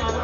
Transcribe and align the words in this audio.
Ok, 0.00 0.21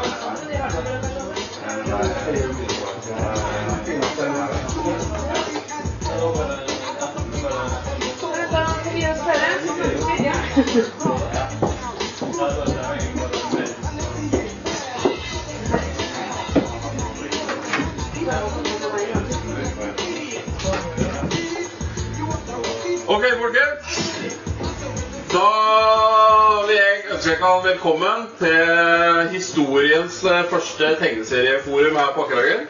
ønske 27.39 27.69
velkommen 27.69 28.23
til 28.39 29.29
historiens 29.31 30.23
eh, 30.27 30.41
første 30.51 30.87
tegneserieforum 30.99 31.95
her 31.95 32.09
på 32.15 32.25
Akerhagen. 32.25 32.65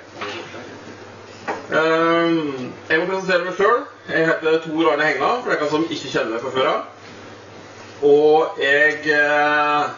Um, 1.74 2.68
jeg 2.90 3.00
må 3.00 3.08
presentere 3.10 3.48
meg 3.48 3.56
sjøl. 3.58 3.80
Jeg 4.12 4.28
heter 4.28 4.60
Tor 4.62 4.92
Arne 4.92 5.08
Hegna, 5.08 5.32
for 5.42 5.50
dere 5.50 5.70
som 5.72 5.88
ikke 5.90 6.12
kjenner 6.12 6.36
meg 6.36 6.44
fra 6.44 6.54
før 6.54 6.70
av. 6.70 6.84
Og 8.12 8.62
jeg 8.62 9.10
eh, 9.10 9.90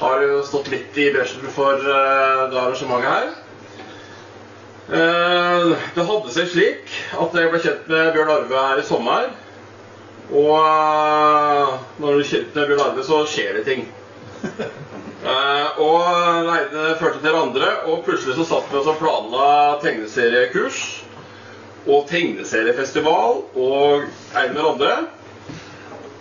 har 0.00 0.24
jo 0.24 0.40
stått 0.48 0.72
litt 0.72 0.96
i 0.96 1.10
bresjen 1.12 1.52
for 1.52 1.76
eh, 1.76 2.46
det 2.54 2.62
arrangementet 2.62 3.10
her. 3.10 3.28
Eh, 4.96 5.76
det 5.98 6.08
hadde 6.08 6.36
seg 6.38 6.48
slik 6.54 6.96
at 7.20 7.36
jeg 7.36 7.52
ble 7.52 7.64
kjent 7.68 7.92
med 7.92 8.14
Bjørn 8.16 8.34
Arve 8.38 8.66
her 8.70 8.80
i 8.80 8.88
sommer. 8.94 9.28
Og 10.30 10.52
eh, 10.54 11.70
når 11.98 12.20
du 12.20 12.24
blir 12.54 12.94
med 12.94 13.04
så 13.06 13.24
skjer 13.26 13.58
det 13.58 13.64
ting. 13.66 13.86
Uh, 15.20 15.80
og 15.84 16.04
det 16.46 16.52
ene 16.54 16.84
førte 17.00 17.18
til 17.18 17.26
det 17.26 17.40
andre, 17.40 17.70
og 17.90 18.04
plutselig 18.06 18.36
så 18.38 18.46
satt 18.46 18.70
vi 18.70 18.78
oss 18.78 18.90
og 18.92 19.00
planla 19.02 19.48
tegneseriekurs. 19.82 20.84
Og 21.88 22.06
tegneseriefestival 22.10 23.40
og 23.56 24.04
en 24.04 24.54
med 24.54 24.60
det 24.60 24.68
andre. 24.68 24.94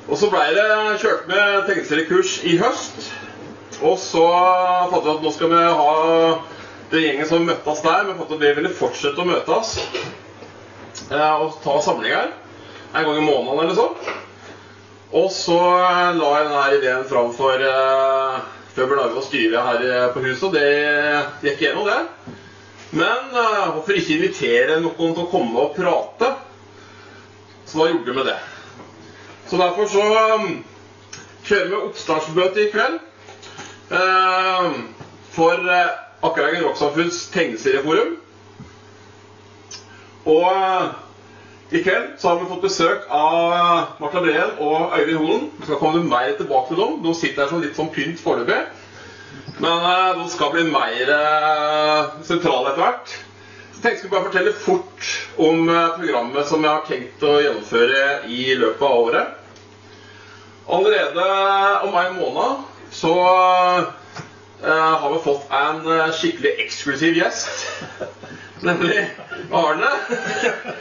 Og 0.10 0.18
så 0.18 0.30
blei 0.32 0.48
det 0.56 0.68
kjørt 1.04 1.28
med 1.30 1.68
tegneseriekurs 1.68 2.40
i 2.50 2.58
høst. 2.58 3.12
Og 3.86 4.00
så 4.02 4.26
fant 4.90 5.06
vi 5.06 5.14
at 5.14 5.24
nå 5.24 5.34
skal 5.36 5.54
vi 5.54 5.62
ha 5.62 5.94
den 6.90 7.06
gjengen 7.06 7.30
som 7.30 7.46
møttes 7.46 7.86
der, 7.86 8.08
men 8.08 8.18
fant 8.18 8.34
at 8.34 8.42
vi 8.42 8.54
ville 8.58 8.74
fortsette 8.74 9.22
å 9.22 9.30
møtes 9.30 9.78
uh, 11.14 11.36
og 11.46 11.60
ta 11.62 11.78
samlinger 11.86 12.32
en 12.94 13.06
gang 13.06 13.18
i 13.18 13.26
måneden 13.26 13.64
eller 13.64 13.78
sånn. 13.78 14.16
Og 15.20 15.32
så 15.34 15.58
eh, 15.58 16.18
la 16.18 16.30
jeg 16.36 16.48
denne 16.48 16.66
ideen 16.78 17.08
fram 17.10 17.32
for 17.34 17.64
uh, 17.66 18.40
før 18.76 18.92
Bernardo 18.92 19.24
styret 19.26 19.66
her 19.66 19.86
eh, 19.88 20.06
på 20.14 20.22
huset, 20.24 20.46
og 20.50 20.54
det 20.54 21.50
gikk 21.50 21.66
gjennom, 21.66 21.90
det. 21.90 22.38
Men 22.94 23.34
uh, 23.34 23.74
hvorfor 23.74 23.98
ikke 23.98 24.18
invitere 24.18 24.80
noen 24.84 25.16
til 25.18 25.26
å 25.26 25.32
komme 25.32 25.66
og 25.66 25.74
prate? 25.78 26.32
Så 27.70 27.82
da 27.82 27.90
gjorde 27.90 28.16
vi 28.18 28.28
det. 28.30 28.38
Så 29.50 29.58
derfor 29.58 29.90
så 29.90 30.06
um, 30.38 30.48
kjører 31.46 31.70
vi 31.70 31.82
oppstartsmøte 31.82 32.64
i 32.64 32.70
kveld 32.74 33.00
uh, 33.94 34.80
for 35.34 35.70
uh, 35.70 35.98
Akkerhagen 36.26 36.66
Rocksamfunns 36.66 37.28
tegneserieforum. 37.34 38.18
Og 40.30 40.46
eh, 40.52 40.90
i 41.70 41.84
kveld 41.84 42.16
så 42.18 42.30
har 42.30 42.40
vi 42.40 42.50
fått 42.50 42.64
besøk 42.66 43.04
av 43.14 44.00
Martha 44.02 44.22
Breen 44.24 44.56
og 44.58 44.94
Øyvind 44.98 45.20
Holen. 45.22 45.44
Vi 45.60 45.68
skal 45.68 45.78
komme 45.78 46.02
mer 46.02 46.32
tilbake 46.38 46.72
til 46.72 46.80
dem. 46.82 46.96
De 47.04 47.12
sitter 47.14 47.44
her 47.44 47.52
som 47.52 47.62
litt 47.62 47.78
sånn 47.78 47.92
pynt 47.94 48.22
foreløpig. 48.24 48.64
Men 49.62 49.86
eh, 49.86 50.18
de 50.18 50.26
skal 50.34 50.50
bli 50.56 50.64
mer 50.72 51.12
eh, 51.14 52.16
sentrale 52.26 52.72
etter 52.72 52.82
hvert. 52.82 53.14
Så 53.76 53.84
tenkte 53.84 54.08
jeg 54.08 54.14
bare 54.16 54.26
fortelle 54.32 54.56
fort 54.66 55.12
om 55.38 55.70
eh, 55.70 55.94
programmet 56.00 56.50
som 56.50 56.66
jeg 56.66 56.74
har 56.74 56.90
tenkt 56.90 57.28
å 57.30 57.38
gjennomføre 57.38 58.04
i 58.34 58.42
løpet 58.58 58.86
av 58.90 59.06
året. 59.06 59.36
Allerede 60.70 61.30
om 61.86 61.98
en 62.02 62.18
måned 62.18 62.68
så 62.94 63.14
har 64.60 65.10
vi 65.14 65.20
fått 65.24 65.54
en 65.56 65.86
skikkelig 66.14 66.52
eksklusiv 66.66 67.18
gjest. 67.18 67.62
Nemlig 68.62 69.06
Arne. 69.52 69.92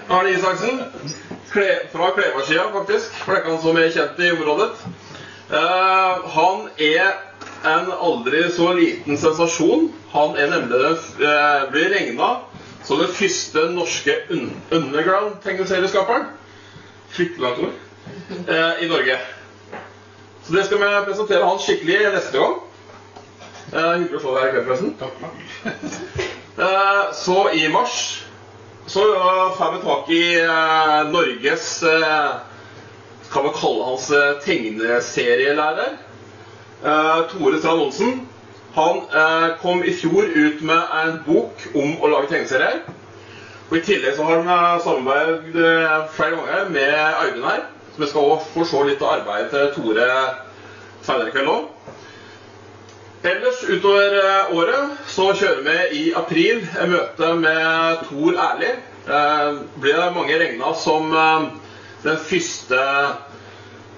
Arne 0.08 0.30
Isaksen. 0.30 0.82
Fra 1.92 2.10
Klevarskia, 2.14 2.68
faktisk. 2.72 3.14
For 3.24 3.34
det 3.34 3.44
er 3.44 3.50
han 3.50 3.62
som 3.62 3.78
er 3.78 3.92
kjent 3.94 4.20
i 4.20 4.30
området. 4.34 4.70
Eh, 5.48 6.26
han 6.34 6.66
er 6.76 7.12
en 7.64 7.92
aldri 7.92 8.42
så 8.52 8.72
liten 8.72 9.18
sensasjon. 9.18 9.88
Han 10.12 10.36
er 10.36 10.50
nemlig 10.52 10.92
uh, 11.20 11.70
blir 11.72 11.90
regna 11.92 12.28
som 12.84 13.00
den 13.02 13.10
første 13.12 13.64
norske 13.74 14.14
un 14.30 14.52
underground-tegneserieskaperen. 14.72 16.30
Fryktelig 17.10 17.42
langt 17.42 17.58
ord. 17.58 17.76
Uh, 18.48 18.84
I 18.84 18.88
Norge. 18.88 19.18
Så 20.46 20.54
det 20.54 20.64
skal 20.66 20.80
vi 20.84 20.94
presentere 21.10 21.44
han 21.44 21.60
skikkelig 21.60 22.00
neste 22.14 22.38
gang. 22.38 22.56
Uh, 23.74 23.92
hyggelig 23.98 24.20
å 24.20 24.24
se 24.24 24.34
deg 24.34 24.42
her 24.42 24.48
i 24.48 24.56
kveld, 24.56 24.66
forresten. 24.72 26.26
Eh, 26.58 27.12
så 27.12 27.50
i 27.50 27.68
mars 27.68 28.24
så 28.86 29.00
eh, 29.14 29.56
får 29.56 29.72
vi 29.72 29.78
tak 29.84 30.10
i 30.10 30.40
eh, 30.40 31.10
Norges 31.12 31.82
eh, 31.82 32.30
Kan 33.32 33.44
vi 33.44 33.50
kalle 33.60 33.84
hans 33.84 34.10
eh, 34.10 34.38
tegneserielærer. 34.42 35.92
Eh, 36.84 37.20
Tore 37.30 37.58
Strand 37.58 37.80
Olsen. 37.82 38.28
Han 38.74 38.96
eh, 38.96 39.48
kom 39.62 39.84
i 39.84 39.92
fjor 39.92 40.24
ut 40.34 40.62
med 40.64 40.94
en 41.02 41.20
bok 41.26 41.62
om 41.74 41.94
å 42.02 42.10
lage 42.10 42.32
tegneserier. 42.32 42.80
Og 43.68 43.76
I 43.78 43.84
tillegg 43.84 44.16
så 44.16 44.26
har 44.26 44.40
han 44.40 44.50
eh, 44.56 44.82
samarbeidet 44.82 45.62
eh, 45.62 45.96
flere 46.16 46.40
ganger 46.40 46.72
med 46.74 47.22
Øyvind 47.22 47.44
her. 47.52 47.66
Så 47.92 48.02
vi 48.02 48.10
skal 48.10 48.32
også 48.32 48.52
få 48.56 48.66
se 48.72 48.84
litt 48.88 49.04
av 49.04 49.20
arbeidet 49.20 49.52
til 49.52 49.70
Tore 49.76 50.08
senere 51.06 51.28
i 51.30 51.36
kveld 51.36 51.52
òg. 51.54 51.68
Ellers 53.22 53.62
utover 53.66 54.14
eh, 54.14 54.50
året 54.54 54.98
så 55.10 55.32
kjører 55.34 55.64
vi 55.66 55.76
i 55.98 56.02
april 56.14 56.60
et 56.62 56.90
møte 56.90 57.30
med 57.40 58.04
Tor 58.06 58.36
Ærlig. 58.38 58.74
Eh, 59.10 59.56
blir 59.82 59.96
det 59.98 60.12
mange 60.14 60.36
regna 60.38 60.70
som 60.78 61.10
eh, 61.10 61.48
den 62.04 62.20
første 62.22 62.78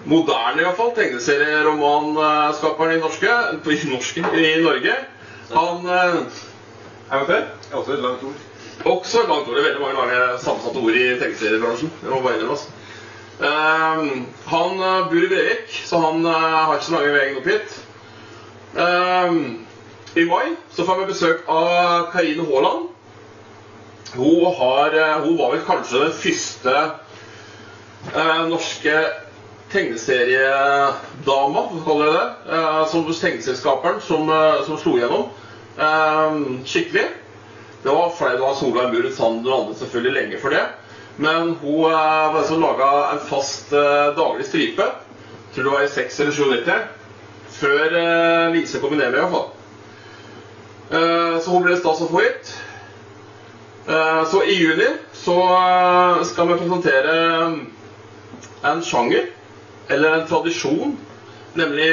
moderne 0.09 0.63
i 0.63 0.65
hvert 0.65 0.79
fall, 0.79 0.95
tegneserieromanskaperen 0.97 2.97
i, 2.97 3.01
norske, 3.03 3.29
i, 3.61 3.77
norske, 3.91 4.25
i 4.25 4.55
Norge. 4.65 4.95
Han 5.53 5.85
eh, 5.85 6.17
Er 7.11 7.27
det? 7.29 7.43
Også 7.73 7.93
et 7.93 8.01
langt 8.07 8.25
ord. 8.25 8.41
Også 8.89 9.21
et 9.21 9.29
langt 9.29 9.49
ord. 9.49 9.57
Det 9.57 9.65
veldig 9.67 9.85
mange 9.85 10.01
lange 10.01 10.21
sammensatte 10.41 10.81
ord 10.81 10.97
i 10.97 11.19
tegneseriebransjen. 11.21 11.93
Det 12.01 12.09
må 12.09 12.25
bare 12.25 12.41
innrømme, 12.41 12.79
Um, 13.41 14.27
han 14.53 14.81
uh, 14.85 15.07
bor 15.09 15.17
i 15.17 15.29
Brevik, 15.31 15.71
så 15.89 15.97
han 16.03 16.27
har 16.29 16.75
ikke 16.75 16.91
så 16.91 16.93
lange 16.93 17.13
veien 17.15 17.39
opp 17.41 17.47
hit. 17.49 17.79
Um, 18.75 19.67
I 20.15 20.25
mai 20.25 20.55
så 20.71 20.85
får 20.87 21.01
vi 21.01 21.07
besøk 21.11 21.49
av 21.49 22.11
Karine 22.13 22.47
Haaland. 22.47 22.89
Hun, 24.15 24.47
har, 24.59 24.95
uh, 24.95 25.25
hun 25.25 25.39
var 25.39 25.55
vel 25.55 25.65
kanskje 25.67 26.05
den 26.05 26.17
første 26.19 26.77
uh, 28.15 28.43
norske 28.51 28.97
tegneseriedama, 29.71 31.65
for 31.71 31.79
å 31.79 31.87
kalle 31.87 32.11
det 32.11 32.17
det, 32.19 32.29
uh, 32.51 32.85
som 32.91 33.07
tegneserieskaperen 33.07 34.01
som, 34.03 34.31
uh, 34.31 34.63
som 34.67 34.79
slo 34.79 34.97
igjennom 34.99 35.29
um, 35.79 36.61
skikkelig. 36.67 37.07
Det 37.83 37.91
var 37.91 38.13
flere, 38.19 38.43
av 38.45 38.55
Solveig 38.59 38.93
Muren 38.93 39.15
Sander 39.15 39.53
og 39.53 39.61
andre 39.61 39.79
selvfølgelig 39.81 40.17
lenge 40.19 40.41
for 40.43 40.53
det. 40.53 40.67
Men 41.21 41.55
hun 41.61 41.85
eh, 41.85 42.33
var 42.35 42.61
laga 42.61 42.89
en 43.13 43.23
fast 43.29 43.73
eh, 43.73 44.17
daglig 44.17 44.47
stripe. 44.47 44.87
Tror 45.55 45.65
det 45.65 45.71
var 45.71 45.83
i 45.83 45.89
6 45.89 46.21
eller 46.21 46.33
97. 46.33 47.00
Før 47.61 47.93
uh, 47.93 48.53
Lise 48.55 48.81
kom 48.81 48.95
ned 48.97 49.11
med, 49.11 49.19
i 49.19 49.21
hvert 49.21 49.35
fall. 49.35 49.49
Eh, 50.91 51.37
så 51.39 51.53
hun 51.53 51.63
ble 51.63 51.77
stas 51.79 52.01
å 52.03 52.09
få 52.11 52.25
hit. 52.25 52.49
Så 54.31 54.41
i 54.47 54.57
juni 54.59 54.87
så 55.17 55.35
eh, 55.55 56.19
skal 56.29 56.49
vi 56.51 56.57
presentere 56.61 57.15
en 58.71 58.83
sjanger, 58.87 59.31
eller 59.91 60.17
en 60.17 60.27
tradisjon, 60.29 60.93
nemlig 61.59 61.89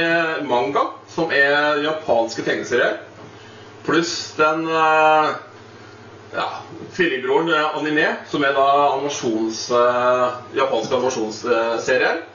manga, 0.50 0.84
som 1.14 1.32
er 1.34 1.82
japanske 1.86 2.46
tegneserier. 2.46 3.00
Pluss 3.86 4.14
den 4.38 4.68
ja, 6.34 6.48
tvillingbroren 6.94 7.54
anime, 7.80 8.10
som 8.30 8.46
er 8.46 8.58
da 8.58 8.68
animasjons, 8.98 9.64
japanske 10.58 11.00
animasjonsserier. 11.00 12.26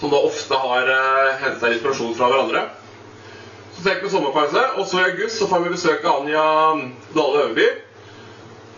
Som 0.00 0.12
da 0.12 0.20
ofte 0.28 0.58
har 0.60 0.90
uh, 0.90 1.46
seg 1.60 1.76
inspirasjon 1.76 2.14
fra 2.18 2.28
hverandre. 2.32 2.66
Så 3.76 3.82
tenker 3.84 4.06
vi 4.06 4.12
sommerpause, 4.12 4.62
og 4.76 4.86
så 4.88 5.00
i 5.00 5.10
august 5.10 5.40
så 5.40 5.48
får 5.50 5.64
vi 5.64 5.74
besøk 5.74 6.04
av 6.04 6.22
Anja 6.22 6.44
Dale 7.12 7.42
Øverby. 7.42 7.66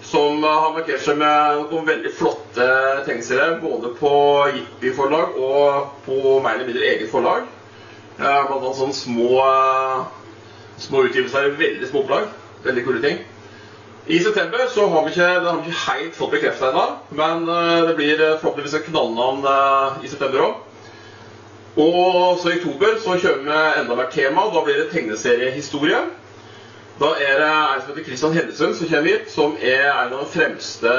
Som 0.08 0.42
eh, 0.42 0.58
har 0.62 0.72
markert 0.72 1.02
seg 1.04 1.18
med 1.20 1.58
noen 1.68 1.86
veldig 1.86 2.10
flotte 2.16 2.66
tegneserier. 3.06 3.58
Både 3.62 3.92
på 3.98 4.10
Jippi 4.56 4.94
forlag 4.96 5.36
og 5.36 5.92
på 6.06 6.38
mer 6.42 6.56
eller 6.56 6.70
mindre 6.70 6.86
eget 6.88 7.12
forlag. 7.12 7.46
Eh, 8.18 8.40
blant 8.48 8.62
annet 8.62 8.78
sånne 8.80 8.96
små, 8.96 9.28
eh, 9.44 10.06
små 10.82 11.04
utgivelser 11.06 11.50
i 11.50 11.58
veldig 11.60 11.90
små 11.92 12.02
opplag. 12.06 12.30
Veldig 12.64 12.86
kule 12.88 13.02
ting. 13.04 13.20
I 14.08 14.18
september 14.24 14.66
så 14.72 14.86
har 14.88 15.04
vi 15.04 15.10
ikke, 15.12 15.28
har 15.44 15.56
vi 15.60 15.68
ikke 15.68 15.80
helt 15.84 16.14
fått 16.16 16.30
bekrefta 16.32 16.70
ennå, 16.70 16.84
men 17.18 17.42
eh, 17.52 17.80
det 17.90 17.96
blir 17.98 18.16
eh, 18.16 18.38
forhåpentligvis 18.40 18.78
et 18.78 18.86
knallnavn 18.88 19.44
eh, 19.44 19.98
i 20.06 20.08
september 20.08 20.46
òg. 20.46 20.54
Og 21.76 22.38
så 22.40 22.50
i 22.50 22.58
oktober 22.58 22.96
så 23.02 23.18
kjører 23.20 23.44
vi 23.44 23.58
enda 23.80 23.96
mer 23.98 24.08
tema. 24.12 24.46
Da 24.54 24.62
blir 24.64 24.80
det 24.80 24.90
tegneseriehistorie. 24.92 26.00
Da 26.98 27.12
er 27.22 27.38
det 27.38 27.48
en 27.48 27.82
som 27.82 27.92
heter 27.92 28.06
Christian 28.06 28.34
Hellesund 28.34 28.74
som 28.74 28.88
kommer 28.90 29.10
hit, 29.12 29.28
som 29.30 29.54
er 29.60 29.84
en 29.86 30.14
av 30.14 30.24
de 30.24 30.30
fremste 30.32 30.94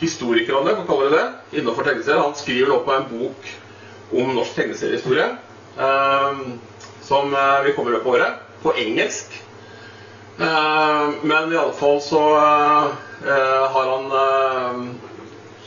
historikerne, 0.00 0.74
kan 0.74 0.88
kalle 0.88 1.08
det 1.08 1.20
det, 1.20 1.60
innenfor 1.60 1.86
tegneserier. 1.86 2.20
Han 2.20 2.36
skriver 2.36 2.72
nå 2.72 2.82
på 2.84 2.92
en 2.92 3.06
bok 3.08 3.48
om 4.12 4.34
norsk 4.36 4.58
tegneseriehistorie, 4.58 5.30
eh, 5.78 6.42
som 7.06 7.32
vi 7.32 7.72
kommer 7.72 7.72
komme 7.78 7.94
i 7.94 7.96
løpet 7.96 8.12
året, 8.18 8.44
på 8.62 8.74
engelsk. 8.84 9.40
Eh, 10.40 11.08
men 11.22 11.52
i 11.52 11.56
alle 11.56 11.72
fall 11.78 12.02
så 12.02 12.22
eh, 12.36 13.64
har 13.72 13.90
han 13.94 14.94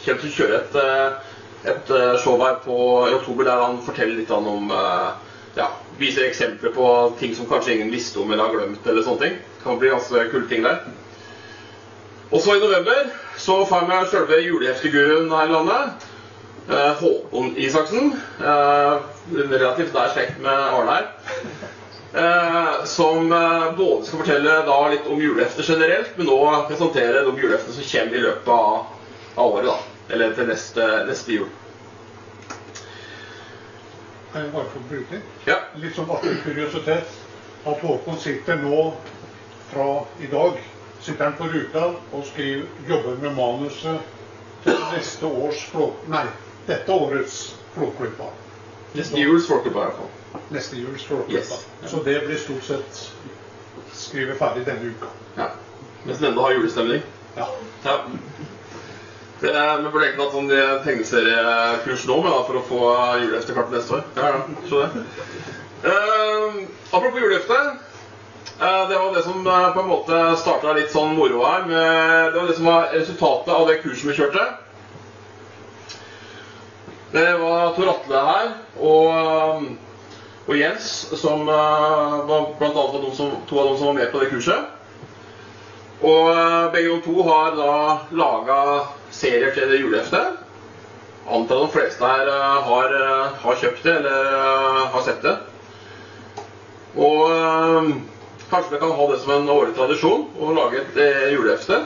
kjent 0.07 0.21
kommer 0.21 0.23
til 0.23 0.31
å 0.31 0.35
kjøre 0.37 0.57
et, 0.61 0.75
eh, 0.79 1.26
et 1.63 1.89
eh, 1.89 2.17
show 2.21 2.37
her 2.41 2.59
på, 2.63 2.77
i 3.09 3.15
oktober 3.17 3.47
der 3.47 3.61
han 3.63 3.79
forteller 3.85 4.19
litt 4.19 4.31
om 4.33 4.71
eh, 4.71 5.07
ja, 5.57 5.71
Viser 5.97 6.27
eksempler 6.27 6.73
på 6.75 6.89
ting 7.19 7.33
som 7.35 7.47
kanskje 7.49 7.73
ingen 7.73 7.91
visste 7.91 8.19
om 8.21 8.31
eller 8.31 8.45
har 8.45 8.53
glemt. 8.53 8.85
eller 8.85 9.01
sånne 9.01 9.23
ting. 9.23 9.39
Det 9.39 9.63
kan 9.63 9.79
bli 9.81 9.89
ganske 9.89 10.27
kule 10.29 10.49
ting 10.49 10.61
der. 10.63 10.83
Og 12.29 12.43
så 12.43 12.57
i 12.57 12.61
november 12.61 13.07
så 13.41 13.63
får 13.65 13.89
jeg 13.89 14.11
sjølve 14.11 14.39
julehefteguruen 14.43 15.33
her 15.33 15.49
i 15.49 15.55
landet. 15.55 16.05
Eh, 16.69 17.01
Håkon 17.01 17.55
Isaksen. 17.57 18.13
Relativt 18.37 19.97
nær 19.97 20.13
slekt 20.13 20.37
med 20.45 20.53
Arne 20.53 20.99
her. 20.99 22.85
Som 22.85 23.33
både 23.33 24.05
skal 24.05 24.21
fortelle 24.21 24.61
litt 24.93 25.09
om 25.09 25.19
julehefter 25.21 25.65
generelt, 25.65 26.13
men 26.17 26.29
òg 26.37 26.69
presentere 26.69 27.25
de 27.25 27.33
juleheftene 27.41 27.75
som 27.75 27.91
kommer 27.91 28.17
i 28.21 28.25
løpet 28.29 28.53
av 28.53 29.47
året. 29.49 29.71
da. 29.73 29.96
Eller 30.09 30.33
til 30.35 30.47
neste, 30.47 30.87
neste 31.07 31.33
jul. 31.33 31.49
Kan 34.31 34.41
jeg 34.45 34.51
bare 34.53 34.69
få 34.71 34.81
bruke? 34.89 35.21
Ja. 35.47 35.59
Litt 35.81 35.95
sånn 35.97 36.09
artig 36.11 36.37
kuriositet. 36.45 37.13
At 37.67 37.81
Håkon 37.83 38.19
sitter 38.21 38.59
nå 38.61 38.81
fra 39.71 39.87
i 40.23 40.29
dag 40.31 40.59
sitter 41.01 41.23
han 41.23 41.33
på 41.33 41.43
ruta 41.43 41.85
og 42.11 42.25
skriver, 42.25 42.65
jobber 42.89 43.15
med 43.21 43.35
manuset 43.35 43.99
til 44.63 44.79
neste 44.93 45.25
års 45.25 45.65
flå... 45.71 45.91
Nei, 46.11 46.25
dette 46.67 46.91
årets 46.91 47.37
Flåklypa. 47.75 48.31
Neste 48.97 49.21
juls 49.21 49.47
Folkeblad, 49.47 49.83
i 49.83 49.85
hvert 49.85 49.99
fall. 49.99 50.41
Neste 50.55 50.79
juls 50.79 51.05
Flåklypa. 51.05 51.37
Yes. 51.37 51.67
Så 51.91 52.01
det 52.03 52.17
blir 52.25 52.39
stort 52.41 52.65
sett 52.65 53.03
skrevet 53.93 54.39
ferdig 54.39 54.65
denne 54.67 54.91
uka. 54.95 55.11
Ja. 55.37 55.51
Mens 56.03 56.19
den 56.19 56.31
enda 56.31 56.47
har 56.47 56.57
julestemning. 56.57 57.05
Ja. 57.37 57.47
Ja. 57.85 57.97
Det 59.41 59.53
vi 59.53 59.89
burde 59.91 60.05
egentlig 60.05 60.23
hatt 60.23 60.33
sånn 60.33 60.51
eh, 60.51 60.77
tegneseriekurs 60.85 62.05
nå 62.09 62.21
med, 62.23 62.31
da, 62.33 62.43
for 62.47 62.57
å 62.57 62.65
få 62.65 62.79
juleheftekartet 63.21 63.75
neste 63.77 63.99
år. 63.99 64.05
Ja, 64.17 64.31
ja, 64.33 64.39
se 64.69 64.83
det. 64.83 65.03
Eh, 65.91 66.61
apropos 66.89 67.21
julehefte. 67.21 67.59
Uh, 68.57 68.89
det 68.89 68.97
var 68.97 69.11
det 69.13 69.21
som 69.21 69.43
uh, 69.45 69.67
på 69.75 69.83
en 69.83 69.89
måte 69.91 70.19
starta 70.41 70.71
litt 70.73 70.89
sånn 70.89 71.11
moro 71.13 71.43
her. 71.45 71.67
Med, 71.69 72.31
det 72.33 72.39
var 72.39 72.47
det 72.49 72.55
som 72.57 72.69
var 72.71 72.87
resultatet 72.95 73.51
av 73.53 73.67
det 73.69 73.75
kurset 73.83 74.07
vi 74.09 74.15
kjørte. 74.17 74.47
Det 77.11 77.37
var 77.37 77.75
Tor 77.75 77.87
Atle 77.89 78.21
her 78.27 78.49
og, 78.83 79.67
og 80.47 80.57
Jens, 80.57 80.89
som 81.15 81.47
eh, 81.47 82.17
var 82.27 82.49
blant 82.59 82.75
annet 82.75 82.97
var 82.97 83.13
som, 83.15 83.31
to 83.47 83.59
av 83.61 83.69
dem 83.69 83.77
som 83.77 83.87
var 83.87 83.95
med 83.95 84.11
på 84.11 84.19
det 84.19 84.27
kurset. 84.33 84.73
Og 86.01 86.27
eh, 86.33 86.67
begge 86.73 86.91
de 86.91 86.97
to 87.05 87.23
har 87.29 87.55
da 87.55 87.77
laga 88.11 88.57
serier 89.17 89.53
til 89.55 89.69
det 89.71 89.81
juleheftet. 89.81 90.43
Antar 91.27 91.63
de 91.65 91.71
fleste 91.73 92.07
her 92.07 92.29
eh, 92.31 92.57
har, 92.69 92.93
eh, 93.01 93.39
har 93.43 93.61
kjøpt 93.61 93.83
det 93.83 93.95
eller 93.99 94.27
eh, 94.33 94.83
har 94.93 95.03
sett 95.07 95.25
det. 95.25 95.35
Og 96.97 97.29
kanskje 98.49 98.73
vi 98.73 98.79
kan 98.79 98.91
ha 98.91 99.07
det 99.11 99.19
som 99.19 99.31
en 99.35 99.49
årlig 99.49 99.75
tradisjon 99.75 100.23
å 100.39 100.53
lage 100.55 100.81
et 100.81 100.99
eh, 101.03 101.27
julehefte. 101.35 101.81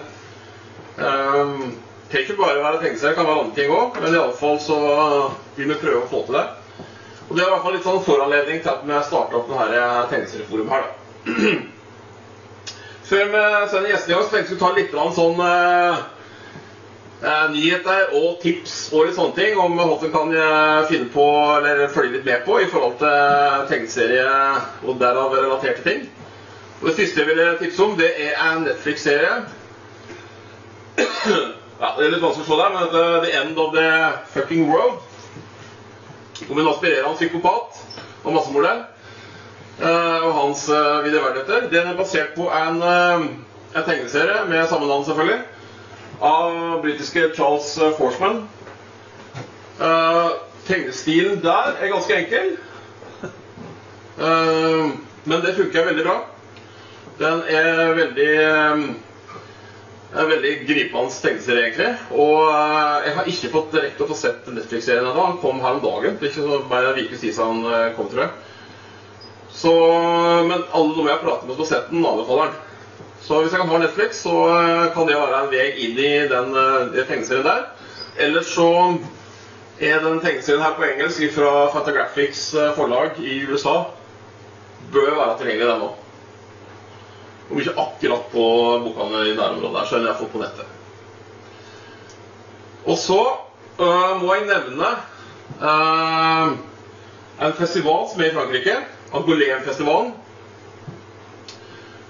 Eh, 1.01 1.65
trenger 2.11 2.27
ikke 2.27 2.37
bare 2.37 2.61
være 2.61 2.81
tegneserie, 2.83 3.13
det 3.15 3.17
kan 3.17 3.29
være 3.29 3.43
andre 3.45 3.57
ting 3.57 3.73
òg, 3.73 3.99
men 4.03 4.17
iallfall 4.19 4.59
så 4.61 4.79
vil 5.57 5.71
vi 5.71 5.79
prøve 5.81 6.03
å 6.03 6.09
få 6.11 6.25
til 6.27 6.37
det. 6.37 6.45
Og 7.29 7.37
det 7.37 7.43
er 7.43 7.47
i 7.47 7.51
hvert 7.55 7.65
fall 7.65 7.77
litt 7.77 7.87
sånn 7.87 8.01
foranledning 8.03 8.59
til 8.61 8.73
at 8.73 8.81
vi 8.85 9.03
starta 9.07 9.39
opp 9.39 9.51
denne 9.51 9.83
tegneserieforumet 10.11 10.73
her, 10.75 10.89
da. 10.89 10.91
Før 13.11 13.29
vi 13.31 13.43
sender 13.71 13.89
gjestene 13.91 14.13
i 14.13 14.17
oss, 14.19 14.29
tenkte 14.31 14.53
vi 14.53 14.57
å 14.57 14.61
ta 14.61 14.73
litt 14.75 14.93
sånn 15.15 15.39
nyheter 17.21 18.15
og 18.17 18.39
tips 18.41 18.89
og 18.93 19.05
litt 19.05 19.17
sånne 19.17 19.35
ting 19.37 19.59
om 19.61 19.75
hva 19.77 19.85
en 19.93 20.13
kan 20.13 20.31
eh, 20.33 20.87
finne 20.89 21.09
på 21.13 21.25
eller 21.59 21.91
følge 21.93 22.15
litt 22.17 22.25
med 22.25 22.45
på 22.47 22.57
i 22.63 22.69
forhold 22.71 22.97
til 23.01 23.67
tegneserie 23.69 24.31
og 24.87 24.97
derav 25.01 25.35
relaterte 25.37 25.85
ting. 25.85 26.07
Og 26.81 26.87
Det 26.89 26.95
første 26.97 27.21
jeg 27.21 27.29
ville 27.29 27.57
tipse 27.59 27.83
om, 27.83 27.97
det 27.97 28.09
er 28.25 28.39
en 28.41 28.63
Netflix-serie. 28.65 29.35
Ja, 31.81 31.93
Det 31.97 32.05
er 32.05 32.11
litt 32.13 32.21
vanskelig 32.21 32.45
å 32.45 32.49
se 32.49 32.57
der, 32.57 32.73
men 32.73 32.89
det 32.93 33.03
er 33.03 33.23
The 33.23 33.29
End 33.41 33.59
of 33.61 33.71
the 33.73 33.87
Fucking 34.33 34.67
World. 34.69 34.99
Om 36.49 36.59
en 36.61 36.67
aspirerende 36.69 37.17
psykopat 37.17 37.79
og 38.23 38.33
massemorder. 38.35 38.83
Eh, 39.81 40.25
og 40.25 40.33
hans 40.35 40.67
uh, 40.69 41.01
videreverdigheter. 41.05 41.69
Den 41.71 41.87
er 41.89 41.97
basert 41.97 42.35
på 42.35 42.49
en, 42.53 42.81
eh, 42.85 43.23
en 43.73 43.85
tegneserie 43.87 44.43
med 44.49 44.67
samme 44.69 44.87
navn, 44.87 45.05
selvfølgelig. 45.05 45.39
Av 46.21 46.81
britiske 46.81 47.31
Charles 47.35 47.77
uh, 47.81 47.91
Forsman. 47.97 48.43
Uh, 49.81 50.37
tegnestilen 50.67 51.39
der 51.41 51.77
er 51.81 51.93
ganske 51.93 52.17
enkel. 52.17 52.51
uh, 54.21 54.91
men 55.23 55.41
det 55.41 55.55
funker 55.57 55.85
veldig 55.85 56.05
bra. 56.05 56.19
Den 57.21 57.41
er 57.53 57.93
veldig 57.93 58.29
eh, 58.41 58.85
en 60.11 60.29
veldig 60.29 60.53
gripende 60.67 61.13
tegneserie, 61.13 61.67
egentlig. 61.67 61.91
Og 62.11 62.47
eh, 62.47 62.95
jeg 63.05 63.13
har 63.17 63.29
ikke 63.29 63.51
fått 63.53 63.75
direkte 63.75 64.05
å 64.05 64.09
få 64.09 64.17
sett 64.17 64.49
Netflix-serien 64.49 65.05
ennå. 65.05 65.27
Han 65.27 65.37
kom 65.43 65.61
her 65.61 65.77
om 65.77 65.83
dagen. 65.83 66.17
Det 66.17 66.27
er 66.27 66.33
ikke 66.33 66.47
så 66.47 66.61
bare 66.71 66.95
en 66.95 67.05
uke 67.05 67.19
siden 67.21 67.43
han 67.45 67.69
eh, 67.69 67.91
kom, 67.97 68.09
tror 68.11 68.25
jeg. 68.25 68.33
Så, 69.61 69.71
men 70.47 70.65
alle 70.73 70.95
de 70.95 71.05
jeg 71.05 71.13
har 71.13 71.23
pratet 71.25 71.47
med 71.47 71.55
som 71.55 71.63
har 71.65 71.69
sett 71.69 71.93
den, 71.93 72.05
anbefaler 72.07 72.49
den. 72.49 72.70
Så 73.21 73.41
hvis 73.41 73.53
jeg 73.53 73.61
kan 73.61 73.69
ha 73.69 73.77
Netflix, 73.77 74.23
så 74.25 74.35
eh, 74.49 74.91
kan 74.93 75.07
det 75.07 75.15
være 75.15 75.43
en 75.43 75.51
vei 75.51 75.67
inn 75.85 75.97
i 76.01 76.11
den, 76.29 76.55
eh, 76.57 77.01
tegneserien 77.05 77.45
der. 77.45 77.67
Ellers 78.17 78.49
så 78.49 78.69
er 79.79 80.01
den 80.01 80.19
tegneserien 80.23 80.63
her 80.63 80.73
på 80.77 80.87
engelsk 80.87 81.35
fra 81.35 81.51
Fantagraphics 81.73 82.53
eh, 82.53 82.71
forlag 82.77 83.19
i 83.21 83.43
USA. 83.45 83.75
Bør 84.93 85.13
være 85.19 85.37
tilgjengelig, 85.37 85.69
den 85.69 85.85
òg. 85.87 85.97
Om 87.51 87.59
ikke 87.59 87.77
akkurat 87.83 88.27
på 88.31 88.43
bokene 88.85 89.25
i 89.27 89.35
nærområdet 89.35 89.75
der, 89.77 89.85
så 89.85 89.97
har 89.97 90.07
jeg 90.07 90.19
fått 90.19 90.33
på 90.33 90.41
nettet. 90.41 90.77
Og 92.85 92.97
så 92.97 93.19
øh, 93.79 94.13
må 94.21 94.33
jeg 94.33 94.47
nevne 94.49 94.91
øh, 95.61 96.53
en 97.45 97.53
festival 97.53 98.07
som 98.09 98.21
er 98.21 98.31
i 98.31 98.35
Frankrike. 98.35 98.75
Angoulême-festivalen. 99.13 100.13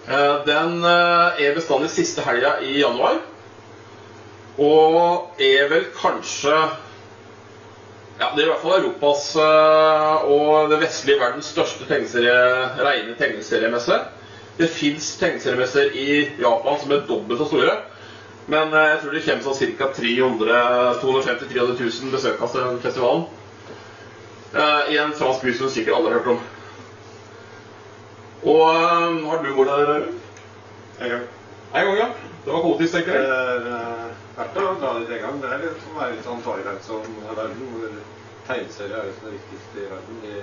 Eh, 0.07 0.45
den 0.47 0.85
øh, 0.85 1.41
er 1.41 1.55
bestandig 1.55 1.89
siste 1.93 2.21
helga 2.25 2.55
i 2.61 2.79
januar. 2.79 3.19
Og 4.57 5.35
er 5.39 5.69
vel 5.69 5.85
kanskje 5.95 6.55
ja, 8.19 8.27
Det 8.35 8.41
er 8.41 8.45
i 8.45 8.49
hvert 8.51 8.61
fall 8.61 8.83
Europas 8.83 9.35
øh, 9.35 10.31
og 10.31 10.69
det 10.69 10.81
vestlige 10.81 11.19
verdens 11.19 11.45
største 11.45 11.87
tegneserie, 11.89 12.35
rene 12.77 13.15
tegneseriemesse. 13.17 13.97
Det 14.57 14.69
fins 14.69 15.15
tegneseriemesser 15.17 15.95
i 15.97 16.09
Japan 16.41 16.77
som 16.81 16.91
er 16.91 17.07
dobbelt 17.07 17.41
så 17.41 17.47
store. 17.49 17.77
Men 18.47 18.73
eh, 18.73 18.87
jeg 18.89 18.99
tror 19.01 19.15
det 19.15 19.23
kommer 19.25 19.45
sånn 19.45 19.77
ca. 19.77 19.91
250 19.97 21.53
000-300 21.55 21.77
000 21.81 22.13
besøkende 22.13 22.51
til 22.53 22.81
festivalen. 22.85 23.25
Eh, 24.53 24.93
I 24.93 24.97
en 25.01 25.13
fransk 25.17 25.45
by 25.45 25.53
som 25.55 25.69
du 25.69 25.73
sikkert 25.73 25.97
alle 25.97 26.11
har 26.11 26.19
hørt 26.19 26.33
om. 26.35 26.41
Og 28.41 28.61
um, 28.65 29.25
har 29.29 29.43
du 29.43 29.51
vært 29.53 29.69
der? 29.69 30.05
En 31.01 31.09
gang. 31.13 31.25
En 31.73 31.85
gang, 31.85 31.97
ja. 31.97 32.07
Det 32.45 32.53
var 32.53 32.63
kaotisk, 32.65 32.95
tenker 32.95 33.13
jeg. 33.13 33.27
Det 33.29 33.35
er 33.37 33.67
eh, 33.69 34.15
verdt 34.37 34.57
å 34.57 34.71
dra 34.81 34.93
dit 34.97 35.11
en 35.13 35.21
gang. 35.25 35.37
Det 35.43 35.51
er 35.51 35.61
litt 35.61 35.83
som 35.83 35.93
å 35.93 36.01
være 36.01 36.15
litt 36.15 36.25
sånn 36.25 36.41
Twilight 36.47 36.87
som 36.87 37.19
verden, 37.37 37.67
hvor 37.75 37.93
tegneserier 38.47 38.97
er 38.97 39.05
jo 39.09 39.13
som 39.19 39.27
det 39.27 39.35
viktigste 39.35 39.83
i 39.83 39.91
verden. 39.91 40.17
Vi, 40.25 40.39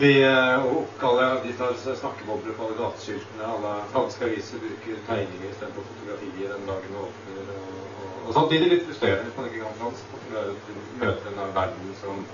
vi 0.00 0.12
eh, 0.24 0.64
og 0.64 1.44
de 1.44 1.52
tar 1.60 1.76
snakkebobler 1.84 2.56
på 2.56 2.64
alle 2.64 2.78
gateskiltene. 2.80 3.52
Alle 3.52 3.74
franske 3.92 4.30
aviser 4.30 4.64
bruker 4.64 5.04
tegninger 5.10 5.52
istedenfor 5.52 5.86
fotografier 5.90 6.56
den 6.56 6.66
dagen 6.72 6.96
det 6.96 7.04
åpner. 7.04 7.52
Og, 7.58 7.78
og, 8.00 8.18
og 8.24 8.34
samtidig 8.40 8.72
litt 8.72 8.88
frustrerende 8.88 9.28
hvis 9.28 9.38
man 9.42 9.52
ikke 9.52 9.64
kan 9.66 9.78
fransk. 9.84 10.16
at 10.16 10.24
Du 10.24 10.40
er 10.40 10.52
å 10.56 10.58
møte 11.04 11.36
en 11.36 11.56
verden 11.60 11.94
som 12.00 12.24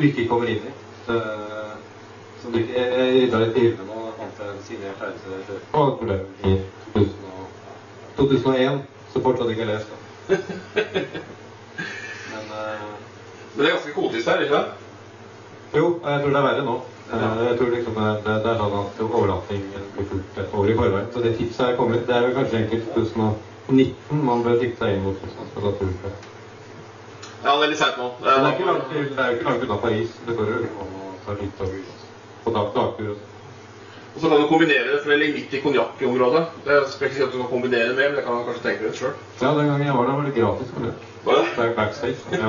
du 0.00 0.04
ikke 0.08 0.28
kommer 0.32 0.56
inn 0.56 0.72
i. 0.72 0.76
Så, 1.04 1.20
så 2.42 2.50
det, 2.54 2.66
jeg 2.74 3.14
rydda 3.14 3.38
litt 3.42 3.56
i 3.56 3.64
hyllene 3.66 3.86
nå 3.88 3.96
og 4.06 4.14
fant 4.18 4.38
en 4.46 4.62
signert 4.64 5.00
tegneserie 5.00 5.58
og 5.72 5.98
problemer 5.98 6.28
i 6.48 6.52
2001, 8.20 8.80
så 9.12 9.22
fortsatt 9.24 9.50
ikke 9.52 9.68
lest. 9.68 9.88
Men 12.30 12.44
uh, 12.52 12.86
Men 13.54 13.58
det 13.58 13.66
er 13.66 13.74
ganske 13.74 13.92
kotisk 13.96 14.28
her, 14.28 14.40
ikke 14.44 14.56
sant? 14.56 14.86
jo, 15.74 16.00
jeg 16.04 16.22
tror 16.22 16.30
det 16.30 16.40
er 16.40 16.48
verre 16.48 16.64
nå. 16.66 16.76
Uh, 17.12 17.44
jeg 17.48 17.58
tror 17.58 17.70
liksom 17.74 17.94
det, 18.00 18.08
det, 18.24 18.34
det 18.44 18.50
er 18.50 18.58
sånn 18.62 18.76
at 18.80 19.00
overlappingen 19.06 19.86
blir 19.94 20.10
fulgt 20.10 20.42
et 20.42 20.58
år 20.62 20.72
i 20.72 20.76
forveien. 20.80 21.08
Så 21.14 21.24
det 21.24 21.36
tipset 21.38 21.64
er 21.68 21.78
kommet. 21.78 22.04
Det 22.08 22.16
er 22.16 22.26
vel 22.26 22.36
kanskje 22.38 22.60
egentlig 22.60 22.82
2019 22.96 24.26
man 24.26 24.44
bør 24.46 24.60
sikte 24.62 24.84
seg 24.84 24.96
inn 24.96 25.06
mot 25.06 25.24
hvis 25.24 25.38
man 25.38 25.52
skal 25.52 25.66
ta 25.66 25.72
tur. 25.80 25.94
Ja, 27.40 27.54
det 27.54 27.64
er 27.64 27.72
litt 27.72 27.80
seint 27.80 27.96
nå. 28.00 28.12
Men 28.20 28.28
det 28.28 28.36
er 28.36 28.52
ikke 28.56 28.68
langt, 28.68 28.92
det 28.92 29.00
er 29.00 29.32
jo 29.32 29.38
ikke 29.38 29.48
langt 29.50 29.66
unna 29.68 29.80
Paris. 29.86 30.20
Det 30.26 30.36
går 30.36 30.52
jo 30.54 30.60
an 30.84 31.00
å 31.00 31.16
ta 31.24 31.40
litt 31.40 31.99
dag, 32.46 32.72
dagtur. 32.74 33.10
og. 33.10 33.26
Og 34.14 34.20
så 34.20 34.28
kan 34.28 34.40
du 34.40 34.46
kombinere 34.46 34.92
det, 34.92 35.02
for 35.02 35.10
det 35.10 35.18
ligger 35.18 35.34
midt 35.34 35.54
i 35.54 35.60
konjakkområdet. 35.60 36.44
Det 36.64 36.78
skal 36.90 37.06
ikke 37.06 37.16
si 37.16 37.22
at 37.22 37.32
du 37.32 37.38
kan 37.38 37.50
kombinere 37.50 37.88
det 37.88 37.96
med, 37.96 38.08
men 38.08 38.16
det 38.16 38.24
kan 38.24 38.34
du 38.34 38.44
kanskje 38.48 38.64
tenke 38.64 38.88
deg 38.88 38.96
sjøl. 38.98 39.14
Ja, 39.42 39.52
den 39.58 39.68
gangen 39.70 39.86
jeg 39.86 39.94
var 39.96 40.08
der, 40.08 40.16
var 40.18 40.24
det 40.26 40.34
gratis 40.34 40.72
for 40.74 40.80
det. 40.86 40.94
Det 41.24 41.64
er 41.64 41.74
backstage. 41.76 42.20
Ikke. 42.32 42.42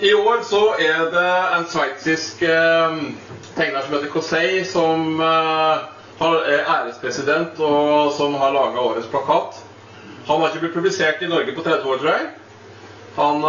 I 0.08 0.14
år 0.14 0.42
så 0.42 0.74
er 0.80 0.98
det 1.14 1.30
en 1.58 1.66
sveitsisk 1.70 2.42
uh, 2.42 2.98
tegner 3.54 3.80
som 3.84 3.94
heter 3.94 4.10
Cosey, 4.10 4.64
som 4.64 5.20
uh, 5.20 5.86
er 6.20 6.64
ærespresident, 6.64 7.60
og 7.60 8.12
som 8.16 8.34
har 8.34 8.52
laga 8.56 8.80
årets 8.80 9.06
plakat. 9.12 9.62
Han 10.26 10.40
har 10.40 10.48
ikke 10.48 10.66
blitt 10.66 10.74
publisert 10.74 11.22
i 11.22 11.30
Norge 11.30 11.54
på 11.54 11.62
30 11.62 11.90
år, 11.92 11.96
tror 12.02 12.10
jeg. 12.10 12.26
Han 13.16 13.44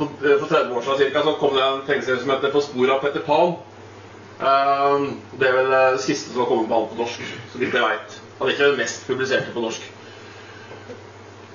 eh, 0.00 0.30
eh, 0.30 0.38
For 0.40 0.48
30 0.48 0.74
år 0.74 0.82
siden 0.82 0.98
cirka, 0.98 1.22
så 1.22 1.36
kom 1.40 1.54
det 1.54 1.62
en 1.62 1.86
tegneserie 1.86 2.20
som 2.20 2.30
heter 2.30 2.50
'På 2.50 2.60
sporet 2.60 2.90
av 2.90 3.00
Petter 3.00 3.20
Pan'. 3.20 3.56
Eh, 4.40 5.02
det 5.38 5.48
er 5.48 5.58
vel 5.58 5.72
eh, 5.72 5.90
det 5.94 6.02
siste 6.02 6.32
som 6.32 6.42
har 6.42 6.50
kommet 6.50 6.70
på 6.70 6.78
han 6.78 6.88
på 6.90 7.02
norsk, 7.02 7.34
så 7.52 7.60
vidt 7.60 7.74
jeg 7.76 7.86
veit. 7.86 8.16
Han 8.38 8.48
er 8.48 8.56
ikke 8.56 8.70
den 8.72 8.80
mest 8.80 9.06
publiserte 9.06 9.54
på 9.54 9.62
norsk. 9.62 9.90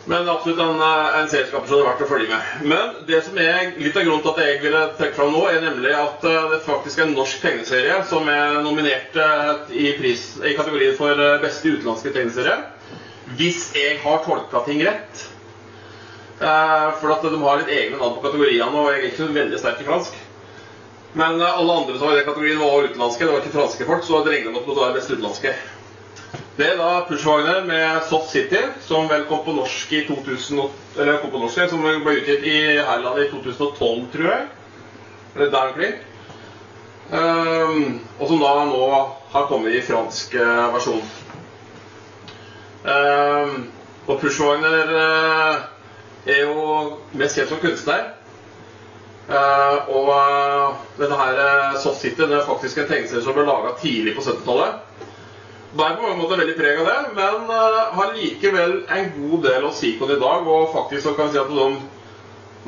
Men 0.09 0.29
absolutt 0.31 0.61
en, 0.63 0.79
eh, 0.81 1.17
en 1.19 1.27
selskaper 1.29 1.67
som 1.67 1.77
det 1.77 1.83
er 1.83 1.89
verdt 1.89 2.05
å 2.05 2.09
følge 2.09 2.29
med. 2.31 2.53
Men 2.71 2.93
det 3.09 3.19
som 3.25 3.37
er 3.37 3.73
litt 3.77 3.97
av 3.99 4.07
grunnen 4.07 4.23
til 4.23 4.31
at 4.31 4.41
jeg 4.45 4.61
ville 4.63 4.83
trekke 4.97 5.17
fram 5.17 5.33
nå, 5.35 5.43
er 5.51 5.59
nemlig 5.65 5.91
at 5.93 6.23
det 6.23 6.61
faktisk 6.65 7.01
er 7.01 7.09
en 7.09 7.17
norsk 7.19 7.43
tegneserie 7.43 7.99
som 8.09 8.31
er 8.31 8.61
nominert 8.63 9.19
i, 9.69 9.91
pris, 9.99 10.31
i 10.39 10.55
kategorien 10.57 10.95
for 10.97 11.19
beste 11.43 11.75
utenlandske 11.75 12.15
tegneserie. 12.15 12.55
Hvis 13.37 13.67
jeg 13.75 13.99
har 14.01 14.23
tolka 14.25 14.63
ting 14.65 14.81
rett. 14.87 15.27
Eh, 16.39 16.91
For 17.01 17.11
at 17.11 17.25
de 17.27 17.41
har 17.41 17.59
litt 17.59 17.71
egne 17.75 17.97
navn 17.99 18.15
på 18.15 18.23
kategoriene, 18.23 18.71
og 18.71 18.93
er 18.93 19.09
ikke 19.09 19.27
veldig 19.35 19.59
sterk 19.59 19.81
i 19.83 19.87
fransk. 19.87 20.15
Men 21.19 21.41
eh, 21.41 21.57
alle 21.59 21.75
andre 21.81 21.97
som 21.97 22.07
var 22.07 22.15
i 22.15 22.21
den 22.21 22.29
kategorien, 22.29 22.61
var 22.61 22.87
utenlandske. 22.87 23.25
Det 23.25 23.33
var 23.33 23.43
ikke 23.43 23.57
franske 23.57 23.87
folk, 23.89 24.05
så 24.07 24.21
det 24.23 24.35
regner 24.35 24.53
med 24.53 24.61
at 24.61 24.69
det 24.69 24.77
var 24.79 24.95
mest 24.95 25.11
utenlandske. 25.11 25.53
Det 26.59 26.67
er 26.67 26.79
da 26.79 27.05
Pushwagner 27.07 27.63
med 27.67 28.03
Soft 28.09 28.31
City, 28.31 28.61
som 28.83 29.07
vel 29.07 29.25
kom 29.29 29.41
på 29.45 29.55
norsk 29.55 29.91
i 29.95 30.01
2000, 30.07 30.59
eller 30.99 31.19
kom 31.21 31.31
på 31.31 31.39
norsk, 31.39 31.61
som 31.71 31.83
ble 31.83 32.15
utgitt 32.19 32.43
i 32.43 32.57
Herland 32.83 33.21
i 33.23 33.29
2012, 33.31 34.05
tror 34.13 34.27
jeg. 34.27 34.47
Eller 35.35 35.51
der 35.53 35.71
omkring. 35.71 35.95
Um, 37.09 37.99
og 38.19 38.27
som 38.29 38.43
da 38.43 38.51
nå 38.69 38.89
har 39.31 39.47
kommet 39.49 39.73
i 39.73 39.81
fransk 39.81 40.35
eh, 40.37 40.65
versjon. 40.75 40.99
Um, 42.83 43.55
og 44.05 44.19
Pushwagner 44.21 44.93
eh, 44.99 45.63
er 46.25 46.41
jo 46.43 46.55
mest 47.17 47.37
kjent 47.37 47.49
som 47.51 47.61
kunstner. 47.61 48.03
Eh, 49.29 49.77
og 49.93 50.07
eh, 50.09 50.77
denne 50.97 51.13
her 51.19 51.37
eh, 51.43 51.75
Soft 51.77 52.01
City 52.01 52.25
det 52.25 52.33
er 52.39 52.47
faktisk 52.47 52.79
en 52.81 52.87
tegneserie 52.89 53.21
som 53.21 53.35
ble 53.35 53.43
laga 53.45 53.75
tidlig 53.77 54.15
på 54.17 54.23
70-tallet. 54.25 54.71
Bærer 55.77 55.91
er 55.93 55.99
på 55.99 56.05
mange 56.07 56.17
måter 56.17 56.41
veldig 56.41 56.55
preg 56.57 56.79
av 56.81 56.87
det, 56.89 57.13
men 57.13 57.45
har 57.93 58.15
likevel 58.15 58.89
en 58.89 59.05
god 59.19 59.39
del 59.45 59.61
å 59.67 59.75
si 59.77 59.91
på 59.99 60.07
det 60.09 60.17
i 60.17 60.23
dag. 60.23 60.41
Og 60.49 60.73
faktisk 60.73 61.05
så 61.05 61.13
kan 61.13 61.29
vi 61.29 61.33
si 61.35 61.43
at 61.43 61.53
de, 61.53 61.67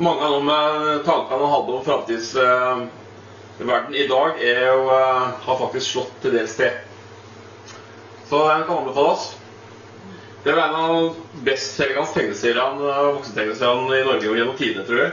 mange 0.06 0.22
av 0.22 0.30
de 0.38 1.02
tankene 1.08 1.42
han 1.42 1.54
hadde 1.56 1.74
om 1.74 1.86
framtidsverden 1.88 3.98
i 3.98 4.06
dag, 4.06 4.38
er 4.38 4.62
jo, 4.68 4.86
har 5.48 5.62
faktisk 5.64 5.86
slått 5.88 6.14
til 6.22 6.30
dels 6.38 6.54
til. 6.60 6.70
Så 8.30 8.36
den 8.46 8.62
kan 8.70 8.78
anbefales. 8.84 9.41
Det 10.44 10.50
er 10.50 10.58
en 10.58 10.74
av 10.74 11.16
bestselgende 11.46 12.10
tegneseriene, 12.14 12.88
eh, 12.90 13.12
voksentegneseriene 13.16 14.00
i 14.00 14.06
Norge 14.08 14.32
gjennom 14.38 14.56
tidene, 14.58 14.86
tror 14.86 14.98
jeg. 15.04 15.12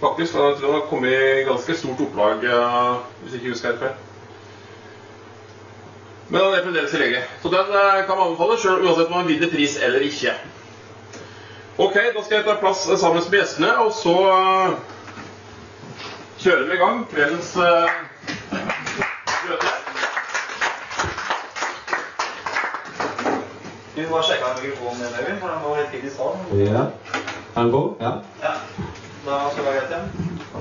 Faktisk, 0.00 0.34
og 0.34 0.50
Jeg 0.50 0.58
tror 0.58 0.66
den 0.66 0.80
har 0.80 0.90
kommet 0.90 1.12
i 1.12 1.46
ganske 1.48 1.74
stort 1.76 2.00
opplag, 2.00 2.44
hvis 2.44 3.22
hvis 3.22 3.34
ikke 3.34 3.44
jeg 3.44 3.52
husker 3.52 3.68
helt 3.68 3.80
feil. 3.80 3.96
Men 6.28 6.40
den 6.40 6.54
er 6.54 6.62
fremdeles 6.62 6.90
tilgjengelig. 6.90 7.24
Så 7.42 7.48
den 7.48 7.74
eh, 7.80 8.06
kan 8.06 8.16
man 8.16 8.26
anbefale, 8.26 8.60
selv, 8.60 8.84
uansett 8.84 9.06
om 9.06 9.16
man 9.16 9.28
vinner 9.28 9.50
pris 9.50 9.78
eller 9.82 10.00
ikke. 10.00 10.34
Ok, 11.78 11.94
da 11.94 12.22
skal 12.24 12.36
jeg 12.36 12.44
ta 12.44 12.58
plass 12.60 12.88
eh, 12.88 12.98
sammen 12.98 13.22
med 13.30 13.38
gjestene, 13.40 13.72
og 13.78 13.92
så 13.94 14.14
eh, 14.34 14.78
kjører 16.42 16.68
vi 16.68 16.74
i 16.76 16.82
gang 16.84 17.04
kveldens 17.08 17.56
eh, 17.56 18.00
møte. 19.48 19.77
Du 23.98 24.08
bare 24.10 24.22
sjekke 24.22 24.44
mikrofonen 24.62 25.00
din, 25.00 25.14
Øyvind, 25.20 25.38
for 25.40 25.48
den 25.48 25.58
var 25.62 25.76
litt 25.78 25.90
fint 25.90 26.04
i 26.04 26.10
salen. 26.16 26.40
Ja. 26.66 26.82
Er 27.56 27.62
den 27.62 27.70
på? 27.72 27.96
Ja. 28.00 28.10
Ja. 28.42 28.52
Da 29.26 29.38
skal 29.52 29.64
vi 29.64 29.68
ha 29.68 29.72
greit 29.74 29.90
igjen. 29.90 30.06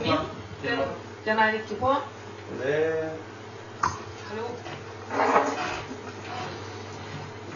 Min, 0.06 0.24
den, 0.63 0.79
den 1.25 1.39
er 1.44 1.53
ikke 1.53 1.75
på. 1.82 1.91
Det, 2.63 2.74
Hallo. 4.29 4.46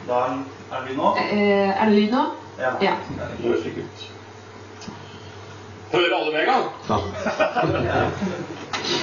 da 0.07 0.13
er 0.19 0.27
den 0.29 0.45
er 0.71 0.77
den 0.77 0.87
lyd 0.87 0.97
nå? 0.97 1.07
Eh, 1.17 1.81
er 1.81 1.85
det 1.85 1.95
lyd 1.95 2.11
nå? 2.11 2.23
Ja. 2.59 2.71
Ja. 2.81 2.93
Det 3.17 3.45
høres 3.47 3.61
slik 3.65 3.77
ut. 3.81 3.97
Hører 5.91 6.15
alle 6.19 6.31
meg, 6.37 6.45
da? 6.47 6.95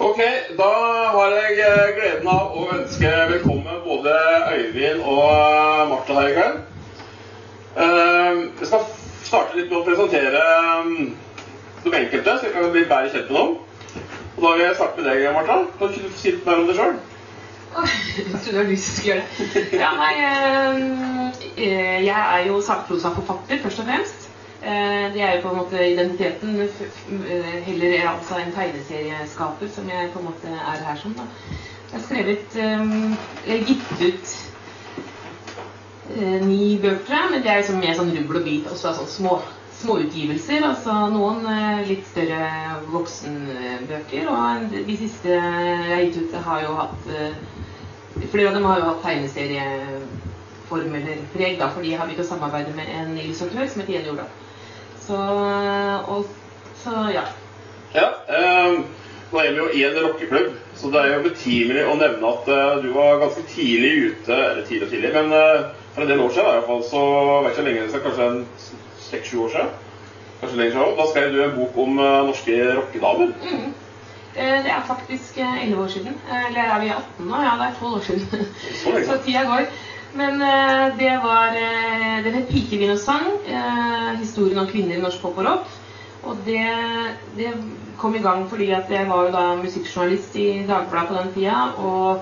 Ok, 0.00 0.18
da 0.58 0.70
har 1.14 1.30
jeg 1.32 1.60
eh, 1.64 1.90
gleden 1.96 2.28
av 2.28 2.52
å 2.52 2.66
ønske 2.74 3.10
velkommen 3.30 3.78
både 3.86 4.12
Øyvind 4.52 5.00
og 5.08 5.22
eh, 5.24 5.84
Martha 5.90 6.16
her 6.18 6.28
i 6.28 6.34
kveld. 6.36 6.58
Eh, 7.76 8.42
Jeg 8.60 8.68
skal 8.68 8.84
starte 9.24 9.56
litt 9.56 9.70
med 9.72 9.78
å 9.80 9.86
presentere 9.86 10.42
eh, 10.42 10.90
de 11.86 11.94
enkelte, 12.02 12.36
så 12.42 12.48
jeg 12.50 12.54
kan 12.58 12.68
bli 12.74 12.84
bedre 12.90 13.12
kjent 13.14 13.32
med 13.32 13.40
dem. 13.40 13.56
Og 14.36 14.44
da 14.44 14.52
vil 14.58 14.64
jeg 14.66 14.76
starte 14.82 15.00
med 15.00 15.08
deg, 15.08 15.24
Martha. 15.38 15.58
Kan 15.80 15.94
du 15.96 16.12
si 16.20 16.34
litt 16.34 16.44
mer 16.50 16.60
om 16.60 16.68
deg 16.68 16.80
sjøl? 16.82 16.96
Jeg 17.76 18.28
trodde 18.28 18.52
du 18.52 18.60
hadde 18.60 18.70
lyst 18.74 18.92
til 19.00 19.02
å 19.02 19.14
gjøre 19.14 19.48
det. 19.56 19.80
Ja, 19.80 19.90
nei, 19.96 20.12
eh, 20.28 21.42
eh, 21.56 21.98
jeg 22.04 22.20
er 22.20 22.46
jo 22.50 22.60
sakprosaforfatter, 22.68 23.64
først 23.64 23.80
og 23.82 23.88
fremst. 23.88 24.25
Eh, 24.66 25.12
Det 25.14 25.22
er 25.22 25.36
jo 25.36 25.42
på 25.44 25.50
en 25.52 25.56
måte 25.60 25.78
identiteten. 25.92 26.60
eh, 26.60 27.62
Heller 27.66 27.92
er 27.98 28.08
altså 28.08 28.34
en 28.40 28.52
tegneserieskaper, 28.52 29.68
som 29.68 29.88
jeg 29.88 30.10
på 30.12 30.18
en 30.18 30.24
måte 30.24 30.48
er 30.50 30.84
her 30.84 30.96
som. 31.02 31.12
da. 31.14 31.22
Jeg 31.92 32.00
har 32.00 32.06
skrevet 32.06 32.56
eh, 32.56 32.86
Jeg 33.46 33.58
har 33.58 33.66
gitt 33.68 33.92
ut 34.08 34.52
eh, 36.16 36.46
ni 36.46 36.78
bøker, 36.82 37.30
men 37.30 37.42
det 37.42 37.50
er 37.52 37.60
liksom 37.62 37.78
mer 37.78 37.94
sånn 37.94 38.10
rubbel 38.16 38.36
og 38.40 38.44
bit. 38.48 38.66
Også 38.72 38.94
sånn 38.98 39.06
små, 39.12 39.36
småutgivelser. 39.82 40.64
Altså 40.66 40.96
noen 41.14 41.46
eh, 41.46 41.86
litt 41.88 42.06
større 42.10 42.50
voksenbøker. 42.90 44.26
Og 44.32 44.74
de 44.88 44.96
siste 44.98 45.28
jeg 45.30 45.94
har 45.94 46.02
gitt 46.08 46.16
ut, 46.24 46.34
har 46.48 46.62
jo 46.66 46.74
hatt 46.82 47.06
eh, 47.14 47.38
Flere 48.32 48.48
av 48.48 48.54
dem 48.56 48.64
har 48.64 48.78
jo 48.80 48.84
hatt 48.86 49.02
tegneserieform 49.04 50.94
eller 50.96 51.18
preg, 51.34 51.58
da, 51.60 51.66
fordi 51.68 51.90
jeg 51.90 51.98
har 52.00 52.06
begynt 52.08 52.22
å 52.24 52.28
samarbeide 52.30 52.72
med 52.72 52.88
en 52.88 53.10
illustratør 53.20 53.68
som 53.68 53.82
heter 53.82 53.92
Jenny 53.98 54.08
Ola. 54.14 54.24
Så, 55.06 55.16
og, 56.08 56.24
så 56.82 56.90
ja. 57.14 57.22
Ja, 57.94 58.08
eh, 58.28 58.80
nå 59.30 59.38
er 59.42 59.52
vi 59.52 59.60
jo 59.60 59.66
i 59.70 59.84
en 59.86 59.98
rockeklubb, 60.02 60.52
så 60.76 60.90
det 60.90 61.02
er 61.02 61.14
jo 61.14 61.22
betimelig 61.28 61.84
å 61.86 61.94
nevne 61.98 62.32
at 62.32 62.50
eh, 62.50 62.82
du 62.82 62.90
var 62.96 63.20
ganske 63.22 63.44
tidlig 63.52 63.92
ute, 64.10 64.34
eller 64.34 64.66
tidlig 64.66 64.88
og 64.88 64.92
tidlig, 64.94 65.12
men 65.14 65.32
eh, 65.38 65.68
for 65.94 66.04
en 66.04 66.10
del 66.10 66.22
år 66.24 66.34
siden 66.34 66.50
i 66.50 66.58
hvert 66.58 66.68
fall, 66.72 66.84
så 66.90 67.02
vet 67.46 67.54
ikke 67.54 67.62
hvor 67.62 67.68
lenge 67.70 67.86
er, 67.86 68.04
kanskje 68.06 68.28
en 68.32 68.44
seks-sju 69.06 69.40
år 69.46 69.54
siden, 69.54 69.72
kanskje 70.42 70.60
lenger 70.60 70.76
siden, 70.76 70.94
da 71.00 71.08
skrev 71.12 71.34
du 71.34 71.42
en 71.44 71.58
bok 71.60 71.82
om 71.86 71.98
eh, 72.02 72.20
norske 72.30 72.60
rockedamer. 72.80 73.34
Mm. 73.46 73.74
Det 74.36 74.68
er 74.68 74.82
faktisk 74.84 75.38
eh, 75.40 75.62
11 75.64 75.82
år 75.82 75.92
siden. 75.94 76.16
Eller 76.28 76.74
er 76.74 76.80
vi 76.82 76.90
18 76.92 77.30
nå? 77.30 77.38
Ja, 77.40 77.54
det 77.56 77.70
er 77.70 77.78
12 77.78 77.94
år 77.94 78.02
siden. 78.04 78.26
Så. 78.82 78.96
Så 79.08 79.16
tida 79.24 79.46
går. 79.48 79.70
Men 80.16 80.40
uh, 80.42 80.98
det 80.98 81.12
var 81.22 81.56
uh, 81.56 82.24
Den 82.24 82.38
het 82.38 82.48
'Pikevin 82.48 82.94
og 82.94 83.02
sang'. 83.02 83.34
Uh, 83.48 84.18
Historien 84.18 84.58
om 84.58 84.66
kvinner 84.66 84.96
i 84.96 85.00
norsk 85.00 85.20
pop 85.22 85.38
og 85.38 85.44
rock. 85.44 85.66
Og 86.22 86.38
det, 86.46 86.64
det 87.36 87.52
kom 87.98 88.14
i 88.14 88.22
gang 88.22 88.48
fordi 88.48 88.70
at 88.70 88.90
jeg 88.90 89.08
var 89.08 89.26
jo 89.26 89.32
da 89.32 89.44
musikkjournalist 89.62 90.36
i 90.36 90.64
Dagbladet 90.68 91.08
på 91.08 91.14
den 91.14 91.32
tida. 91.34 91.60
Og 91.78 92.20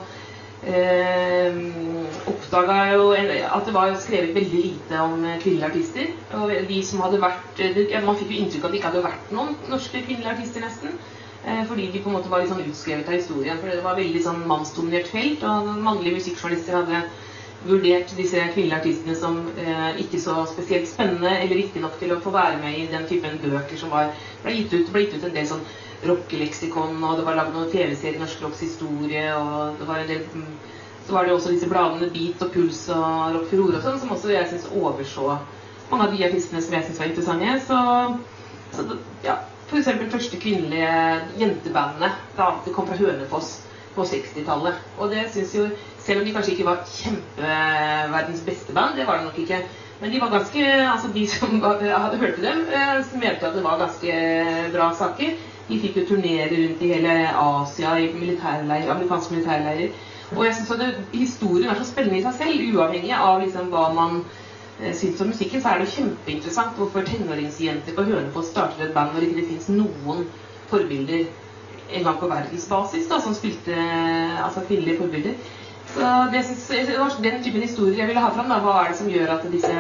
uh, 0.69 1.95
oppdaga 2.31 2.77
jo 2.95 3.11
at 3.15 3.67
det 3.67 3.75
var 3.75 3.97
skrevet 4.01 4.35
veldig 4.35 4.61
lite 4.63 5.01
om 5.01 5.25
eh, 5.25 5.41
kvinnelige 5.43 5.67
artister. 5.67 6.07
Og 6.39 6.53
de 6.69 6.79
som 6.87 7.03
hadde 7.05 7.21
vært 7.23 7.61
Man 8.05 8.17
fikk 8.17 8.31
jo 8.31 8.39
inntrykk 8.39 8.65
av 8.65 8.69
at 8.69 8.73
det 8.73 8.81
ikke 8.81 8.93
hadde 8.93 9.05
vært 9.05 9.35
noen 9.35 9.57
norske 9.71 10.03
kvinnelige 10.07 10.33
artister, 10.33 10.65
nesten. 10.65 10.97
Eh, 11.45 11.65
fordi 11.69 11.91
de 11.93 12.01
på 12.01 12.09
en 12.11 12.17
måte 12.17 12.31
var 12.33 12.43
litt 12.43 12.53
sånn 12.53 12.65
utskrevet 12.65 13.09
av 13.09 13.19
historien. 13.19 13.61
For 13.61 13.73
det 13.73 13.85
var 13.85 13.99
veldig 13.99 14.23
sånn 14.25 14.45
mannsdominert 14.49 15.11
felt, 15.13 15.45
og 15.45 15.73
mannlige 15.85 16.21
musikkjournalister 16.21 16.81
hadde 16.81 17.03
vurdert 17.65 18.13
disse 18.19 18.41
kvinnelige 18.53 18.81
artistene 18.81 19.17
som 19.17 19.39
eh, 19.61 20.01
ikke 20.03 20.21
så 20.21 20.37
spesielt 20.51 20.89
spennende 20.89 21.33
eller 21.39 21.57
viktige 21.63 21.85
nok 21.85 21.97
til 22.01 22.13
å 22.15 22.21
få 22.25 22.33
være 22.35 22.61
med 22.61 22.77
i 22.79 22.87
den 22.93 23.07
typen 23.09 23.41
bøker 23.43 23.81
som 23.81 23.93
var, 23.95 24.13
ble 24.45 24.55
gitt 24.59 24.75
ut, 24.75 24.93
ble 24.93 25.05
gitt 25.07 25.17
ut 25.19 25.27
en 25.29 25.37
del 25.37 25.49
sånn 25.49 25.65
rockeleksikon, 26.05 26.99
og 27.01 27.19
det 27.19 27.25
var 27.25 27.39
lagd 27.39 27.55
noen 27.55 27.71
TV-serier, 27.73 28.21
Norsk 28.21 28.43
Rocks 28.45 28.61
historie, 28.67 29.25
og 29.39 29.79
det 29.81 29.89
var 29.89 30.03
en 30.03 30.11
del 30.11 30.25
mm, 30.35 30.55
Så 31.05 31.13
var 31.13 31.27
det 31.27 31.35
også 31.35 31.53
disse 31.53 31.69
bladene 31.69 32.09
Beat 32.13 32.43
og 32.45 32.53
Puls 32.53 32.79
og 32.93 33.35
Rock 33.35 33.51
Furore 33.51 33.77
og 33.77 33.83
sånn, 33.85 33.99
som 34.01 34.13
også 34.15 34.33
jeg 34.33 34.49
syns 34.49 34.71
overså 34.73 35.35
mange 35.91 36.07
av 36.07 36.15
de 36.15 36.25
artistene 36.25 36.63
som 36.65 36.77
jeg 36.77 36.87
syns 36.87 37.01
var 37.01 37.11
interessante. 37.11 37.57
Så, 37.67 37.81
så 38.77 38.97
ja, 39.27 39.35
f.eks. 39.69 39.91
første 40.15 40.41
kvinnelige 40.41 40.95
jentebandet 41.41 42.17
da 42.39 42.49
det 42.65 42.73
kom 42.73 42.89
fra 42.89 42.97
Hønefoss 42.97 43.59
på 43.95 44.07
60-tallet. 44.11 44.81
Og 44.99 45.13
det 45.13 45.27
syns 45.35 45.55
jo 45.59 45.69
Selv 46.05 46.21
om 46.21 46.27
de 46.27 46.35
kanskje 46.35 46.53
ikke 46.53 46.69
var 46.69 46.85
kjempeverdens 46.85 48.45
beste 48.45 48.77
band, 48.77 48.99
det 48.99 49.07
var 49.09 49.19
det 49.19 49.29
nok 49.31 49.39
ikke. 49.41 49.63
Men 50.01 50.13
de 50.13 50.21
var 50.21 50.31
ganske, 50.31 50.65
altså 50.93 51.09
de 51.15 51.27
som 51.29 51.61
hadde 51.65 52.21
hørt 52.21 52.35
til 52.35 52.45
dem, 52.45 52.65
eh, 52.69 53.13
mente 53.21 53.47
at 53.49 53.55
det 53.57 53.65
var 53.65 53.79
ganske 53.81 54.17
bra 54.75 54.91
saker. 54.99 55.37
De 55.69 55.79
fikk 55.81 55.97
jo 55.97 56.09
turnere 56.09 56.51
rundt 56.51 56.83
i 56.85 56.91
hele 56.93 57.15
Asia 57.41 57.95
i 57.97 58.11
militærleir, 58.13 58.91
amerikanske 58.93 59.35
militærleirer. 59.35 59.95
Og 60.37 60.45
jeg 60.45 60.55
synes 60.55 60.71
at 60.71 61.01
historien 61.13 61.71
er 61.71 61.79
så 61.79 61.87
spennende 61.89 62.19
i 62.19 62.25
seg 62.25 62.37
selv, 62.41 62.65
uavhengig 62.75 63.15
av 63.17 63.41
liksom 63.41 63.71
hva 63.73 63.87
man 63.97 64.21
eh, 64.81 64.93
syns 64.97 65.23
om 65.25 65.33
musikken, 65.33 65.63
så 65.63 65.73
er 65.73 65.81
det 65.81 65.93
kjempeinteressant 65.95 66.77
hvorfor 66.77 67.07
tenåringsjenter 67.09 67.97
på 67.97 68.07
Hønefoss 68.11 68.53
starter 68.53 68.89
et 68.89 68.95
band 68.97 69.15
når 69.15 69.29
ikke 69.29 69.41
det 69.41 69.49
fins 69.55 69.73
noen 69.73 70.27
forbilder 70.69 71.25
en 71.95 72.05
gang 72.05 72.17
på 72.19 72.29
verdensbasis 72.29 73.09
da, 73.09 73.21
som 73.21 73.37
spilte 73.37 73.77
altså 74.45 74.65
kvinnelige 74.69 74.99
forbilder. 75.01 75.37
Så 75.95 76.13
det, 76.33 76.43
det 76.89 76.99
var 76.99 77.17
den 77.23 77.43
typen 77.45 77.63
historier 77.63 78.01
jeg 78.03 78.11
ville 78.11 78.21
ha 78.25 78.31
fram. 78.35 78.49
Da. 78.51 78.59
Hva 78.65 78.77
er 78.83 78.91
det 78.93 78.99
som 78.99 79.11
gjør 79.13 79.35
at 79.37 79.47
disse 79.53 79.75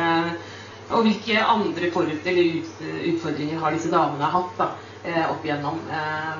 Og 0.94 1.00
hvilke 1.06 1.40
andre 1.40 1.88
forut, 1.90 2.26
eller 2.28 2.58
ut, 2.60 2.82
utfordringer 3.10 3.58
har 3.62 3.72
disse 3.72 3.90
damene 3.90 4.28
hatt 4.34 4.58
da, 4.58 4.66
eh, 5.02 5.22
opp 5.32 5.44
igjennom? 5.46 5.78
Eh, 5.90 6.34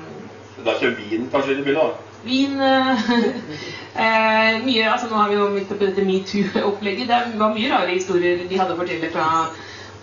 Da 0.64 0.74
kommer 0.78 0.98
vin 1.00 1.30
kanskje 1.32 1.56
i 1.58 1.62
bildet? 1.64 1.82
da. 1.82 2.10
Wien 2.24 2.60
eh, 2.60 3.08
eh, 4.04 4.60
mye, 4.64 4.84
altså 4.92 5.08
Nå 5.10 5.16
har 5.16 5.28
vi 5.32 5.38
jo 5.40 5.48
midt 5.52 5.72
oppi 5.72 5.88
dette 5.88 6.04
metoo-opplegget. 6.08 7.08
Det 7.08 7.40
var 7.40 7.54
mye 7.56 7.72
rare 7.72 7.96
historier 7.96 8.44
de 8.48 8.60
hadde 8.60 8.76
å 8.76 8.78
fortelle 8.78 9.10
fra 9.16 9.26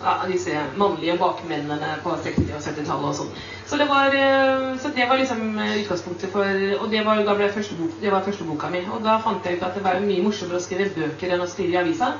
ja, 0.02 0.14
disse 0.28 0.62
mannlige 0.76 1.16
bakmennene 1.20 1.96
på 2.04 2.14
60- 2.24 2.52
og 2.56 2.62
70-tallet 2.62 3.08
og 3.08 3.16
sånn. 3.18 3.32
Så 3.66 3.78
eh, 3.80 4.78
så 4.82 4.90
det 4.96 5.08
var 5.08 5.20
liksom 5.20 5.58
eh, 5.58 5.78
utgangspunktet 5.82 6.32
for 6.32 6.44
Og 6.80 6.90
det 6.90 7.04
var, 7.06 7.22
første 7.54 7.74
bok, 7.78 7.94
det 8.00 8.12
var 8.12 8.24
første 8.26 8.44
boka 8.44 8.70
mi. 8.70 8.82
Og 8.92 9.02
da 9.04 9.18
fant 9.24 9.44
jeg 9.46 9.56
ut 9.56 9.66
at 9.68 9.74
det 9.74 9.84
var 9.84 10.00
mye 10.00 10.22
morsommere 10.22 10.60
å 10.60 10.64
skrive 10.64 10.90
bøker 10.96 11.32
enn 11.32 11.44
å 11.44 11.50
skrive 11.50 11.72
i 11.72 11.80
avisa. 11.84 12.12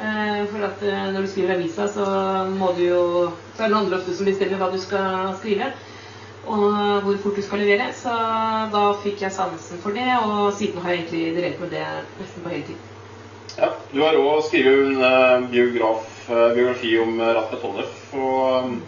Eh, 0.00 0.42
For 0.50 0.66
at 0.66 0.82
når 1.14 1.22
du 1.22 1.30
skriver 1.30 1.54
i 1.54 1.58
avisa, 1.60 1.88
så 1.88 2.08
må 2.56 2.74
du 2.76 2.84
jo 2.88 3.04
Så 3.56 3.64
er 3.64 3.68
det 3.68 3.80
andre 3.80 4.00
ofte 4.00 4.16
som 4.16 4.28
bestemmer 4.28 4.60
hva 4.60 4.72
du 4.72 4.80
skal 4.80 5.34
skrive 5.40 5.72
og 6.46 7.02
hvor 7.04 7.16
fort 7.22 7.36
du 7.36 7.42
skal 7.42 7.60
levere. 7.62 7.90
Så 7.96 8.12
da 8.72 8.84
fikk 9.02 9.22
jeg 9.24 9.32
sansen 9.32 9.80
for 9.82 9.96
det, 9.96 10.08
og 10.24 10.52
siden 10.56 10.80
har 10.82 10.94
jeg 10.94 11.02
egentlig 11.02 11.34
drevet 11.36 11.60
med 11.60 11.74
det 11.76 11.86
nesten 12.20 12.44
på 12.44 12.54
heltid. 12.54 12.86
Ja, 13.58 13.68
Du 13.92 14.00
har 14.02 14.16
òg 14.16 14.44
skrevet 14.46 15.02
en 15.04 15.48
biograf, 15.50 16.06
biografi 16.30 16.94
om 17.02 17.20
uh, 17.20 17.54
Tollef, 17.60 18.00
og 18.14 18.64
um, 18.64 18.80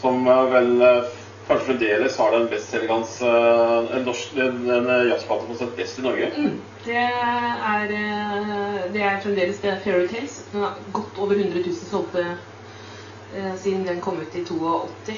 som 0.00 0.26
eh, 0.28 0.42
vel 0.52 0.82
eh, 0.82 1.04
kanskje 1.46 1.66
fremdeles 1.66 2.16
har 2.18 2.32
den 2.34 2.48
bestselgende 2.50 3.06
uh, 3.22 3.94
en 3.96 4.04
norsk 4.06 4.34
jazzplate 4.36 5.46
eh, 5.46 5.58
som 5.58 5.68
er 5.68 5.76
best 5.78 6.00
i 6.00 6.04
Norge. 6.04 6.30
Mm. 6.36 6.58
Det 6.86 6.96
er, 6.96 7.94
eh, 8.00 8.82
det 8.94 9.02
er 9.02 9.22
fremdeles 9.22 9.62
det 9.62 9.78
Fairytales. 9.84 9.84
Fairy 9.84 10.08
Tales. 10.12 10.36
Den 10.52 10.66
har 10.66 10.74
gått 10.92 11.18
over 11.18 11.34
100 11.34 11.62
000 11.66 11.74
solgte 11.90 12.26
eh, 13.34 13.54
siden 13.56 13.86
den 13.86 14.00
kom 14.00 14.20
ut 14.20 14.36
i 14.36 14.44
82. 14.44 15.16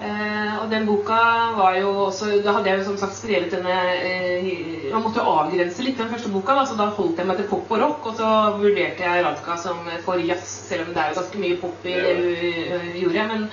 Eh, 0.00 0.54
og 0.62 0.70
den 0.70 0.86
boka 0.86 1.18
var 1.54 1.76
jo 1.78 1.90
også 2.08 2.40
Da 2.42 2.56
hadde 2.56 2.70
jeg 2.70 2.78
jo 2.80 2.84
som 2.88 2.96
sagt 2.98 3.14
skrevet 3.14 3.52
denne 3.52 3.74
eh, 4.02 4.88
Man 4.90 5.04
måtte 5.04 5.20
jo 5.22 5.34
avgrense 5.36 5.84
litt 5.86 6.00
den 6.00 6.10
første 6.10 6.32
boka, 6.32 6.56
da, 6.58 6.64
så 6.66 6.74
da 6.80 6.88
holdt 6.96 7.20
jeg 7.20 7.28
meg 7.28 7.38
til 7.38 7.46
pop 7.50 7.70
og 7.70 7.82
rock. 7.84 8.08
Og 8.10 8.16
så 8.18 8.30
vurderte 8.56 9.06
jeg 9.06 9.26
Radka 9.26 9.58
som 9.60 9.84
for 10.06 10.18
jazz, 10.18 10.48
selv 10.70 10.88
om 10.88 10.96
det 10.96 11.04
er 11.04 11.12
jo 11.12 11.20
ganske 11.20 11.44
mye 11.44 11.60
pop 11.62 11.86
i 11.86 11.94
det 12.00 12.16
hun 12.18 12.80
eh, 12.80 12.88
gjorde. 13.02 13.28
Men, 13.34 13.46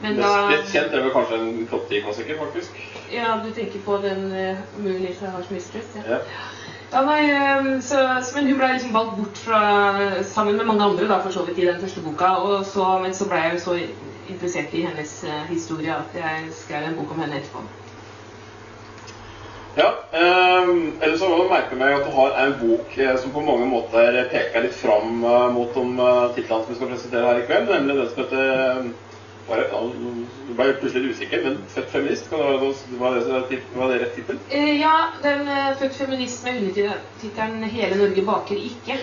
men 0.00 0.22
da 0.22 0.32
Mest 0.48 0.72
kjent 0.72 0.96
er 0.96 1.04
vel 1.04 1.12
kanskje 1.16 1.42
en 1.42 1.68
Clotty-klassiker, 1.68 2.40
faktisk. 2.40 2.80
Ja, 3.12 3.36
du 3.44 3.50
tenker 3.52 3.84
på 3.84 3.98
den 4.00 4.30
uh, 4.32 4.64
Moon 4.80 5.04
is 5.04 5.20
Harsh 5.20 5.52
Mistress? 5.52 5.92
Ja. 5.98 6.16
Ja. 6.16 6.48
Ja, 6.90 7.04
nei, 7.06 7.20
eh, 7.30 7.80
så, 7.86 7.98
så, 8.22 8.34
men 8.34 8.48
hun 8.50 8.56
ble 8.58 8.72
liksom 8.72 8.94
valgt 8.94 9.18
bort 9.20 9.38
fra, 9.38 9.60
sammen 10.26 10.56
med 10.58 10.66
mange 10.66 10.88
andre 10.88 11.06
da, 11.06 11.20
for 11.22 11.30
så 11.34 11.44
vidt 11.46 11.60
i 11.62 11.68
den 11.68 11.78
første 11.82 12.02
boka. 12.02 12.32
Og 12.42 12.64
så, 12.66 12.86
men 13.02 13.14
så 13.14 13.28
ble 13.30 13.42
jeg 13.44 13.58
jo 13.58 13.60
så 13.62 13.76
interessert 14.30 14.74
i 14.74 14.86
hennes 14.86 15.12
eh, 15.24 15.44
historie 15.50 15.94
at 15.94 16.16
jeg 16.16 16.50
skrev 16.64 16.88
en 16.88 16.98
bok 16.98 17.14
om 17.14 17.22
henne 17.24 17.40
etterpå. 17.40 17.62
Ja, 19.78 19.90
um, 20.12 20.96
ellers 21.00 21.20
så 21.22 21.28
merker 21.30 21.76
jeg 21.76 21.78
meg 21.78 21.92
at 21.94 22.06
du 22.08 22.14
har 22.16 22.34
en 22.42 22.56
bok 22.58 22.96
eh, 22.98 23.12
som 23.22 23.30
på 23.30 23.44
mange 23.46 23.68
måter 23.70 24.16
peker 24.32 24.64
litt 24.64 24.74
fram 24.74 25.22
eh, 25.22 25.44
mot 25.54 25.70
de 25.76 25.84
titlene 26.34 26.64
som 26.64 26.72
vi 26.72 26.78
skal 26.80 26.90
presentere 26.90 27.28
her 27.28 27.38
i 27.38 27.44
kveld, 27.46 27.70
nemlig 27.70 27.96
den 28.00 28.10
som 28.10 28.24
heter 28.24 28.50
eh, 28.56 28.90
bare, 29.46 29.68
Du 30.48 30.50
ble 30.58 30.66
plutselig 30.80 31.14
usikker, 31.14 31.44
men 31.46 31.62
'Født 31.70 31.94
feminist'? 31.94 32.28
Kan 32.30 32.42
det, 32.42 32.98
være 32.98 33.22
det, 33.50 33.60
var 33.74 33.88
det 33.92 34.02
rett 34.02 34.18
tittel? 34.18 34.42
Ja, 34.82 34.96
den 35.22 35.48
Født 35.78 35.96
feminist' 36.02 36.44
med 36.46 36.60
undertittelen 36.60 37.64
'Hele 37.70 38.02
Norge 38.02 38.26
baker 38.26 38.66
ikke'. 38.70 39.00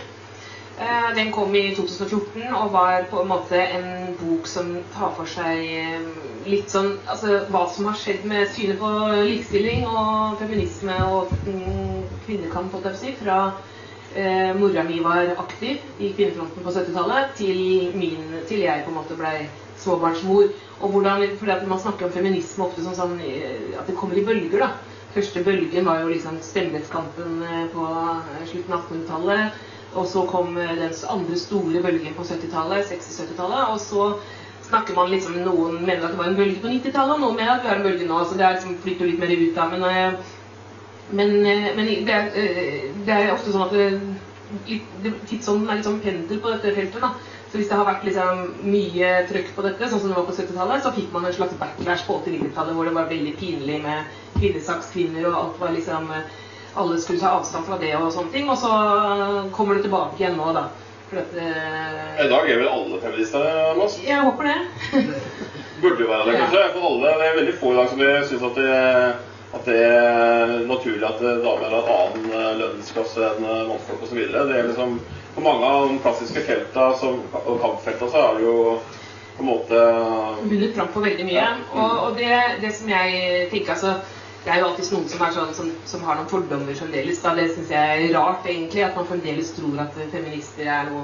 Eh, 0.77 1.15
den 1.15 1.31
kom 1.33 1.55
i 1.57 1.71
2014 1.75 2.51
og 2.53 2.71
var 2.75 3.07
på 3.09 3.23
en 3.23 3.29
måte 3.31 3.57
en 3.57 4.11
bok 4.19 4.45
som 4.45 4.67
tar 4.93 5.09
for 5.17 5.25
seg 5.25 5.63
eh, 5.73 6.03
litt 6.45 6.69
sånn 6.69 6.91
altså 7.09 7.31
hva 7.49 7.63
som 7.73 7.87
har 7.89 7.95
skjedd 7.97 8.27
med 8.29 8.51
synet 8.53 8.77
på 8.77 8.91
likestilling 9.25 9.87
og 9.89 10.35
feminisme 10.37 10.99
og 11.15 11.31
kvinnekamp, 12.27 12.75
holdt 12.75 12.85
jeg 12.85 12.93
på 12.93 12.99
å 12.99 13.01
si, 13.01 13.13
fra 13.23 13.37
eh, 14.13 14.51
mora 14.59 14.83
mi 14.85 14.99
var 15.01 15.31
aktiv 15.41 15.81
i 15.97 16.11
kvinnefronten 16.13 16.61
på 16.67 16.73
70-tallet, 16.75 17.33
til, 17.41 17.63
min- 17.97 18.43
til 18.45 18.61
jeg 18.67 18.83
på 18.85 18.93
en 18.93 18.99
måte 18.99 19.17
blei 19.17 19.47
småbarnsmor. 19.81 20.51
Og 20.77 20.93
hvordan, 20.93 21.25
fordi 21.41 21.71
Man 21.73 21.81
snakker 21.81 22.05
om 22.05 22.13
feminisme 22.13 22.67
ofte 22.67 22.85
som 22.85 22.93
sånn 22.93 23.17
eh, 23.25 23.73
at 23.81 23.89
det 23.89 23.97
kommer 23.97 24.21
i 24.21 24.25
bølger. 24.29 24.61
da. 24.61 24.69
Første 25.17 25.41
bølgen 25.41 25.89
var 25.89 26.03
jo 26.03 26.13
liksom 26.13 26.37
stemmerettskampen 26.45 27.41
på 27.73 27.87
slutten 28.51 28.77
av 28.77 28.85
1800-tallet. 28.85 29.57
Og 29.97 30.07
så 30.07 30.23
kom 30.29 30.57
eh, 30.57 30.75
den 30.79 30.95
andre 31.09 31.37
store 31.39 31.83
bølgen 31.83 32.17
på 32.17 32.25
70-tallet, 32.27 32.89
60-70-tallet. 32.91 33.71
Og 33.73 33.79
så 33.81 34.09
snakker 34.67 34.95
man 34.95 35.11
liksom 35.11 35.39
Noen 35.45 35.79
mener 35.81 36.05
at 36.05 36.13
det 36.13 36.19
var 36.19 36.31
en 36.31 36.39
bølge 36.39 36.61
på 36.63 36.71
90-tallet, 36.73 37.15
og 37.15 37.23
noen 37.23 37.39
mener 37.39 37.55
at 37.55 37.63
det 37.65 37.71
er 37.71 37.79
en 37.79 37.87
bølge 37.87 38.09
nå. 38.09 38.19
Så 38.25 38.37
det 38.37 38.45
er 38.45 38.57
liksom 38.57 38.77
flytter 38.83 39.11
litt 39.11 39.23
mer 39.23 39.33
ut 39.33 39.55
da. 39.57 39.69
Men, 39.73 39.87
eh, 39.91 40.35
men, 41.17 41.33
eh, 41.45 41.71
men 41.77 41.91
det, 42.07 42.13
er, 42.13 42.29
det 43.07 43.15
er 43.15 43.33
ofte 43.33 43.55
sånn 43.55 43.67
at 43.67 43.75
det, 43.77 43.89
tidsånden 45.27 45.67
er 45.69 45.79
litt 45.79 45.87
sånn 45.87 46.03
pendel 46.03 46.43
på 46.43 46.53
dette 46.53 46.75
feltet. 46.77 47.01
da. 47.03 47.15
Så 47.47 47.59
hvis 47.59 47.69
det 47.71 47.77
har 47.79 47.87
vært 47.87 48.03
liksom 48.03 48.41
mye 48.67 49.11
trøkk 49.29 49.53
på 49.55 49.63
dette, 49.63 49.87
sånn 49.87 50.01
som 50.03 50.11
det 50.11 50.17
var 50.17 50.25
på 50.27 50.35
70-tallet, 50.35 50.83
så 50.83 50.91
fikk 50.95 51.13
man 51.13 51.27
en 51.27 51.35
slags 51.35 51.55
backlash 51.61 52.03
på 52.07 52.17
80-90-tallet 52.19 52.75
hvor 52.75 52.89
det 52.89 52.95
var 52.97 53.07
veldig 53.11 53.33
pinlig 53.39 53.77
med 53.85 54.17
kvinnesakskvinner, 54.35 55.29
og 55.29 55.37
alt 55.39 55.61
var 55.61 55.71
liksom 55.75 56.11
Alle 56.77 56.97
skulle 57.01 57.19
ta 57.21 57.31
avstand 57.39 57.65
fra 57.67 57.77
det 57.81 57.93
og 57.97 58.11
sånne 58.13 58.31
ting. 58.33 58.49
Og 58.49 58.57
så 58.61 58.71
kommer 59.55 59.75
det 59.79 59.85
tilbake 59.87 60.19
igjen 60.21 60.37
nå, 60.37 60.51
da. 60.55 60.67
For 61.07 61.21
at, 61.21 61.33
eh, 61.39 62.25
I 62.25 62.27
dag 62.29 62.49
er 62.51 62.57
vel 62.59 62.67
alle 62.67 62.99
feminister, 63.01 63.45
Mads? 63.77 63.99
jeg 64.03 64.19
håper 64.27 64.49
det. 64.49 64.57
Burde 65.81 66.03
jo 66.03 66.09
være 66.09 66.25
det, 66.27 66.33
Ja. 66.35 66.39
kanskje. 66.45 66.65
For 66.73 66.87
alle, 66.89 67.13
det 67.21 67.27
er 67.31 67.37
veldig 67.41 67.55
få 67.61 67.71
i 67.73 67.77
dag 67.77 67.89
som 67.89 67.99
syns 68.29 68.43
at, 68.49 68.55
det- 68.55 69.15
at 69.57 69.65
det 69.65 69.77
er 69.87 70.53
naturlig 70.67 71.05
at 71.07 71.21
damer 71.21 71.71
har 71.71 71.87
annen 71.93 72.25
eh, 72.35 72.49
lønnsklasse 72.59 73.23
enn 73.29 73.45
eh, 73.47 73.61
mannfolk 73.69 74.03
osv. 74.03 74.19
Det 74.33 74.63
liksom 74.71 74.99
På 75.37 75.41
mange 75.45 75.65
av 75.69 75.87
de 75.91 75.99
klassiske 76.01 76.41
felta 76.47 76.89
som, 76.97 77.19
og 77.45 77.59
kampfelta 77.61 78.07
så 78.09 78.17
er 78.25 78.39
det 78.39 78.45
jo 78.47 78.79
på 79.37 79.43
en 79.43 79.49
måte 79.51 79.81
Vunnet 80.49 80.73
fram 80.75 80.87
for 80.95 81.05
veldig 81.05 81.25
mye. 81.27 81.43
Og, 81.77 81.97
og 82.07 82.15
det, 82.17 82.39
det 82.63 82.71
som 82.73 82.89
jeg 82.89 83.49
tenker 83.51 83.75
altså, 83.75 83.91
Det 84.47 84.53
er 84.53 84.61
jo 84.61 84.67
alltid 84.69 84.93
noen 84.93 85.07
som, 85.11 85.23
sånn, 85.35 85.49
som, 85.55 85.71
som 85.91 86.03
har 86.07 86.15
noen 86.15 86.29
fordommer 86.31 86.75
fremdeles. 86.79 87.17
Da. 87.19 87.33
Det 87.35 87.49
syns 87.51 87.71
jeg 87.73 87.95
er 88.07 88.13
rart, 88.15 88.45
egentlig. 88.47 88.85
At 88.85 88.95
man 88.95 89.09
fremdeles 89.09 89.49
tror 89.57 89.81
at 89.83 89.97
feminister 90.13 90.69
er 90.71 90.87
noe, 90.87 91.01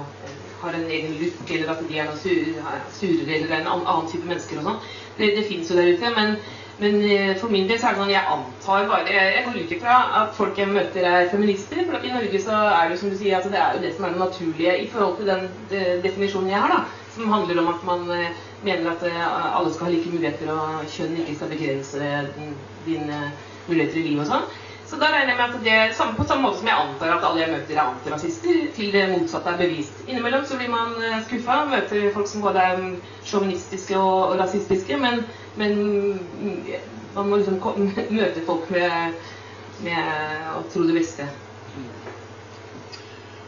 har 0.62 0.78
en 0.78 0.86
egen 0.88 1.18
look, 1.20 1.42
eller 1.52 1.74
at 1.74 1.82
de 1.90 1.98
er 2.00 2.08
noe 2.08 2.22
sur, 2.22 2.62
surere 2.96 3.36
eller 3.42 3.52
en 3.58 3.68
annen, 3.74 4.08
type 4.08 4.30
mennesker 4.30 4.62
og 4.62 4.70
sånn. 4.70 4.78
Det, 5.18 5.30
det 5.36 5.44
fins 5.50 5.74
jo 5.74 5.76
der 5.76 5.92
ute. 5.92 6.14
Men, 6.16 6.32
men 6.80 6.96
eh, 7.04 7.34
for 7.42 7.52
min 7.52 7.68
del 7.68 7.82
så 7.82 7.90
er 7.90 7.98
det 7.98 8.04
sånn 8.06 8.14
jeg 8.14 8.32
antar 8.38 8.88
bare 8.94 9.12
Jeg, 9.12 9.36
jeg 9.36 9.46
går 9.50 9.60
ut 9.60 9.76
fra 9.84 10.00
at 10.22 10.34
folk 10.40 10.64
jeg 10.64 10.72
møter, 10.72 11.12
er 11.12 11.30
feminister. 11.36 11.84
For 11.92 12.00
i 12.00 12.16
Norge 12.16 12.44
så 12.48 12.64
er 12.64 12.80
det 12.80 12.96
jo 12.96 13.02
som 13.04 13.12
du 13.12 13.20
sier, 13.20 13.36
altså 13.42 13.52
det 13.52 13.60
er 13.60 13.76
jo 13.76 13.84
det 13.84 13.92
som 13.98 14.08
er 14.08 14.16
det 14.16 14.24
naturlige 14.24 14.80
i 14.86 14.90
forhold 14.96 15.20
til 15.20 15.34
den 15.34 15.46
de, 15.74 15.86
definisjonen 16.08 16.56
jeg 16.56 16.64
har, 16.64 16.78
da. 16.78 17.04
Som 17.18 17.36
handler 17.36 17.60
om 17.66 17.74
at 17.76 17.84
man, 17.92 18.08
eh, 18.16 18.48
mener 18.64 18.92
at 18.92 19.04
eh, 19.08 19.56
alle 19.58 19.74
skal 19.74 19.90
ha 19.90 19.94
like 19.94 20.12
muligheter, 20.12 20.52
og 20.54 20.86
kjønn 20.92 21.18
ikke 21.22 21.36
skal 21.40 21.52
begrense 21.54 22.12
dine 22.86 23.24
muligheter 23.68 24.00
i 24.00 24.08
livet 24.10 24.26
og 24.26 24.32
sånn. 24.32 24.48
Så 24.94 25.00
da 25.02 25.08
regner 25.10 25.32
jeg 25.34 25.38
med 25.40 25.54
at 25.56 25.64
det, 25.66 26.16
på 26.18 26.26
samme 26.28 26.44
måte 26.46 26.60
som 26.60 26.68
jeg 26.70 26.78
antar 26.78 27.16
at 27.16 27.24
alle 27.26 27.40
jeg 27.42 27.54
møter 27.54 27.78
er 27.78 27.86
antirasister, 27.88 28.58
til 28.76 28.92
det 28.94 29.06
motsatte 29.10 29.54
er 29.54 29.62
bevist. 29.64 30.04
Innimellom 30.06 30.44
så 30.46 30.60
blir 30.60 30.70
man 30.70 30.94
eh, 31.02 31.22
skuffa, 31.26 31.64
møter 31.72 32.12
folk 32.14 32.30
som 32.30 32.44
både 32.46 32.62
er 32.62 32.82
mm, 32.82 32.92
sjåvinistiske 33.26 33.98
og 33.98 34.36
rasistiske, 34.42 35.00
men, 35.02 35.24
men 35.58 35.80
mm, 36.44 36.68
man 37.16 37.32
må 37.32 37.42
liksom 37.42 37.58
møte 38.20 38.46
folk 38.46 38.70
med, 38.76 39.18
med 39.88 40.54
å 40.54 40.62
tro 40.70 40.86
det 40.86 41.00
beste. 41.00 41.32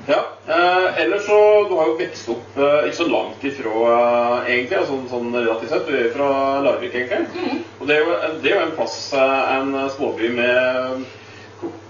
Ja, 0.07 0.25
eh, 0.47 1.01
ellers 1.01 1.25
så 1.25 1.67
Du 1.69 1.75
har 1.75 1.87
jo 1.89 1.97
vokst 1.97 2.29
opp 2.29 2.57
eh, 2.61 2.85
ikke 2.85 2.97
så 2.99 3.07
langt 3.09 3.45
ifra, 3.47 3.71
eh, 3.89 4.51
egentlig, 4.53 4.77
altså, 4.77 4.99
sånn 5.09 5.33
relativt 5.33 5.73
sett. 5.73 5.87
Du 5.89 5.97
er 5.97 6.11
fra 6.13 6.29
Larvik, 6.61 6.93
egentlig. 6.93 7.61
Og 7.79 7.89
det 7.89 7.97
er, 7.97 8.05
jo, 8.05 8.17
det 8.43 8.51
er 8.51 8.59
jo 8.59 8.65
en 8.67 8.75
plass, 8.77 8.99
eh, 9.17 9.55
en 9.55 9.73
småby 9.95 10.29
med 10.37 11.05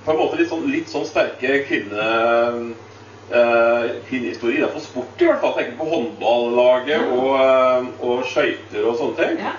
på 0.05 0.13
en 0.13 0.19
måte 0.21 0.39
litt 0.39 0.51
sånn, 0.51 0.63
litt 0.71 0.91
sånn 0.91 1.05
sterke 1.09 1.59
kvinne, 1.67 2.07
eh, 3.33 3.85
kvinnehistorie 4.07 4.61
innenfor 4.61 4.85
sport, 4.85 5.19
i 5.19 5.27
hvert 5.27 5.43
fall. 5.43 5.55
Tenker 5.57 5.77
på 5.81 5.91
håndballaget 5.91 7.11
og, 7.17 7.29
eh, 7.41 7.93
og 7.99 8.25
skøyter 8.31 8.85
og 8.85 8.99
sånne 9.01 9.19
ting. 9.19 9.39
Ja. 9.43 9.55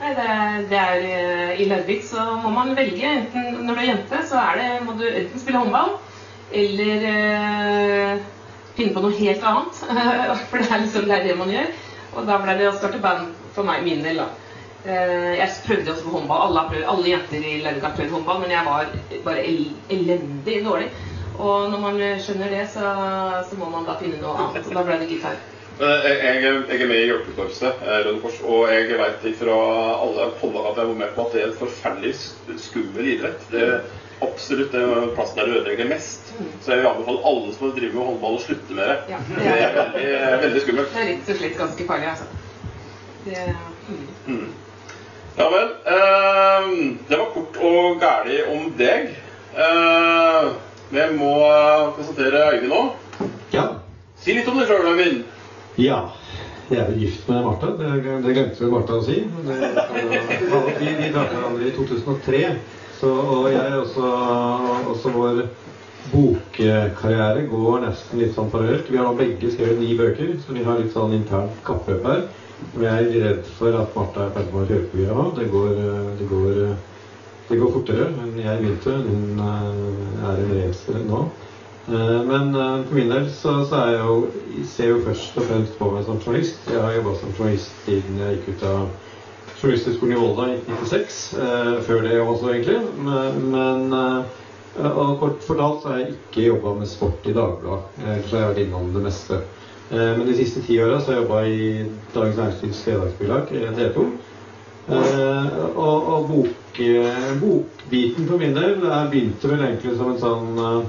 Nei, 0.00 0.14
det 0.16 0.68
det 0.70 0.78
er 0.80 1.02
eh, 1.04 1.60
I 1.60 1.66
Larvik 1.68 2.02
så 2.08 2.24
må 2.42 2.50
man 2.56 2.74
velge. 2.74 3.04
Enten 3.06 3.66
når 3.66 3.74
du 3.74 3.80
er 3.80 3.90
jente, 3.92 4.22
så 4.26 4.40
er 4.40 4.56
det, 4.58 4.70
må 4.86 4.98
du 4.98 5.04
enten 5.06 5.38
spille 5.38 5.60
håndball 5.60 6.00
eller 6.52 7.04
eh, 7.10 8.22
finne 8.76 8.94
på 8.94 9.02
noe 9.04 9.16
helt 9.18 9.46
annet. 9.46 9.82
For 10.50 10.58
det 10.58 10.68
er 10.68 10.84
liksom 10.84 11.08
det, 11.08 11.18
er 11.18 11.28
det 11.28 11.38
man 11.38 11.52
gjør. 11.52 11.74
Og 12.16 12.26
da 12.26 12.38
ble 12.42 12.56
det 12.58 12.70
å 12.70 12.76
starte 12.76 13.02
band 13.02 13.36
for 13.54 13.66
meg, 13.66 13.84
min 13.86 14.02
del, 14.02 14.18
da. 14.22 14.30
Eh, 14.80 15.36
jeg 15.38 15.60
prøvde 15.66 15.92
også 15.92 16.08
på 16.08 16.16
håndball. 16.16 16.48
Alle, 16.48 16.66
prøvd, 16.72 16.88
alle 16.94 17.12
jenter 17.12 17.46
i 17.46 17.60
Larvik 17.62 17.86
har 17.86 17.94
prøvd 17.98 18.16
håndball, 18.16 18.42
men 18.42 18.56
jeg 18.56 18.66
var 18.66 18.90
bare 19.28 19.46
el 19.46 19.62
elendig 19.94 20.58
dårlig. 20.66 20.90
Og 21.40 21.70
når 21.72 21.80
man 21.86 22.02
skjønner 22.20 22.52
det, 22.52 22.66
så, 22.72 22.90
så 23.48 23.56
må 23.56 23.70
man 23.72 23.86
da 23.88 23.96
finne 24.00 24.20
noe 24.20 24.34
annet. 24.36 24.66
Og 24.66 24.76
da 24.76 24.84
ble 24.84 24.98
det 25.00 25.08
gitar. 25.14 25.38
Jeg, 25.80 26.16
jeg, 26.68 26.80
er 26.82 26.88
med 26.90 26.98
i 26.98 27.06
hjelpekorpset, 27.08 27.78
eh, 27.86 28.02
Røde 28.04 28.18
Kors, 28.20 28.40
og 28.44 28.66
jeg 28.68 28.98
vet 28.98 29.22
fra 29.38 29.54
alle 29.96 30.26
håndballkamper 30.42 30.82
jeg 30.82 30.90
var 30.90 30.98
med 30.98 31.14
på 31.14 31.24
at 31.24 31.32
det 31.32 31.40
er 31.40 31.46
en 31.48 31.60
forferdelig 31.62 32.10
skummel 32.60 33.08
idrett. 33.14 33.46
Det 33.52 33.68
absolutt 34.24 34.72
den 34.72 35.10
plassen 35.16 35.36
der 35.40 35.48
det 35.50 35.56
ødelegger 35.60 35.88
mest. 35.90 36.32
Så 36.62 36.72
jeg 36.72 36.80
vil 36.82 36.88
anbefale 36.90 37.22
alle 37.30 37.52
som 37.56 37.72
driver 37.76 37.94
med 37.98 38.06
håndball, 38.10 38.36
å 38.38 38.42
slutte 38.44 38.76
med 38.78 38.88
det. 38.88 38.96
Ja, 39.12 39.18
Det 39.36 39.46
er 39.50 39.76
veldig, 39.76 40.42
veldig 40.44 40.62
skummelt. 40.66 40.94
Det 40.94 41.02
er 41.02 41.10
rett 41.12 41.30
og 41.34 41.40
slett 41.40 41.58
ganske 41.58 41.86
farlig, 41.88 42.08
altså. 42.14 42.24
Det, 43.24 43.44
mm. 43.88 44.06
Mm. 44.26 44.48
Ja 45.38 45.48
vel. 45.52 45.68
Eh, 45.96 46.70
det 47.08 47.18
var 47.20 47.28
kort 47.34 47.60
og 47.70 48.00
gæli 48.02 48.38
om 48.54 48.70
deg. 48.78 49.12
Eh, 49.54 50.48
vi 50.90 51.04
må 51.18 51.34
presentere 51.96 52.46
Øyvind 52.54 52.72
nå. 52.72 52.80
Ja. 53.54 53.66
Si 54.20 54.34
litt 54.36 54.48
om 54.50 54.58
deg 54.60 54.68
sjøl, 54.70 54.90
Øyvind. 54.94 55.22
ja. 55.78 56.00
Jeg 56.70 56.78
er 56.84 56.92
gift 57.02 57.24
med 57.26 57.40
Martha. 57.42 57.66
Det, 57.74 57.86
det 58.22 58.32
glemte 58.36 58.60
vel 58.62 58.68
Martha 58.70 58.98
å 59.00 59.02
si. 59.02 59.16
Men 59.26 59.48
det, 59.48 59.86
vi 60.78 60.92
vi 61.00 61.08
traff 61.10 61.32
hverandre 61.32 61.66
i 61.66 61.72
2003. 61.74 62.42
Så, 63.00 63.10
og 63.10 63.48
jeg 63.52 63.78
også, 63.80 64.12
også 64.92 65.12
vår 65.14 65.42
bokkarriere 66.10 67.46
går 67.48 67.82
nesten 67.86 68.20
litt 68.20 68.36
sånn 68.36 68.50
parallelt. 68.52 68.90
Vi 68.92 69.00
har 69.00 69.08
nå 69.08 69.16
begge 69.16 69.52
skrevet 69.54 69.80
ni 69.80 69.94
bøker, 69.96 70.34
så 70.44 70.56
vi 70.56 70.64
har 70.66 70.80
litt 70.80 70.92
sånn 70.92 71.16
internt 71.16 71.58
kappløp 71.64 72.04
her. 72.06 72.22
Men 72.74 72.86
jeg 72.86 73.08
er 73.08 73.24
redd 73.24 73.50
for 73.56 73.76
at 73.80 73.96
Martha 73.96 74.26
er 74.26 74.34
ferdig 74.36 74.52
med 74.52 74.62
å 74.62 74.70
kjøpe 74.70 75.00
mye 75.00 75.16
av. 75.16 75.30
Det 75.38 75.46
går, 75.54 75.76
det 76.20 76.28
det 77.50 77.58
går 77.58 77.72
fortere 77.74 78.04
enn 78.22 78.36
jeg 78.38 78.60
begynte. 78.60 78.92
Hun 79.08 79.40
eh, 79.42 80.26
er 80.30 80.42
en 80.42 80.52
racer 80.54 81.00
nå. 81.08 81.22
Eh, 81.90 82.18
Men 82.28 82.52
eh, 82.54 82.84
for 82.86 82.94
min 82.94 83.10
del 83.10 83.26
så, 83.34 83.56
så 83.66 83.80
jeg 83.90 83.96
jo, 84.04 84.18
jeg 84.78 84.92
jo 84.92 85.00
først 85.06 85.40
og 85.40 85.48
fremst 85.48 85.78
på 85.80 85.88
meg 85.90 86.04
som 86.06 86.20
journalist. 86.22 86.68
Jeg 86.70 86.84
har 86.84 86.94
jobba 86.94 87.14
som 87.18 87.32
journalist 87.34 87.80
siden 87.88 88.20
jeg 88.22 88.36
gikk 88.36 88.52
ut 88.52 88.66
av 88.70 88.84
Journalisthøgskolen 89.60 90.14
i 90.16 90.20
Volda 90.20 90.46
i 90.54 90.58
96. 90.66 91.16
eh, 91.38 91.72
før 91.86 92.02
det 92.06 92.20
også, 92.20 92.52
egentlig. 92.54 92.78
Men, 93.04 93.40
men 93.52 93.92
eh, 93.98 94.38
og 94.90 95.16
kort 95.20 95.42
fortalt 95.44 95.82
så 95.82 95.88
har 95.92 95.98
jeg 96.00 96.14
ikke 96.14 96.46
jobba 96.46 96.74
med 96.78 96.88
sport 96.88 97.26
i 97.26 97.34
Dagbladet. 97.36 97.98
Eh, 98.00 98.12
Ellers 98.14 98.30
har 98.32 98.44
jeg 98.44 98.52
vært 98.52 98.62
innom 98.64 98.92
det 98.94 99.02
meste. 99.04 99.40
Eh, 99.90 100.12
Men 100.16 100.26
de 100.28 100.36
siste 100.38 100.62
ti 100.66 100.78
åra 100.80 101.00
har 101.00 101.12
jeg 101.12 101.22
jobba 101.24 101.42
i 101.44 101.86
Dagens 102.14 102.36
Næringslivs 102.40 102.86
eh, 102.88 103.72
D2. 103.80 104.06
Eh, 104.90 105.76
og 105.76 106.08
og 106.14 106.28
bok, 106.30 106.80
eh, 106.80 107.34
bokbiten 107.40 108.26
for 108.30 108.38
min 108.38 108.54
del 108.56 108.80
jeg 108.80 109.10
begynte 109.12 109.50
vel 109.50 109.60
egentlig 109.66 109.96
som 109.98 110.10
en 110.10 110.22
sånn 110.22 110.58
eh, 110.58 110.88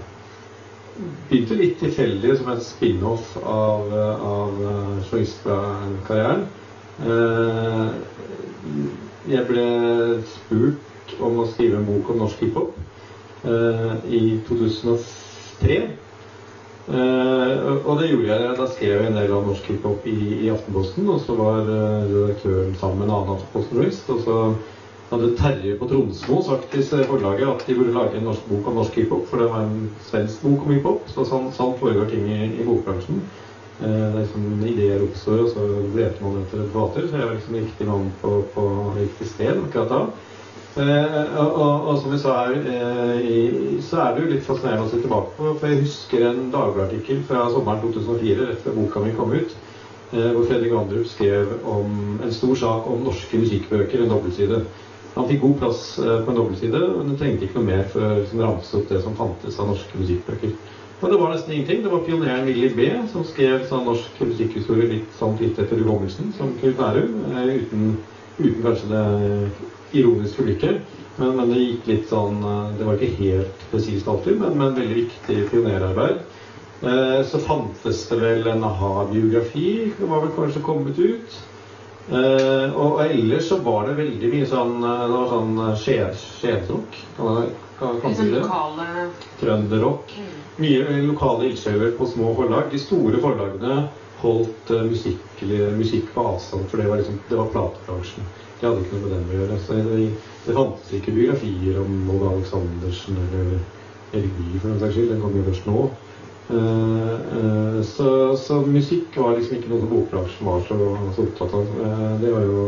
begynte 1.29 1.57
litt 1.59 1.77
tilfeldig 1.81 2.37
som 2.39 2.49
en 2.53 2.61
spin-off 2.63 3.35
av, 3.43 3.91
eh, 3.91 4.25
av 4.31 4.63
eh, 4.69 4.95
journalistkarrieren. 5.09 6.47
Eh, 8.61 9.31
Jeg 9.31 9.45
ble 9.45 9.63
spurt 10.25 11.15
om 11.21 11.41
å 11.41 11.49
skrive 11.49 11.77
en 11.77 11.85
bok 11.85 12.09
om 12.09 12.23
norsk 12.23 12.39
hiphop 12.41 12.71
uh, 13.45 13.99
i 14.09 14.39
2003. 14.47 15.75
Uh, 16.87 17.77
og 17.85 17.99
det 17.99 18.09
gjorde 18.09 18.31
jeg. 18.31 18.55
Da 18.57 18.65
skrev 18.71 18.95
jeg 18.95 19.11
en 19.11 19.19
del 19.19 19.33
av 19.37 19.45
norsk 19.45 19.69
hiphop 19.69 20.07
i, 20.09 20.17
i 20.47 20.49
Aftenposten. 20.49 21.05
Og 21.05 21.21
så 21.21 21.35
var 21.37 21.69
uh, 21.69 22.07
redaktøren 22.07 22.73
sammen 22.81 23.03
med 23.03 23.11
en 23.11 23.13
annen 23.19 23.35
Aftenposten-journalist. 23.35 24.09
Og 24.09 24.25
så 24.25 24.39
hadde 25.11 25.31
Terje 25.37 25.77
på 25.77 25.91
Tromsmo 25.91 26.39
sagt 26.47 26.73
til 26.73 27.05
forlaget 27.11 27.45
at 27.51 27.67
de 27.67 27.77
burde 27.77 27.93
lage 27.93 28.17
en 28.17 28.25
norsk 28.31 28.49
bok 28.49 28.71
om 28.71 28.81
norsk 28.81 28.97
hiphop. 29.03 29.29
For 29.29 29.43
det 29.43 29.51
var 29.53 29.67
en 29.67 29.91
svensk 30.09 30.41
bok 30.47 30.65
om 30.65 30.73
hiphop. 30.73 31.05
Så 31.13 31.29
sånn, 31.29 31.51
sånn 31.53 31.77
foregår 31.77 32.09
ting 32.09 32.25
i, 32.25 32.41
i 32.57 32.65
bokbransjen. 32.65 33.21
Eh, 33.81 34.13
det 34.13 34.19
liksom 34.19 34.65
ideer 34.67 35.01
oppstår, 35.01 35.39
og 35.45 35.49
så 35.49 35.67
leter 35.95 36.21
man 36.21 36.41
etter 36.43 36.61
et. 36.61 36.73
Så 36.73 37.17
jeg 37.17 37.25
var 37.25 37.33
liksom 37.33 37.55
riktig 37.57 37.87
mann 37.87 38.11
på, 38.21 38.35
på 38.53 38.65
riktig 38.97 39.27
sted 39.31 39.57
akkurat 39.57 39.89
da. 39.89 40.01
Eh, 40.71 41.15
og, 41.35 41.55
og, 41.55 41.87
og 41.89 41.97
som 41.99 42.13
vi 42.13 42.19
sa 42.21 42.35
her, 42.45 42.59
eh, 42.61 43.25
i, 43.25 43.39
så 43.83 44.03
er 44.03 44.13
det 44.13 44.21
jo 44.23 44.29
litt 44.35 44.45
fascinerende 44.45 44.85
å 44.85 44.91
se 44.91 45.01
tilbake 45.01 45.33
på. 45.35 45.55
For 45.57 45.67
jeg 45.67 45.81
husker 45.81 46.27
en 46.29 46.45
Dagbladet-artikkel 46.53 47.25
fra 47.27 47.47
sommeren 47.51 47.81
2004, 47.83 48.45
rett 48.51 48.61
før 48.63 48.77
boka 48.77 49.03
mi 49.03 49.15
kom 49.17 49.33
ut, 49.33 49.57
eh, 50.13 50.29
hvor 50.29 50.45
Fredrik 50.45 50.77
Vandrup 50.77 51.09
skrev 51.09 51.57
om 51.67 52.21
en 52.21 52.37
stor 52.37 52.55
sak 52.61 52.87
om 52.91 53.03
norske 53.03 53.41
musikkbøker, 53.41 54.05
en 54.05 54.13
dobbeltside. 54.13 54.61
Han 55.17 55.27
fikk 55.27 55.41
god 55.41 55.57
plass 55.59 55.81
eh, 55.99 56.19
på 56.21 56.31
en 56.31 56.39
dobbeltside, 56.39 56.85
men 56.93 57.11
han 57.11 57.19
trengte 57.19 57.49
ikke 57.49 57.59
noe 57.59 57.71
mer 57.73 57.83
for 57.91 58.05
å 58.05 58.21
liksom, 58.21 58.45
ramse 58.45 58.77
opp 58.79 58.93
det 58.93 59.01
som 59.03 59.17
fantes 59.17 59.59
av 59.59 59.73
norske 59.73 59.99
musikkbøker. 59.99 60.53
Og 61.01 61.09
det 61.09 61.17
var 61.17 61.31
nesten 61.33 61.53
ingenting. 61.55 61.83
Det 61.83 61.89
var 61.89 62.03
pioneren 62.05 62.45
Willy 62.45 62.69
B. 62.77 62.87
som 63.11 63.23
skrev 63.25 63.63
sånn 63.65 63.87
norsk 63.89 64.19
musikkhistorie 64.21 64.89
litt 64.89 65.15
sånn 65.17 65.37
litt 65.41 65.57
etter 65.59 65.79
hukommelsen, 65.81 66.29
som 66.37 66.51
Knut 66.59 66.77
Nærum, 66.77 67.15
eh, 67.31 67.53
uten, 67.63 67.95
uten 68.37 68.61
kanskje 68.61 68.89
det 68.91 70.01
ironiske 70.01 70.45
blikket. 70.45 70.99
Men, 71.17 71.33
men 71.39 71.49
det 71.49 71.63
gikk 71.63 71.87
litt 71.89 72.05
sånn 72.09 72.37
eh, 72.45 72.67
Det 72.77 72.85
var 72.87 72.99
ikke 73.01 73.17
helt 73.23 73.65
presist 73.71 74.11
alltid, 74.13 74.37
men, 74.43 74.53
men 74.61 74.77
veldig 74.77 74.99
viktig 74.99 75.39
pionerarbeid. 75.49 76.21
Eh, 76.85 77.21
så 77.25 77.41
fantes 77.47 78.03
det 78.11 78.19
vel 78.21 78.51
en 78.53 78.67
a-ha-biografi. 78.69 79.71
Det 79.97 80.11
var 80.11 80.21
vel 80.27 80.35
kanskje 80.37 80.61
kommet 80.65 81.01
ut. 81.01 81.41
Og 82.11 82.95
ellers 83.03 83.45
så 83.47 83.59
var 83.61 83.85
det 83.87 83.93
veldig 83.99 84.29
mye 84.31 84.47
sånn 84.49 84.81
Det 84.81 85.19
sånn 85.29 85.51
skje- 85.77 86.07
sånn 87.81 88.29
det? 88.31 88.41
lokale 88.41 89.07
Trønderrock. 89.41 90.13
mm. 90.17 90.37
Mye 90.61 90.85
eh, 90.85 91.01
lokale 91.07 91.49
ildsjeler 91.49 91.95
på 91.97 92.07
små 92.09 92.35
forlag. 92.37 92.69
De 92.71 92.79
store 92.81 93.21
forlagene 93.23 93.81
holdt 94.21 94.71
eh, 94.75 94.85
musikk, 94.85 95.43
musikk 95.77 96.13
på 96.13 96.27
avstand, 96.33 96.67
for 96.69 96.81
det 96.81 96.89
var, 96.89 97.01
liksom, 97.01 97.19
det 97.29 97.39
var 97.39 97.49
platebransjen. 97.55 98.29
De 98.59 98.67
hadde 98.67 98.83
ikke 98.83 98.97
noe 98.99 99.07
med 99.07 99.15
dem 99.15 99.31
å 99.31 99.39
gjøre. 99.39 99.59
Så 99.65 99.79
det, 99.79 100.07
det 100.45 100.57
fantes 100.57 100.93
ikke 100.97 101.15
biografier 101.15 101.81
om 101.81 101.97
Olga 102.13 102.35
Aleksandersen 102.35 103.17
eller 103.25 103.57
Erik 104.11 104.33
Bye 104.37 104.61
for 104.61 104.69
den 104.69 104.79
saks 104.83 104.97
skyld. 104.97 105.11
Den 105.15 105.23
kom 105.23 105.37
jo 105.39 105.47
først 105.49 105.67
nå. 105.69 105.89
Eh, 106.51 107.11
eh, 107.39 107.81
så, 107.87 108.11
så 108.37 108.61
musikk 108.67 109.17
var 109.17 109.37
liksom 109.37 109.57
ikke 109.57 109.71
noe 109.71 109.81
som 109.81 109.91
bokbransjen 109.95 110.49
var 110.51 110.63
så, 110.67 110.79
så 111.15 111.25
opptatt 111.25 111.57
av. 111.57 111.75
Det 112.21 112.33
har 112.35 112.45
jo 112.45 112.65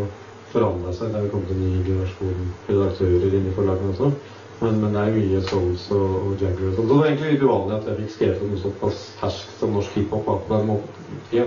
forandra 0.54 0.94
seg. 0.96 1.12
Det 1.14 1.26
vi 1.26 1.34
kom 1.34 1.44
kommet 1.44 1.54
en 1.54 1.66
ny 1.68 1.84
generasjon 1.86 2.48
redaktører 2.70 3.38
inn 3.38 3.50
i 3.50 3.58
forlagene 3.58 3.94
også. 3.94 4.14
Men, 4.62 4.80
men 4.82 4.96
det 4.96 5.04
er 5.04 5.16
mye 5.18 5.44
Souls 5.50 5.86
og, 5.96 6.16
og 6.20 6.42
Jagger 6.42 6.70
og 6.70 6.76
sånn. 6.78 6.88
Så 6.88 6.90
det 6.90 6.98
var 6.98 7.10
egentlig 7.10 7.32
litt 7.34 7.46
uvanlig 7.46 7.78
at 7.78 7.88
jeg 7.90 8.00
fikk 8.00 8.16
skrevet 8.16 8.44
noe 8.48 8.64
såpass 8.64 9.06
ferskt 9.20 9.62
som 9.62 9.78
norsk 9.78 10.00
hiphop 10.00 10.28
på 10.30 10.40
den 10.50 10.68
måten. 10.70 11.22
Ja. 11.36 11.46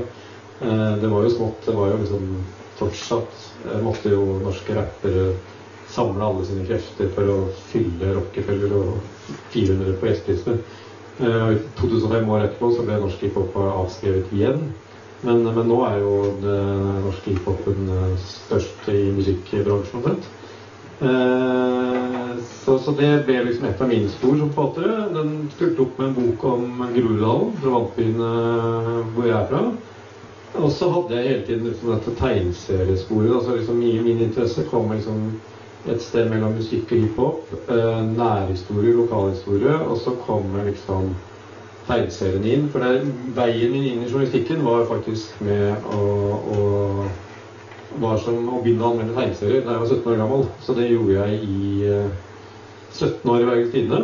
Eh, 0.60 0.94
det 1.02 1.10
var 1.12 1.26
jo 1.26 1.34
smått. 1.34 1.60
Det 1.66 1.76
var 1.76 1.92
jo 1.92 2.00
liksom 2.02 2.32
fortsatt 2.80 3.44
eh, 3.66 3.78
måtte 3.84 4.12
jo 4.12 4.40
norske 4.44 4.76
rappere 4.76 5.28
samle 5.92 6.24
alle 6.26 6.44
sine 6.44 6.66
krefter 6.66 7.12
for 7.14 7.30
å 7.30 7.36
fylle 7.70 8.16
Rockefeller 8.16 8.74
og 8.80 8.96
400 9.54 10.00
på 10.00 10.10
gjestelister. 10.10 10.58
Eh, 11.22 11.38
og 11.46 11.70
2005 11.80 12.34
år 12.34 12.48
etterpå 12.48 12.74
så 12.74 12.84
ble 12.84 12.98
norsk 13.00 13.24
hiphop 13.24 13.56
avskrevet 13.62 14.34
igjen. 14.36 14.66
Men, 15.24 15.42
men 15.42 15.68
nå 15.70 15.78
er 15.86 16.00
jo 16.02 16.16
det 16.42 16.56
norske 17.06 17.32
hiphopen 17.32 17.88
eh, 17.88 18.16
størst 18.20 18.88
i 18.92 19.06
musikkbransjen 19.16 20.00
omtrent. 20.00 20.28
Eh, 21.00 22.36
så, 22.64 22.78
så 22.78 22.90
det 22.96 23.10
ble 23.26 23.42
liksom 23.44 23.66
et 23.68 23.82
av 23.82 23.90
mine 23.90 24.08
spor 24.08 24.38
som 24.38 24.52
forfattere. 24.54 25.08
Den 25.12 25.34
fulgte 25.58 25.84
opp 25.84 25.98
med 26.00 26.08
en 26.08 26.16
bok 26.16 26.46
om 26.52 26.86
Groruddalen, 26.94 27.52
fra 27.60 27.74
Vannbyen 27.74 28.24
eh, 28.28 28.88
hvor 29.12 29.28
jeg 29.28 29.36
er 29.36 29.50
fra. 29.50 29.66
Og 30.56 30.72
så 30.72 30.88
hadde 30.88 31.18
jeg 31.18 31.28
hele 31.28 31.44
tiden 31.46 31.68
liksom 31.68 31.92
dette 31.92 32.16
tegneseriesporet. 32.16 33.34
Altså 33.34 33.58
liksom 33.58 33.78
min, 33.82 34.02
min 34.04 34.24
interesse 34.24 34.64
kom 34.70 34.88
liksom 34.94 35.28
et 35.86 36.02
sted 36.02 36.30
mellom 36.30 36.56
musikk 36.56 36.90
og 36.90 37.02
hiphop. 37.04 37.54
Eh, 37.68 38.02
nærhistorie, 38.16 38.96
lokalhistorie. 38.96 39.76
Og 39.84 40.00
så 40.00 40.16
kommer 40.24 40.64
liksom 40.64 41.12
tegneseriene 41.86 42.54
inn. 42.56 42.66
For 42.72 42.82
det, 42.82 43.12
veien 43.36 43.76
min 43.76 43.84
inn 43.92 44.02
i 44.02 44.08
journalistikken 44.08 44.64
var 44.64 44.88
faktisk 44.88 45.36
med 45.44 45.92
å, 45.92 46.08
å 46.56 46.64
var 48.00 48.18
som 48.22 48.38
å 48.48 48.60
begynne 48.62 48.84
å 48.84 48.92
anmelde 48.92 49.16
tegneserier 49.16 49.64
da 49.66 49.74
jeg 49.76 49.82
var 49.82 49.90
17 49.94 50.12
år 50.12 50.20
gammel. 50.22 50.46
Så 50.64 50.76
det 50.76 50.86
gjorde 50.90 51.16
jeg 51.18 51.40
i 51.42 51.90
eh, 51.90 52.06
17 52.96 53.30
år 53.32 53.42
i 53.42 53.48
Bergens 53.50 53.72
Tidende. 53.74 54.00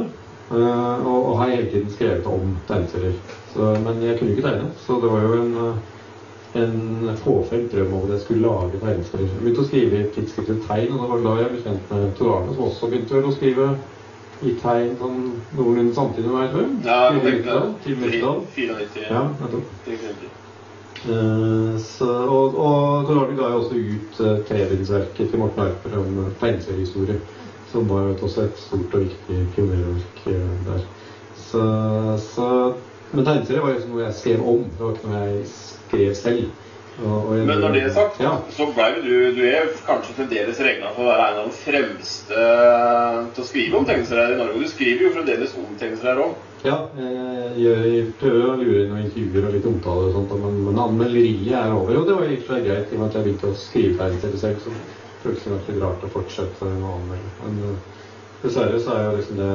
eh, 0.50 1.06
og, 1.06 1.18
og 1.30 1.38
har 1.40 1.54
hele 1.54 1.70
tiden 1.72 1.90
skrevet 1.94 2.26
om 2.28 2.52
tegneserier. 2.68 3.16
Men 3.84 4.02
jeg 4.02 4.18
kunne 4.18 4.32
ikke 4.32 4.46
tegne, 4.48 4.68
så 4.80 4.96
det 5.02 5.10
var 5.12 5.24
jo 5.26 5.32
en, 5.40 5.56
eh, 5.66 6.60
en 6.62 7.16
fåfengt 7.24 7.72
drøm 7.72 7.92
om 7.96 8.04
at 8.06 8.14
jeg 8.16 8.20
skulle 8.26 8.46
lage 8.48 8.80
tegneserier. 8.82 9.28
Jeg 9.32 9.40
begynte 9.44 9.64
å 9.64 9.70
skrive 9.70 10.02
i 10.02 10.10
tidsskriftet 10.16 10.62
Tegn, 10.68 10.92
og 10.96 11.02
det 11.02 11.10
var 11.14 11.24
da 11.26 11.34
jeg 11.42 11.50
ble 11.54 11.64
kjent 11.66 11.90
med 11.92 12.14
Tor 12.18 12.36
Arne, 12.38 12.54
som 12.56 12.68
også 12.68 12.90
begynte 12.92 13.16
vel 13.18 13.28
å 13.30 13.34
skrive 13.36 13.70
i 14.42 14.56
tegn 14.58 14.96
sånn 14.98 15.18
noenlunde 15.54 15.94
samtidig 15.94 16.26
med 16.26 16.34
meg, 16.40 16.48
tror 16.50 16.64
jeg. 16.64 16.72
Ja, 16.88 17.00
jeg 17.14 17.20
Tidlig 17.22 17.30
tenkte 17.30 17.58
90-tall, 17.58 17.74
tidlig 17.86 18.12
90-tall. 18.16 18.40
94. 18.58 19.10
Ja, 19.12 19.26
nettopp. 19.44 20.41
94. 21.04 21.10
Eh, 21.10 21.78
så, 21.78 22.10
og, 22.26 22.54
og 22.58 23.06
Karl 23.06 23.18
Arne 23.24 23.36
ga 23.36 23.50
jo 23.50 23.60
også 23.60 23.74
ut 23.74 24.20
uh, 24.20 24.38
trebindsverket 24.48 25.30
til 25.30 25.38
Morten 25.38 25.62
Harper 25.62 25.98
om 25.98 26.18
uh, 26.18 26.32
tegneseriehistorie. 26.40 27.20
Som 27.72 27.88
var 27.88 28.12
også 28.22 28.42
et 28.42 28.58
stort 28.60 28.94
og 28.94 29.06
viktig 29.06 29.46
pionerverk 29.54 30.26
eh, 30.26 30.56
der. 30.66 30.82
Så, 31.36 31.62
så, 32.20 32.48
men 33.12 33.24
tegneserier 33.24 33.64
var 33.64 33.72
liksom 33.72 33.94
noe 33.94 34.04
jeg 34.04 34.18
skrev 34.18 34.42
om. 34.44 34.66
Det 34.76 34.84
var 34.84 34.98
ikke 34.98 35.08
noe 35.08 35.22
jeg 35.22 35.46
skrev 35.54 36.14
selv. 36.14 36.50
Og, 37.00 37.14
og 37.16 37.30
jeg, 37.38 37.46
Men 37.48 37.62
når 37.64 37.72
det 37.72 37.82
er 37.82 37.92
sagt, 37.96 38.20
Ja. 38.20 38.34
så 38.52 38.66
ble 38.76 38.88
du 39.00 39.32
Du 39.32 39.40
er 39.48 39.70
kanskje 39.86 40.14
fremdeles 40.18 40.60
regna 40.60 40.90
for 40.92 41.06
å 41.06 41.08
være 41.08 41.30
en 41.30 41.38
av 41.40 41.46
de 41.48 41.56
fremste 41.56 42.42
til 43.32 43.44
å 43.44 43.48
skrive 43.48 43.78
om 43.78 43.88
tegneserier 43.88 44.34
i 44.34 44.40
Norge. 44.42 44.58
Og 44.58 44.66
du 44.66 44.68
skriver 44.68 45.06
jo 45.06 45.14
fremdeles 45.16 45.56
om 45.56 45.72
tegneserier 45.80 46.20
òg. 46.26 46.36
Ja, 46.62 46.76
gjør, 47.58 47.80
jeg 47.90 48.10
prøver 48.20 48.50
å 48.52 48.58
lure 48.60 48.82
inn 48.84 48.92
noen 48.92 49.06
intervjuer 49.08 49.48
og 49.48 49.54
litt 49.56 49.64
omtale 49.66 50.04
og 50.06 50.12
sånt, 50.14 50.34
men, 50.44 50.60
men 50.68 50.76
anmelderiet 50.78 51.56
er 51.58 51.72
over. 51.74 51.96
Og 51.98 52.06
det 52.06 52.18
var 52.18 52.28
i 52.28 52.36
og 52.38 52.44
for 52.46 52.66
greit, 52.66 52.92
i 52.92 52.98
og 52.98 53.00
med 53.00 53.08
at 53.08 53.16
jeg 53.18 53.26
begynte 53.26 53.50
å 53.50 53.58
skrive 53.58 53.96
tegneserier 53.98 54.42
selv. 54.44 54.60
Så 54.62 54.74
føltes 55.24 55.48
det 55.48 55.56
litt 55.72 55.82
rart 55.82 56.04
å 56.06 56.10
fortsette 56.12 56.68
å 56.68 56.92
anmelde. 56.96 57.32
Men 57.40 57.58
eh, 57.66 58.04
dessverre 58.44 58.78
så 58.84 58.94
er 58.94 59.08
jo 59.08 59.16
liksom 59.16 59.40
det 59.40 59.50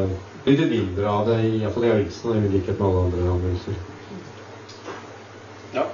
blitt 0.47 0.59
litt 0.63 0.73
mindre 0.73 1.13
av 1.13 1.29
det, 1.29 1.37
i 1.47 1.61
hvert 1.61 1.77
fall 1.77 1.87
i 1.87 1.93
avisen, 1.93 2.43
i 2.43 2.51
likhet 2.57 2.75
med 2.75 2.89
alle 2.89 3.05
andre 3.07 3.31
anmeldelser. 3.37 3.79
Ja. 5.77 5.87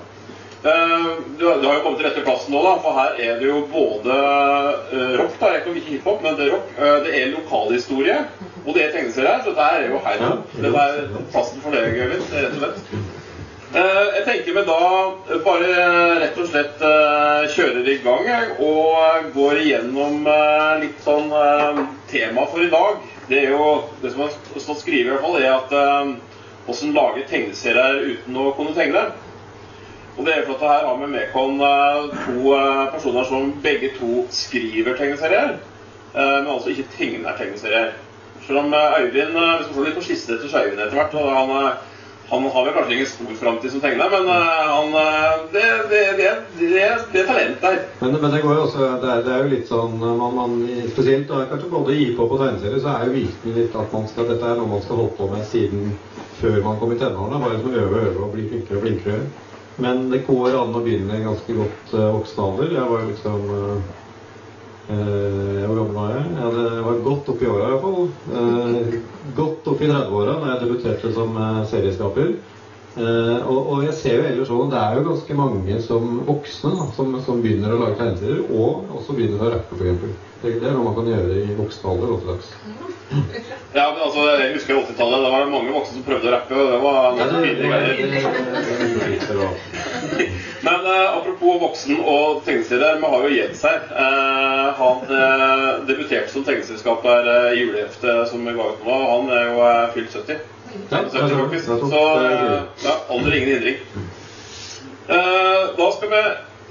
Uh, 0.63 1.08
Du, 1.38 1.43
du 1.43 1.65
har 1.67 1.73
jo 1.76 1.82
kommet 1.84 1.99
til 1.99 2.08
rette 2.08 2.21
plassen 2.23 2.54
nå, 2.56 2.62
da, 2.63 2.73
for 2.82 2.95
her 2.95 3.17
er 3.19 3.39
det 3.41 3.49
jo 3.49 3.63
både 3.69 4.13
uh, 4.15 5.15
rock, 5.19 5.34
da, 5.41 5.49
jeg 5.52 5.63
ikke 5.63 5.73
ikke 5.82 5.95
hiphop, 5.97 6.21
men 6.23 6.38
det 6.38 6.45
er 6.45 6.54
rock. 6.56 6.69
Uh, 6.78 6.97
det 7.04 7.15
er 7.19 7.34
lokalhistorie, 7.34 8.19
og 8.65 8.71
det 8.76 8.86
er 8.86 8.93
tegneserier. 8.95 9.41
Så 9.43 9.52
dette 9.52 9.67
er 9.76 9.89
jo 9.89 9.99
heimen. 10.06 10.43
Det 10.56 10.71
er 10.71 11.04
plassen 11.34 11.62
for 11.63 11.76
deg, 11.76 11.97
Øyvind, 11.99 12.26
rett 12.32 12.56
og 12.56 12.62
slett. 12.63 12.95
Eh, 13.73 14.08
Jeg 14.15 14.23
tenker 14.28 14.54
vi 14.54 14.63
da 14.67 15.38
bare 15.45 15.69
rett 16.21 16.36
og 16.38 16.49
slett 16.52 16.84
eh, 16.86 17.47
kjører 17.56 17.88
i 17.89 17.95
gang 18.04 18.52
og 18.62 19.32
går 19.34 19.62
igjennom 19.63 20.28
eh, 20.30 20.76
litt 20.84 21.02
sånn 21.02 21.32
tema 22.12 22.45
for 22.52 22.62
i 22.62 22.69
dag. 22.69 23.02
Det 23.32 23.39
er 23.39 23.56
jo 23.56 23.65
det 24.04 24.12
som 24.13 24.21
har 24.28 24.38
stått 24.62 24.84
skrevet 24.84 25.08
i 25.08 25.10
hvert 25.10 25.26
fall, 25.26 25.39
er 25.41 25.56
at 25.56 26.69
åssen 26.69 26.93
lage 26.93 27.26
tegneserier 27.32 28.04
uten 28.12 28.38
å 28.38 28.52
kunne 28.54 28.76
tegne. 28.78 29.08
Og 30.19 30.28
det 30.28 30.36
er 30.36 30.45
for 30.45 30.60
at 30.60 30.67
her 30.69 30.86
har 30.86 30.99
vi 31.02 31.10
med 31.10 31.34
oss 31.34 32.12
to 32.28 32.54
personer 32.93 33.26
som 33.26 33.54
begge 33.63 33.89
to 33.97 34.21
skriver 34.30 34.99
tegneserier, 34.99 35.56
men 36.13 36.52
altså 36.54 36.69
ikke 36.76 36.91
tegner 36.99 37.39
tegneserier. 37.39 37.95
Selv 38.47 38.60
om 38.63 38.75
Øyvind 38.75 39.34
Vi 39.34 39.63
skal 39.63 39.73
se 39.73 39.88
litt 39.88 39.97
på 39.97 40.06
skissene 40.06 40.38
til 40.41 40.56
Øyvind 40.62 40.79
etter 40.86 40.97
hvert. 40.99 41.17
og 41.19 41.29
han, 41.38 41.51
eh, 41.58 41.89
han 42.32 42.47
har 42.56 42.65
vel 42.65 42.73
kanskje 42.77 42.95
ingen 42.95 43.10
stor 43.12 43.36
framtid 43.41 43.71
som 43.71 43.82
tegner, 43.84 44.10
men 44.10 44.29
eh, 44.36 44.63
han, 44.73 44.95
det, 45.53 45.65
det, 45.91 46.01
det, 46.19 46.32
det, 46.60 46.84
er 47.21 47.27
talent 47.27 47.62
der. 47.62 47.77
Men, 48.01 48.17
men 48.21 48.32
det 48.32 48.41
går 48.41 48.56
jo 48.58 48.65
også, 48.67 48.89
det 49.03 49.12
er, 49.13 49.29
er 49.36 49.43
jo 49.43 49.53
litt 49.53 49.69
sånn 49.69 49.99
man, 50.01 50.23
man, 50.39 50.58
Spesielt 50.95 51.29
da, 51.29 51.45
kanskje 51.51 51.71
både 51.75 51.93
i 51.93 52.01
hiphop 52.03 52.36
og 52.36 52.43
tegneserier, 52.43 52.82
så 52.84 52.95
er 52.95 53.08
jo 53.08 53.17
virkningen 53.19 53.62
litt 53.62 53.79
at 53.84 53.95
man 53.95 54.10
skal, 54.12 54.29
dette 54.32 54.49
er 54.49 54.60
noe 54.60 54.73
man 54.75 54.84
skal 54.86 55.03
holde 55.03 55.17
på 55.19 55.29
med 55.36 55.47
siden 55.51 55.95
før 56.41 56.60
man 56.65 56.79
kom 56.79 56.91
i 56.91 56.99
tenårene. 56.99 57.41
Bare 57.43 57.58
liksom 57.58 57.79
øve 57.79 57.95
og 57.95 58.06
øve 58.08 58.27
og 58.27 58.36
bli 58.36 58.47
flinkere 58.51 58.79
og 58.79 58.86
flinkere. 58.88 59.23
Men 59.84 60.10
det 60.12 60.25
går 60.27 60.53
an 60.58 60.75
å 60.75 60.82
begynne 60.84 61.23
ganske 61.23 61.56
godt 61.58 61.93
uh, 61.95 62.10
voksen 62.17 62.43
alder. 62.45 62.73
Jeg 62.75 62.89
var 62.91 63.01
jo 63.01 63.10
liksom 63.10 63.45
eh, 63.58 63.93
eh, 64.89 65.63
Hvor 65.65 65.76
gammel 65.78 65.96
var 65.96 66.15
jeg? 66.15 66.24
Det 66.36 66.86
var 66.86 67.04
godt 67.06 67.30
oppi 67.34 67.50
åra 67.50 67.69
iallfall. 67.69 68.10
Uh, 68.32 68.98
godt 69.38 69.69
oppi 69.72 69.88
30-åra 69.89 70.39
da 70.41 70.52
jeg 70.52 70.63
debuterte 70.65 71.13
som 71.15 71.38
eh, 71.38 71.62
serieskaper. 71.72 72.34
Eh, 72.93 73.47
og, 73.49 73.60
og 73.73 73.86
jeg 73.88 73.93
ser 73.97 74.19
jo 74.19 74.25
ellers 74.29 74.49
sånn 74.51 74.67
at 74.67 74.73
det 74.73 74.82
er 74.84 74.97
jo 74.99 75.08
ganske 75.08 75.38
mange 75.39 75.79
som 75.82 76.19
voksne 76.27 76.75
da, 76.77 76.86
som, 76.93 77.15
som 77.25 77.41
begynner 77.41 77.73
å 77.73 77.79
lage 77.82 77.97
tegneserier, 77.97 78.43
og 78.53 78.93
også 78.99 79.17
begynner 79.17 79.41
å 79.41 79.53
rappe, 79.56 79.79
f.eks. 79.79 80.29
Det, 80.43 80.51
det 80.60 80.67
er 80.67 80.75
noe 80.75 80.89
man 80.89 80.97
kan 80.97 81.08
gjøre 81.08 81.39
i 81.39 81.56
voksen 81.56 81.89
alder 81.89 82.10
også. 82.17 82.34
Ja, 83.73 83.86
men 83.93 84.01
altså, 84.03 84.21
Jeg 84.41 84.53
husker 84.58 84.75
80-tallet. 84.75 85.23
Det 85.23 85.32
var 85.32 85.39
det 85.45 85.53
mange 85.53 85.71
voksne 85.73 85.95
som 85.95 86.06
prøvde 86.06 86.27
å 86.29 86.34
rappe. 86.34 86.53
og 86.58 86.71
det 86.73 86.79
var 86.84 86.97
Ja, 87.17 87.25
det, 87.32 87.39
det, 87.62 87.67
Men 90.67 90.79
uh, 90.84 91.17
apropos 91.17 91.62
voksen 91.62 92.01
og 92.01 92.43
tegneserier, 92.45 92.99
vi 92.99 93.12
har 93.13 93.23
jo 93.23 93.32
Jens 93.38 93.63
her. 93.65 93.79
Uh, 93.93 94.53
han 94.77 94.97
eh, 95.15 95.69
debuterte 95.88 96.32
som 96.32 96.43
tegneselskaper 96.43 97.29
uh, 97.29 97.49
i 97.53 97.62
juleheftet 97.62 98.29
som 98.32 98.45
vi 98.45 98.56
ga 98.58 98.69
ut 98.73 98.86
nå. 98.86 98.97
Han 99.13 99.32
er 99.32 99.43
jo 99.49 99.63
eh, 99.67 99.88
fylt 99.95 100.19
70. 100.19 100.43
70 100.73 100.89
faktisk. 100.89 101.69
nettopp. 101.69 101.89
Så 101.91 102.19
Det 102.19 102.89
er 102.89 103.31
eh, 103.31 103.38
ingen 103.38 103.49
hindring. 103.49 103.75
Eh, 105.07 105.75
da 105.77 105.91
skal 105.91 106.09
vi 106.09 106.23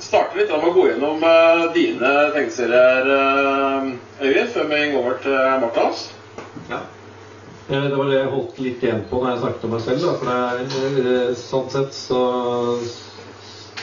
starte 0.02 0.38
litt 0.38 0.50
da 0.50 0.58
med 0.58 0.70
å 0.72 0.74
gå 0.76 0.88
gjennom 0.88 1.22
eh, 1.28 1.62
dine 1.76 2.10
tegneserier, 2.34 3.12
Øyvind, 4.22 4.50
før 4.54 4.68
vi 4.70 4.82
går 4.92 4.98
over 4.98 5.22
til 5.22 5.38
Martas. 5.62 6.10
Ja. 6.70 6.82
Det 7.68 7.96
var 7.96 8.10
det 8.10 8.18
jeg 8.18 8.30
holdt 8.32 8.58
litt 8.60 8.82
igjen 8.84 9.04
på 9.08 9.20
når 9.22 9.30
jeg 9.30 9.42
snakket 9.42 9.64
om 9.64 9.72
meg 9.72 9.84
selv. 9.86 10.02
Da. 10.04 10.12
For 10.18 10.26
det 10.28 11.12
er, 11.14 11.34
sånn 11.38 11.70
sett 11.72 11.94
så 11.96 12.22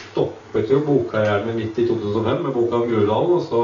stoppet 0.10 0.73
jo 0.73 0.82
bokkarrieren 0.86 1.47
min 1.47 1.62
midt 1.63 1.79
i 1.79 1.88
2005 1.88 2.43
med 2.43 2.53
boka 2.53 2.82
om 2.82 2.86
Groruddalen. 2.89 3.38
Og 3.39 3.45
så 3.47 3.63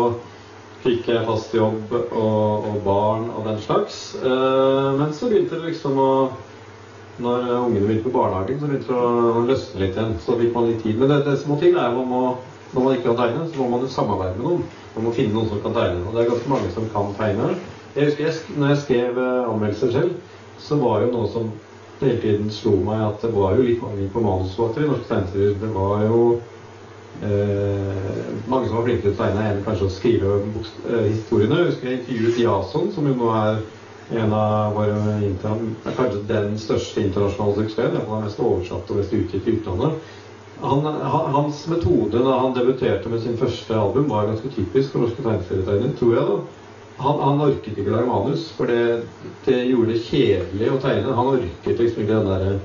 fikk 0.85 1.07
jeg 1.09 1.25
fast 1.25 1.53
jobb 1.55 1.93
og, 1.97 2.67
og 2.69 2.75
barn 2.85 3.29
og 3.33 3.47
den 3.49 3.61
slags. 3.63 3.99
Eh, 4.21 4.89
Men 4.99 5.13
så 5.13 5.29
begynte 5.31 5.57
det 5.57 5.71
liksom 5.71 5.97
å 5.99 6.11
Når 7.15 7.45
ungene 7.47 7.87
begynte 7.87 8.09
på 8.09 8.11
barnehagen, 8.11 8.57
så 8.59 8.67
begynte 8.67 8.91
det 8.91 8.95
å 8.99 9.43
løsne 9.47 9.79
litt 9.79 9.95
igjen. 9.95 10.17
Så 10.19 10.35
fikk 10.35 10.49
man 10.51 10.65
litt 10.67 10.81
tid. 10.83 10.97
Men 10.99 11.13
det, 11.13 11.21
det 11.23 11.37
som 11.39 11.53
må 11.53 11.55
til, 11.61 11.77
er 11.79 11.93
man 11.95 12.09
må, 12.11 12.23
når 12.73 12.83
man 12.83 12.97
ikke 12.97 13.05
kan 13.05 13.19
tegne, 13.21 13.45
så 13.47 13.61
må 13.61 13.67
man 13.71 13.85
jo 13.85 13.91
samarbeide 13.93 14.35
med 14.35 14.43
noen. 14.49 14.65
Man 14.97 15.05
må 15.07 15.13
finne 15.15 15.31
noen 15.31 15.47
som 15.47 15.61
kan 15.63 15.77
tegne. 15.77 16.01
Og 16.03 16.11
det 16.11 16.25
er 16.25 16.27
ganske 16.33 16.51
mange 16.51 16.73
som 16.75 16.89
kan 16.91 17.13
tegne. 17.15 17.53
Jeg 17.95 18.09
husker 18.09 18.25
jeg, 18.27 18.57
når 18.59 18.73
jeg 18.73 18.81
skrev 18.81 19.21
eh, 19.23 19.47
anmeldelser 19.53 19.93
selv, 19.95 20.35
så 20.59 20.81
var 20.81 21.05
jo 21.05 21.13
noe 21.13 21.31
som 21.31 21.47
hele 22.01 22.19
tiden 22.19 22.51
slo 22.51 22.75
meg 22.83 23.05
at 23.05 23.23
det 23.23 23.31
var 23.31 23.55
jo 23.55 23.63
litt 23.63 23.79
mangel 23.79 24.11
på 24.11 24.23
manusforfattere 24.25 24.83
i 24.83 24.91
norske 24.91 25.07
tegneserier. 25.13 25.55
Det 25.61 25.71
var 25.71 26.03
jo 26.09 26.19
eh, 27.23 28.25
mange 28.51 28.67
som 28.67 28.77
var 28.77 28.85
flinke 28.87 29.05
til 29.05 29.13
å 29.13 29.19
tegne 29.19 29.45
enn 29.51 29.63
kanskje 29.65 29.87
å 29.87 29.93
skrive 29.93 30.35
eh, 30.39 31.07
historiene. 31.13 31.61
Jeg 31.61 31.71
husker 31.71 31.89
jeg 31.89 32.01
intervjuet 32.01 32.43
Jason, 32.43 32.91
som 32.95 33.07
jo 33.09 33.15
nå 33.19 33.31
er 33.37 33.63
en 34.15 34.33
av 34.37 34.75
våre 34.75 34.97
er 35.17 35.95
kanskje 35.97 36.25
den 36.29 36.59
største 36.61 37.01
internasjonale 37.07 37.63
suksessen. 37.63 38.03
Han 38.05 38.19
er 38.19 38.27
mest 38.27 38.43
oversatt 38.43 38.91
og 38.91 38.99
mest 39.01 39.15
utgitt 39.17 39.47
i 39.47 39.55
utlandet. 39.57 40.11
Han, 40.61 40.85
han, 40.85 41.31
hans 41.33 41.65
metode 41.67 42.21
da 42.23 42.35
han 42.39 42.53
debuterte 42.55 43.09
med 43.11 43.23
sin 43.23 43.37
første 43.37 43.75
album, 43.75 44.07
var 44.09 44.29
ganske 44.29 44.51
typisk 44.53 44.93
for 44.93 45.03
norske 45.03 45.25
tegneserietegnere, 45.25 45.97
tror 45.99 46.13
jeg. 46.15 46.29
da. 46.29 46.37
Han, 46.97 47.19
han 47.19 47.41
orket 47.43 47.75
ikke 47.75 47.91
lage 47.91 48.07
manus, 48.07 48.45
for 48.55 48.71
det, 48.71 49.01
det 49.43 49.57
gjorde 49.67 49.91
det 49.91 50.03
kjedelig 50.05 50.69
å 50.71 50.79
tegne. 50.79 51.17
Han 51.17 51.33
orket 51.33 51.81
liksom 51.81 52.05
ikke 52.05 52.13
den 52.13 52.29
der, 52.29 52.61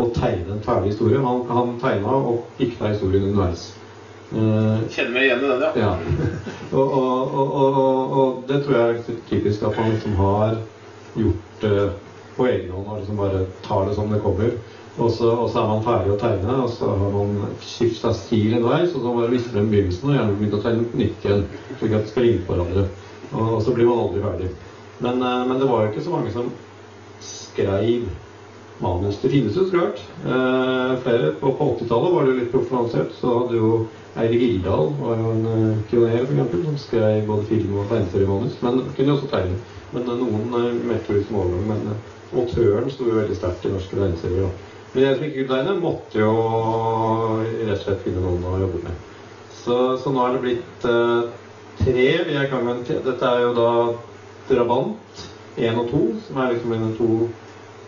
å 0.00 0.08
tegne 0.16 0.56
en 0.56 0.64
ferdig 0.64 0.94
historie. 0.94 1.20
Han, 1.24 1.44
han 1.50 1.76
tegna 1.82 2.16
og 2.16 2.42
dikta 2.58 2.92
historien 2.92 3.28
underveis. 3.30 3.70
Uh, 4.30 4.86
Kjenner 4.86 5.14
meg 5.16 5.24
igjen 5.26 5.40
i 5.42 5.48
den, 5.50 5.62
ja. 5.64 5.70
ja. 5.82 5.94
Og, 6.70 6.92
og, 6.94 7.32
og, 7.34 8.12
og, 8.14 8.42
det 8.46 8.60
tror 8.62 8.76
jeg 8.76 8.82
er 8.82 8.98
litt 9.00 9.24
typisk 9.26 9.64
at 9.66 9.74
man 9.74 9.88
liksom 9.90 10.12
har 10.20 10.52
gjort 11.18 11.64
eh, 11.66 11.88
på 12.36 12.46
egen 12.46 12.68
hånd 12.70 12.92
og 12.92 13.00
liksom 13.00 13.18
bare 13.18 13.40
tar 13.64 13.88
det 13.88 13.96
som 13.96 14.12
det 14.14 14.20
kommer. 14.22 14.52
Og 15.00 15.10
så, 15.16 15.32
er 15.34 15.66
man 15.66 15.82
ferdig 15.82 16.12
å 16.14 16.20
tegne, 16.20 16.56
og 16.62 16.70
så 16.74 16.92
har 17.00 17.12
man 17.14 17.56
skifta 17.64 18.12
stil 18.14 18.56
underveis. 18.58 18.94
Og 18.94 19.02
så 19.02 19.16
bare 19.16 19.32
mister 19.34 19.58
man 19.58 19.70
begynnelsen 19.72 20.10
og 20.10 20.16
gjerne 20.16 20.38
begynt 20.38 20.56
å 20.58 20.62
tegne 20.64 21.02
nytt 21.02 21.26
igjen. 21.26 21.44
Slik 21.72 21.94
at 21.94 22.06
det 22.06 22.12
skal 22.12 22.26
ligne 22.28 22.46
på 22.46 22.54
hverandre. 22.54 22.86
Og, 23.30 23.44
og 23.44 23.60
så 23.66 23.74
blir 23.74 23.90
man 23.90 24.02
aldri 24.04 24.24
ferdig. 24.24 24.50
Men, 25.00 25.22
uh, 25.24 25.44
men 25.48 25.58
det 25.58 25.70
var 25.70 25.84
jo 25.84 25.92
ikke 25.92 26.06
så 26.06 26.14
mange 26.14 26.34
som 26.34 26.50
skreiv 27.24 28.10
manus. 28.82 29.18
Det 29.22 29.30
finnes 29.32 29.56
jo 29.56 29.64
så 29.64 29.70
klart 29.70 30.02
eh, 30.24 30.92
flere. 31.04 31.32
På, 31.40 31.52
på 31.58 31.68
80-tallet 31.76 32.14
var 32.14 32.28
det 32.28 32.36
litt 32.38 32.52
profilansert, 32.52 33.12
Så 33.16 33.34
hadde 33.38 33.58
jo 33.58 33.72
Eirik 34.18 34.42
Ildal 34.42 34.90
var 35.00 35.20
jo 35.20 35.34
en 35.34 35.44
eh, 35.50 35.82
pioner 35.90 36.22
eksempel, 36.22 36.64
som 36.64 36.78
skrev 36.78 37.26
både 37.28 37.46
film 37.50 37.76
og 37.78 37.92
tegneseriemanus. 37.92 38.56
Men 38.64 38.82
kunne 38.96 39.12
jo 39.12 39.18
også 39.18 39.30
tegne. 39.34 39.60
Men 39.92 40.08
eh, 40.08 40.22
noen 40.22 40.56
eh, 40.58 40.80
meldte 40.90 41.18
ut 41.18 41.28
som 41.28 41.38
overgang. 41.42 41.68
Men 41.70 41.92
eh, 41.92 42.08
autøren 42.40 42.90
sto 42.90 43.06
jo 43.08 43.18
veldig 43.20 43.38
sterkt 43.38 43.66
i 43.66 43.74
norske 43.74 43.96
tegneserier. 43.96 44.50
Men 44.92 45.04
jeg 45.06 45.16
som 45.16 45.28
ikke 45.28 45.44
kunne 45.44 45.60
tegne, 45.60 45.76
måtte 45.84 46.18
jo 46.18 46.32
rett 47.44 47.76
og 47.76 47.84
slett 47.84 48.04
finne 48.06 48.24
noen 48.24 48.48
å 48.50 48.58
jobbe 48.64 48.82
med. 48.88 49.06
Så, 49.60 49.76
så 50.02 50.10
nå 50.10 50.24
er 50.24 50.34
det 50.34 50.44
blitt 50.46 50.88
eh, 50.88 51.28
tre. 51.84 52.06
Vi 52.26 52.38
er 52.38 52.46
i 52.46 52.50
gang 52.50 52.64
med 52.66 52.80
en. 52.80 53.04
Dette 53.06 53.34
er 53.34 53.44
jo 53.44 53.52
da 53.58 53.70
Drabant 54.50 55.22
1 55.60 55.78
og 55.78 55.90
2, 55.92 56.00
som 56.26 56.40
er 56.40 56.54
liksom 56.54 56.72
mine 56.74 56.90
to 56.98 57.28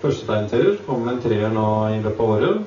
første 0.03 0.27
tegneserier. 0.29 0.77
Så 0.79 0.87
kommer 0.87 1.09
det 1.09 1.15
en 1.17 1.23
treer 1.27 1.53
nå 1.55 1.67
i 1.95 2.01
løpet 2.03 2.21
av 2.21 2.35
året. 2.37 2.63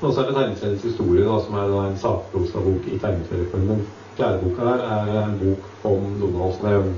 Og 0.00 0.14
så 0.14 0.22
er 0.22 0.30
det 0.30 0.36
tegneseriens 0.38 0.84
historie, 0.88 1.24
da, 1.28 1.38
som 1.44 1.56
er 1.60 1.72
da 1.74 1.80
en 1.90 1.98
sakprosabok 2.00 2.86
i 2.88 2.98
tegneserieformen. 3.02 3.82
Fjerde 4.16 4.40
boka 4.44 4.68
her 4.70 4.84
er 4.86 5.10
en 5.24 5.36
bok 5.40 5.86
om 5.90 6.06
Donald. 6.20 6.64
Jo 6.64 6.80
en, 6.86 6.94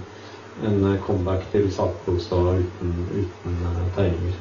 en 0.85 0.99
comeback 1.07 1.45
til 1.53 1.67
sakprosa 1.73 2.39
uten, 2.61 2.93
uten 3.17 3.59
eh, 3.73 3.83
tegninger. 3.97 4.39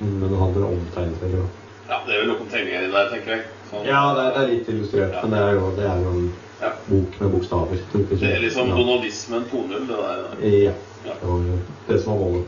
Men 0.00 0.24
det 0.30 0.38
handler 0.40 0.66
om 0.70 0.80
tegneserier. 0.94 1.44
Ja, 1.88 1.98
det 2.06 2.14
er 2.14 2.22
vel 2.24 2.30
noen 2.32 2.48
tegninger 2.50 2.86
i 2.86 2.90
der, 2.94 3.10
tenker 3.12 3.34
jeg. 3.36 3.44
Sånn. 3.70 3.84
Ja, 3.88 4.00
det 4.16 4.24
er, 4.24 4.32
det 4.36 4.42
er 4.44 4.50
litt 4.54 4.68
illustrert, 4.72 5.16
men 5.22 5.34
det 5.36 5.42
er 5.44 5.58
jo, 5.58 5.68
det 5.76 5.86
er 5.90 6.02
jo 6.06 6.16
en 6.16 6.32
Ja. 6.62 6.70
bok 6.88 7.16
med 7.20 7.32
bokstaver. 7.34 7.80
Det 7.92 8.22
er 8.30 8.38
liksom 8.40 8.68
Ja. 8.70 8.76
donaldismen 8.78 9.44
2.0, 9.50 9.86
det 9.88 9.96
der. 9.98 10.22
Ja. 10.48 10.72
Ja. 11.04 11.14
Det 11.20 11.28
var 11.28 11.40
det 11.88 11.98
som 12.02 12.12
var 12.12 12.20
målet. 12.22 12.46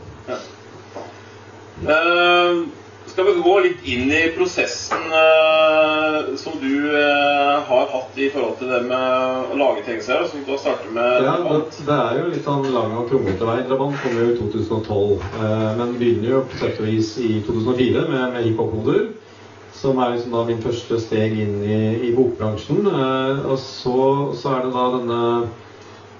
Eh, 1.85 2.63
skal 3.05 3.25
vi 3.25 3.41
gå 3.41 3.59
litt 3.59 3.85
inn 3.85 4.11
i 4.11 4.21
prosessen 4.35 5.11
eh, 5.13 6.35
som 6.37 6.53
du 6.61 6.73
eh, 6.89 7.53
har 7.69 7.85
hatt 7.91 8.17
i 8.17 8.29
forhold 8.33 8.57
til 8.59 8.71
det 8.73 8.81
med 8.89 9.53
å 9.53 9.57
lage 9.57 9.83
tegneserier? 9.85 10.25
Som 10.31 10.43
du 10.45 10.51
har 10.55 10.59
startet 10.61 10.89
med? 10.95 11.25
Ja, 11.25 11.35
det, 11.45 11.61
det 11.87 11.97
er 11.97 12.19
jo 12.19 12.31
litt 12.33 12.47
sånn 12.49 12.65
lang 12.73 12.97
og 12.97 13.11
kronglete 13.11 13.47
vei. 13.47 13.59
Drabant 13.69 14.01
kom 14.01 14.17
jo 14.17 14.27
i 14.31 14.37
2012, 14.39 15.27
eh, 15.41 15.69
men 15.79 15.95
begynner 16.01 16.33
jo 16.33 16.43
på 16.49 16.61
sett 16.63 16.81
og 16.81 16.89
vis 16.89 17.13
i 17.21 17.37
2004 17.45 18.07
med, 18.09 18.25
med 18.35 18.49
hiphop-hoder. 18.49 19.07
Som 19.77 20.01
er 20.01 20.15
liksom 20.15 20.33
da 20.33 20.41
min 20.47 20.61
første 20.63 20.97
steg 21.01 21.37
inn 21.37 21.59
i, 21.61 21.81
i 22.09 22.13
bokbransjen. 22.17 22.81
Eh, 22.89 23.45
og 23.45 23.61
så, 23.61 24.01
så 24.37 24.57
er 24.57 24.65
det 24.65 24.73
da 24.73 24.89
denne 24.97 25.21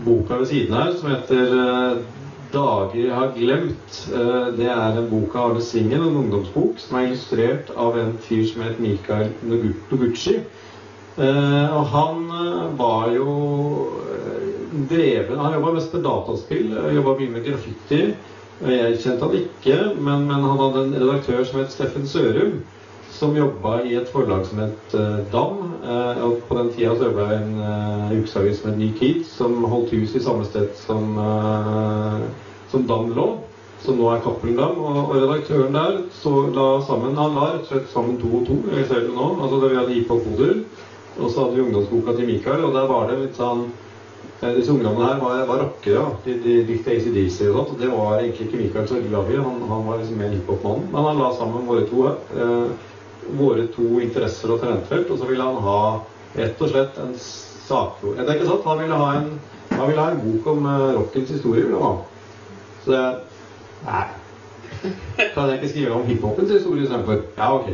boka 0.06 0.38
ved 0.38 0.50
siden 0.52 0.78
her 0.78 0.94
som 0.94 1.10
heter 1.10 1.54
eh, 1.58 2.02
'Dager 2.52 2.96
jeg 2.96 3.14
har 3.14 3.34
glemt'. 3.36 3.98
Eh, 4.14 4.46
det 4.58 4.70
er 4.72 4.98
en 4.98 5.10
bok 5.10 5.36
av 5.36 5.52
Arne 5.52 5.62
Svingen, 5.62 6.04
en 6.04 6.20
ungdomsbok, 6.22 6.80
som 6.80 6.98
er 6.98 7.10
illustrert 7.10 7.72
av 7.76 7.98
en 8.00 8.14
fyr 8.24 8.46
som 8.48 8.64
het 8.64 8.80
Mikael 8.80 9.34
Noguchi. 9.44 10.38
Eh, 11.18 11.76
og 11.76 11.86
han 11.92 12.24
eh, 12.32 12.80
var 12.80 13.12
jo 13.16 13.36
dreven 14.90 15.40
Han 15.40 15.54
jobba 15.58 15.74
mest 15.74 15.94
med 15.94 16.04
dataspill, 16.06 16.74
jobba 16.96 17.18
mye 17.20 17.36
med 17.36 17.46
graffiti. 17.48 18.02
Jeg 18.68 18.98
kjente 19.02 19.26
han 19.26 19.38
ikke, 19.38 19.78
men, 19.98 20.26
men 20.30 20.46
han 20.46 20.60
hadde 20.62 20.84
en 20.86 20.98
redaktør 20.98 21.44
som 21.46 21.60
het 21.62 21.74
Steffen 21.74 22.08
Sørum, 22.10 22.62
som 23.18 23.38
jobba 23.38 23.82
i 23.82 23.96
et 23.98 24.10
forlag 24.14 24.46
som 24.46 24.60
het 24.62 24.94
eh, 24.94 25.18
Dam. 25.32 25.58
Eh, 25.82 26.24
og 26.26 26.44
på 26.48 26.58
den 26.60 26.70
tida 26.76 26.94
så 26.96 27.10
jobba 27.10 27.28
jeg 27.32 27.40
i 27.40 27.44
en 27.44 27.56
uh, 27.64 28.14
ukesavis 28.14 28.62
het 28.66 28.78
Ny 28.78 28.92
Kid, 29.00 29.24
som 29.30 29.58
holdt 29.66 29.94
hus 29.96 30.14
i 30.16 30.22
samme 30.22 30.46
sted 30.46 30.70
som, 30.78 31.18
som 32.72 32.86
Dam 32.90 33.14
lå. 33.18 33.28
Som 33.82 33.98
nå 34.02 34.12
er 34.12 34.22
Cappelen 34.26 34.60
Dam. 34.60 34.78
Og, 34.82 35.02
og 35.08 35.16
redaktøren 35.16 35.74
der 35.74 36.00
så 36.14 36.34
la 36.54 36.70
sammen 36.86 37.18
Han 37.18 37.38
la 37.38 37.50
rett 37.54 37.66
og 37.66 37.74
slett 37.74 37.92
sammen 37.94 38.22
to 38.22 38.32
og 38.42 38.48
to. 38.50 38.62
Jeg 38.74 38.88
ser 38.90 39.06
det 39.08 39.16
nå. 39.16 39.34
Altså 39.42 39.62
det 39.62 39.74
vi 39.74 39.82
hadde 39.82 39.98
hiphop-hoder. 39.98 40.56
Og 41.18 41.30
så 41.32 41.44
hadde 41.44 41.58
vi 41.58 41.66
ungdomsboka 41.66 42.14
til 42.14 42.30
Mikael, 42.30 42.66
og 42.66 42.74
der 42.78 42.90
var 42.90 43.10
det 43.10 43.22
litt 43.24 43.38
sånn 43.38 43.68
Disse 44.38 44.70
ungdommene 44.70 45.08
her 45.08 45.22
var, 45.22 45.40
var 45.50 45.62
rockere. 45.64 46.04
De, 46.22 46.36
de 46.44 46.60
likte 46.68 46.94
ACDC 46.94 47.40
og 47.48 47.56
sånt. 47.56 47.72
Og 47.74 47.80
det 47.82 47.88
var 47.90 48.20
egentlig 48.20 48.46
ikke 48.46 48.60
Mikael 48.60 48.90
så 48.90 49.00
glad 49.02 49.32
i. 49.34 49.40
Han, 49.42 49.64
han 49.66 49.88
var 49.88 49.98
liksom 49.98 50.20
mer 50.22 50.36
hiphop-mannen. 50.36 50.92
Men 50.92 51.08
han 51.10 51.22
la 51.24 51.32
sammen 51.34 51.66
våre 51.66 51.88
to. 51.90 52.04
Eh, 52.38 52.68
våre 53.38 53.68
to 53.76 54.02
interesser 54.04 54.54
og 54.54 54.62
talentfelt. 54.64 55.12
Og 55.12 55.22
så 55.22 55.30
ville 55.30 55.48
han 55.48 55.62
ha 55.64 55.80
rett 56.38 56.62
og 56.62 56.74
slett 56.74 57.00
en 57.04 57.16
sakro... 57.20 58.14
Det 58.18 58.28
er 58.28 58.36
ikke 58.38 58.52
sant? 58.52 58.68
Han 58.68 58.84
ville 58.84 59.02
ha 59.02 59.10
en, 59.20 59.32
ville 59.74 60.04
ha 60.04 60.12
en 60.14 60.24
bok 60.24 60.52
om 60.54 60.70
uh, 60.70 60.94
rockens 61.00 61.34
historie. 61.36 61.66
ville 61.66 61.82
han 61.82 61.98
ha. 61.98 61.98
Så 62.84 62.94
det 62.94 63.06
Nei. 63.88 64.06
Kan 65.34 65.50
jeg 65.50 65.58
ikke 65.58 65.70
skrive 65.70 65.96
om 65.98 66.06
hiphopens 66.06 66.52
historie 66.52 66.84
istedenfor? 66.84 67.22
Ja, 67.38 67.54
ok. 67.56 67.70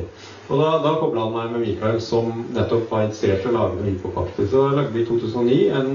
Og 0.50 0.60
da, 0.60 0.70
da 0.84 0.92
kobla 1.00 1.26
han 1.26 1.36
meg 1.36 1.54
med 1.54 1.64
Mikael, 1.64 2.00
som 2.04 2.44
nettopp 2.54 2.92
var 2.92 3.06
interessert 3.06 3.46
i 3.46 3.52
å 3.52 3.56
lage 3.56 3.80
en 3.80 3.88
hiphop-aktig. 3.88 4.50
Så 4.52 4.66
lagde 4.76 4.92
vi 4.96 5.04
i 5.04 5.08
2009 5.08 5.60
en 5.80 5.94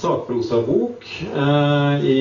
sakprosabok 0.00 1.04
eh, 1.36 2.04
i, 2.04 2.20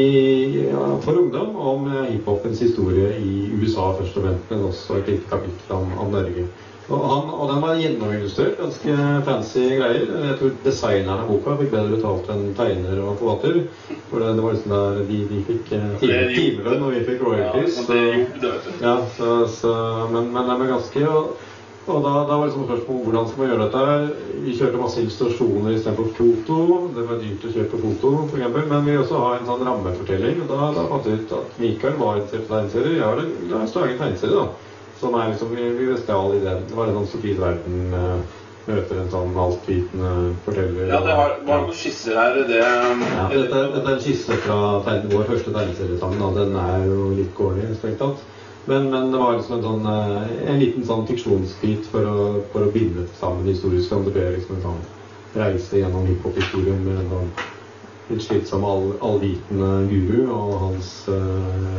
ja, 0.69 0.85
for 1.01 1.19
ungdom 1.21 1.55
om 1.55 1.87
eh, 1.91 2.11
hiphopens 2.13 2.61
historie 2.61 3.13
i 3.19 3.49
USA 3.61 3.91
først 3.99 4.17
og 4.19 4.25
fremst, 4.27 4.49
men 4.51 4.65
også 4.71 4.99
et 4.99 5.13
lite 5.13 5.29
kapittel 5.31 5.75
om, 5.77 5.93
om 5.99 6.11
Norge. 6.13 6.47
Og, 6.89 7.01
han, 7.05 7.27
og 7.29 7.51
den 7.51 7.59
var 7.61 7.75
gjennomillustrert, 7.77 8.55
ganske 8.57 8.93
fancy 9.27 9.61
greier. 9.77 10.07
Jeg 10.25 10.37
tror 10.39 10.55
designeren 10.63 11.19
av 11.21 11.27
boka 11.29 11.53
fikk 11.59 11.69
bedre 11.75 11.91
betalt 11.99 12.31
enn 12.33 12.47
tegner 12.57 13.03
og 13.03 13.19
forfatter. 13.19 13.59
For 14.09 14.23
det, 14.23 14.31
det 14.39 14.45
var 14.47 14.55
liksom 14.55 14.73
der 14.73 15.03
de, 15.11 15.19
de 15.29 15.43
fikk 15.51 15.69
eh, 15.77 15.85
time- 16.01 16.31
timelønn, 16.33 16.87
og 16.87 16.95
vi 16.95 17.03
fikk 17.11 17.21
royalties. 17.27 17.77
Ja, 17.77 17.85
det 17.91 18.01
gjorde 18.07 18.41
det, 18.41 18.55
vet 18.55 18.65
du. 18.71 18.81
Ja, 18.87 18.95
så, 19.19 19.29
så, 19.59 19.75
men, 20.15 20.31
men 20.33 20.49
den 20.49 20.65
er 20.65 20.73
ganske 20.73 21.05
Og, 21.13 21.29
og 21.89 22.05
da, 22.05 22.13
da 22.29 22.37
var 22.37 22.47
liksom 22.47 22.65
spørsmålet 22.67 23.05
hvordan 23.07 23.27
skal 23.29 23.41
man 23.41 23.51
gjøre 23.51 23.65
dette. 23.65 24.31
Vi 24.45 24.55
kjørte 24.57 24.81
masse 24.81 25.01
illustrasjoner 25.01 25.75
istedenfor 25.75 26.09
foto. 26.17 26.57
Det 26.95 27.05
var 27.09 27.21
dyrt 27.23 27.45
å 27.45 27.53
kjøpe 27.55 27.81
foto, 27.83 28.13
f.eks. 28.29 28.57
Men 28.71 28.87
vi 28.87 28.97
også 29.01 29.21
har 29.23 29.37
en 29.37 29.49
sånn 29.49 29.63
rammefortelling. 29.67 30.41
Og 30.45 30.51
da, 30.53 30.71
da 30.77 30.87
fant 30.93 31.09
vi 31.09 31.19
ut 31.19 31.37
at 31.39 31.61
Mikael 31.61 31.99
var 32.01 32.19
interessert 32.21 32.47
i 32.47 32.51
tegneserier. 32.53 32.97
Ja, 33.01 33.13
det 33.19 33.27
la 33.51 33.61
en 33.63 33.71
lage 33.75 33.93
en 33.95 34.01
tegneserie, 34.03 34.41
da. 34.41 34.75
Som 34.99 35.15
er 35.15 35.31
liksom 35.31 35.55
Vi, 35.55 35.69
vi 35.77 35.89
stjal 36.01 36.35
ideen. 36.37 36.65
Det 36.69 36.77
var 36.77 36.91
en 36.91 36.99
sånn 36.99 37.11
Sofies 37.13 37.39
verden 37.39 37.93
eh, 37.99 38.39
møter 38.69 38.99
en 39.01 39.13
sånn 39.13 39.37
altvitende 39.39 40.15
forteller. 40.45 40.89
Ja, 40.91 40.99
det 41.05 41.15
har, 41.19 41.37
var 41.47 41.63
noen 41.63 41.77
skisser 41.77 42.17
her. 42.19 42.41
Det, 42.49 42.59
ja, 42.59 43.29
dette, 43.31 43.63
dette 43.75 43.85
er 43.85 43.95
en 43.95 44.03
skisse 44.03 44.41
fra 44.45 44.59
vår 44.83 45.29
første 45.31 45.53
tegneserie 45.55 46.01
sammen. 46.01 46.25
Og 46.27 46.37
den 46.37 46.57
er 46.59 46.85
jo 46.89 47.13
litt 47.17 47.31
corny, 47.37 47.65
strengt 47.79 48.01
tatt. 48.03 48.27
Men, 48.65 48.89
men 48.89 49.11
det 49.11 49.17
var 49.17 49.37
liksom 49.37 49.57
en, 49.57 49.63
sånn, 49.63 49.85
eh, 49.89 50.33
en 50.51 50.59
liten 50.61 50.85
sånn 50.85 51.07
fiksjonsbit 51.09 51.87
for 51.91 52.05
å, 52.05 52.17
for 52.53 52.67
å 52.67 52.73
binde 52.73 53.07
sammen 53.19 53.47
historisk. 53.49 53.89
Det 53.89 54.13
ble 54.17 54.27
liksom 54.35 54.59
en 54.59 54.67
sånn 54.67 54.83
reise 55.39 55.79
gjennom 55.79 56.05
hiphop-historien 56.09 56.83
med 56.85 56.99
en 57.03 57.09
sånn 57.13 57.31
litt 58.09 58.23
slitsom 58.25 58.63
all, 58.65 58.87
allvitende 59.05 59.83
guru 59.89 60.31
og 60.33 60.53
hans 60.63 60.93
uh, 61.13 61.69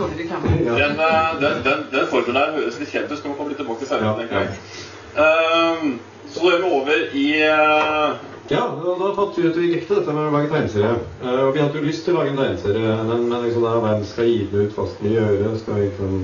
dårlig 0.00 0.22
reklame. 0.22 0.54
Ja. 0.66 0.74
Den, 0.78 1.00
eh, 1.00 1.40
den, 1.40 1.62
den, 1.64 1.84
den 1.92 2.06
formen 2.06 2.38
der 2.38 2.54
høres 2.56 2.78
litt 2.80 2.92
kjent 2.92 3.12
ut. 3.12 3.18
Skal 3.18 3.32
vi 3.32 3.36
komme 3.36 3.52
litt 3.52 3.60
tilbake 3.60 3.84
til 3.84 3.90
senere, 3.90 4.26
Ja, 4.30 4.40
ja. 4.40 4.86
Ehm, 5.20 5.98
så 6.30 6.44
da 6.44 6.50
er 6.54 6.60
vi 6.62 6.68
over 6.70 7.00
i 7.18 7.26
eh, 7.42 8.29
Ja, 8.50 8.64
da, 8.82 9.10
fant 9.14 9.36
vi 9.38 9.44
ut 9.44 9.52
at 9.52 9.58
vi 9.62 9.68
likte 9.70 10.00
dette 10.00 10.10
med 10.14 10.26
å 10.26 10.30
lage 10.34 10.48
tegneserie. 10.50 10.94
Uh, 11.22 11.42
og 11.46 11.52
vi 11.54 11.60
hadde 11.62 11.78
jo 11.78 11.84
lyst 11.86 12.02
til 12.02 12.16
å 12.16 12.18
lage 12.18 12.32
en 12.32 12.40
tegneserie, 12.40 12.94
men, 13.06 13.28
men 13.30 13.44
liksom 13.44 13.62
da, 13.62 13.76
hvem 13.84 14.00
skal 14.08 14.26
gi 14.26 14.40
den 14.50 14.64
ut, 14.64 14.72
hva 14.74 14.86
skal 14.90 15.06
vi 15.06 15.12
gjøre? 15.14 15.52
Skal 15.60 15.76
vi 15.76 15.84
liksom... 15.84 16.16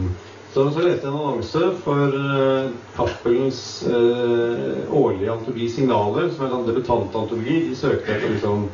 Så, 0.56 0.64
så 0.72 0.82
leste 0.82 1.06
jeg 1.06 1.12
en 1.12 1.20
annonse 1.20 1.68
for 1.84 2.16
uh, 2.16 2.72
Cappelens 2.96 3.60
uh, 3.86 4.90
årlige 4.90 5.36
antologi 5.36 5.68
Signaler, 5.70 6.26
som 6.32 6.42
er 6.42 6.48
en 6.48 6.54
sånn 6.56 6.66
debutantantologi. 6.72 7.60
De 7.68 7.78
søkte 7.78 8.16
etter 8.16 8.34
liksom 8.34 8.66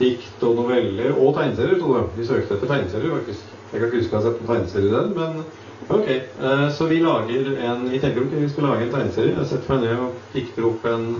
dikt 0.00 0.42
og 0.48 0.58
noveller 0.58 1.14
og 1.14 1.36
tegneserier, 1.36 1.78
tror 1.78 2.00
jeg. 2.00 2.10
De 2.16 2.28
søkte 2.32 2.58
etter 2.58 2.72
tegneserier, 2.72 3.14
faktisk. 3.20 3.54
Jeg 3.70 3.76
kan 3.76 3.86
ikke 3.86 4.02
huske 4.02 4.16
å 4.16 4.18
ha 4.18 4.26
sett 4.26 4.42
en 4.42 4.50
tegneserie 4.50 4.90
i 4.90 4.96
den, 4.96 5.14
men 5.20 5.38
ok. 5.86 6.12
Uh, 6.42 6.66
så 6.74 6.90
vi 6.90 7.02
lager 7.04 7.54
en 7.70 7.86
Vi 7.92 8.02
tenker 8.02 8.26
ikke 8.26 8.42
vi 8.48 8.50
skal 8.50 8.70
lage 8.72 8.88
en 8.88 8.94
tegneserie. 8.98 9.36
Jeg 9.36 9.52
setter 9.52 9.76
meg 9.76 9.86
ned 9.86 10.06
og 10.08 10.30
dikter 10.34 10.70
opp 10.72 10.90
en 10.90 11.10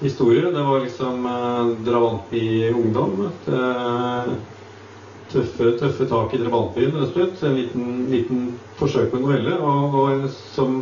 historie. 0.00 0.50
Det 0.50 0.62
var 0.62 0.80
liksom 0.80 1.26
eh, 1.26 2.38
i 2.38 2.70
ungdom. 2.72 3.28
Et, 3.28 3.52
eh, 3.52 4.32
tøffe, 5.32 5.72
tøffe 5.78 6.06
tak 6.10 6.34
i 6.34 6.40
drabantbyen, 6.42 6.96
rett 6.96 7.08
og 7.08 7.12
slett. 7.14 7.42
En 7.46 7.58
liten, 7.58 7.90
liten 8.10 8.46
forsøk 8.80 9.12
på 9.12 9.20
novelle. 9.22 9.58
Og, 9.58 9.94
og 10.00 10.24
som, 10.54 10.80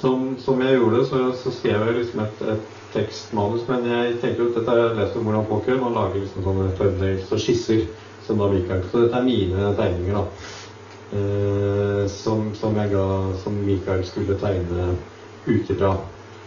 som, 0.00 0.32
som 0.42 0.64
jeg 0.64 0.80
gjorde, 0.80 1.04
så, 1.10 1.22
så 1.42 1.54
skrev 1.54 1.86
jeg 1.86 2.00
liksom 2.00 2.24
et, 2.24 2.42
et 2.56 2.74
tekstmanus. 2.96 3.68
Men 3.68 3.86
jeg 3.90 4.18
tenker 4.24 4.42
jo 4.42 4.50
at 4.50 4.60
dette 4.60 4.72
har 4.72 4.82
jeg 4.82 4.98
lest 5.02 5.20
om 5.20 5.28
hvordan 5.28 5.48
folk 5.52 5.70
gjør. 5.70 5.84
Man 5.84 5.96
lager 6.00 6.20
liksom 6.24 6.48
sånne 6.48 6.74
thumbnails 6.80 7.32
og 7.32 7.42
skisser. 7.42 7.86
Som 8.26 8.40
da 8.42 8.48
Mikael. 8.50 8.80
Så 8.90 9.04
dette 9.04 9.20
er 9.20 9.22
mine 9.22 9.68
tegninger, 9.78 10.16
da. 10.16 10.24
eh, 11.14 12.00
som, 12.10 12.48
som, 12.58 12.74
jeg 12.74 12.90
ga, 12.90 13.04
som 13.38 13.54
Mikael 13.62 14.02
skulle 14.08 14.34
tegne 14.40 14.96
ut 15.46 15.70
ifra. 15.70 15.92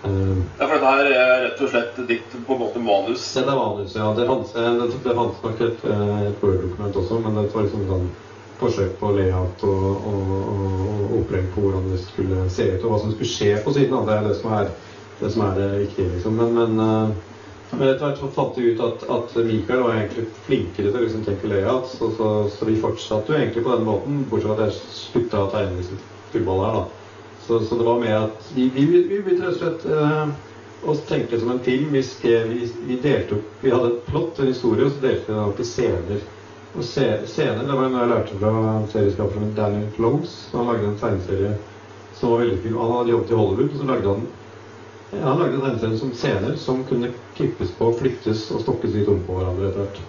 Eh, 0.03 0.37
Ja, 0.59 0.67
for 0.67 0.75
dette 0.75 1.11
er 1.11 1.43
rett 1.43 1.61
og 1.61 1.69
slett 1.73 1.99
ditt 2.07 2.35
på 2.47 2.55
en 2.55 2.61
måte 2.61 2.79
manus. 2.79 3.23
Det 3.33 3.43
er 3.43 3.55
manus, 3.59 3.95
ja. 3.95 4.13
Det 4.15 4.27
fantes, 4.27 4.55
eh, 4.55 4.73
det, 5.03 5.15
fantes 5.15 5.43
nok 5.43 5.61
eh, 5.61 6.27
et 6.29 6.43
Word-dokument 6.43 6.99
også, 7.01 7.19
men 7.23 7.35
det 7.35 7.47
var 7.53 7.65
liksom 7.67 7.87
sånn 7.89 8.09
forsøk 8.59 8.99
på 8.99 9.13
layout 9.15 9.63
og, 9.63 10.07
og, 10.11 10.31
og, 10.35 10.85
og 10.99 11.17
opplegg 11.21 11.45
på 11.53 11.63
hvordan 11.63 11.89
det 11.93 12.01
skulle 12.03 12.45
se 12.51 12.67
ut, 12.73 12.83
og 12.83 12.91
hva 12.93 12.99
som 12.99 13.13
skulle 13.15 13.31
skje 13.31 13.51
på 13.63 13.73
siden. 13.75 14.05
Det 14.07 14.15
er 14.15 14.27
det 14.27 14.37
som 14.39 14.53
er 14.55 14.69
det, 15.19 15.31
som 15.33 15.43
er 15.47 15.59
det 15.59 15.69
viktige, 15.85 16.13
liksom. 16.15 16.39
Men, 16.39 16.55
men, 16.55 16.79
eh, 16.83 17.09
men 17.71 17.85
etter 17.87 18.05
hvert 18.07 18.21
så 18.21 18.31
fant 18.33 18.55
vi 18.57 18.71
ut 18.73 18.79
at, 18.81 19.03
at 19.15 19.35
Mikael 19.45 19.83
var 19.85 19.97
egentlig 19.99 20.29
flinkere 20.47 20.93
til 20.93 20.99
å 20.99 21.03
liksom 21.03 21.25
tenke 21.27 21.51
layout, 21.51 21.91
så, 21.91 22.11
så, 22.17 22.29
så 22.55 22.69
vi 22.71 22.79
fortsatte 22.81 23.35
jo 23.35 23.39
egentlig 23.39 23.65
på 23.67 23.75
den 23.75 23.85
måten, 23.87 24.23
bortsett 24.31 24.55
fra 24.55 24.55
at 24.57 24.71
jeg 24.71 24.95
slutta 24.95 25.43
å 25.43 25.51
tegne 25.53 25.77
disse 25.83 25.99
fullball 26.31 26.63
her, 26.65 26.79
da. 26.79 26.98
Så, 27.49 27.59
så 27.65 27.75
det 27.75 27.83
var 27.83 27.99
med 27.99 28.13
at 28.13 28.51
vi, 28.53 28.67
vi, 28.69 28.83
vi 28.85 29.21
begynte 29.25 29.47
rett 29.47 29.55
og 29.55 29.61
slett 29.63 29.85
eh, 29.89 30.33
å 30.85 30.93
tenke 31.09 31.39
som 31.41 31.49
en 31.49 31.61
film. 31.65 31.87
Vi, 31.97 32.03
skrev, 32.05 32.51
vi, 32.53 32.67
vi 32.85 32.97
delte 33.01 33.39
opp 33.39 33.63
Vi 33.63 33.71
hadde 33.73 33.87
et 33.89 34.03
plott, 34.05 34.37
en 34.37 34.51
historie, 34.51 34.85
og 34.85 34.91
så 34.93 35.01
delte 35.07 35.25
vi 35.25 35.33
den 35.33 35.47
opp 35.47 35.63
i 35.63 35.65
scener. 35.65 36.27
Og 36.75 36.85
scener, 36.85 37.63
Det 37.65 37.79
var 37.79 37.89
noe 37.89 38.03
jeg 38.03 38.11
lærte 38.11 38.37
fra 38.37 38.53
serieskaperen 38.91 39.55
Daniel 39.57 39.89
Clones. 39.95 40.35
Han 40.53 40.69
lagde 40.69 40.91
en 40.91 41.01
tegneserie 41.01 41.55
som 42.19 42.35
var 42.35 42.45
veldig 42.45 42.61
fin. 42.67 42.77
Han 42.83 42.95
hadde 42.99 43.15
jobbet 43.15 43.33
i 43.33 43.41
Hollywood, 43.41 43.73
og 43.73 43.81
så 43.81 43.89
lagde 43.89 44.13
han 44.13 44.29
ja, 45.09 45.25
han 45.25 45.41
lagde 45.41 45.57
en 45.57 45.65
tegneserie 45.65 46.01
som 46.03 46.13
scener 46.21 46.63
som 46.67 46.85
kunne 46.85 47.09
klippes 47.33 47.73
på, 47.81 47.89
flyttes 47.97 48.45
og 48.53 48.61
stokkes 48.61 48.93
litt 48.93 49.09
om 49.09 49.25
på 49.25 49.41
hverandre 49.41 49.71
etter 49.71 49.87
hvert. 49.87 50.01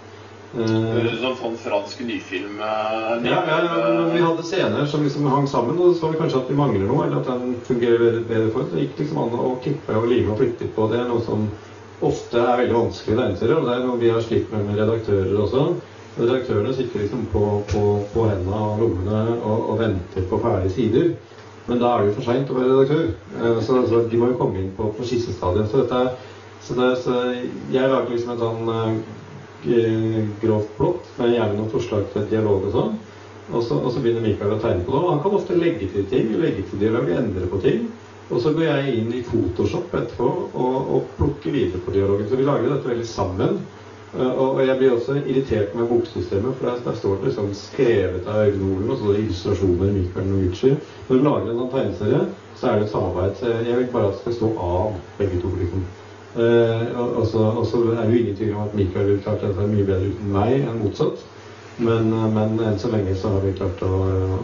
Eh, 0.51 1.15
som 1.21 1.35
sånn 1.39 1.53
fransk 1.63 2.01
nyfilm. 2.03 2.57
eh, 2.59 3.29
ja, 3.29 3.37
ja, 3.47 3.59
ja, 3.63 3.77
men 3.95 4.11
vi 4.11 4.21
hadde 4.21 4.43
scener 4.43 4.85
som 4.85 5.03
liksom 5.03 5.27
hang 5.31 5.47
sammen, 5.47 5.79
og 5.79 5.95
så 5.95 6.11
vi 6.11 6.19
kanskje 6.19 6.41
at 6.41 6.49
vi 6.51 6.57
mangler 6.59 6.87
noe, 6.89 7.05
eller 7.05 7.21
at 7.21 7.29
den 7.29 7.55
fungerer 7.67 8.19
bedre- 8.27 8.51
for 8.51 8.61
oss. 8.65 8.71
Det 8.73 8.81
gikk 8.83 8.99
liksom 8.99 9.21
an 9.23 9.37
å 9.39 9.53
klippe 9.63 9.95
og 9.95 10.09
lime 10.11 10.33
og 10.33 10.41
flytte 10.41 10.67
på. 10.75 10.89
Det 10.91 10.99
er 10.99 11.07
noe 11.07 11.23
som 11.23 11.47
ofte 12.01 12.35
er 12.41 12.57
veldig 12.57 12.75
vanskelig 12.75 13.15
i 13.15 13.21
tegneserier, 13.21 13.57
og 13.61 13.65
det 13.69 13.77
er 13.77 13.85
noe 13.85 13.97
vi 14.01 14.09
har 14.11 14.21
slitt 14.21 14.51
med 14.51 14.65
med 14.67 14.79
redaktører 14.81 15.39
også. 15.39 15.75
Redaktørene 16.19 16.73
sitter 16.75 16.99
liksom 17.05 17.25
på, 17.31 17.63
på, 17.71 17.83
på 18.13 18.27
hendene 18.27 18.57
og 18.59 18.81
lommene 18.83 19.37
og, 19.39 19.69
og 19.71 19.79
venter 19.79 20.25
på 20.27 20.41
ferdige 20.43 20.73
sider. 20.75 21.13
Men 21.69 21.79
da 21.79 21.93
er 21.93 22.01
det 22.01 22.09
jo 22.09 22.17
for 22.19 22.27
seint 22.27 22.49
å 22.51 22.57
være 22.57 22.73
redaktør, 22.73 23.07
Eh, 23.41 23.61
så, 23.63 23.87
så 23.87 24.03
de 24.11 24.17
må 24.19 24.27
jo 24.27 24.37
komme 24.37 24.59
inn 24.59 24.71
på, 24.75 24.89
på 24.97 25.05
skissestadiet. 25.07 25.71
Så, 25.71 25.85
dette 25.85 26.17
så, 26.61 26.75
det, 26.75 26.89
så 26.99 27.13
jeg 27.71 27.87
lager 27.89 28.11
liksom 28.11 28.33
et 28.33 28.43
sånn 28.43 29.01
grovt 30.41 30.77
blått 30.77 31.09
med 31.17 31.35
gjerne 31.35 31.57
noen 31.57 31.71
forslag 31.73 32.05
til 32.13 32.29
dialog 32.31 32.67
og 32.69 32.75
sånn. 32.75 32.93
Og 33.51 33.65
så, 33.67 33.77
og 33.81 33.91
så 33.91 33.99
begynner 33.99 34.23
Mikael 34.23 34.55
å 34.55 34.61
tegne 34.61 34.85
på 34.85 34.93
det. 34.93 35.01
Og 35.01 35.09
han 35.11 35.21
kan 35.23 35.35
ofte 35.35 35.57
legge 35.59 35.89
til 35.91 36.07
ting, 36.11 36.31
legge 36.39 36.63
til 36.69 36.81
dialog, 36.81 37.09
endre 37.11 37.49
på 37.51 37.59
ting. 37.63 37.89
Og 38.31 38.39
så 38.39 38.53
går 38.55 38.63
jeg 38.63 38.95
inn 39.01 39.11
i 39.11 39.25
Photoshop 39.27 39.91
etterpå 39.91 40.27
og, 40.55 40.75
og 40.95 41.13
plukker 41.17 41.51
videre 41.51 41.83
på 41.83 41.91
dialogen. 41.95 42.29
Så 42.29 42.39
vi 42.39 42.47
lager 42.47 42.71
dette 42.71 42.93
veldig 42.93 43.07
sammen. 43.09 43.59
Eh, 44.15 44.31
Og 44.43 44.61
jeg 44.65 44.77
blir 44.79 44.93
også 44.95 45.17
irritert 45.21 45.75
med 45.75 45.87
boksystemet, 45.87 46.55
for 46.59 46.71
der, 46.85 46.95
står 46.95 47.17
det 47.19 47.29
liksom 47.29 47.51
skrevet 47.55 48.27
av 48.27 48.45
Øyvind 48.45 48.65
Olen, 48.67 48.89
og 48.91 48.97
så 48.97 49.09
er 49.09 49.17
det 49.17 49.25
illustrasjoner 49.25 49.93
Michael 49.97 50.27
Noguchi. 50.27 50.71
Når 51.07 51.17
du 51.17 51.27
lager 51.27 51.51
en 51.51 51.61
sånn 51.61 51.73
tegneserie, 51.75 52.21
så 52.59 52.67
er 52.67 52.79
det 52.79 52.87
et 52.87 52.93
samarbeid. 52.95 53.43
Jeg 53.67 53.77
vil 53.79 53.91
bare 53.93 54.11
at 54.11 54.17
det 54.17 54.21
skal 54.25 54.37
stå 54.39 54.53
av 54.67 54.97
begge 55.19 55.43
to, 55.43 55.51
liksom. 55.59 55.85
Eh, 56.35 56.99
og, 56.99 57.15
og, 57.17 57.25
så, 57.27 57.77
er 57.91 58.05
det 58.05 58.13
jo 58.13 58.19
ingen 58.19 58.35
tvil 58.35 58.53
om 58.55 58.61
at 58.63 58.75
Mikael 58.75 59.05
ville 59.05 59.21
klart 59.21 59.41
dette 59.43 59.67
mye 59.67 59.83
bedre 59.83 60.13
uten 60.13 60.31
meg 60.31 60.53
enn 60.61 60.79
motsatt. 60.79 61.25
Men, 61.77 62.13
eh, 62.13 62.27
men 62.37 62.55
enn 62.59 62.79
så 62.79 62.91
lenge 62.93 63.15
så 63.19 63.33
har 63.33 63.43
vi 63.43 63.55
klart 63.57 63.83
å, 63.83 63.91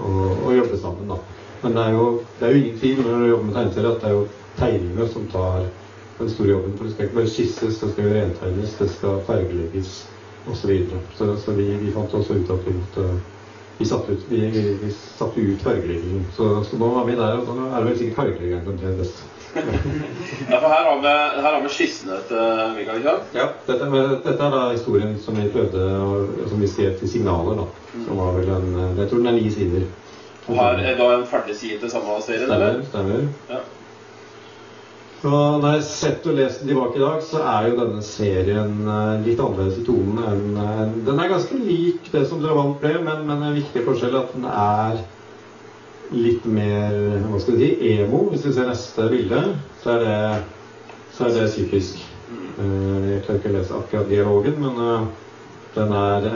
å, 0.10 0.14
å 0.50 0.56
jobbe 0.58 0.80
sammen, 0.82 1.08
da. 1.14 1.22
Men 1.62 1.78
det 1.78 1.86
er, 1.86 1.96
jo, 1.96 2.10
det 2.40 2.48
er 2.48 2.54
jo 2.54 2.60
ingen 2.62 2.82
tvil 2.82 3.00
når 3.06 3.24
du 3.24 3.30
jobber 3.30 3.48
med 3.48 3.56
tegneserier 3.58 3.94
at 3.94 4.04
det 4.04 4.10
er 4.10 4.18
jo 4.18 4.28
tegningene 4.58 5.08
som 5.14 5.32
tar 5.32 5.64
den 6.20 6.30
store 6.34 6.52
jobben. 6.52 6.76
For 6.76 6.86
det 6.86 6.94
skal 6.94 7.08
ikke 7.08 7.20
bare 7.22 7.34
skisses, 7.38 7.80
det 7.80 7.90
skal 7.94 8.12
rentegnes, 8.18 8.78
det 8.82 8.90
skal 8.94 9.24
fargelegges 9.30 9.96
osv. 10.48 10.60
Så, 10.60 10.68
videre. 10.68 11.02
så 11.16 11.32
Så 11.46 11.56
vi, 11.58 11.72
vi 11.82 11.96
fant 11.96 12.14
også 12.14 12.38
ut 12.42 12.52
at 12.52 12.68
vi 12.68 12.76
måtte 12.78 13.08
vi 13.78 13.86
satte 13.86 14.12
ut, 14.12 14.26
vi, 14.30 14.38
vi, 14.82 14.92
satte 14.92 15.40
ut 15.40 15.62
fargeleggingen. 15.62 16.26
Så, 16.36 16.64
så 16.64 16.78
nå 16.78 16.88
var 16.96 17.06
vi 17.06 17.16
der, 17.16 17.38
og 17.44 17.52
nå 17.58 17.68
er 17.70 17.78
det 17.84 17.92
vel 17.92 18.00
sikkert 18.00 18.16
fargeleggeren 18.22 18.66
som 18.66 18.78
det. 19.02 19.10
Ja, 20.52 20.60
for 20.62 20.70
her 20.70 20.84
har 20.86 20.98
vi, 21.02 21.14
her 21.42 21.48
har 21.54 21.62
vi 21.64 21.70
skissene 21.74 22.18
til 22.30 22.74
Mikael. 22.78 23.04
sant? 23.06 23.38
Ja, 23.38 23.48
dette, 23.68 23.88
med, 23.90 24.10
dette 24.26 24.44
er 24.44 24.54
da 24.54 24.64
historien 24.74 25.16
som 25.24 25.38
vi 25.40 25.48
prøvde, 25.54 25.86
og 26.04 26.50
som 26.52 26.62
vi 26.62 26.70
skrev 26.70 26.98
til 27.00 27.10
signaler, 27.10 27.64
da. 27.64 27.96
Som 28.06 28.20
var 28.22 28.36
vel 28.38 28.52
en 28.54 28.68
Jeg 29.00 29.10
tror 29.10 29.24
den 29.24 29.32
er 29.32 29.38
ni 29.40 29.50
sider. 29.54 29.88
Og 30.48 30.56
her 30.56 30.84
er 30.92 31.00
da 31.00 31.10
en 31.18 31.26
ferdig 31.28 31.56
side 31.60 31.80
til 31.82 31.92
samme 31.92 32.20
serien, 32.24 32.48
Stemmer. 32.48 32.84
stemmer. 32.92 33.26
Ja. 33.50 33.64
Så 35.28 35.32
når 35.60 35.66
jeg 35.74 35.76
har 35.76 35.82
sett 35.84 36.28
og 36.32 36.38
lest 36.38 36.62
den 36.62 36.70
tilbake 36.72 36.96
i 36.96 37.02
dag, 37.02 37.24
så 37.28 37.42
er 37.52 37.66
jo 37.68 37.78
denne 37.82 38.04
serien 38.06 38.78
eh, 38.88 39.26
litt 39.26 39.42
annerledes 39.44 39.82
i 39.82 39.84
tonen 39.84 40.22
enn 40.24 40.94
Den 41.04 41.20
er 41.20 41.32
ganske 41.34 41.58
lik 41.60 42.08
det 42.14 42.22
som 42.30 42.40
Dravant 42.40 42.78
ble, 42.80 42.94
men, 43.04 43.26
men 43.28 43.44
en 43.44 43.58
viktig 43.58 43.84
forskjell 43.84 44.16
er 44.16 44.22
at 44.22 44.38
den 44.38 44.46
er 44.48 45.02
litt 46.16 46.48
mer 46.48 46.96
hva 47.26 47.42
skal 47.44 47.58
vi 47.60 47.74
si, 47.74 47.90
emo. 47.98 48.22
Hvis 48.32 48.46
vi 48.48 48.54
ser 48.56 48.70
neste 48.72 49.10
bilde, 49.12 49.42
så 49.82 49.98
er 49.98 50.06
det, 50.06 50.96
så 51.18 51.28
er 51.28 51.36
det 51.36 51.50
psykisk. 51.52 52.00
Eh, 52.32 53.12
Jeg 53.12 53.26
klarer 53.26 53.42
ikke 53.42 53.52
å 53.52 53.58
lese 53.58 53.82
akkurat 53.82 54.14
dialogen, 54.14 54.64
men 54.64 54.80
eh, 54.86 55.12
den 55.76 55.92
er 56.06 56.32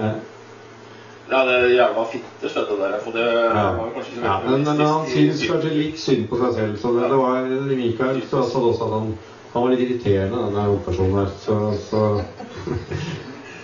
Ja, 1.31 1.41
det 1.47 1.53
er 1.55 1.67
jævla 1.77 2.03
fitters, 2.11 2.53
dette 2.57 2.77
der. 2.81 2.97
For 3.03 3.11
det 3.15 3.23
Ja. 3.23 3.67
var 3.77 3.91
kanskje 3.95 4.11
ikke 4.11 4.21
så 4.21 4.25
Ja, 4.27 4.39
men, 4.45 4.63
men 4.67 4.85
han 4.85 5.05
syns 5.07 5.43
kanskje 5.47 5.71
litt 5.77 5.99
synd 5.99 6.25
på 6.29 6.39
seg 6.41 6.53
selv. 6.59 6.79
Så 6.81 6.91
det, 6.97 7.07
det 7.13 7.19
var 7.21 7.47
Mikael 7.79 8.21
sa 8.27 8.43
også 8.43 8.87
at 8.89 8.95
han, 8.97 9.13
han 9.53 9.63
var 9.63 9.69
litt 9.71 9.85
irriterende, 9.85 10.43
denne 10.49 10.65
hovedpersonen 10.67 11.19
der. 11.21 11.31
Så, 11.45 11.59
så. 11.87 12.03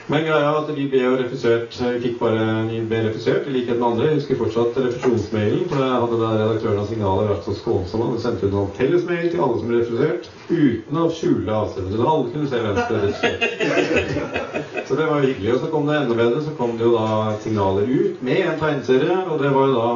Men 0.07 0.23
greia 0.23 0.39
er 0.39 0.57
at 0.61 0.69
vi 0.71 0.85
ble 0.87 1.01
jo 1.01 1.15
refusert. 1.19 1.73
Vi 1.75 1.99
fikk 1.99 2.13
bare 2.21 2.43
vi 2.69 2.77
ble 2.87 3.01
refusert, 3.09 3.47
i 3.49 3.55
likhet 3.57 3.75
med 3.75 3.87
andre. 3.89 4.05
Jeg 4.07 4.19
husker 4.21 4.37
fortsatt 4.39 4.77
refusjonsmailen. 4.79 5.65
For 5.67 5.83
det 5.83 5.89
hadde 5.91 6.19
da 6.21 6.29
redaktøren 6.37 6.79
av 6.79 6.87
Signalet 6.87 7.27
vært 7.33 7.43
så 7.49 7.55
skånsom. 7.57 8.05
Han 8.05 8.21
sendt 8.23 8.45
ut 8.45 8.55
en 8.55 8.71
fellesmail 8.77 9.27
til 9.33 9.43
alle 9.43 9.57
som 9.59 9.73
ble 9.73 9.81
refusert, 9.81 10.29
uten 10.47 11.01
å 11.01 11.09
skjule 11.17 11.57
avsenderen. 11.57 11.99
Så 11.99 12.07
alle 12.13 12.31
kunne 12.37 12.47
se 12.53 12.63
hvem 12.63 12.79
som 12.79 12.87
ble 12.93 13.01
refusert. 13.03 14.87
Så 14.87 14.95
det 14.95 15.09
var 15.11 15.19
jo 15.19 15.27
hyggelig. 15.27 15.53
Og 15.57 15.61
så 15.65 15.73
kom 15.75 15.91
det 15.91 15.99
enda 15.99 16.19
bedre. 16.21 16.45
Så 16.47 16.55
kom 16.61 16.79
det 16.79 16.87
jo 16.87 16.95
da 16.95 17.35
signaler 17.43 17.91
ut 17.91 18.25
med 18.31 18.43
en 18.45 18.63
tegneserie. 18.63 19.19
Og 19.27 19.43
det 19.43 19.53
var 19.59 19.69
jo 19.73 19.77
da 19.81 19.91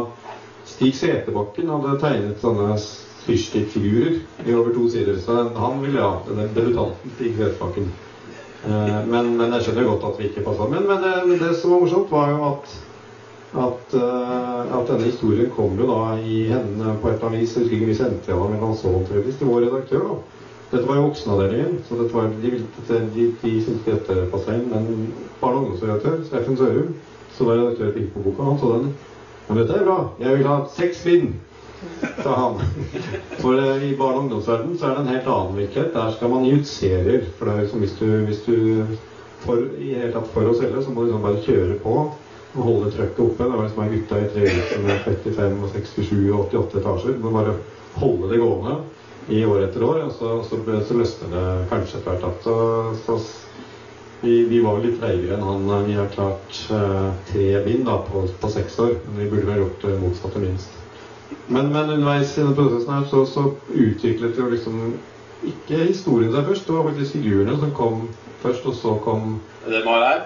Stig 0.68 0.94
Seterbakken 1.00 1.72
hadde 1.72 1.98
tegnet 2.04 2.44
sånne 2.44 2.76
fyrstikkfigurer 3.24 4.20
i 4.44 4.60
over 4.60 4.76
to 4.76 4.92
sider. 4.92 5.24
Så 5.24 5.40
han 5.56 5.84
ville 5.88 6.04
ha 6.04 6.18
denne 6.28 6.52
debutanten 6.52 7.16
Stig 7.16 7.38
Seterbakken. 7.40 7.94
Eh, 8.64 9.06
Men, 9.10 9.36
men 9.38 9.52
jeg 9.58 9.62
skjønner 9.66 9.88
godt 9.90 10.04
at 10.12 10.20
vi 10.20 10.28
ikke 10.30 10.44
passa. 10.46 10.64
sammen. 10.64 10.88
men 10.88 11.02
det, 11.02 11.40
det 11.40 11.56
som 11.58 11.72
var 11.72 11.80
morsomt, 11.80 12.12
var 12.12 12.30
jo 12.30 12.44
at 12.54 12.80
at, 13.52 13.94
eh, 13.94 14.78
at 14.78 14.88
denne 14.88 15.04
historien 15.10 15.50
kom 15.52 15.74
jo 15.76 15.86
da 15.90 16.14
i 16.16 16.46
hendene 16.48 16.94
på 17.02 17.10
et 17.10 17.18
eller 17.18 17.28
annet 17.28 17.42
vis. 17.42 17.56
Jeg 17.56 17.64
husker 17.66 17.76
ikke 17.76 17.90
vi 17.90 17.94
sendte 17.98 18.32
den 18.32 18.52
med 18.54 18.62
Landsholm 18.62 19.04
Trevis 19.04 19.36
til 19.36 19.48
vår 19.48 19.66
redaktør. 19.66 20.06
da. 20.08 20.14
Dette 20.72 20.88
var 20.88 20.96
jo 20.96 21.04
voksenavdelingen, 21.10 21.80
så 21.84 21.98
var, 22.14 22.30
de, 22.42 22.52
de, 22.88 23.00
de, 23.16 23.26
de 23.42 23.52
syntes 23.60 23.84
dette 23.84 24.26
passa 24.32 24.54
inn. 24.56 24.70
Men 24.72 25.12
barne- 25.42 25.58
og 25.58 25.66
ungdomsredaktør, 25.66 26.24
Steffen 26.24 26.56
Sørum, 26.58 26.94
som 27.36 27.48
var 27.48 27.60
redaktør 27.60 27.98
i 28.00 28.06
boka, 28.16 28.44
han 28.44 28.58
så 28.58 28.70
den. 28.78 28.88
Men 29.50 29.58
dette 29.58 29.74
er 29.76 29.84
bra. 29.84 29.98
Jeg 30.20 30.38
vil 30.38 30.48
ha 30.48 30.62
seks 30.72 31.04
bind, 31.04 31.34
sa 32.24 32.36
han. 32.36 32.60
For 33.42 33.58
eh, 33.60 33.84
i 33.90 33.98
barne- 33.98 34.18
og 34.18 34.24
ungdomsverdenen 34.24 34.78
så 34.78 34.90
er 34.90 34.96
det 34.96 35.06
en 35.06 35.14
helt 35.16 35.28
annen 35.28 35.58
virkelighet. 35.58 35.94
Der 35.94 36.12
skal 36.16 36.34
man 36.34 36.46
gi 36.46 36.54
ut 36.60 36.68
serier. 36.68 37.26
For 37.38 37.46
det 37.46 37.54
er 37.54 37.64
liksom 37.66 37.86
hvis 37.86 37.98
du, 38.00 38.08
hvis 38.28 38.44
du 38.46 38.58
for, 39.42 39.64
i 39.82 39.94
hele 39.98 40.14
tatt 40.14 40.30
for 40.34 40.50
å 40.50 40.56
selge, 40.58 40.84
så 40.84 40.94
må 40.94 41.02
du 41.02 41.10
liksom 41.10 41.26
bare 41.26 41.46
kjøre 41.46 41.80
på 41.84 41.98
og 42.52 42.66
holde 42.68 42.92
trøkket 42.92 43.22
oppe. 43.24 43.44
Det 43.44 43.58
var 43.58 43.68
liksom 43.68 43.84
ei 43.86 43.94
gutta 43.94 44.20
i 44.20 44.32
trehus 44.34 44.74
med 44.84 45.06
35, 45.06 45.62
og 45.64 45.78
67 45.78 46.18
og 46.32 46.42
88 46.50 46.82
etasjer. 46.82 47.16
Du 47.16 47.24
må 47.26 47.36
bare 47.38 47.56
holde 48.02 48.32
det 48.32 48.42
gående 48.42 48.76
i 49.32 49.46
år 49.46 49.64
etter 49.68 49.86
år, 49.86 50.02
og 50.08 50.12
så, 50.18 50.34
så, 50.50 50.60
så 50.88 50.98
løsner 50.98 51.32
det 51.32 51.46
kanskje 51.72 52.02
etter 52.02 52.20
hvert. 52.26 52.44
Så, 52.44 52.58
så 53.06 53.20
vi, 54.22 54.44
vi 54.52 54.60
var 54.62 54.82
litt 54.84 55.00
treigere 55.02 55.38
enn 55.38 55.48
han. 55.48 55.88
Vi 55.88 55.98
har 55.98 56.12
klart 56.14 56.60
uh, 56.74 57.10
tre 57.32 57.48
bind 57.66 57.88
da, 57.88 57.98
på, 58.06 58.28
på 58.42 58.54
seks 58.54 58.78
år. 58.84 58.98
Men 59.08 59.24
vi 59.24 59.32
burde 59.32 59.50
vel 59.50 59.64
gjort 59.64 59.88
det 59.88 59.98
motsatte 60.04 60.44
minst. 60.44 60.81
Men, 61.48 61.72
men 61.72 61.90
underveis 61.90 62.38
i 62.38 62.42
denne 62.42 62.56
prosessen 62.56 62.94
her 62.94 63.08
så, 63.12 63.26
så 63.28 63.48
utviklet 63.70 64.38
jo 64.40 64.50
liksom 64.52 64.84
ikke 65.48 65.88
historien 65.88 66.34
seg 66.34 66.46
først. 66.48 66.68
Det 66.68 66.76
var 66.76 66.86
faktisk 66.90 67.18
figurene 67.18 67.58
som 67.60 67.74
kom 67.78 68.06
først, 68.44 68.68
og 68.70 68.78
så 68.78 68.94
kom 69.06 69.34
Det 69.66 69.82
vi 69.82 69.88
har 69.88 70.06
her. 70.06 70.22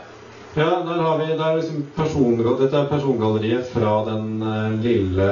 ja, 0.55 0.69
der 0.87 1.01
har 1.03 1.17
vi, 1.19 1.25
det 1.31 1.45
er 1.45 1.55
liksom 1.57 1.85
person, 1.95 2.37
Dette 2.59 2.77
er 2.77 2.87
persongalleriet 2.87 3.71
fra 3.73 3.95
den 4.07 4.41
eh, 4.41 4.75
lille, 4.83 5.29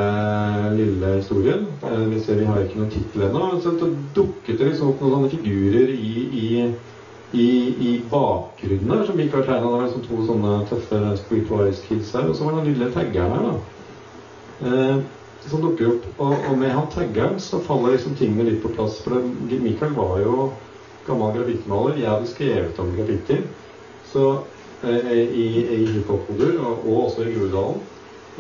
lille 0.76 1.14
historien. 1.16 1.68
Eh, 1.84 2.06
vi 2.12 2.20
ser 2.20 2.42
vi 2.42 2.46
har 2.46 2.64
ikke 2.64 2.80
noen 2.82 2.92
tittel 2.92 3.28
ennå. 3.30 3.52
Så 3.64 3.76
det 3.80 3.92
dukket 4.16 4.60
det 4.60 4.72
liksom 4.72 4.92
opp 4.92 5.04
noen 5.04 5.16
sånne 5.18 5.32
figurer 5.32 5.94
i, 5.96 6.14
i, 6.44 6.50
i, 7.34 7.48
i 7.88 7.94
bakgrunnen 8.12 8.92
her, 8.92 9.06
som 9.08 9.20
har 9.20 9.48
tegna. 9.48 9.62
Det 9.64 9.74
var 9.76 9.86
liksom 9.88 10.08
to 10.10 10.28
sånne 10.28 10.58
tøffe 10.72 11.04
Streetwise 11.24 11.88
kids 11.88 12.16
her. 12.16 12.28
Og 12.28 12.36
så 12.36 12.48
var 12.48 12.58
det 12.58 12.64
den 12.64 12.74
lille 12.74 12.92
taggeren 12.96 13.38
her, 13.38 13.52
da. 13.52 13.56
Eh, 14.64 14.98
som 15.50 15.62
dukker 15.62 15.90
opp. 15.94 16.06
Og, 16.18 16.36
og 16.50 16.58
med 16.60 16.74
han 16.74 16.90
taggeren 16.94 17.40
så 17.42 17.60
faller 17.64 17.96
liksom 17.96 18.16
tingene 18.20 18.50
litt 18.50 18.62
på 18.64 18.72
plass. 18.76 19.00
For 19.04 19.20
det, 19.50 19.60
Michael 19.64 19.96
var 19.98 20.20
jo 20.24 20.52
gammel 21.08 21.36
grafittmaler. 21.38 22.00
Jeg 22.00 22.12
hadde 22.12 22.32
skrevet 22.32 22.80
om 22.80 22.94
graffiti 22.98 23.42
så, 24.12 24.28
eh, 24.84 25.12
i, 25.26 25.48
i 25.76 25.82
hiphop-koder, 25.96 26.60
og, 26.62 26.88
og 26.88 27.04
også 27.08 27.26
i 27.28 27.36
Groruddalen. 27.36 27.82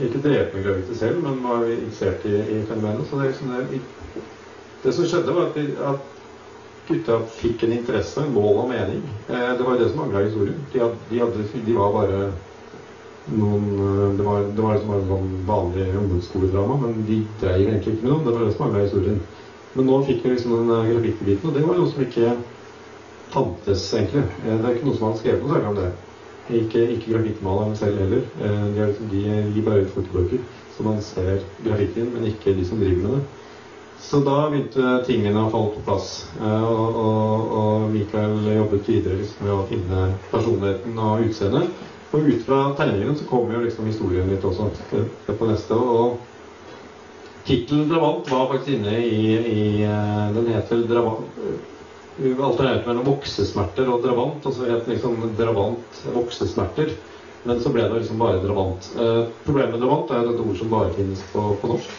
Ikke 0.02 0.22
drevet 0.24 0.56
med 0.56 0.66
graffiti 0.66 0.98
selv, 0.98 1.20
men 1.26 1.44
var 1.44 1.68
interessert 1.70 2.26
i, 2.30 2.38
i 2.40 2.64
fenomenet. 2.70 3.06
Så 3.10 3.20
det, 3.20 3.30
liksom 3.34 3.54
det, 3.54 3.82
det 4.84 4.96
som 4.96 5.08
skjedde, 5.10 5.36
var 5.36 5.52
at, 5.52 5.60
vi, 5.60 5.68
at 5.92 6.10
gutta 6.88 7.20
fikk 7.40 7.64
en 7.64 7.78
interesse, 7.78 8.22
en 8.22 8.34
mål 8.36 8.64
og 8.66 8.72
mening. 8.72 9.04
Eh, 9.30 9.52
det 9.58 9.68
var 9.68 9.80
det 9.80 9.92
som 9.92 10.04
mangla 10.04 10.24
i 10.24 10.32
historien. 10.32 10.66
De, 10.74 10.82
had, 10.84 10.98
de, 11.10 11.22
hadde, 11.22 11.48
de 11.68 11.78
var 11.78 11.94
bare 12.00 12.26
noen 13.32 13.68
eh, 13.80 14.18
Det 14.18 14.26
var, 14.26 14.48
det 14.56 14.62
var 14.66 14.76
liksom 14.76 14.94
bare 14.94 15.08
sånn 15.10 15.36
vanlig 15.48 15.88
ungdomsskoledrama, 16.00 16.80
men 16.84 17.06
de 17.08 17.22
dreier 17.42 17.70
egentlig 17.70 17.96
ikke 17.96 18.08
med 18.08 18.14
noe. 18.14 18.24
Det 18.26 18.36
var 18.36 18.46
det 18.46 18.56
som 18.56 18.66
var 18.66 18.74
med 18.76 18.88
historien. 18.88 19.22
Men 19.74 19.88
nå 19.90 20.00
fikk 20.08 20.26
vi 20.26 20.34
liksom 20.34 20.58
den 20.58 20.90
grafikkbiten, 20.92 21.50
og 21.50 21.56
det 21.58 21.68
var 21.68 21.80
noe 21.80 21.92
som 21.92 22.04
ikke 22.06 22.34
fantes, 23.34 23.86
egentlig. 23.94 24.26
Eh, 24.46 24.58
det 24.58 24.66
er 24.66 24.76
ikke 24.76 24.90
noe 24.90 24.98
som 24.98 25.08
han 25.10 25.22
skrevet 25.22 25.46
noe 25.46 25.54
særlig 25.54 25.72
om 25.72 25.80
det. 25.80 25.92
Ikke, 26.60 26.82
ikke 26.98 27.14
grafikkmaleren 27.14 27.78
selv 27.80 28.02
heller. 28.04 28.26
Eh, 28.42 28.66
de, 28.74 28.82
er 28.82 28.92
liksom, 28.92 29.08
de 29.14 29.24
gir 29.56 29.70
bare 29.70 29.86
ut 29.86 29.96
fotobøker, 29.96 30.44
så 30.76 30.90
man 30.90 31.00
ser 31.06 31.40
grafikken, 31.64 32.12
men 32.14 32.28
ikke 32.30 32.58
de 32.58 32.68
som 32.68 32.82
driver 32.82 33.08
med 33.08 33.18
det. 33.18 33.24
Så 34.04 34.20
da 34.20 34.50
begynte 34.52 34.98
tingene 35.08 35.46
å 35.46 35.50
falle 35.54 35.72
på 35.78 35.86
plass. 35.88 36.10
Eh, 36.42 36.66
og, 36.68 37.00
og, 37.00 37.56
og 37.60 37.88
Mikael 37.94 38.36
jobbet 38.52 38.92
videre 38.92 39.22
liksom 39.22 39.48
med 39.48 39.56
å 39.56 39.66
finne 39.72 40.06
personligheten 40.34 41.00
og 41.00 41.26
utseendet. 41.30 41.82
Og 42.14 42.28
ut 42.30 42.46
fra 42.46 42.60
tegningene 42.78 43.18
så 43.18 43.26
kommer 43.26 43.58
jo 43.58 43.64
liksom 43.66 43.90
historien 43.90 44.30
litt 44.30 44.46
også 44.46 44.70
på 45.26 45.50
neste. 45.50 45.74
Og 45.74 46.20
tittelen 47.48 47.90
'Dravant' 47.90 48.30
var 48.30 48.52
faktisk 48.52 48.76
inne 48.78 48.98
i, 49.02 49.22
i 49.34 49.64
eh, 49.84 50.28
Den 50.36 50.52
heter 50.54 50.86
Drabant 50.90 51.26
alternert 52.22 52.86
mellom 52.86 53.08
voksesmerter 53.08 53.90
og 53.90 54.04
dravant. 54.06 54.46
Og 54.46 54.54
så 54.54 54.70
het 54.70 54.88
liksom 54.88 55.18
'dravant 55.38 56.06
voksesmerter'. 56.14 56.94
Men 57.44 57.60
så 57.60 57.70
ble 57.70 57.82
det 57.82 58.00
liksom 58.00 58.20
bare 58.20 58.40
'dravant'. 58.40 58.94
Eh, 59.00 59.26
problemet 59.46 59.72
med 59.72 59.82
'dravant' 59.82 60.12
er 60.12 60.30
et 60.30 60.40
ord 60.40 60.58
som 60.58 60.70
bare 60.70 60.94
finnes 60.94 61.22
på, 61.34 61.58
på 61.62 61.68
norsk. 61.68 61.90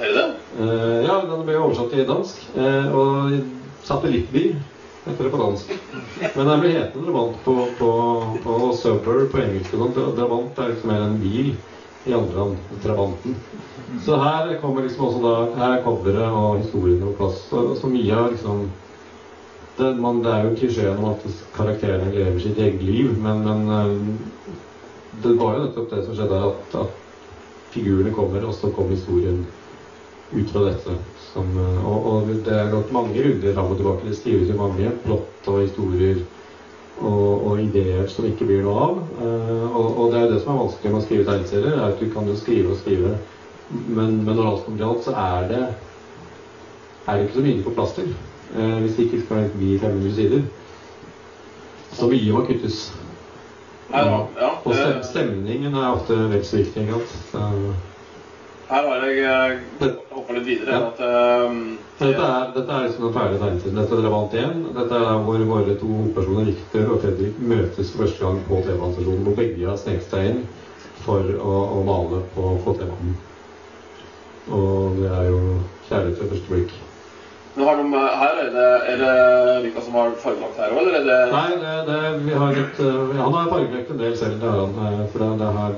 Er 0.00 0.06
det 0.06 0.14
det? 0.14 0.28
Eh, 0.60 1.04
ja, 1.04 1.20
den 1.20 1.44
ble 1.46 1.58
oversatt 1.58 1.90
til 1.90 2.08
dansk. 2.08 2.40
Eh, 2.56 2.94
og 2.94 3.40
satellittby 3.84 4.56
heter 5.04 5.24
det 5.24 5.30
på 5.30 5.42
dansk. 5.42 5.72
Men 6.34 6.46
den 6.46 6.60
blir 6.60 6.78
hetende 6.78 7.06
Drabant 7.06 7.44
på, 7.44 7.56
på, 7.78 7.90
på 8.44 8.72
Suburb 8.76 9.32
på 9.32 9.42
engelsk. 9.42 9.74
Drabant 10.16 10.58
er 10.58 10.72
liksom 10.72 10.92
mer 10.92 11.06
en 11.06 11.20
bil 11.22 11.54
i 12.04 12.14
andre 12.14 12.38
land. 12.38 12.56
Drabanten. 12.82 13.36
Så 14.04 14.16
her 14.16 14.54
kommer 14.60 14.82
liksom 14.82 15.04
også 15.04 15.22
da 15.22 15.34
Her 15.58 15.76
er 15.76 15.82
coveret 15.84 16.30
og 16.30 16.62
historiene 16.62 17.10
på 17.10 17.18
plass. 17.18 17.42
Så, 17.50 17.64
så 17.80 17.90
mye 17.90 18.16
av 18.16 18.32
liksom 18.32 18.70
det, 19.76 19.94
man, 19.96 20.20
det 20.22 20.32
er 20.32 20.44
jo 20.44 20.56
klisjeen 20.56 20.98
om 21.00 21.14
at 21.14 21.22
karakterene 21.56 22.12
lever 22.12 22.40
sitt 22.42 22.58
eget 22.60 22.82
liv, 22.84 23.14
men, 23.18 23.40
men 23.46 23.70
eh, 23.72 24.56
det 25.24 25.32
var 25.38 25.56
jo 25.56 25.62
nettopp 25.64 25.88
det 25.90 26.02
som 26.04 26.18
skjedde 26.18 26.40
at, 26.48 26.74
at 26.82 27.72
figurene 27.72 28.12
kommer, 28.12 28.44
og 28.44 28.54
så 28.54 28.68
kom 28.76 28.92
historien 28.92 29.46
ut 30.32 30.52
fra 30.52 30.66
dette. 30.68 30.98
Som, 31.32 31.48
eh, 31.58 31.84
og, 31.88 32.06
og, 32.06 32.30
det 32.44 32.52
er 32.52 32.70
gått 32.72 32.92
mange 32.92 33.16
runder 33.24 33.54
fram 33.56 33.72
og 33.72 33.78
tilbake. 33.80 34.08
Det 34.08 34.18
skrives 34.18 34.50
jo 34.52 34.58
mange 34.58 34.90
plott 35.04 35.48
og 35.52 35.60
historier 35.62 36.22
og, 37.00 37.46
og, 37.46 37.60
ideer 37.62 38.08
som 38.12 38.26
ikke 38.28 38.46
blir 38.48 38.66
noe 38.66 38.82
av. 38.86 38.98
Uh, 39.16 39.68
og, 39.70 39.86
og, 39.86 40.02
det 40.12 40.18
er 40.18 40.26
jo 40.26 40.32
det 40.34 40.40
som 40.42 40.52
er 40.52 40.60
vanskelig 40.60 40.92
med 40.92 41.00
å 41.00 41.04
skrive 41.06 41.28
tegneserier, 41.28 41.78
er 41.78 41.86
at 41.86 42.02
du 42.02 42.10
kan 42.12 42.28
jo 42.28 42.36
skrive 42.38 42.74
og 42.74 42.82
skrive, 42.82 43.14
men, 43.72 44.18
men 44.26 44.36
når 44.36 44.50
alt 44.50 44.66
kommer 44.66 44.82
til 44.82 44.88
alt, 44.90 45.06
så 45.06 45.14
er 45.22 45.48
det, 45.48 45.62
er 47.06 47.16
det 47.16 47.24
ikke 47.24 47.38
så 47.38 47.46
mye 47.46 47.64
på 47.64 47.76
plass 47.78 47.94
til. 47.96 48.10
Uh, 48.52 48.76
hvis 48.82 48.98
det 48.98 49.06
ikke 49.08 49.22
skal 49.24 49.48
bli 49.56 49.70
500 49.80 50.18
sider. 50.18 50.44
Så 51.92 52.08
mye 52.12 52.36
må 52.36 52.44
kuttes. 52.48 52.84
Ja, 53.92 54.04
ja, 54.40 54.52
Og 54.64 54.76
stemningen 55.04 55.74
er 55.74 55.90
ofte 55.90 56.16
vel 56.30 56.44
så 56.48 56.60
viktig. 56.60 56.86
ikke 56.86 57.00
sant? 57.32 57.91
Her 58.72 58.86
har 58.88 59.02
jeg 59.04 59.58
uh, 59.84 59.88
hoppa 60.14 60.36
litt 60.38 60.46
videre. 60.46 60.72
Ja. 60.72 60.86
At, 60.88 61.00
uh, 61.04 61.80
Dette 61.98 62.24
er, 62.24 62.46
dette 62.54 62.72
er 62.72 62.86
liksom 62.86 63.04
den 63.04 63.14
ferdige 63.14 63.40
tegnesiden. 63.42 63.78
Dette 63.78 63.98
er 63.98 64.06
Drabant 64.06 64.36
1. 64.42 64.62
Dette 64.78 65.00
er 65.00 65.26
hvor 65.26 65.44
våre 65.50 65.74
to 65.78 65.90
hovedpersoner, 65.90 66.48
Victor 66.48 66.94
og 66.94 67.02
Fredrik, 67.04 67.42
møtes 67.52 67.92
for 67.92 68.06
første 68.06 68.24
gang 68.24 68.40
på 68.48 68.62
T-banestasjonen. 68.64 69.26
Hvor 69.26 69.36
begge 69.42 69.68
har 69.68 69.76
sneket 69.82 70.08
seg 70.14 70.30
inn 70.30 70.40
for 71.02 71.28
å, 71.36 71.58
å 71.76 71.82
male 71.86 72.22
på, 72.32 72.48
på 72.64 72.74
T-banen. 72.78 73.12
Og 74.56 74.98
det 74.98 75.12
er 75.18 75.28
jo 75.28 75.42
kjærlighet 75.90 76.24
ved 76.24 76.32
første 76.32 76.54
blikk. 76.54 76.74
Men 77.54 77.66
har 77.66 77.76
de, 77.76 77.88
her 77.92 78.38
er 78.40 78.46
det, 78.52 78.68
er 78.88 79.00
det 79.02 79.64
Vika 79.66 79.80
som 79.84 79.96
har 79.98 80.14
fargelagt 80.22 80.60
her 80.62 80.72
òg, 80.72 80.78
eller 80.80 80.94
er 81.00 81.08
det 81.08 81.16
Nei, 81.34 81.48
det, 81.60 81.72
det, 81.88 81.98
vi 82.24 82.38
har 82.42 82.60
et, 82.62 82.80
uh, 82.80 83.10
han 83.18 83.36
har 83.36 83.50
fargelagt 83.50 83.90
en 83.92 84.00
del 84.00 84.16
selv, 84.16 84.38
det 84.40 84.48
har 84.48 84.62
han. 84.62 84.78
uh, 84.78 85.02
For 85.12 85.24
det, 85.24 85.28
det, 85.42 85.50
har, 85.58 85.76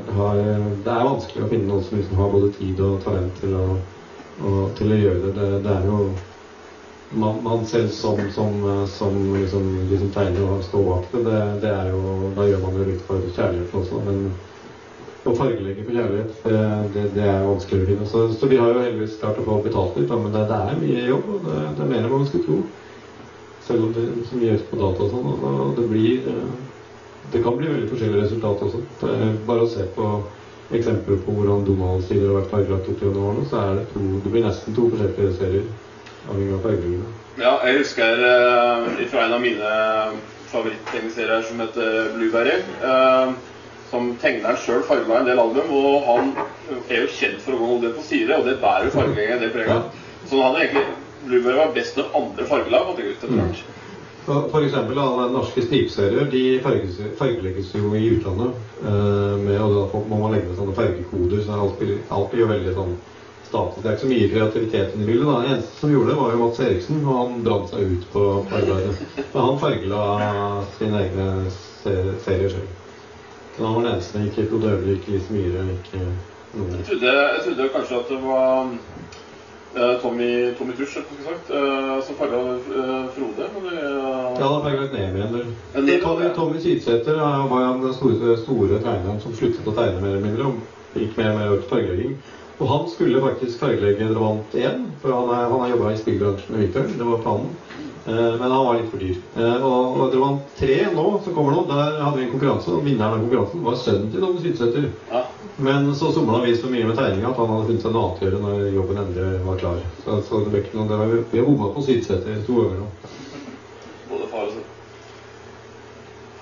det 0.85 0.93
er 0.95 1.09
vanskelig 1.09 1.43
å 1.43 1.51
finne 1.51 1.71
noen 1.73 1.83
som 1.89 1.99
liksom 1.99 2.23
har 2.23 2.31
både 2.37 2.53
tid 2.61 2.85
og 2.87 3.03
talent 3.03 3.43
til 3.43 3.59
å, 3.59 3.65
og, 4.45 4.63
til 4.79 4.95
å 4.95 5.01
gjøre 5.01 5.21
det. 5.25 5.35
Det, 5.41 5.51
det 5.67 5.75
er 5.75 5.91
jo 5.91 5.99
man, 7.25 7.43
man 7.43 7.67
selv 7.67 7.91
som, 7.95 8.23
som, 8.39 8.55
uh, 8.63 8.87
som 8.95 9.19
liksom, 9.35 9.69
de 9.91 9.99
som 10.05 10.15
tegner 10.15 10.47
og 10.55 10.63
står 10.69 10.89
bak 10.93 11.11
det, 11.13 11.27
det, 11.27 11.45
det 11.67 11.75
er 11.75 11.91
jo 11.91 12.33
Da 12.39 12.47
gjør 12.49 12.67
man 12.69 12.79
jo 12.79 12.91
litt 12.93 13.07
for 13.09 13.31
kjærligheten 13.35 13.83
også, 13.83 14.05
men 14.07 14.29
å 15.31 15.35
fargelegge 15.39 15.85
for 15.87 15.97
kjærlighet, 15.97 16.33
det, 16.95 17.05
det, 17.15 17.25
er 17.25 17.47
vanskelig 17.49 17.85
å 17.85 17.89
finne. 17.89 18.09
Så, 18.11 18.23
så, 18.37 18.49
vi 18.51 18.59
har 18.61 18.73
jo 18.73 18.85
heldigvis 18.85 19.19
klart 19.21 19.41
å 19.41 19.47
få 19.47 19.59
betalt 19.65 19.97
litt, 19.99 20.11
da, 20.11 20.19
men 20.21 20.35
det, 20.35 20.45
det, 20.51 20.61
er 20.61 20.81
mye 20.83 21.05
jobb. 21.09 21.31
og 21.33 21.47
det, 21.49 21.61
det 21.79 21.85
er 21.85 21.91
mer 21.93 22.03
enn 22.03 22.13
man 22.13 22.27
skulle 22.29 22.47
tro. 22.49 22.59
Selv 23.65 23.87
om 23.87 23.95
det 23.97 24.05
er 24.05 24.29
så 24.29 24.37
mye 24.37 24.51
gjøres 24.51 24.67
på 24.69 24.81
data 24.83 25.07
og 25.07 25.13
sånn. 25.15 25.31
Og, 25.35 25.75
det 25.79 25.85
blir 25.89 26.27
eh, 26.29 26.49
Det 27.33 27.41
kan 27.43 27.57
bli 27.57 27.71
veldig 27.71 27.89
forskjellige 27.89 28.27
resultater 28.27 28.67
også. 28.69 28.83
Det 29.01 29.31
bare 29.49 29.65
å 29.65 29.71
se 29.71 29.87
på 29.97 30.09
eksempler 30.75 31.23
på 31.25 31.33
hvordan 31.39 31.65
Donald-sider 31.65 32.29
har 32.29 32.43
vært 32.43 32.53
fargelagt 32.53 32.91
opp 32.93 33.03
gjennom 33.03 33.27
årene, 33.31 33.49
så 33.49 33.63
er 33.63 33.79
det 33.79 33.87
to 33.95 34.05
Det 34.25 34.33
blir 34.33 34.45
nesten 34.45 34.77
to 34.77 34.87
forskjellige 34.93 35.37
serier 35.39 35.67
avhengig 36.29 36.55
av 36.57 36.63
fargelegginga. 36.65 37.11
Ja, 37.41 37.55
jeg 37.67 37.81
husker 37.81 38.21
uh, 38.23 39.03
fra 39.11 39.25
en 39.25 39.35
av 39.37 39.43
mine 39.43 39.73
favoritttegneserier 40.53 41.43
som 41.49 41.61
heter 41.65 42.13
Blueberry. 42.15 42.61
Uh, 42.85 43.35
som 43.95 44.11
tegneren 44.23 44.59
sjøl 44.59 44.83
farga 44.89 45.21
en 45.21 45.29
del 45.29 45.41
album, 45.41 45.71
og 45.71 46.09
han 46.09 46.35
er 46.89 47.05
jo 47.05 47.13
kjent 47.15 47.41
for 47.45 47.55
å 47.55 47.61
gå 47.61 47.71
en 47.77 47.87
del 47.87 47.95
på 47.95 48.05
syre, 48.09 48.41
og 48.41 48.49
det 48.49 48.59
bærer 48.63 48.89
jo 48.89 48.97
fargeleggingen 48.97 49.39
en 49.39 49.47
del 49.47 49.55
preg 49.55 49.73
av. 49.77 49.89
Så 50.25 50.41
han 50.41 50.47
hadde 50.49 50.67
egentlig 50.67 50.85
Blueberry 51.25 51.57
var 51.57 51.73
best 51.73 51.97
når 51.97 52.19
andre 52.19 52.47
fargela 52.49 52.83
hadde 52.91 53.07
ut 53.07 53.15
etter 53.15 53.33
hvert. 53.39 53.65
For, 54.25 54.47
for 54.53 54.65
eksempel 54.65 54.99
alle 55.01 55.25
norske 55.33 55.65
stripserier 55.67 56.29
de 56.33 56.43
farges, 56.65 57.01
fargelegges 57.19 57.73
jo 57.77 57.91
i 57.97 58.07
utlandet. 58.17 58.61
Eh, 58.81 59.35
med, 59.41 59.59
og 59.61 59.75
da 59.77 60.03
må 60.11 60.21
man 60.21 60.33
legge 60.35 60.51
med 60.51 60.59
sånne 60.61 60.77
fargekoder, 60.77 61.43
så 61.45 61.59
alt 61.61 61.77
blir, 61.81 61.99
alt 62.13 62.31
blir 62.33 62.45
jo 62.45 62.53
veldig 62.53 62.77
sånn 62.77 62.95
status. 63.45 63.83
Det 63.83 63.91
er 63.91 63.97
ikke 63.97 64.05
så 64.05 64.13
mye 64.13 64.31
kreativitet 64.33 64.97
i 64.97 65.09
bildet. 65.09 65.27
da. 65.29 65.41
Den 65.41 65.57
eneste 65.57 65.81
som 65.81 65.93
gjorde 65.93 66.13
det, 66.13 66.21
var 66.21 66.33
jo 66.33 66.41
Mats 66.41 66.63
Eriksen, 66.65 67.03
og 67.05 67.21
han 67.21 67.43
brant 67.45 67.73
seg 67.73 67.93
ut 67.93 68.09
på 68.15 68.25
på 68.49 68.63
arbeidet. 68.63 68.97
Men 69.27 69.43
han 69.43 69.61
fargela 69.61 70.01
sine 70.79 71.05
egne 71.05 71.29
serier 72.25 72.57
selv. 72.57 72.73
Så 73.57 73.67
han 73.67 73.87
eneste. 73.87 74.19
Ikke 74.27 74.47
Øverli, 74.51 74.93
ikke 74.99 75.11
Lise 75.15 75.33
Myhre, 75.33 75.65
ikke 75.77 76.01
noen. 76.55 76.77
Jeg 76.79 76.87
trodde, 76.89 77.13
jeg 77.13 77.41
trodde 77.47 77.69
kanskje 77.77 77.99
at 78.01 78.09
det 78.11 78.21
var 78.25 78.71
eh, 79.77 79.95
Tommy, 80.03 80.31
Tommy 80.59 80.75
Tusch 80.79 80.97
eh, 80.99 81.05
som 82.07 82.19
farga 82.19 82.41
uh, 82.43 83.07
Frode. 83.15 83.49
Men 83.55 83.69
det, 83.71 83.81
Ja, 83.81 84.45
han 84.45 84.55
har 84.55 84.63
farget 84.63 84.93
ned 84.93 85.17
igjen. 85.17 85.33
det- 85.87 86.03
Tommy, 86.03 86.29
Tommy 86.37 86.61
Sydsæter 86.61 87.15
eh, 87.15 87.51
var 87.51 87.83
den 87.83 87.95
store, 87.95 88.37
store 88.37 88.79
tegneren 88.79 89.21
som 89.21 89.35
sluttet 89.35 89.67
å 89.67 89.77
tegne 89.77 90.01
mer 90.01 90.09
eller 90.17 90.27
mindre. 90.27 90.45
og 90.45 90.55
Gikk 90.95 91.17
mer 91.17 91.31
og 91.31 91.39
mer 91.39 91.49
over 91.49 91.61
til 91.61 91.71
fargelegging. 91.71 92.17
Og 92.59 92.69
han 92.69 92.85
skulle 92.91 93.21
faktisk 93.21 93.59
fargelegge 93.59 94.09
Drevant 94.15 94.55
1, 94.55 94.85
for 95.03 95.11
han, 95.15 95.31
er, 95.35 95.49
han 95.51 95.61
har 95.61 95.73
jobba 95.75 95.91
i 95.91 95.97
spillbransjen 95.99 96.55
med 96.55 96.67
Victor. 96.67 96.83
Det 96.99 97.07
var 97.07 97.23
planen. 97.25 97.51
Eh, 98.07 98.35
men 98.41 98.51
han 98.51 98.67
var 98.67 98.81
litt 98.81 98.91
for 98.93 99.01
dyr. 99.05 99.17
Og 99.65 100.03
jeg 100.03 100.11
tror 100.15 100.27
han 100.27 100.43
tre 100.59 100.81
nå, 100.93 101.07
som 101.25 101.37
kommer 101.37 101.57
nå, 101.57 101.65
der 101.71 102.03
hadde 102.03 102.19
vi 102.19 102.27
en 102.27 102.35
konkurranse. 102.35 102.75
Og 102.75 102.85
vinneren 102.85 103.17
av 103.17 103.25
konkurransen 103.25 103.65
var 103.65 103.81
sønnen 103.81 104.13
til 104.13 104.25
Tommy 104.25 104.45
Sydsæter. 104.45 104.91
ja. 105.13 105.25
Men 105.57 105.95
så 105.95 106.13
somla 106.13 106.41
vi 106.43 106.57
så 106.57 106.67
mye 106.67 106.87
med 106.89 106.97
tegninga 106.99 107.29
at 107.31 107.37
han 107.39 107.51
hadde 107.53 107.67
funnet 107.69 107.85
seg 107.85 107.93
noe 107.95 108.09
annet 108.09 108.23
å 108.23 108.27
gjøre 108.27 108.39
når 108.43 108.63
jobben 108.75 108.97
endelig 109.05 109.43
var 109.45 109.59
klar. 109.61 109.83
Så, 110.03 110.17
så 110.27 110.41
det 110.43 110.51
ble 110.51 110.63
ikke 110.65 110.79
noe, 110.81 110.89
det 110.91 110.97
var, 110.99 111.13
vi 111.31 111.39
har 111.39 111.47
bomma 111.47 111.69
på 111.77 111.85
Sydsæter 111.87 112.41
to 112.47 112.57
ganger 112.59 112.81
nå. 112.81 112.89
Både 114.09 114.31
far 114.33 114.49
og 114.49 114.57
sønn. 114.57 114.73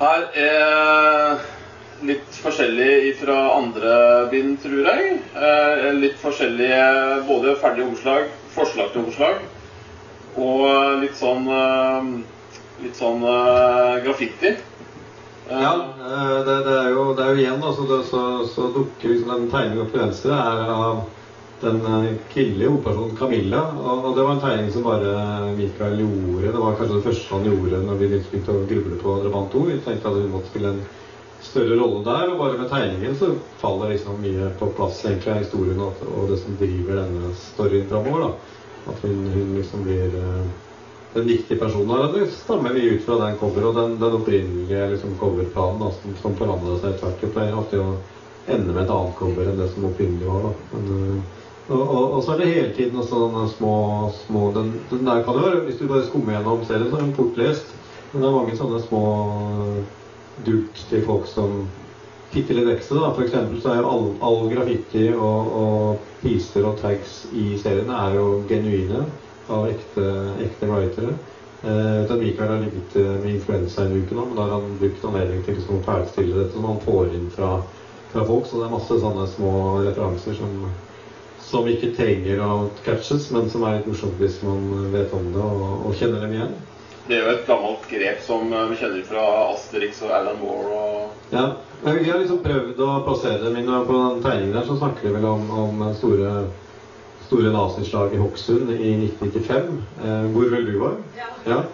Her 0.01 0.25
er 0.47 1.45
litt 2.09 2.39
forskjellig 2.41 2.95
fra 3.21 3.37
andre 3.59 3.99
bind, 4.33 4.57
tror 4.65 4.89
jeg. 4.89 5.19
Eh, 5.37 5.85
litt 6.01 6.17
forskjellige 6.23 6.81
både 7.29 7.53
ferdige 7.61 7.91
omslag, 7.93 8.33
forslag 8.57 8.95
til 8.95 9.05
omslag, 9.05 9.45
og 10.41 11.01
litt 11.03 11.17
sånn 11.19 11.49
eh, 11.49 12.13
Litt 12.83 12.99
sånn 12.99 13.23
eh, 13.23 13.99
graffiti. 14.03 14.53
Eh, 14.53 15.59
Ja, 15.61 15.73
det, 16.47 16.55
det, 16.67 16.77
er 16.77 16.89
jo, 16.91 17.03
det 17.15 17.25
er 17.25 17.35
jo 17.35 17.43
igjen 17.43 17.61
da, 17.63 17.73
så, 17.77 17.85
det, 17.87 17.99
så, 18.09 18.23
så 18.49 18.71
dukker 18.75 19.13
liksom 19.13 19.31
den 19.31 19.51
tegningen 19.53 19.85
opp 19.85 19.93
til 19.93 20.03
venstre 20.03 20.39
er 20.39 20.73
av 20.73 21.03
den 21.63 22.17
kvinnelige 22.33 22.73
hovedpersonen 22.73 23.15
Camilla. 23.19 23.61
Og, 23.77 24.09
og 24.09 24.17
det 24.17 24.25
var 24.27 24.35
en 24.35 24.43
tegning 24.43 24.73
som 24.75 24.87
bare 24.87 25.13
Michael 25.59 26.01
gjorde. 26.03 26.49
Det 26.49 26.65
var 26.65 26.75
kanskje 26.81 26.97
det 26.97 27.07
første 27.07 27.37
han 27.37 27.47
gjorde 27.47 27.85
når 27.87 28.01
vi 28.01 28.11
begynte 28.17 28.57
å 28.57 28.65
gruble 28.73 28.99
på 29.05 29.15
Drabant 29.23 29.55
2. 29.55 29.63
Vi 29.69 29.79
tenkte 29.85 30.11
at 30.11 30.19
hun 30.19 30.33
måtte 30.33 30.51
spille 30.51 30.73
en 30.75 30.83
større 31.43 31.77
rolle 31.79 32.03
der, 32.07 32.33
og 32.33 32.39
bare 32.39 32.59
med 32.59 32.71
tegningen 32.71 33.15
så 33.19 33.33
faller 33.61 33.93
liksom 33.93 34.21
mye 34.23 34.51
på 34.59 34.71
plass 34.77 35.05
egentlig 35.05 35.33
av 35.35 35.41
historien 35.43 35.81
og, 35.83 36.03
og 36.07 36.31
det 36.31 36.39
som 36.43 36.59
driver 36.59 37.03
denne 37.03 37.33
storyen 37.39 37.89
framover. 37.91 38.27
da. 38.27 38.52
At 38.91 39.03
hun, 39.05 39.27
hun 39.35 39.55
liksom 39.57 39.85
blir 39.87 40.15
eh, 40.19 40.47
den 41.15 41.29
viktige 41.29 41.59
personen 41.61 41.91
her. 41.91 42.09
Det 42.15 42.31
stammer 42.35 42.75
mye 42.75 42.97
ut 42.97 43.05
fra 43.07 43.19
den 43.21 43.37
cover 43.41 43.69
og 43.69 43.77
den, 43.79 43.99
den 44.01 44.17
opprinnelige 44.19 44.89
liksom, 44.95 45.15
coverplanen 45.21 45.85
da, 45.85 45.93
som, 45.99 46.17
som 46.23 46.35
forandra 46.41 46.79
seg 46.81 46.99
tvert. 47.01 47.21
Det 47.21 47.31
pleier 47.35 47.59
ofte 47.59 47.83
å 47.83 47.93
ende 48.51 48.73
med 48.73 48.83
et 48.85 48.95
annet 48.97 49.15
cover 49.21 49.51
enn 49.51 49.61
det 49.61 49.69
som 49.75 49.87
opprinnelig 49.91 50.31
var. 50.31 50.49
da. 50.49 50.55
Men, 50.73 50.91
eh, 50.97 51.39
og, 51.69 51.83
og, 51.83 52.07
og 52.17 52.25
så 52.25 52.35
er 52.35 52.43
det 52.43 52.51
hele 52.51 52.73
tiden 52.75 52.99
også 52.99 53.21
sånne 53.21 53.45
små, 53.53 53.75
små 54.25 54.49
den, 54.57 54.73
den 54.91 55.07
der 55.07 55.23
kan 55.27 55.39
jo 55.39 55.45
være, 55.47 55.61
Hvis 55.69 55.79
du 55.79 55.87
bare 55.87 56.09
skummer 56.09 56.35
gjennom 56.35 56.65
serien, 56.67 56.91
så 56.91 56.99
er 56.99 57.05
den 57.05 57.15
fort 57.17 57.39
lest. 57.39 57.77
Men 58.13 58.25
det 58.25 58.29
er 58.29 58.35
mange 58.35 58.57
sånne 58.59 58.81
små 58.83 59.05
dult 60.47 60.83
til 60.91 61.05
folk 61.07 61.29
som 61.31 61.63
titter 62.33 62.59
litt 62.59 62.71
ekstra. 62.77 63.01
da. 63.01 63.11
For 63.17 63.27
eksempel 63.27 63.61
så 63.63 63.73
er 63.73 63.83
jo 63.83 63.91
all, 63.91 64.07
all 64.29 64.41
graffiti 64.53 65.09
og, 65.15 65.53
og 65.63 66.09
piser 66.23 66.67
og 66.69 66.81
tags 66.81 67.23
i 67.33 67.53
seriene 67.61 67.99
er 68.07 68.19
jo 68.19 68.27
genuine 68.51 69.05
av 69.53 69.69
ekte, 69.71 70.09
ekte 70.45 70.71
writere. 70.71 71.15
Eh, 71.63 72.17
Mikael 72.19 72.49
har 72.51 72.59
ligget 72.59 72.97
eh, 72.97 73.03
med 73.23 73.35
influensa 73.35 73.85
en 73.85 74.01
uke 74.03 74.15
nå, 74.15 74.25
men 74.27 74.39
da 74.39 74.47
har 74.49 74.57
han 74.57 74.79
brukt 74.81 75.05
anledning 75.07 75.45
til 75.47 75.55
liksom 75.59 75.79
å 75.79 75.85
perlestille 75.85 76.39
dette 76.41 76.57
som 76.57 76.67
han 76.67 76.81
får 76.83 77.13
inn 77.15 77.29
fra, 77.31 77.53
fra 78.11 78.25
folk. 78.27 78.49
Så 78.49 78.59
det 78.59 78.67
er 78.67 78.75
masse 78.75 78.99
sånne 79.05 79.29
små 79.31 79.53
referanser 79.85 80.35
som, 80.41 80.57
som 81.43 81.69
ikke 81.71 81.93
trenger 81.95 82.43
å 82.43 82.51
catches, 82.87 83.29
men 83.35 83.47
som 83.53 83.63
er 83.69 83.79
litt 83.79 83.89
morsomt 83.93 84.19
hvis 84.19 84.41
man 84.47 84.91
vet 84.95 85.15
om 85.15 85.31
det 85.35 85.47
og, 85.47 85.87
og 85.87 85.99
kjenner 86.01 86.25
dem 86.25 86.35
igjen. 86.39 86.57
Det 87.09 87.17
er 87.17 87.25
jo 87.25 87.31
et 87.33 87.47
gammelt 87.49 87.87
grep 87.91 88.21
som 88.23 88.53
eh, 88.53 88.69
vi 88.71 88.79
kjenner 88.79 89.07
fra 89.07 89.23
Asterix 89.51 90.03
og 90.07 90.13
Alan 90.15 90.39
Moore 90.39 90.77
og 90.79 91.33
Ja, 91.35 91.47
Vi 91.83 92.11
har 92.11 92.21
liksom 92.21 92.43
prøvd 92.45 92.79
å 92.79 92.91
plassere 93.07 93.41
dem 93.43 93.57
inn, 93.59 93.71
på 93.89 93.97
den 93.97 94.23
tegningen 94.23 94.55
der 94.55 94.69
så 94.69 94.77
snakker 94.79 95.09
vi 95.09 95.17
vel 95.17 95.27
om, 95.27 95.49
om 95.65 95.83
store, 95.99 96.45
store 97.27 97.51
nazislag 97.55 98.15
i 98.15 98.21
Hokksund 98.23 98.71
i 98.77 98.93
1995, 99.09 99.83
eh, 100.05 100.31
hvor 100.37 100.55
vel 100.55 100.71
du 100.71 100.79
var. 100.85 100.97
Ja. 101.49 101.65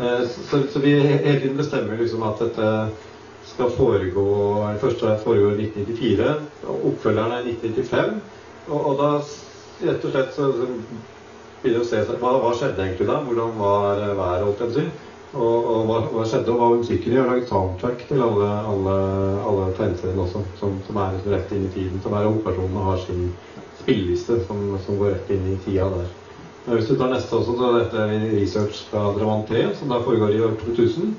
Eh, 0.00 0.24
så, 0.32 0.62
så 0.72 0.80
vi 0.80 0.96
hele 0.96 1.36
tiden 1.42 1.60
bestemmer 1.60 2.00
liksom 2.00 2.24
at 2.24 2.40
dette 2.40 2.72
skal 3.50 3.72
foregå 3.74 4.24
Først 4.80 5.00
foregår 5.24 5.60
i 5.60 5.68
1994, 5.68 6.34
og 6.70 6.90
oppfølgeren 6.92 7.36
er 7.36 7.44
i 7.44 7.56
1995. 7.58 8.20
Og, 8.70 8.78
og 8.80 9.00
da 9.00 9.10
rett 9.80 10.04
og 10.04 10.12
slett 10.14 10.36
så, 10.36 10.52
så 10.56 10.68
begynner 11.62 11.84
å 11.84 11.88
se 11.88 12.02
hva, 12.08 12.34
hva 12.42 12.50
skjedde 12.56 12.84
egentlig 12.84 13.08
da? 13.08 13.20
Hvordan 13.26 13.56
var 13.60 14.02
eh, 14.02 14.16
været, 14.18 14.44
holdt 14.46 14.62
jeg 14.64 14.76
si? 14.76 14.84
Og, 15.30 15.66
og 15.70 15.82
hva, 15.86 15.98
hva 16.10 16.26
skjedde, 16.26 16.54
og 16.54 16.60
hva 16.60 16.68
i? 16.82 16.98
Jeg 16.98 17.18
har 17.20 17.28
laget 17.30 17.50
soundtrack 17.50 18.06
til 18.08 18.22
alle, 18.24 18.48
alle, 18.72 18.94
alle 19.46 19.66
tegneseriene 19.78 20.24
også, 20.24 20.42
som, 20.58 20.78
som 20.86 21.02
er 21.02 21.18
rett 21.30 21.52
inn 21.54 21.68
i 21.68 21.74
tiden. 21.76 22.00
Som 22.02 22.16
hver 22.16 22.26
av 22.26 22.32
hovedpersonene 22.32 22.86
har 22.88 23.02
sin 23.04 23.28
spilleliste 23.82 24.40
som, 24.48 24.64
som 24.86 24.98
går 24.98 25.14
rett 25.14 25.30
inn 25.36 25.52
i 25.52 25.58
tida 25.66 25.86
der. 25.92 26.08
Men 26.64 26.76
hvis 26.76 26.90
du 26.90 26.96
tar 26.98 27.12
neste 27.12 27.36
også, 27.36 27.54
så 27.56 27.68
er 27.68 27.76
dette 27.78 28.08
research 28.36 28.82
fra 28.90 29.06
Dramant 29.16 29.46
3, 29.48 29.62
som 29.78 29.92
da 29.92 30.00
foregår 30.04 30.34
i 30.34 30.42
år 30.44 30.56
2000. 30.64 31.14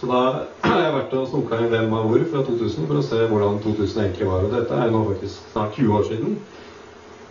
Så 0.00 0.08
da 0.08 0.22
har 0.70 0.80
jeg 0.86 0.96
vært 0.96 1.18
og 1.18 1.28
snoka 1.28 1.60
i 1.60 1.68
Hvem 1.70 1.92
av 1.98 2.08
hvor 2.08 2.24
fra 2.32 2.46
2000 2.46 2.88
for 2.88 3.02
å 3.02 3.04
se 3.04 3.20
hvordan 3.30 3.60
2000 3.66 4.02
egentlig 4.06 4.30
var. 4.30 4.46
Og 4.46 4.56
dette 4.56 4.80
er 4.80 4.94
nå 4.94 5.04
faktisk 5.12 5.52
snart 5.52 5.76
20 5.76 5.98
år 5.98 6.08
siden. 6.08 6.40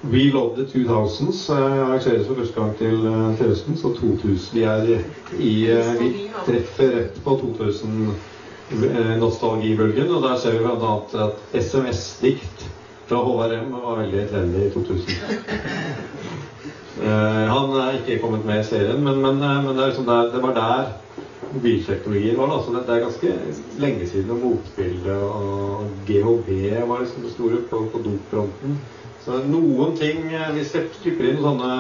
We 0.02 0.32
Love 0.32 0.56
the 0.56 0.80
2000s 0.80 1.50
eh, 1.50 1.56
arrangeres 1.56 2.28
for 2.28 2.36
første 2.36 2.62
gang 2.62 2.78
til, 2.78 3.06
eh, 3.06 3.38
til 3.38 3.48
høsten, 3.52 3.78
så 3.78 3.88
2000 3.98 4.54
Vi 4.54 4.64
er 4.64 5.00
i 5.40 5.70
eh, 5.72 6.00
Vi 6.00 6.30
treffer 6.46 6.90
rett 6.96 7.24
på 7.24 7.40
2000-nostalgibølgen, 7.42 10.12
og 10.16 10.24
der 10.24 10.38
ser 10.40 10.52
vi 10.56 10.60
bl.a. 10.64 10.94
at 11.26 11.36
SMS-dikt 11.66 12.60
fra 13.10 13.18
HRM 13.26 13.68
var 13.74 14.00
veldig 14.04 14.24
trendy 14.32 14.60
i 14.68 14.74
2000. 14.74 15.10
Eh, 17.00 17.46
han 17.48 17.72
er 17.80 17.96
ikke 17.96 18.20
kommet 18.20 18.44
med 18.46 18.60
i 18.60 18.64
serien, 18.68 19.00
men, 19.04 19.22
men, 19.24 19.40
men 19.40 19.68
det, 19.72 19.84
er 19.84 19.88
liksom 19.88 20.06
der, 20.06 20.32
det 20.34 20.42
var 20.44 20.54
der 20.58 20.84
mobilteknologien 21.54 22.38
var. 22.38 22.48
Da. 22.52 22.58
Så 22.66 22.72
det, 22.74 22.82
det 22.88 22.96
er 22.96 23.06
ganske 23.06 23.30
lenge 23.80 24.08
siden 24.10 24.30
og 24.34 24.40
motbildet 24.44 25.22
og 25.24 25.84
GHB 26.08 26.50
var 26.90 27.00
liksom 27.00 27.24
det 27.24 27.32
store 27.38 27.58
på, 27.70 27.78
på 27.94 27.98
dopfronten. 28.04 28.72
Så 29.26 29.42
noen 29.50 29.96
ting 30.00 30.26
Hvis 30.56 30.74
Vi 30.76 30.84
slipper 31.02 31.30
inn 31.30 31.44
sånne 31.44 31.76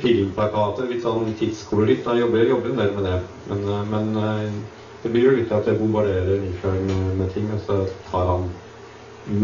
filmplakater, 0.00 0.88
litt 0.88 1.02
sånn 1.04 1.34
tidskoloritt. 1.38 2.04
da 2.04 2.14
jobber, 2.16 2.46
jobber 2.48 2.70
en 2.70 2.78
del 2.80 2.92
med 2.94 3.04
det. 3.04 3.18
Men, 3.50 3.64
eh, 3.68 3.84
men 3.90 4.16
eh, 4.16 4.52
det 5.02 5.10
blir 5.12 5.26
jo 5.28 5.34
litt 5.36 5.52
at 5.52 5.66
jeg 5.68 5.76
bombarderer 5.76 6.40
Mikael 6.40 6.80
med, 7.18 7.28
ting, 7.34 7.50
og 7.52 7.60
så 7.66 7.82
tar 8.08 8.30
han 8.30 8.46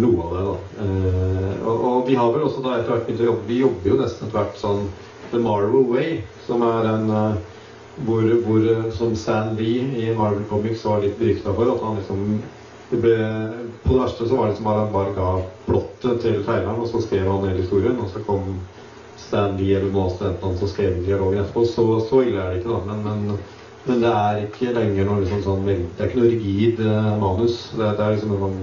noe 0.00 0.24
av 0.24 0.32
det, 0.32 0.44
da. 0.46 0.84
Eh, 0.84 1.66
og, 1.66 1.84
og 1.90 2.08
vi 2.08 2.16
har 2.16 2.32
vel 2.32 2.46
også 2.46 2.64
da 2.64 2.78
etter 2.78 2.94
hvert 2.94 3.06
begynt 3.06 3.20
å 3.20 3.28
jobbe 3.30 3.48
Vi 3.48 3.60
jobber 3.60 3.90
jo 3.90 3.98
nesten 4.00 4.26
etter 4.26 4.38
hvert 4.38 4.58
sånn 4.60 4.86
The 5.30 5.40
Marvel 5.44 5.84
Way, 5.92 6.22
som 6.46 6.64
er 6.66 6.88
en 6.94 7.12
eh, 7.16 7.60
hvor, 8.06 8.24
hvor 8.46 8.64
eh, 8.72 8.88
som 8.96 9.12
Stan 9.16 9.54
Lee 9.58 9.84
i 10.00 10.14
Marvel 10.16 10.44
Comics 10.48 10.84
var 10.84 11.04
litt 11.04 11.18
berykta 11.20 11.52
for. 11.52 11.74
At 11.74 11.84
han 11.84 12.00
liksom 12.00 12.24
det 12.38 12.59
ble, 12.90 13.16
På 13.84 13.94
det 13.94 14.00
verste 14.00 14.26
så 14.28 14.36
var 14.36 14.44
det 14.44 14.52
liksom 14.52 14.64
bare 14.64 14.84
han 14.84 14.92
bare 14.92 15.14
ga 15.14 15.30
plottet 15.66 16.20
til 16.24 16.42
tegneren, 16.44 16.80
og 16.80 16.88
så 16.88 17.00
skrev 17.04 17.28
han 17.30 17.48
hele 17.48 17.62
historien. 17.62 17.98
Og 18.02 18.10
så 18.10 18.22
kom 18.26 18.58
Stan 19.20 19.56
Lee 19.56 19.76
eller 19.78 19.92
noen 19.92 20.08
av 20.08 20.14
studentene 20.16 20.58
som 20.58 20.70
skrev 20.70 21.00
dialogen 21.06 21.44
etterpå. 21.44 21.64
Så, 21.68 21.86
så 22.08 22.22
ille 22.26 22.42
er 22.42 22.52
det 22.52 22.60
ikke, 22.60 22.74
da. 22.74 22.80
Men, 22.88 23.02
men, 23.06 23.38
men 23.86 24.02
det 24.02 24.12
er 24.12 24.44
ikke 24.46 24.74
lenger 24.76 25.08
noe 25.08 25.22
liksom 25.22 25.42
sånn 25.46 25.66
Det 25.68 25.76
er 26.00 26.10
ikke 26.10 26.20
noe 26.22 26.32
rigid 26.32 26.84
eh, 26.84 27.10
manus. 27.22 27.62
Det, 27.76 27.92
det 27.98 28.06
er 28.06 28.16
liksom 28.16 28.34
en 28.34 28.44
sånn 28.44 28.60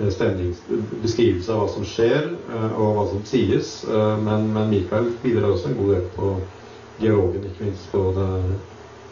eh, 0.00 0.82
beskrivelse 1.04 1.52
av 1.52 1.62
hva 1.62 1.70
som 1.76 1.86
skjer, 1.86 2.32
eh, 2.32 2.68
og 2.72 2.98
hva 2.98 3.06
som 3.12 3.22
sies. 3.28 3.76
Men, 4.24 4.48
men 4.56 4.72
Mikael 4.72 5.12
bidrar 5.22 5.52
også 5.52 5.72
en 5.72 5.80
god 5.82 5.96
del 5.98 6.10
på 6.16 6.34
dialogen, 7.00 7.48
ikke 7.50 7.68
minst 7.68 7.88
på 7.92 8.08
det 8.16 8.28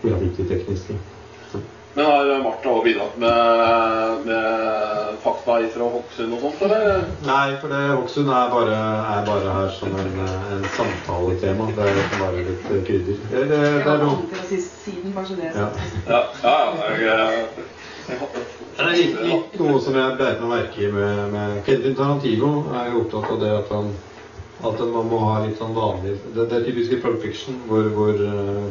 grafikktekniske. 0.05 1.01
Men 1.95 2.07
har 2.07 2.43
Martha 2.43 2.70
også 2.70 2.84
bidratt 2.84 3.16
med, 3.18 4.26
med 4.26 5.16
fakta 5.22 5.57
fra 5.74 5.88
Hokksund 5.95 6.34
og 6.36 6.45
sånt, 6.45 6.61
eller? 6.62 7.01
Nei, 7.26 7.57
for 7.61 7.72
det 7.72 7.80
Hokksund 7.88 8.30
er 8.30 8.53
bare, 8.53 8.76
er 9.14 9.24
bare 9.26 9.55
her 9.57 9.72
som 9.74 9.97
en, 9.99 10.12
eh, 10.24 10.53
en 10.55 10.68
samtaletema. 10.76 11.66
Det 11.76 11.88
er 11.88 12.14
bare 12.14 12.45
litt 12.47 12.68
eh, 12.70 12.84
krydder. 12.86 13.18
Det, 13.32 13.43
det, 13.51 13.59
det 13.59 13.95
er 13.95 14.05
noe 14.05 14.14
Antirasist-siden, 14.20 15.16
så 15.16 15.38
det. 15.41 15.51
Ja. 15.57 15.66
Ja, 16.07 16.22
ja. 16.45 16.55
ja 17.03 17.16
jeg, 17.32 17.49
jeg, 18.07 18.20
Det 18.76 18.86
er 18.86 18.95
litt, 18.95 19.18
litt 19.26 19.59
noe 19.61 19.80
som 19.82 19.99
jeg 19.99 20.20
beit 20.20 20.45
meg 20.45 20.55
merke 20.55 20.86
i 20.86 20.93
med, 20.95 21.24
med 21.34 21.59
Quentin 21.66 21.99
Tarantino. 21.99 22.53
er 22.70 22.95
jo 22.95 23.03
opptatt 23.03 23.34
av 23.34 23.43
det 23.43 23.51
at 23.59 23.74
han 23.74 23.91
at 24.61 24.80
man 24.93 25.07
må 25.09 25.18
ha 25.24 25.38
litt 25.41 25.57
sånn 25.57 25.72
vanlig 25.72 26.18
Det, 26.34 26.45
det 26.51 26.57
er 26.59 26.64
typisk 26.66 26.93
i 26.93 26.99
Pulp 27.01 27.22
Fiction, 27.22 27.57
hvor, 27.68 27.86
hvor 27.97 28.18
eh, 28.20 28.66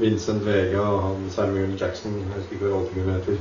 Vincent 0.00 0.42
Vega 0.46 0.82
og 0.82 1.02
han 1.04 1.28
Samuel 1.30 1.76
Jackson 1.80 2.16
jeg 2.18 2.32
husker 2.34 2.56
ikke 2.56 2.66
hva 2.66 2.72
rollefiguren 2.74 3.18
heter, 3.18 3.38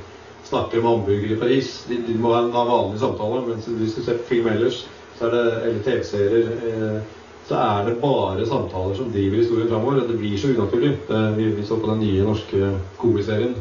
snakker 0.48 0.82
om 0.82 0.90
hamburger 0.90 1.34
i 1.34 1.40
Paris. 1.40 1.74
De, 1.90 1.98
de 2.08 2.16
må 2.20 2.34
ha 2.36 2.44
en 2.44 2.54
vanlig 2.54 3.02
samtale. 3.02 3.42
Mens 3.48 3.68
hvis 3.80 3.98
du 3.98 4.04
ser 4.06 4.22
film 4.28 4.50
ellers, 4.52 4.84
så 5.18 5.28
er 5.28 5.36
det, 5.36 5.44
eller 5.68 5.84
TV-serier, 5.86 6.50
eh, 6.70 6.98
så 7.48 7.60
er 7.60 7.88
det 7.88 8.00
bare 8.02 8.46
samtaler 8.48 8.96
som 8.96 9.12
driver 9.12 9.42
historien 9.42 9.70
framover. 9.72 10.04
Det 10.08 10.18
blir 10.20 10.38
så 10.38 10.52
unaturlig. 10.54 10.98
Det, 11.08 11.22
vi, 11.38 11.48
vi 11.58 11.66
så 11.68 11.80
på 11.80 11.90
den 11.92 12.04
nye 12.04 12.28
norske 12.28 12.74
komiserien. 12.98 13.56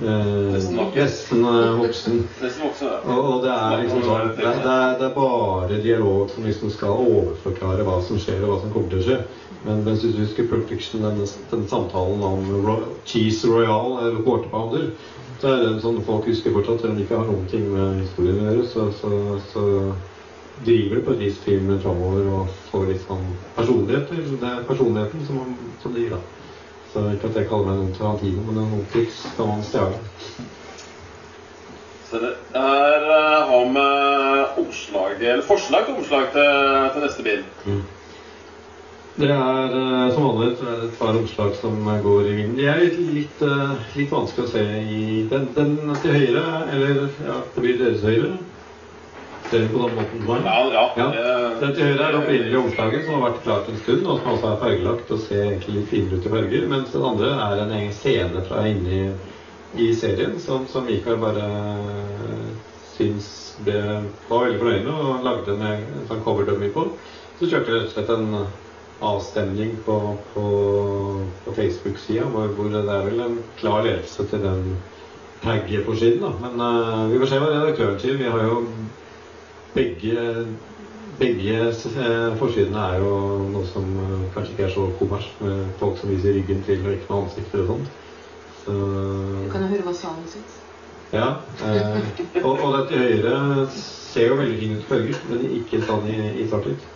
Eh, 0.00 0.52
Nesten 0.52 0.78
voksen. 0.78 1.44
Eh, 1.44 1.80
voksen. 1.82 2.22
Og, 3.04 3.18
og 3.18 3.42
det 3.44 3.52
er 3.52 3.82
liksom 3.82 4.04
sånn 4.06 4.30
det, 4.32 4.46
det, 4.46 4.76
er, 4.76 4.94
det 5.00 5.08
er 5.08 5.16
bare 5.16 5.80
dialog 5.84 6.30
som 6.32 6.46
liksom 6.48 6.72
skal 6.72 7.02
overforklare 7.04 7.84
hva 7.88 7.98
som 8.06 8.20
skjer, 8.20 8.40
og 8.40 8.54
hva 8.54 8.60
som 8.62 8.72
kommer 8.72 8.94
til 8.94 9.02
å 9.02 9.08
skje. 9.08 9.18
Men 9.64 9.82
hvis 9.86 10.00
du 10.02 10.16
husker 10.18 10.48
Pulp 10.50 10.68
Fiction, 10.70 11.04
denne, 11.06 11.26
denne 11.52 11.68
samtalen 11.70 12.22
om 12.26 12.48
ro, 12.66 12.76
cheese 13.06 13.46
royal 13.46 14.00
eller 14.02 14.22
quarter 14.26 14.48
pounder, 14.50 14.88
så 15.42 15.52
er 15.52 15.60
det 15.62 15.82
sånn 15.84 16.00
folk 16.06 16.26
husker 16.30 16.54
fortsatt, 16.54 16.80
selv 16.82 16.92
om 16.94 16.98
de 16.98 17.04
ikke 17.06 17.18
har 17.20 17.28
noen 17.30 17.46
ting 17.50 17.68
med 17.70 18.00
historien 18.02 18.40
å 18.42 18.48
gjøre. 18.48 18.66
Så, 18.72 18.88
så, 18.98 19.12
så 19.52 19.64
driver 20.66 20.98
det 20.98 21.04
på 21.06 21.14
et 21.14 21.22
vis 21.24 21.38
filmen 21.44 21.80
framover 21.82 22.26
og 22.36 22.50
får 22.72 22.88
litt 22.90 23.06
sånn 23.06 23.24
personlighet. 23.56 24.08
til. 24.10 24.34
Det 24.42 24.50
er 24.50 24.66
personligheten 24.68 25.24
som, 25.28 25.38
man- 25.42 25.72
som 25.82 25.94
det 25.94 26.04
gir, 26.06 26.16
da. 26.16 26.20
Så 26.92 27.06
ikke 27.14 27.30
at 27.30 27.38
jeg 27.40 27.48
kaller 27.48 27.70
meg 27.70 27.78
noen 27.80 27.94
Tarantino, 27.96 28.42
men 28.50 28.58
noen 28.66 28.82
triks 28.92 29.22
kan 29.38 29.48
man 29.48 29.62
stjele. 29.64 30.02
Så 32.10 32.18
det 32.20 32.34
her 32.52 33.06
eh, 33.08 33.48
har 33.48 33.70
vi 33.72 33.86
omslag, 34.66 35.22
eller 35.22 35.46
forslag 35.46 35.86
til 35.88 35.96
omslag 36.02 36.26
til, 36.34 36.90
til 36.92 37.06
neste 37.06 37.24
bil. 37.24 37.46
Det 39.12 39.28
er 39.28 39.74
eh, 39.76 40.06
som 40.14 40.24
vanlig 40.24 40.54
et 40.56 40.94
par 40.98 41.16
oppslag 41.18 41.50
som 41.58 41.74
eh, 41.92 41.98
går 42.04 42.28
i 42.30 42.36
vinden. 42.38 42.54
De 42.56 42.64
er 42.72 42.78
litt, 42.80 43.00
litt, 43.12 43.42
eh, 43.44 43.74
litt 43.98 44.12
vanskelig 44.14 44.46
å 44.46 44.52
se 44.54 44.62
i 44.80 45.02
den, 45.28 45.50
den 45.56 45.74
til 46.00 46.14
høyre, 46.16 46.44
eller 46.72 47.02
ja, 47.26 47.36
det 47.54 47.64
blir 47.66 47.76
deres 47.82 48.04
høyre. 48.06 48.30
Ser 49.50 49.66
du 49.66 49.74
på 49.74 49.82
den 49.84 49.98
måten 49.98 50.22
som 50.24 50.46
Ja, 50.48 50.54
er? 50.62 50.72
ja. 50.72 50.84
Ja. 50.96 51.08
det- 51.12 51.60
Den 51.60 51.74
til 51.76 51.84
høyre 51.90 52.06
er 52.06 52.12
det 52.16 52.20
opprinnelige 52.22 52.62
omslaget 52.62 53.04
som 53.04 53.18
har 53.18 53.26
vært 53.30 53.42
klart 53.44 53.68
en 53.68 53.76
stund, 53.82 54.06
og 54.06 54.22
som 54.22 54.32
også 54.32 54.48
er 54.54 54.60
fargelagt 54.64 55.10
og 55.12 55.20
ser 55.26 55.42
egentlig 55.44 55.74
litt 55.76 55.90
finere 55.92 56.16
ut 56.16 56.26
i 56.26 56.32
farger. 56.32 56.66
Mens 56.72 56.92
den 56.96 57.04
andre 57.10 57.34
er 57.50 57.62
en 57.66 57.76
egen 57.82 57.92
scene 57.92 58.44
fra 58.48 58.64
inni 58.70 59.02
i 59.76 59.92
serien 59.96 60.38
som, 60.40 60.64
som 60.72 60.86
Mikael 60.88 61.20
bare 61.20 61.44
syns 62.96 63.28
ble, 63.64 63.76
var 64.30 64.46
veldig 64.46 64.58
fornøyd 64.60 64.84
med 64.88 64.92
og 64.94 65.24
lagde 65.28 65.52
en, 65.52 65.62
en 65.68 66.08
sånn 66.08 66.24
coverdummy 66.24 66.72
på. 66.72 66.88
Så 67.38 67.48
kjørte 67.52 67.68
vi 67.72 67.76
rett 67.78 67.88
og 67.90 67.94
slett 67.98 68.10
en 68.16 68.26
avstemning 69.02 69.76
på, 69.86 69.98
på, 70.34 70.46
på 71.44 71.54
Facebook-sida 71.58 72.26
hvor, 72.32 72.52
hvor 72.56 72.72
det 72.72 72.82
er 72.82 73.06
vel 73.08 73.22
en 73.26 73.38
klar 73.58 73.82
ledelse 73.86 74.26
til 74.30 74.44
den 74.44 74.76
tagget 75.42 75.86
på 75.86 75.96
siden. 75.98 76.22
da. 76.22 76.32
Men 76.44 76.60
uh, 76.60 77.10
vi 77.10 77.18
får 77.18 77.32
se 77.32 77.40
hva 77.42 77.50
redaktøren 77.50 77.98
sier. 78.02 78.20
Vi 78.20 78.30
har 78.30 78.44
jo 78.46 78.60
begge 79.74 80.28
begge 81.22 81.58
eh, 81.68 82.36
forsidene 82.38 82.84
er 82.94 83.02
jo 83.02 83.12
noe 83.52 83.66
som 83.68 83.86
eh, 84.04 84.14
kanskje 84.34 84.54
ikke 84.54 84.66
er 84.68 84.74
så 84.74 84.86
kommers, 84.98 85.28
med 85.40 85.74
folk 85.80 86.00
som 86.00 86.12
viser 86.12 86.36
ryggen 86.36 86.62
til 86.66 86.82
og 86.86 86.96
ikke 86.96 87.10
noe 87.10 87.26
ansikter 87.26 87.62
og 87.62 87.70
sånt. 87.72 87.92
Så, 88.62 88.76
Du 88.76 89.50
kan 89.52 89.64
jo 89.66 89.70
høre 89.74 89.86
hva 89.88 89.94
salen 89.98 90.28
syns. 90.30 90.58
ja, 91.12 91.28
eh, 91.68 92.42
og, 92.42 92.62
og 92.64 92.88
til 92.88 93.04
høyre 93.04 93.68
ser 93.74 94.30
jo 94.30 94.40
veldig 94.40 94.58
fint 94.62 94.80
ut 94.80 94.88
på 94.88 95.00
høyre, 95.00 95.22
men 95.30 95.46
ikke 95.60 95.82
sånn 95.86 96.08
i, 96.08 96.18
i 96.40 96.48
svart-hvitt. 96.48 96.88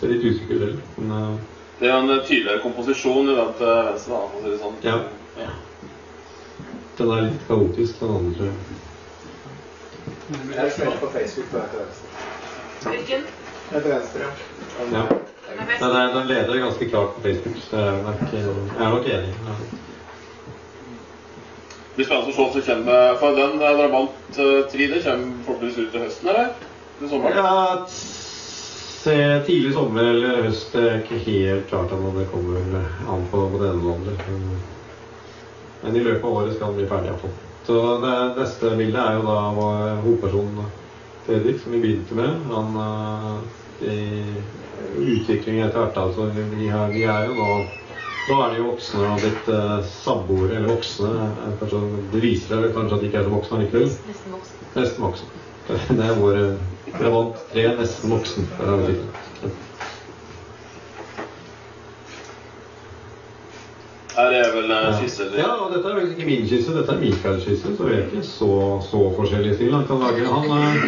Så 0.00 0.06
litt 0.06 0.24
usikker. 0.24 0.76
Men 0.96 1.10
eh, 1.16 1.34
Det 1.80 1.88
er 1.88 1.96
en 1.96 2.08
tydeligere 2.26 2.60
komposisjon 2.62 3.28
i 3.28 3.34
den 3.36 3.52
til 3.58 3.72
venstre, 3.88 4.12
da, 4.14 4.20
for 4.30 4.38
å 4.38 4.44
si 4.44 4.52
det 4.52 4.60
sånn. 4.60 4.78
Ja. 4.84 4.96
Ja. 5.40 5.50
den 6.98 7.12
er 7.16 7.26
litt 7.26 7.42
kaotisk, 7.48 8.00
den 8.00 8.14
andre. 8.16 8.52
Jeg 10.56 10.72
spent 10.76 11.00
på 11.00 11.10
Facebook 11.16 11.50
på 11.50 11.58
deg 11.58 11.72
til 11.72 11.82
venstre. 11.84 12.06
Hvilken? 12.86 13.28
Jeg 13.72 13.82
til 13.82 13.92
venstre, 13.92 14.24
ja. 14.24 14.30
Ja. 14.80 15.04
Den 15.50 15.62
er. 15.68 15.76
Den, 15.84 16.16
er, 16.16 16.24
leder 16.28 16.64
ganske 16.64 16.88
klart 16.88 17.14
på 17.16 17.24
Facebook, 17.28 17.56
så 17.66 17.76
jeg 17.76 17.88
er 17.88 18.02
nok, 18.08 18.26
jeg 18.32 18.44
er 18.86 18.94
nok 18.96 19.12
enig. 19.16 19.34
Ja. 19.48 19.58
Det 21.90 21.96
blir 21.96 22.06
spennende 22.06 22.30
å 22.30 22.36
se 22.36 22.44
om 22.46 22.52
du 22.54 22.62
kommer. 22.70 23.18
For 23.20 23.36
den 23.36 23.60
eh, 23.60 23.76
Drabant-tridet 23.80 24.72
3 24.72 24.88
det 24.94 25.04
kommer 25.04 25.44
forhåpentligvis 25.44 25.78
ut 25.80 25.92
til 25.92 26.04
høsten, 26.06 26.32
eller? 26.32 26.52
Til 27.00 27.10
sommeren? 27.10 27.36
Ja, 27.36 28.19
se, 29.00 29.16
tidlig 29.46 29.72
sommer 29.74 30.10
eller 30.12 30.42
høst 30.46 30.74
det 30.76 30.82
er 30.86 30.98
ikke 31.00 31.22
helt 31.24 31.70
klart 31.70 31.92
ennå. 31.96 32.12
Det 32.18 32.28
kommer 32.32 32.76
an 33.08 33.24
på, 33.30 33.46
på 33.52 33.62
det 33.62 33.70
ene 33.70 33.80
eller 33.80 33.96
andre. 33.96 34.18
Men- 34.28 35.96
i 35.96 36.00
løpet 36.04 36.24
av 36.24 36.34
året 36.36 36.54
skal 36.56 36.74
den 36.74 36.76
bli 36.76 36.88
ferdig 36.90 37.08
iallfall. 37.08 37.30
Så 37.64 37.76
det 38.02 38.14
neste 38.36 38.70
bildet 38.76 39.00
er 39.00 39.14
jo 39.16 39.22
da 39.24 39.36
hovedpersonen, 40.04 40.66
Fredrik, 41.24 41.60
som 41.62 41.72
vi 41.72 41.80
begynte 41.80 42.16
med. 42.18 42.34
Han 42.50 42.76
uh, 42.76 43.38
i 43.80 43.96
utvikling 45.14 45.60
etter 45.64 45.78
hvert. 45.80 46.00
Altså, 46.02 46.28
vi, 46.36 46.68
er, 46.68 46.92
vi 46.96 47.06
er 47.08 47.30
jo 47.30 47.36
nå 47.40 47.50
Nå 48.28 48.36
er 48.44 48.52
de 48.52 48.58
jo 48.60 48.66
voksne 48.68 49.00
og 49.08 49.22
blitt 49.24 49.48
uh, 49.50 49.80
samboere, 49.82 50.58
eller 50.58 50.70
voksne. 50.70 51.08
er 51.48 51.54
Kanskje, 51.58 51.80
det 52.12 52.20
viser 52.22 52.52
seg 52.52 52.74
kanskje 52.76 52.98
at 52.98 53.02
de 53.02 53.08
ikke 53.08 53.18
er 53.22 53.26
så 53.26 53.32
voksne 53.32 53.62
likevel. 53.64 53.88
Nesten 54.76 55.06
voksen. 55.06 55.40
Det 55.98 56.04
er 56.06 56.16
vår 56.20 56.38
Jeg 56.90 57.12
vant 57.14 57.42
tre 57.52 57.64
nesten 57.78 58.10
voksen. 58.10 58.46
Er. 58.60 59.50
Her 64.10 64.32
er 64.34 64.48
vel 64.52 64.72
eh, 64.74 64.88
skisse 64.98 65.28
Ja, 65.38 65.52
og 65.62 65.70
dette 65.72 65.86
er 65.86 65.94
vel 66.00 66.08
ikke 66.12 66.26
min 66.26 66.42
skisse, 66.50 66.72
dette 66.74 66.92
er 66.92 66.98
Mikaels 67.00 67.44
skisse, 67.46 67.70
så 67.78 67.86
vi 67.86 67.94
er 67.94 68.02
ikke 68.08 68.24
så, 68.26 68.48
så 68.84 69.02
forskjellig 69.16 69.54
stil 69.56 69.76
han 69.76 69.86
kan 69.88 70.02
lage. 70.02 70.26
Han, 70.26 70.50
er- 70.50 70.82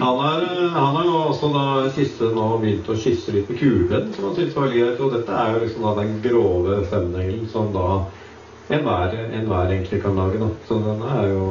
han, 0.00 0.22
er, 0.24 0.46
han 0.78 0.96
har 0.96 1.04
nå 1.06 1.18
også 1.28 1.50
da 1.52 1.66
siste 1.94 2.30
nå 2.32 2.46
begynt 2.62 2.88
å 2.88 2.96
skisse 2.98 3.34
litt 3.36 3.50
med 3.52 3.60
kulen, 3.60 4.08
som 4.16 4.30
han 4.30 4.34
syntes 4.38 4.56
var 4.56 4.72
greit. 4.72 5.02
Og 5.04 5.12
dette 5.18 5.36
er 5.44 5.52
jo 5.52 5.62
liksom 5.66 5.84
da 5.86 5.92
den 6.00 6.16
grove 6.24 6.80
thumbnailen 6.88 7.44
som 7.52 7.68
da 7.76 7.86
enhver 8.72 9.18
enhver 9.28 9.68
egentlig 9.76 10.00
kan 10.02 10.16
lage. 10.16 10.40
da. 10.40 10.48
Så 10.66 10.80
denne 10.88 11.12
er 11.20 11.28
jo 11.34 11.46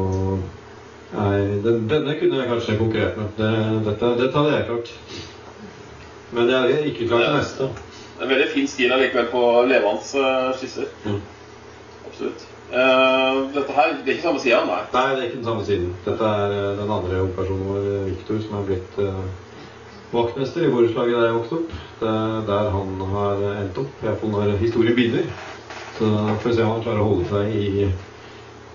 er, 1.11 1.37
den, 1.65 1.83
Denne 1.89 2.15
kunne 2.19 2.39
jeg 2.39 2.47
kanskje 2.47 2.77
konkurrert 2.79 3.17
med. 3.19 3.33
Det, 3.37 3.51
dette, 3.87 4.13
dette 4.21 4.37
hadde 4.37 4.53
jeg 4.55 4.67
klart. 4.69 4.93
Men 6.31 6.49
jeg 6.49 6.71
er 6.77 6.87
ikke 6.91 7.07
klar 7.09 7.25
til 7.25 7.37
neste. 7.39 7.67
Det 7.67 8.23
En 8.23 8.29
veldig 8.29 8.47
fin 8.53 8.67
stil 8.69 8.93
allikevel 8.93 9.27
på 9.31 9.43
levende 9.67 10.23
eh, 10.23 10.49
skisser. 10.59 10.89
Mm. 11.05 11.21
Absolutt. 12.07 12.47
Uh, 12.71 13.49
dette 13.51 13.73
her 13.75 13.89
det 13.97 14.05
er 14.05 14.13
ikke 14.13 14.23
samme 14.29 14.39
sida, 14.39 14.61
nei. 14.63 14.83
Nei, 14.93 15.07
det 15.11 15.23
er 15.23 15.25
ikke 15.27 15.39
den 15.41 15.47
samme 15.49 15.65
siden. 15.67 15.89
Dette 16.05 16.27
er 16.35 16.53
uh, 16.53 16.67
den 16.79 16.93
andre 16.97 17.17
hovedpersonen 17.17 17.65
vår, 17.67 17.89
Viktor, 18.11 18.37
som 18.45 18.59
er 18.59 18.69
blitt 18.69 19.01
vaktmester 20.11 20.67
i 20.67 20.69
borettslaget 20.71 21.17
der 21.17 21.25
jeg 21.25 21.35
vokste 21.39 21.57
opp. 21.57 21.73
Det 21.99 22.13
er 22.13 22.45
der 22.47 22.69
han 22.75 22.93
har 23.11 23.43
endt 23.51 23.81
opp, 23.83 24.05
iallfall 24.05 24.33
når 24.35 24.53
historien 24.61 24.95
begynner. 24.95 25.27
Så 25.97 26.07
får 26.41 26.49
vi 26.49 26.55
se 26.55 26.63
om 26.63 26.71
han 26.75 26.83
klarer 26.85 27.03
å 27.03 27.09
holde 27.09 27.27
seg 27.29 27.51
i, 27.55 27.89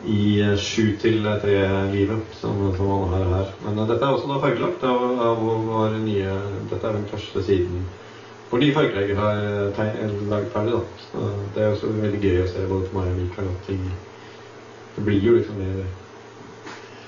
i 0.07 0.40
eh, 0.40 0.57
sju 0.61 0.96
til 1.02 1.26
tre-livet 1.42 2.34
som, 2.40 2.59
som 2.76 2.90
han 2.92 3.12
har 3.14 3.30
her. 3.34 3.52
Men 3.64 3.78
uh, 3.82 3.86
dette 3.88 4.04
er 4.07 4.14
også 4.14 4.30
da 4.30 4.40
fargelagt 4.42 4.84
av, 4.86 5.07
av 5.30 5.42
vår 5.42 5.96
nye 6.04 6.40
Dette 6.70 6.82
er 6.82 6.98
den 6.98 7.09
første 7.11 7.42
siden 7.46 7.86
hvor 8.46 8.62
de 8.62 8.68
fargelegger 8.74 9.18
har 9.18 9.40
eh, 9.82 10.12
laget 10.30 10.52
ferdig. 10.52 10.76
da. 10.76 11.07
Så 11.11 11.30
det 11.54 11.62
er 11.62 11.72
også 11.72 11.90
veldig 11.98 12.20
gøy 12.22 12.42
å 12.44 12.50
se 12.50 12.66
både 12.70 12.90
for 12.90 13.00
meg 13.00 13.09
og 13.11 13.16
Mikael 13.20 13.48
at 13.50 13.64
ting 13.66 13.86
det 14.96 15.04
blir 15.04 15.24
jo 15.24 15.34
liksom 15.36 15.59
mer 15.61 15.80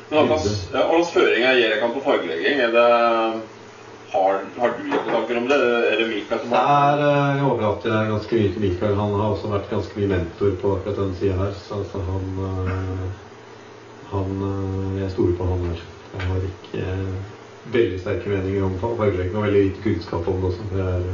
hva 0.09 0.38
slags 0.40 1.11
føringer 1.12 1.59
gir 1.59 1.68
dere 1.68 1.80
kan 1.82 1.92
på 1.92 2.01
fargelegging? 2.05 2.61
Er 2.64 2.70
det 2.72 2.84
har, 4.12 4.40
har 4.59 4.74
du 4.78 4.84
noen 4.88 5.11
tanker 5.12 5.36
om 5.40 5.48
det? 5.48 5.59
Er 5.92 5.96
det 6.00 6.09
Mikael 6.09 6.40
som 6.40 6.52
har 6.56 6.96
det? 6.96 7.09
eh, 7.09 7.36
jeg 7.36 7.44
overlater 7.48 7.92
jeg 7.92 8.11
ganske 8.12 8.40
mye 8.40 8.52
til 8.54 8.64
Mikael. 8.64 8.94
Han 8.98 9.14
har 9.20 9.34
også 9.34 9.52
vært 9.52 9.70
ganske 9.72 10.00
mye 10.00 10.11
mentor 10.14 10.54
på 10.62 10.74
akkurat 10.76 11.00
denne 11.02 11.18
sida 11.20 11.36
her. 11.42 11.54
Så 11.61 11.80
altså, 11.82 12.02
han, 12.09 12.26
eh, 12.48 13.06
han 14.12 14.34
eh, 14.48 15.00
Jeg 15.02 15.14
stoler 15.14 15.38
på 15.38 15.48
han 15.52 15.64
her. 15.68 15.86
Jeg 16.14 16.28
har 16.32 16.48
ikke 16.50 16.84
veldig 17.72 18.00
sterke 18.00 18.32
meninger 18.32 18.64
om 18.64 18.78
fargelegging 18.80 19.36
og 19.36 19.44
veldig 19.44 19.64
lite 19.66 19.84
kunnskap 19.84 20.28
om 20.28 20.40
det 20.40 20.52
også. 20.52 20.68
Det 20.72 20.84
er 20.88 21.09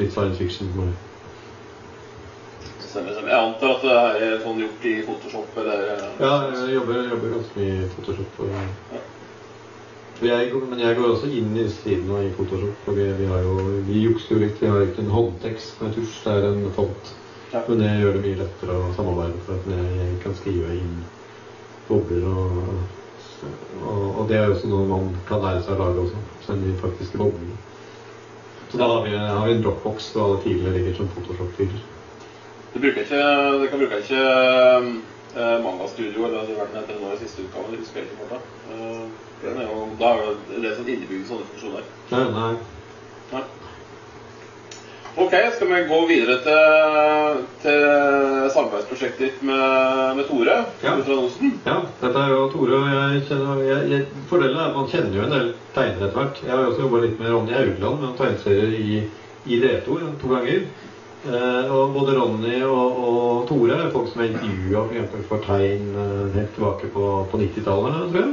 litt 0.00 0.14
science 0.14 0.38
fiction 0.40 0.72
for 0.72 0.86
meg. 0.86 1.00
Jeg 2.92 3.38
antar 3.38 3.70
at 3.78 3.84
det 3.86 3.92
er 4.26 4.40
sånn 4.42 4.58
gjort 4.60 4.82
i 4.84 4.90
Photoshop 5.06 5.54
eller 5.62 6.02
Ja, 6.20 6.32
jeg 6.52 6.74
jobber, 6.74 6.98
jobber 7.08 7.30
ganske 7.38 7.60
mye 7.60 7.76
i 7.78 7.86
Photoshop. 7.94 8.40
Og, 8.44 8.98
jeg, 10.28 10.50
går- 10.52 10.68
men 10.70 10.80
jeg 10.82 10.96
går 10.96 11.08
også 11.08 11.30
inn 11.32 11.56
i 11.56 11.66
siden 11.70 12.10
av 12.10 12.22
i 12.24 12.30
Photoshop. 12.36 12.86
Og 12.88 12.96
vi, 12.96 13.08
vi, 13.18 13.26
har 13.30 13.42
jo, 13.42 13.56
vi 13.88 14.04
jukser 14.06 14.36
jo 14.36 14.40
litt. 14.44 14.60
Vi 14.62 14.70
har 14.70 14.86
ikke 14.86 15.02
en 15.04 15.12
håndtekst 15.16 15.82
med 15.82 15.94
tusj, 15.96 16.16
det 16.24 16.36
er 16.36 16.48
en 16.50 16.70
font. 16.76 17.12
Ja. 17.52 17.60
Men 17.68 17.82
det 17.82 17.90
gjør 18.00 18.16
det 18.16 18.22
mye 18.24 18.40
lettere 18.40 18.78
å 18.78 18.92
samarbeide, 18.96 19.42
for 19.46 19.58
at 19.58 19.66
jeg, 19.74 20.14
kan 20.22 20.36
skrive 20.38 20.72
inn 20.78 20.94
bobler 21.88 22.24
og, 22.30 22.60
og, 23.82 24.04
og 24.22 24.28
det 24.30 24.38
er 24.38 24.46
jo 24.46 24.54
også 24.54 24.70
noe 24.70 24.86
man 24.88 25.10
kan 25.28 25.42
lære 25.42 25.64
seg 25.66 25.74
å 25.74 25.82
lage 25.82 26.04
også. 26.06 26.22
Sende 26.46 26.70
inn 26.70 26.78
faktiske 26.80 27.20
bobler. 27.20 27.56
Så 28.72 28.78
da 28.80 28.86
har 28.88 29.02
vi, 29.04 29.16
har 29.16 29.42
vi 29.44 29.56
en 29.58 29.64
dropbox 29.66 30.06
hvor 30.14 30.24
alle 30.24 30.38
filene 30.46 30.72
ligger 30.76 30.94
som 30.96 31.10
Photoshop-filer. 31.12 31.82
Du 32.72 32.78
bruker 32.80 33.02
ikke, 33.02 33.24
du 33.60 33.66
kan 33.68 33.82
bruke 33.82 33.98
ikke 34.00 34.22
uh, 35.36 35.58
Manga 35.60 35.88
Studio 35.92 36.24
eller 36.24 36.46
hva 36.56 36.64
den 36.70 36.78
heter 36.78 37.02
nå 37.02 37.10
i 37.12 37.18
siste 37.20 37.44
utgave. 37.44 37.74
Det 37.74 37.82
husker 37.82 38.00
jeg 38.00 38.08
ikke 38.08 38.22
fortsatt. 38.22 38.56
Eh, 38.72 39.31
den 39.42 39.58
er 39.58 39.66
jo, 39.70 39.88
da 39.98 40.12
er 40.12 40.22
jo 40.22 40.62
det 40.62 40.76
sånn 40.76 40.92
innebygd 40.94 41.26
sånne 41.28 41.48
funksjoner. 41.50 41.90
Nei, 42.12 42.24
nei. 42.36 42.52
Nei. 43.32 43.42
Ok, 45.12 45.34
skal 45.52 45.68
vi 45.68 45.80
gå 45.90 45.96
videre 46.08 46.38
til, 46.40 47.40
til 47.60 47.82
samarbeidsprosjektet 48.54 49.26
ditt 49.26 49.42
med, 49.44 50.14
med 50.16 50.24
Tore 50.30 50.54
Ja. 50.80 50.94
Osen. 50.96 51.58
Ja, 51.66 51.82
dette 52.00 52.22
er 52.22 52.32
jo 52.32 52.46
Tore, 52.54 52.78
og 52.78 52.86
jeg 52.88 53.26
kjenner, 53.28 53.60
jeg, 53.66 53.90
jeg, 53.92 54.22
fordelen 54.30 54.56
er 54.56 54.70
at 54.70 54.78
man 54.78 54.88
kjenner 54.88 55.18
jo 55.18 55.26
en 55.26 55.34
del 55.34 55.50
tegnere 55.74 56.08
etter 56.08 56.16
hvert. 56.16 56.40
Jeg 56.46 56.54
har 56.54 56.64
også 56.70 56.86
jobba 56.86 57.02
litt 57.04 57.20
med 57.20 57.34
Ronny 57.34 57.52
Haugland 57.58 58.00
med 58.00 58.06
noen 58.06 58.16
tegneserier 58.22 58.72
i, 58.78 59.02
i 59.52 59.60
D2 59.60 59.98
to 60.22 60.32
ganger. 60.32 60.64
Eh, 61.22 61.68
og 61.70 61.92
både 61.94 62.16
Ronny 62.16 62.56
og, 62.66 62.96
og 63.04 63.44
Tore 63.50 63.76
er 63.76 63.92
folk 63.92 64.08
som 64.10 64.24
jeg 64.24 64.32
intervjua 64.32 64.88
f.eks. 64.88 65.28
for 65.28 65.44
Tegn 65.44 65.92
eh, 65.92 66.24
helt 66.38 66.56
tilbake 66.56 66.88
på, 66.96 67.12
på 67.30 67.42
90-tallet, 67.44 68.00
tror 68.08 68.22
jeg. 68.24 68.32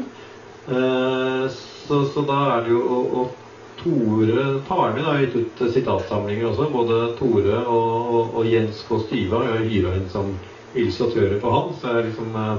Eh, 0.71 1.49
så, 1.87 2.05
så 2.05 2.21
da 2.21 2.39
er 2.53 2.65
det 2.65 2.73
jo 2.75 2.81
og, 2.85 3.13
og 3.19 3.45
Tore 3.79 4.91
min 4.91 5.05
har 5.07 5.21
gitt 5.23 5.37
ut 5.39 5.61
eh, 5.63 5.71
sitatsamlinger 5.73 6.49
også. 6.51 6.69
Både 6.73 6.99
Tore 7.19 7.61
og, 7.63 8.09
og, 8.13 8.33
og 8.37 8.49
Jens 8.49 8.83
K. 8.87 8.99
Styva 9.07 9.45
har 9.47 9.63
hyra 9.65 9.95
inn 9.97 10.09
som 10.11 10.33
illustratører 10.75 11.39
for 11.41 11.55
han. 11.55 11.71
Så 11.79 11.95
jeg 11.95 12.09
liksom 12.11 12.35
eh, 12.37 12.57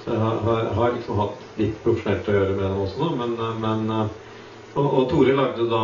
så 0.00 0.16
jeg 0.16 0.20
har, 0.24 0.68
har, 0.76 0.92
liksom 0.96 1.20
hatt 1.20 1.40
litt 1.60 1.80
profesjonelt 1.84 2.28
å 2.28 2.34
gjøre 2.34 2.54
med 2.56 2.62
dem 2.64 2.78
også, 2.86 3.02
nå, 3.04 3.08
men, 3.18 3.34
men 3.60 3.90
og, 3.90 4.86
og 4.86 5.02
Tore 5.10 5.34
lagde 5.36 5.66
da 5.68 5.80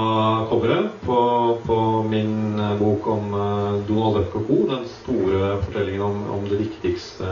coveret 0.49 0.95
på, 1.03 1.19
på 1.67 1.77
min 2.09 2.57
bok 2.81 3.11
om 3.13 3.35
Donald 3.85 4.17
Duck 4.17 4.39
og 4.41 4.49
co. 4.49 4.57
Den 4.71 4.87
store 4.95 5.51
fortellingen 5.67 6.07
om, 6.07 6.23
om 6.39 6.49
det 6.49 6.63
viktigste 6.63 7.29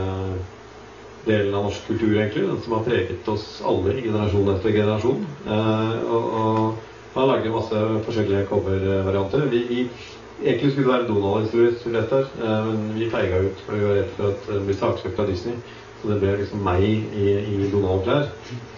delen 1.27 1.55
av 1.55 1.69
norsk 1.69 1.87
kultur, 1.87 2.17
egentlig. 2.17 2.49
Den 2.49 2.61
som 2.65 2.77
har 2.77 2.89
preget 2.89 3.29
oss 3.29 3.47
alle 3.67 3.95
generasjon 4.01 4.51
etter 4.55 4.77
generasjon. 4.77 5.23
Eh, 5.47 5.95
og, 6.09 6.35
og 6.41 7.15
han 7.15 7.31
lagde 7.31 7.55
masse 7.55 7.87
forskjellige 8.09 8.49
covervarianter. 8.51 9.49
Egentlig 9.55 10.73
skulle 10.73 10.89
det 10.89 10.93
være 10.93 11.09
Donald-historie 11.09 12.05
her, 12.11 12.29
eh, 12.43 12.69
men 12.69 12.93
vi 12.99 13.11
feiga 13.11 13.41
ut 13.47 13.65
for 13.65 13.79
vi 13.79 13.89
var 13.89 13.97
redd 14.01 14.13
for 14.19 14.35
at 14.35 14.51
det 14.51 14.61
blir 14.67 14.79
saksøkt 14.81 15.25
av 15.25 15.31
Disney. 15.31 15.57
Så 16.03 16.11
det 16.11 16.21
ble 16.21 16.35
liksom 16.37 16.61
meg 16.67 16.85
i, 16.85 17.29
i 17.55 17.71
Donald-klær 17.73 18.27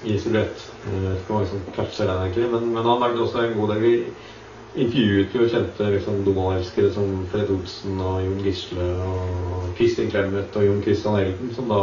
i 0.07 0.19
silhuett. 0.23 0.67
Jeg 0.87 1.03
vet 1.03 1.23
ikke 1.23 1.35
hva 1.35 1.47
som 1.51 1.65
catcher 1.75 2.11
den 2.11 2.21
egentlig, 2.23 2.51
men, 2.53 2.69
men 2.77 2.87
han 2.87 3.03
lagde 3.03 3.25
også 3.25 3.43
en 3.43 3.57
god 3.57 3.73
del. 3.75 3.83
Vi 3.83 4.85
intervjuet 4.85 5.35
jo 5.35 5.49
kjente 5.51 5.89
liksom, 5.97 6.21
Donald-elskere 6.29 6.93
som 6.95 7.25
Fred 7.33 7.51
Olsen 7.51 7.99
og 8.05 8.21
Jon 8.23 8.45
Gisle 8.45 8.87
og 9.09 9.67
Kristin 9.79 10.13
Clemet 10.13 10.55
og 10.61 10.69
Jon 10.69 10.85
Christian 10.85 11.19
Elden, 11.19 11.51
som 11.57 11.73
da 11.73 11.81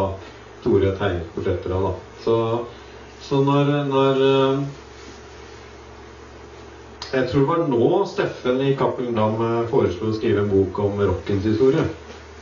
Tore 0.63 0.93
tegnet 0.99 1.33
portretter 1.35 1.75
av. 1.75 1.89
da. 1.89 1.93
Så, 2.23 2.37
så 3.23 3.41
når, 3.43 3.73
når 3.89 4.23
eh, 4.27 4.63
Jeg 7.13 7.27
tror 7.29 7.41
det 7.41 7.49
var 7.49 7.67
nå 7.69 7.89
Steffen 8.09 8.63
i 8.63 8.75
Cappelen 8.79 9.17
Dam 9.17 9.35
eh, 9.43 9.67
foreslo 9.71 10.09
å 10.09 10.15
skrive 10.15 10.45
en 10.45 10.53
bok 10.53 10.79
om 10.85 11.03
rockens 11.03 11.45
historie. 11.49 11.83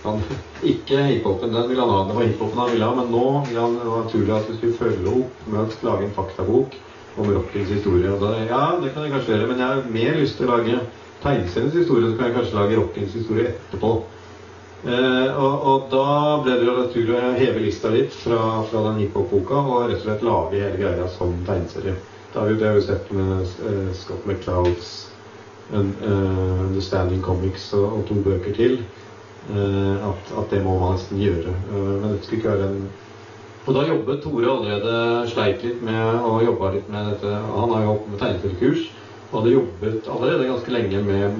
Han, 0.01 0.21
ikke 0.65 1.03
hiphopen, 1.05 1.51
den 1.53 1.67
ville 1.69 1.83
han 1.83 1.91
ha. 1.93 2.05
Det 2.07 2.15
var 2.17 2.29
hiphopen 2.29 2.61
han 2.63 2.71
ville 2.71 2.87
ha, 2.87 2.95
men 2.97 3.11
nå 3.13 3.25
vil 3.49 3.59
han 3.61 3.75
naturlig 3.83 4.33
at 4.37 4.47
vi 4.49 4.57
skulle 4.57 4.79
følge 4.79 5.17
opp 5.19 5.43
med 5.51 5.61
å 5.61 5.89
lage 5.89 6.07
en 6.07 6.15
faktabok 6.15 6.79
om 7.21 7.29
rockens 7.35 7.69
historie. 7.69 8.15
Da, 8.21 8.31
ja, 8.47 8.63
det 8.81 8.93
kan 8.95 9.05
jeg 9.05 9.13
kanskje 9.13 9.35
gjøre, 9.35 9.51
men 9.51 9.61
jeg 9.61 9.67
har 9.67 9.93
mer 9.97 10.17
lyst 10.21 10.39
til 10.39 10.47
å 10.47 10.55
lage 10.55 10.79
tegneseriens 11.21 11.77
historie, 11.77 12.09
så 12.09 12.17
kan 12.17 12.29
jeg 12.29 12.37
kanskje 12.39 12.57
lage 12.57 12.79
rockens 12.79 13.15
historie 13.17 13.51
etterpå. 13.51 13.93
Eh, 14.81 15.37
og, 15.37 15.65
og, 15.71 15.83
da 15.91 16.05
ble 16.45 16.55
det 16.57 16.65
jo 16.65 16.77
naturlig 16.79 17.17
å 17.17 17.35
heve 17.37 17.65
lista 17.65 17.91
litt 17.93 18.15
fra, 18.23 18.39
fra 18.71 18.85
den 18.89 19.03
hiphop-boka 19.03 19.59
og 19.61 19.83
rett 19.91 19.99
og 19.99 20.07
slett 20.07 20.25
lage 20.25 20.63
hele 20.63 20.79
greia 20.79 21.09
som 21.17 21.35
tegneserie. 21.45 21.97
Da 22.33 22.41
har 22.41 22.49
vi, 22.49 22.57
det 22.57 22.69
har 22.69 22.79
vi 22.79 22.87
sett 22.87 23.11
med 23.13 23.43
uh, 23.43 23.91
Scott 23.93 24.25
McClouds 24.25 24.91
uh, 25.73 25.81
Understanding 25.81 27.21
Comics 27.21 27.67
og, 27.77 27.99
og 27.99 28.05
to 28.07 28.17
bøker 28.25 28.55
til. 28.55 28.79
Eh, 29.49 30.09
at, 30.09 30.33
at, 30.37 30.51
det 30.51 30.61
må 30.63 30.77
man 30.79 30.93
nesten 30.95 31.19
gjøre. 31.19 31.49
Eh, 31.49 31.93
men 32.01 32.11
det 32.13 32.19
skulle 32.23 32.41
ikke 32.41 32.53
være 32.53 32.67
en 32.69 32.83
Og 33.65 33.75
da 33.75 33.81
jobbet 33.85 34.21
Tore 34.23 34.49
allerede 34.49 35.29
sleit 35.29 35.63
litt 35.63 35.81
med 35.85 36.23
og 36.25 36.43
jobba 36.45 36.71
litt 36.73 36.87
med 36.89 37.11
dette. 37.11 37.33
Han 37.55 37.73
har 37.73 37.83
jo 37.83 37.89
jobbet 37.91 38.11
med 38.11 38.21
tegneseriekurs 38.21 38.85
og 39.31 39.35
hadde 39.35 39.51
jobbet 39.53 40.07
allerede 40.09 40.47
ganske 40.49 40.73
lenge 40.73 41.01
med 41.05 41.35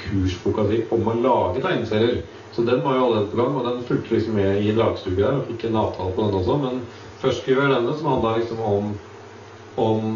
kursboka 0.00 0.64
si 0.70 0.78
om 0.96 1.10
å 1.10 1.16
lage 1.20 1.64
tegneserier. 1.64 2.22
Så 2.56 2.62
den 2.64 2.80
var 2.84 2.94
jo 2.96 3.04
allerede 3.04 3.26
på 3.28 3.36
gang, 3.36 3.56
og 3.56 3.66
den 3.68 3.82
fulgte 3.84 4.14
liksom 4.14 4.38
med 4.40 4.62
i 4.64 4.72
dragstuget 4.72 5.18
der. 5.20 5.34
Og 5.36 5.50
fikk 5.50 5.66
en 5.68 5.76
avtale 5.76 6.14
på 6.16 6.24
den 6.24 6.38
også. 6.38 6.56
Men 6.62 6.78
først 7.20 7.42
skriver 7.42 7.66
jeg 7.66 7.74
denne, 7.74 7.96
som 7.98 8.08
handla 8.08 8.30
liksom 8.38 8.62
om, 8.64 8.86
om 9.84 10.06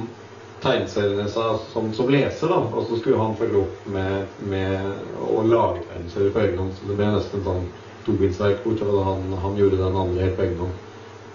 tegneseriene 0.65 1.29
som, 1.29 1.93
som, 1.93 2.09
leser, 2.09 2.49
da. 2.49 2.63
Og 2.65 2.87
så 2.89 2.97
skulle 2.97 3.21
han 3.21 3.37
følge 3.37 3.61
opp 3.61 3.91
med, 3.93 4.39
med 4.49 5.29
å 5.29 5.45
lage 5.45 5.85
tegneserier 5.91 6.33
på 6.33 6.45
egen 6.47 6.63
hånd. 6.63 6.73
Så 6.79 6.89
det 6.89 6.97
ble 6.97 7.11
nesten 7.13 7.43
en 7.43 7.49
sånn 7.51 7.69
tobindsverk, 8.09 8.65
bortsett 8.65 8.89
fra 8.89 9.05
han, 9.11 9.29
han 9.45 9.61
gjorde 9.61 9.83
den 9.85 10.01
andre 10.07 10.25
helt 10.25 10.41
på 10.41 10.49
egen 10.49 10.65
hånd. 10.65 10.87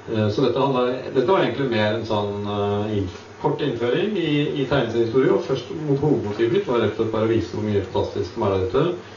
Eh, 0.09 0.27
så 0.29 0.41
dette, 0.47 0.59
handlet, 0.61 1.11
dette, 1.13 1.29
var 1.29 1.45
egentlig 1.45 1.69
mer 1.69 1.99
en 1.99 2.09
sånn 2.09 2.49
uh, 2.49 2.97
inf 2.97 3.21
kort 3.41 3.61
innføring 3.61 4.15
i, 4.17 4.31
i 4.61 4.63
tegneseriehistorie. 4.65 5.33
Og 5.37 5.45
først 5.45 5.69
mot 5.85 6.01
hovedmotivet 6.01 6.55
mitt 6.55 6.69
var 6.69 6.81
rett 6.81 6.95
og 6.95 7.03
slett 7.03 7.13
bare 7.13 7.29
å 7.29 7.33
vise 7.35 7.53
hvor 7.53 7.65
mye 7.67 7.83
fantastisk 7.91 8.33
som 8.33 8.45
er 8.47 8.55
der 8.55 8.65
dette. 8.65 9.13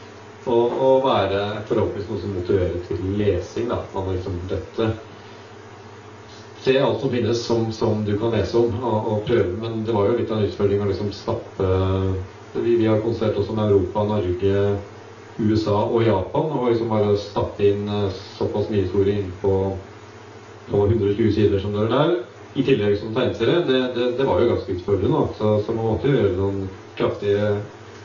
Og, 0.48 0.74
og 0.80 1.04
være 1.04 1.42
forhåpentligvis 1.68 2.08
noe 2.08 2.22
som 2.22 2.34
motiverer 2.38 2.80
til 2.88 3.04
lesing. 3.18 3.68
da, 3.68 3.82
man 3.92 4.12
liksom 4.14 4.40
dette 4.48 4.92
se 6.68 6.78
alt 6.78 7.00
som 7.00 7.10
finnes 7.10 7.46
som, 7.46 7.72
som 7.72 8.04
du 8.04 8.18
kan 8.18 8.34
lese 8.34 8.58
om 8.58 8.74
og, 8.82 9.12
og, 9.12 9.24
prøve. 9.26 9.56
Men 9.62 9.84
det 9.86 9.94
var 9.94 10.08
jo 10.08 10.16
litt 10.18 10.30
av 10.30 10.40
en 10.40 10.48
utfordring 10.48 10.82
å 10.82 10.88
liksom 10.90 11.12
stappe 11.16 11.68
vi, 12.58 12.76
vi, 12.76 12.86
har 12.86 13.02
konsert 13.04 13.36
også 13.36 13.52
om 13.52 13.60
Europa, 13.62 14.04
Norge, 14.08 14.62
USA 15.38 15.76
og 15.84 16.02
Japan. 16.06 16.50
Og 16.56 16.72
liksom 16.72 16.90
bare 16.90 17.14
stappe 17.20 17.68
inn 17.68 17.86
eh, 17.92 18.18
såpass 18.38 18.70
mye 18.72 18.86
historie 18.86 19.20
inn 19.20 19.30
på, 19.42 19.54
på 20.70 20.82
120 20.88 21.32
sider 21.36 21.62
som 21.62 21.76
det 21.76 21.86
er 21.86 21.94
der. 21.94 22.14
I 22.58 22.64
tillegg 22.66 22.96
som 22.98 23.14
tegneserie. 23.14 23.62
Det, 23.68 23.80
det, 23.94 24.12
det, 24.18 24.26
var 24.26 24.42
jo 24.42 24.52
ganske 24.52 24.78
utfordrende. 24.78 25.24
Så, 25.38 25.52
så 25.64 25.76
man 25.76 25.92
måtte 25.92 26.12
gjøre 26.12 26.36
noen 26.40 26.64
kraftige 26.98 27.52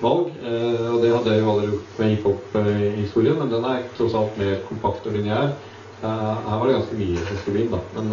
valg. 0.03 0.33
Eh, 0.43 0.87
og 0.89 0.99
det 1.03 1.13
hadde 1.13 1.33
jeg 1.35 1.43
jo 1.43 1.53
aldri 1.53 1.69
gjort 1.69 1.99
med 1.99 2.11
hiphop-historien, 2.13 3.39
men 3.39 3.53
den 3.53 3.69
er 3.69 3.85
tross 3.97 4.17
alt 4.19 4.37
mer 4.39 4.59
kompakt 4.67 5.07
og 5.07 5.15
lineær. 5.17 5.55
Her 6.03 6.57
var 6.59 6.67
det 6.67 6.75
ganske 6.75 6.99
mye 6.99 7.21
som 7.23 7.39
skulle 7.39 7.63
inn, 7.63 7.71
da. 7.71 7.79
Men 7.95 8.11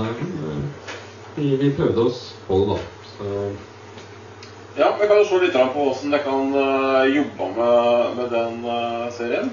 vi, 1.35 1.49
vi, 1.59 1.73
prøvde 1.75 2.05
oss 2.07 2.21
på 2.47 2.61
det, 2.61 2.77
da. 2.77 3.07
Så. 3.17 3.39
Ja, 4.79 4.93
vi 5.01 5.09
kan 5.11 5.19
jo 5.19 5.25
se 5.27 5.41
litt 5.43 5.57
på 5.59 5.87
hvordan 5.89 6.13
dere 6.15 6.23
kan 6.23 6.53
jobbe 7.11 7.49
med, 7.57 8.21
med 8.21 8.37
den 8.37 8.61
serien. 9.17 9.51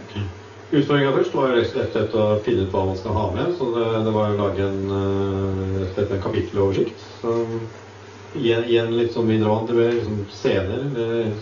Utfordringa 0.67 1.15
først 1.15 1.33
var 1.33 1.55
rett 1.55 1.75
og 1.79 1.89
slett 1.95 2.15
å 2.19 2.27
finne 2.45 2.67
ut 2.67 2.73
hva 2.75 2.85
man 2.91 2.97
skal 2.99 3.17
ha 3.17 3.25
med. 3.33 3.51
Så 3.57 3.71
det, 3.73 3.89
det 4.05 4.13
var 4.13 4.33
å 4.33 4.39
lage 4.43 4.67
en, 4.67 4.81
en 5.97 6.23
kapitteloversikt. 6.27 7.05
Så, 7.23 7.39
igjen, 8.39 8.63
igjen, 8.69 8.95
litt 8.97 9.13
som 9.13 9.27
mindre 9.27 9.51
vant. 9.51 9.67
Det 9.69 9.77
ble 9.77 9.89
liksom 9.97 10.23
scener. 10.31 10.87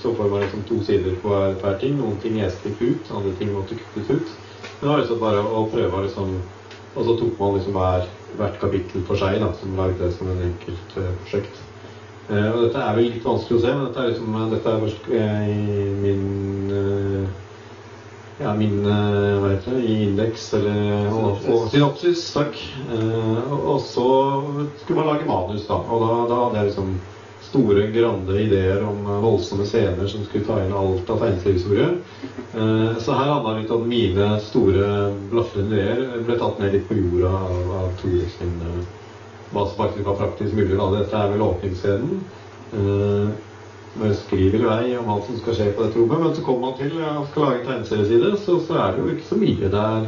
Så 0.01 0.15
for 0.17 0.31
meg 0.31 0.45
liksom 0.47 0.65
to 0.69 0.81
sider 0.87 1.15
på 1.21 1.31
hver, 1.35 1.79
ting. 1.81 1.95
Noen 1.99 2.19
ting 2.23 2.39
jeg 2.41 2.55
fikk 2.63 2.81
ut, 2.81 3.15
andre 3.19 3.33
ting 3.39 3.53
måtte 3.55 3.77
kuttes 3.79 4.11
ut. 4.11 4.35
Men 4.65 4.81
det 4.81 4.91
var 4.91 5.01
liksom 5.03 5.23
bare 5.23 5.43
å 5.45 5.65
prøve 5.71 6.03
liksom 6.07 6.37
og 6.95 7.03
så 7.03 7.15
tok 7.19 7.39
man 7.39 7.57
liksom 7.57 7.75
hver, 7.75 8.05
hvert 8.39 8.59
kapittel 8.61 9.03
for 9.07 9.19
seg, 9.19 9.39
da, 9.43 9.51
som 9.59 9.75
lagde 9.75 9.99
det 9.99 10.13
som 10.15 10.29
en 10.31 10.43
enkelt 10.47 10.93
uh, 10.95 11.09
prosjekt. 11.23 11.57
Uh, 12.29 12.47
og 12.53 12.61
dette 12.63 12.81
er 12.81 12.95
vel 12.97 13.09
litt 13.11 13.25
vanskelig 13.27 13.57
å 13.57 13.63
se, 13.65 13.73
men 13.73 13.89
dette 13.89 14.03
er 14.03 14.11
liksom 14.13 14.37
dette 14.53 14.75
er 14.75 14.85
uh, 14.85 15.49
i 15.51 15.89
min 15.99 16.23
ja, 18.41 18.53
min 18.57 18.81
hva 18.83 19.49
heter 19.53 19.77
det, 19.77 19.83
i 19.87 19.97
indeks 20.09 20.49
eller 20.57 21.09
og, 21.09 21.45
og 21.47 21.67
synopsis, 21.71 22.25
takk. 22.35 22.57
og 23.55 23.77
så 23.81 24.07
skulle 24.81 24.99
man 24.99 25.11
lage 25.13 25.27
manus, 25.29 25.67
da. 25.69 25.79
Og 25.79 26.03
da, 26.03 26.09
da 26.31 26.39
hadde 26.41 26.59
jeg 26.59 26.71
liksom 26.71 26.95
store, 27.55 27.87
grande 27.87 28.41
ideer 28.41 28.83
om 28.83 29.05
eh, 29.05 29.21
voldsomme 29.23 29.65
scener 29.65 30.07
som 30.07 30.25
skulle 30.25 30.45
ta 30.45 30.59
inn 30.63 30.73
alt 30.75 31.09
av 31.09 31.21
tegneseriehistorie. 31.21 31.87
Eh, 32.55 32.97
så 32.99 33.15
her 33.15 33.31
handla 33.31 33.53
det 33.53 33.63
litt 33.63 33.73
om 33.75 33.87
mine 33.89 34.29
store 34.43 34.91
blafrende 35.31 35.79
ideer 35.79 36.23
ble 36.27 36.37
tatt 36.41 36.59
ned 36.59 36.75
litt 36.75 36.87
på 36.89 36.99
jorda 36.99 37.31
av, 37.39 37.73
av 37.79 37.97
Tore 38.01 38.29
sin 38.37 38.55
hva 39.53 39.63
som 39.69 39.77
faktisk 39.77 40.07
var 40.07 40.19
praktisk 40.19 40.55
mulig. 40.57 40.75
Da. 40.75 40.87
Dette 40.97 41.19
er 41.19 41.31
vel 41.31 41.45
åpningsscenen. 41.45 42.23
Eh, 42.75 43.35
jeg 44.03 44.19
skriver 44.19 44.59
i 44.59 44.67
vei 44.67 44.97
om 44.99 45.09
alt 45.13 45.27
som 45.29 45.39
skal 45.39 45.57
skje 45.57 45.71
på 45.75 45.85
dette 45.85 45.99
rommet. 45.99 46.21
Men 46.23 46.35
så 46.35 46.43
kommer 46.45 46.69
man 46.69 46.77
til 46.79 46.99
ja, 46.99 47.15
skal 47.31 47.45
lage 47.45 47.61
en 47.61 47.67
tegneserieside, 47.69 48.35
så, 48.43 48.59
så 48.67 48.77
er 48.83 48.93
det 48.95 49.03
jo 49.03 49.15
ikke 49.15 49.29
så 49.29 49.39
mye 49.41 49.73
der 49.75 50.07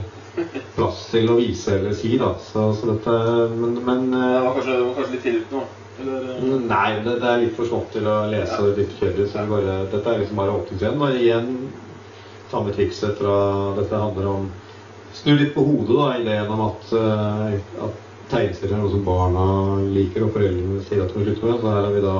plass 0.76 1.02
til 1.10 1.32
å 1.34 1.40
vise 1.40 1.74
eller 1.80 1.96
si, 1.98 2.14
da. 2.22 2.34
Så, 2.52 2.70
så 2.78 2.92
dette 2.92 3.18
Men, 3.58 3.80
men 3.88 4.08
det 4.14 4.44
var 4.46 4.54
kanskje, 4.58 4.76
det 4.76 4.86
var 4.86 4.96
kanskje 5.00 5.16
litt 5.16 5.26
tidlig 5.26 5.46
nå? 5.56 5.66
Eller? 6.02 6.30
Eh? 6.36 6.62
Nei, 6.68 6.90
det, 7.02 7.16
det, 7.24 7.32
er 7.32 7.44
litt 7.46 7.58
for 7.58 7.70
smått 7.70 7.92
til 7.96 8.08
å 8.10 8.18
lese 8.32 8.60
og 8.62 8.78
litt 8.78 8.94
kjedelig. 9.00 9.32
Så 9.32 9.46
bare, 9.50 9.78
dette 9.94 10.14
er 10.14 10.22
liksom 10.22 10.42
bare 10.42 10.58
åpningsscenen. 10.60 11.04
Og 11.08 11.22
igjen 11.22 11.52
samme 12.52 12.74
trikset 12.76 13.18
fra 13.20 13.38
Dette 13.76 14.00
handler 14.00 14.32
om 14.32 14.50
Snu 15.18 15.34
litt 15.34 15.56
på 15.56 15.64
hodet 15.66 15.96
da, 15.98 16.08
ideen 16.20 16.52
om 16.54 16.60
at, 16.68 16.90
uh, 16.94 17.86
at 17.88 18.02
tegneserier 18.30 18.76
er 18.76 18.82
noe 18.84 18.92
som 18.92 19.06
barna 19.08 19.46
liker, 19.82 20.28
og 20.28 20.36
foreldrene 20.36 20.84
sier 20.86 21.02
at 21.02 21.14
de 21.14 21.18
må 21.18 21.26
slutte 21.26 21.48
med. 21.48 21.62
Så 21.64 21.72
her 21.72 21.88
har 21.88 21.96
vi 21.96 22.04
da 22.04 22.18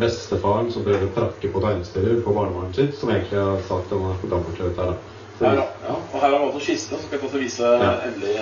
bestefaren 0.00 0.70
som 0.72 0.84
prøver 0.86 1.08
å 1.08 1.12
prakke 1.16 1.50
på 1.52 1.62
tegneserier 1.64 2.22
på 2.24 2.34
barnebarnet 2.36 2.80
sitt, 2.80 2.96
som 3.00 3.12
egentlig 3.12 3.40
har 3.40 3.60
sagt 3.68 3.92
at 3.92 3.98
han 3.98 4.10
er 4.12 4.18
for 4.22 4.34
gammel 4.34 4.56
til 4.56 4.68
dette. 4.70 4.88
her. 4.88 4.96
Så, 5.36 5.44
her, 5.44 5.60
ja. 5.84 5.94
Og 6.00 6.16
her 6.20 6.30
har 6.30 6.38
vi 6.40 6.48
også 6.48 6.64
kiste, 6.64 6.96
så 6.96 7.06
skal 7.06 7.28
også 7.28 7.42
vise 7.42 7.70
ja. 7.82 7.92
endelig, 8.08 8.34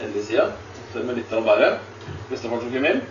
endelig 0.00 0.24
side. 0.30 0.48
Med 0.98 1.18
litt 1.20 1.32
av 1.36 1.44
bæret. 1.44 1.80
Bestefar 2.30 2.62
som 2.62 2.72
film. 2.72 3.02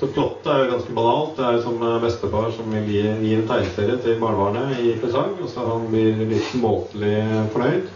Så 0.00 0.08
plottet 0.12 0.48
er 0.52 0.64
jo 0.64 0.70
ganske 0.72 0.94
banalt. 0.96 1.36
Det 1.38 1.44
er 1.48 1.60
som 1.64 1.82
eh, 1.82 2.00
bestefar 2.02 2.50
som 2.52 2.72
vil 2.74 2.88
gi, 2.90 3.02
gi 3.24 3.34
en 3.38 3.46
tegneserie 3.48 4.00
til 4.04 4.18
barnebarnet 4.20 4.80
i 4.82 4.96
presang, 5.00 5.36
og 5.40 5.48
så 5.48 5.64
han 5.68 5.86
blir 5.92 6.24
litt 6.28 6.56
måtelig 6.60 7.14
fornøyd. 7.54 7.86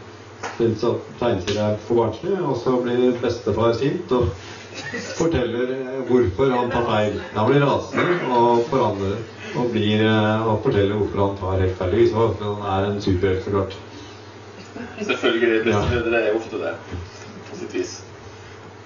Syns 0.56 0.84
at 0.86 1.10
tegneserie 1.18 1.66
er 1.72 1.82
for 1.88 2.00
barnslig. 2.00 2.36
Og 2.38 2.56
så 2.62 2.76
blir 2.84 3.18
bestefar 3.20 3.74
sint 3.76 4.14
og 4.16 4.30
forteller 5.18 5.70
eh, 5.74 6.00
hvorfor 6.08 6.50
han 6.50 6.70
tar 6.70 6.86
feil. 6.88 7.20
Han 7.34 7.50
blir 7.50 7.64
rasende 7.66 8.16
og 8.38 8.64
forandrer 8.70 9.16
og, 9.56 9.70
blir, 9.72 10.02
eh, 10.04 10.48
og 10.48 10.60
forteller 10.64 10.98
hvorfor 10.98 11.24
han 11.24 11.38
tar 11.40 11.62
helt 11.64 11.78
feil. 11.78 11.94
Viser 12.00 12.34
han 12.42 12.66
er 12.74 12.90
en 12.90 13.00
superhelt, 13.02 13.44
så 13.44 13.54
klart. 13.54 13.78
Selvfølgelig. 14.98 15.64
Det, 15.64 15.74
er 16.20 16.36
ofte 16.36 16.60
det, 16.62 16.74
på 17.50 17.58
sitt 17.62 17.74
vis. 17.74 17.96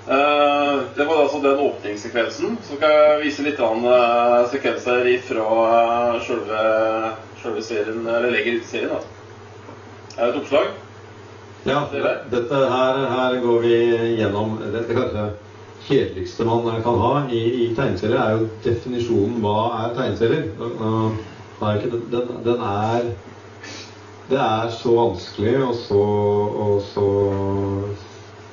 Uh, 0.03 0.83
det 0.97 1.05
var 1.07 1.21
altså 1.23 1.39
den 1.39 1.59
åpningssekvensen. 1.63 2.57
Så 2.67 2.77
skal 2.77 2.91
jeg 2.91 3.19
vise 3.23 3.45
litt 3.47 3.61
an, 3.63 3.85
uh, 3.87 4.41
sekvenser 4.51 5.07
fra 5.29 5.45
uh, 5.47 6.23
selve, 6.27 6.63
selve 7.43 7.63
serien, 7.63 8.01
eller 8.07 8.35
legger 8.35 8.59
ut 8.59 8.67
serien. 8.67 8.97
Da. 8.97 9.03
Er 10.17 10.25
det 10.25 10.33
et 10.33 10.41
oppslag. 10.43 10.73
Ja, 11.63 11.85
dette 12.33 12.59
her, 12.59 12.97
her 13.07 13.39
går 13.45 13.61
vi 13.63 13.77
gjennom 14.19 14.57
det 14.73 14.83
kanskje 14.91 15.29
kjedeligste 15.89 16.47
man 16.47 16.83
kan 16.85 16.99
ha 17.03 17.13
i, 17.31 17.43
i 17.65 17.67
tegneserier, 17.77 18.19
er 18.19 18.39
jo 18.39 18.49
definisjonen 18.65 19.41
hva 19.43 19.59
er 19.83 19.95
tegneserier. 19.99 20.49
Er 21.63 21.79
ikke, 21.79 22.01
den, 22.11 22.33
den 22.47 22.65
er 22.67 23.13
Det 24.31 24.39
er 24.39 24.71
så 24.81 24.93
vanskelig 24.97 25.57
og 25.63 25.75
så, 25.77 26.03
og 26.65 26.77
så 26.95 27.07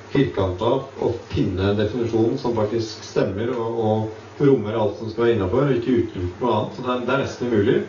firkanta 0.09 0.71
å 1.05 1.11
finne 1.29 1.69
en 1.69 1.77
definisjon 1.77 2.35
som 2.41 2.55
faktisk 2.57 3.05
stemmer 3.05 3.53
og, 3.53 3.79
og 3.85 4.43
rommer 4.43 4.77
alt 4.79 4.97
som 4.97 5.09
skal 5.11 5.25
være 5.27 5.37
innafor, 5.37 5.69
og 5.69 5.77
ikke 5.77 5.95
utelukker 6.01 6.43
noe 6.43 6.53
annet. 6.57 6.75
Så 6.75 6.83
det 6.85 6.91
er, 6.93 7.01
det 7.05 7.15
er 7.15 7.23
nesten 7.23 7.51
umulig. 7.53 7.79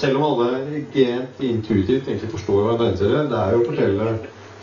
Selv 0.00 0.20
om 0.20 0.26
alle 0.30 0.82
gent 0.94 1.40
intuitivt 1.44 2.08
egentlig 2.08 2.30
forstår 2.32 2.62
hva 2.62 2.74
en 2.74 2.82
tegneserie 2.84 3.24
er, 3.24 3.30
det 3.30 3.40
er 3.40 3.54
jo 3.54 3.62
å 3.62 3.66
fortelle, 3.68 4.12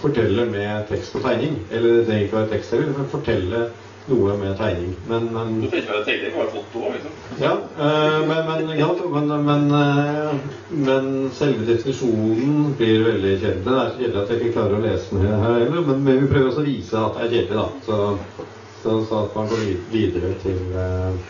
fortelle 0.01 0.47
med 0.49 0.88
tekst 0.91 1.18
og 1.20 1.26
tegning. 1.28 1.59
Eller 1.70 1.99
det 1.99 2.05
trenger 2.07 2.28
ikke 2.28 2.39
være 2.39 2.51
tekst 2.55 2.74
heller, 2.74 2.95
men 2.95 3.11
fortelle 3.11 3.65
noe 4.08 4.38
med 4.39 4.58
tegning. 4.58 4.95
Men, 5.08 5.26
men 5.34 5.62
Du 5.62 5.68
tenker 5.72 5.99
at 5.99 6.05
tegning 6.08 6.32
kan 6.32 6.43
være 6.43 6.53
foto 6.55 6.91
liksom? 6.93 7.16
ja, 7.41 7.53
eh, 7.86 8.20
men, 8.28 8.45
men, 8.47 8.72
ja, 8.80 8.89
men, 9.14 9.34
men, 9.45 9.72
eh, 9.72 10.36
men 10.70 11.10
selve 11.36 11.68
definisjonen 11.68 12.74
blir 12.80 13.03
veldig 13.08 13.34
kjedelig. 13.41 13.64
Det 13.66 13.74
er 13.74 13.91
så 13.91 14.01
kjedelig 14.01 14.22
at 14.22 14.34
jeg 14.34 14.41
ikke 14.41 14.55
klarer 14.58 14.78
å 14.78 14.84
lese 14.86 15.16
den 15.16 15.28
her 15.28 15.60
heller, 15.60 15.91
men, 15.91 16.08
vi 16.08 16.32
prøver 16.32 16.51
også 16.51 16.64
å 16.64 16.68
vise 16.70 17.03
at 17.03 17.18
det 17.20 17.28
er 17.28 17.34
kjedelig, 17.36 17.60
da. 17.60 17.68
Så, 17.86 18.47
så, 18.82 18.97
så 19.10 19.24
at 19.26 19.38
man 19.38 19.51
går 19.51 19.64
videre 19.91 20.34
til 20.43 20.60
eh, 20.78 21.24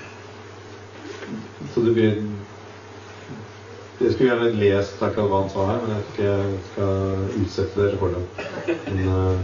Så 1.73 1.82
det 1.84 1.93
blir 1.95 2.17
Jeg 3.97 4.11
skulle 4.13 4.30
gjerne 4.30 4.57
lest 4.59 4.99
akkurat 5.01 5.32
hva 5.32 5.39
han 5.41 5.49
sa 5.49 5.63
her, 5.71 5.80
men 5.82 5.95
jeg 5.95 6.03
tror 6.03 6.11
ikke 6.13 6.34
jeg 6.34 6.57
skal 6.71 7.39
utsette 7.41 7.80
dere 7.82 8.01
for 8.01 8.13
det. 8.13 8.75
Men, 8.93 9.39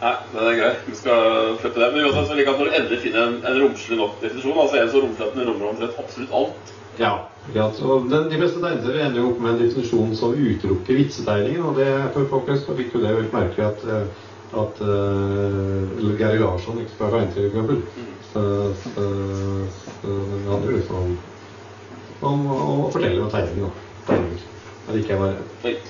Nei, 0.00 0.12
den 0.32 0.42
er 0.44 0.56
grei. 0.58 0.72
Vi 0.86 0.94
skal 0.98 1.54
slippe 1.60 1.80
det. 1.80 1.88
Men 1.92 2.04
uansett 2.04 2.28
så 2.28 2.36
jeg 2.36 2.48
at 2.50 2.58
når 2.60 2.68
du 2.68 2.78
endelig 2.78 2.98
finner 3.04 3.22
en, 3.30 3.38
en 3.48 3.60
romslig 3.62 3.96
nok 4.00 4.18
definisjon, 4.20 4.58
altså 4.60 4.80
en 4.80 4.90
så 4.92 5.02
romslig 5.04 5.26
at 5.26 5.38
den 5.38 5.48
rommer 5.48 5.70
omtrent 5.70 6.00
absolutt 6.02 6.34
alt 6.40 6.74
Ja. 7.00 7.12
ja 7.54 7.70
så 7.76 7.98
den, 8.10 8.28
de 8.32 8.40
fleste 8.40 8.60
tegnere 8.60 9.06
ender 9.06 9.22
jo 9.22 9.30
opp 9.30 9.40
med 9.44 9.54
en 9.54 9.62
definisjon 9.62 10.12
som 10.18 10.36
utelukker 10.36 11.00
vitsetegningen. 11.00 11.64
Og 11.70 11.80
det 11.80 11.88
for 12.16 12.28
folk 12.32 12.50
flest 12.50 12.68
fikk 12.80 12.96
jo 12.96 13.04
det 13.04 13.14
veldig 13.16 13.32
merkelig 13.32 13.68
at, 13.70 13.86
eh, 13.94 14.26
at 14.64 14.82
uh, 14.84 16.10
Gary 16.20 16.42
Larsson 16.42 16.82
ikke 16.82 16.96
skal 16.98 17.14
være 17.16 17.30
til 17.36 17.48
eksempel. 17.48 17.80
Så, 18.32 18.44
så, 18.82 19.06
så 20.02 20.12
det 20.12 20.44
handler 20.50 20.70
jo 20.70 20.76
liksom 20.76 21.16
om, 22.20 22.44
om 22.52 22.84
å 22.84 22.92
fortelle 22.92 23.24
om 23.24 23.32
tegningen 23.32 23.68
da. 23.68 23.88
Tegninger. 24.10 24.55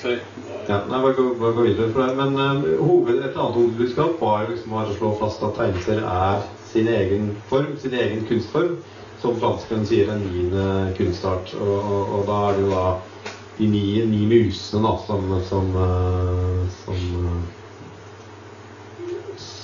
Sorry. 0.00 0.18
ja, 0.66 0.78
nei, 0.88 1.00
bare 1.02 1.12
gå, 1.12 1.24
bare 1.40 1.52
gå 1.52 1.66
videre 1.66 1.90
for 1.92 2.02
det. 2.06 2.14
Men 2.16 2.38
uh, 2.40 2.68
hoved, 2.80 3.18
et 3.20 3.36
annet 3.36 3.58
hovedbudskap 3.58 4.20
var 4.22 4.46
liksom 4.50 4.72
å 4.72 4.84
slå 4.94 5.10
fast 5.20 5.44
at 5.44 5.58
tegneserier 5.58 6.06
er 6.08 6.46
sin 6.70 6.88
egen 6.88 7.34
form, 7.50 7.74
sin 7.80 7.96
egen 7.96 8.24
kunstform. 8.30 8.78
Som 9.20 9.36
franskmenn 9.40 9.86
sier, 9.88 10.10
en 10.12 10.24
niende 10.24 10.94
kunstart. 10.96 11.52
Og, 11.60 11.76
og, 11.76 12.16
og 12.18 12.26
da 12.28 12.40
er 12.48 12.56
det 12.56 12.64
jo 12.66 12.72
da 12.72 12.88
de 13.56 13.68
ni, 13.72 13.84
ni 14.04 14.24
musene 14.28 14.82
da, 14.84 14.96
som, 15.06 15.30
som, 15.48 15.70
uh, 15.76 16.66
som 16.84 16.98
eh, 17.20 17.38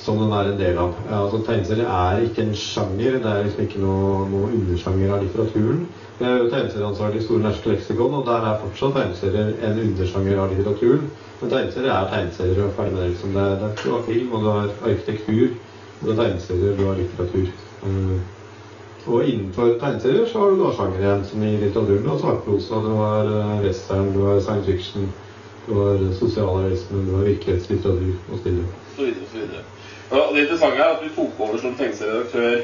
som 0.03 0.19
den 0.19 0.33
er 0.35 0.51
en 0.51 0.59
del 0.59 0.79
av. 0.83 0.95
Altså, 1.11 1.39
Tegneserier 1.47 1.87
er 1.87 2.25
ikke 2.27 2.43
en 2.43 2.57
sjanger. 2.59 3.19
Det 3.23 3.33
er 3.33 3.45
liksom 3.47 3.67
ikke 3.67 3.83
noe, 3.83 4.25
noe 4.33 4.51
undersjanger 4.51 5.15
av 5.15 5.23
litteraturen. 5.23 5.85
Jeg 6.19 6.29
er 6.29 6.43
jo 6.43 6.51
tegneserieansvarlig 6.51 7.21
i 7.21 7.25
Store 7.27 7.43
norske 7.43 7.71
leksikon, 7.71 8.17
og 8.19 8.27
der 8.27 8.49
er 8.49 8.61
fortsatt 8.63 8.97
tegneserier 8.99 9.53
en 9.69 9.81
undersjanger 9.85 10.43
av 10.43 10.55
litteraturen. 10.55 11.09
Men 11.41 11.53
tegneserier 11.55 11.95
er 11.95 12.11
tegneserier, 12.11 12.61
og 12.67 12.77
ferdig 12.79 12.95
med 12.95 13.03
det. 13.03 13.09
Liksom. 13.13 13.35
Det 13.37 13.47
er, 13.47 13.75
du 13.83 13.89
har 13.93 14.05
film, 14.07 14.33
og 14.33 14.45
du 14.45 14.49
har 14.51 14.71
arkitektur, 14.91 15.57
og 16.01 16.05
det 16.05 16.13
er 16.13 16.23
tegneserier, 16.23 16.79
du 16.79 16.87
har 16.89 16.99
litteratur. 17.01 17.53
Eh, 17.83 18.31
og 19.07 19.27
innenfor 19.27 19.75
tegneserier 19.83 20.27
så 20.31 20.43
har 20.43 20.51
du 20.51 20.63
da 20.63 20.73
sjanger 20.77 21.03
igjen, 21.03 21.25
som 21.31 21.43
i 21.43 21.53
litteraturen. 21.63 22.03
Du 22.03 22.11
har 22.11 22.23
sakprosa, 22.23 22.83
du 22.87 22.93
har 22.99 23.31
uh, 23.35 23.55
western, 23.65 24.13
du 24.15 24.21
har 24.27 24.41
science 24.41 24.67
fiction, 24.67 25.09
du 25.67 25.73
har 25.79 26.05
sosialrealisme, 26.19 27.07
du 27.07 27.15
har 27.17 27.31
virkelighetslitteratur 27.31 28.13
og 28.31 28.39
så 28.39 28.51
videre. 28.51 29.63
Og 30.13 30.35
det 30.37 30.43
interessante 30.47 30.79
er 30.83 30.91
at 30.95 31.03
du 31.03 31.09
tok 31.17 31.41
over 31.41 31.59
som 31.63 31.75
tegneserieredaktør 31.79 32.63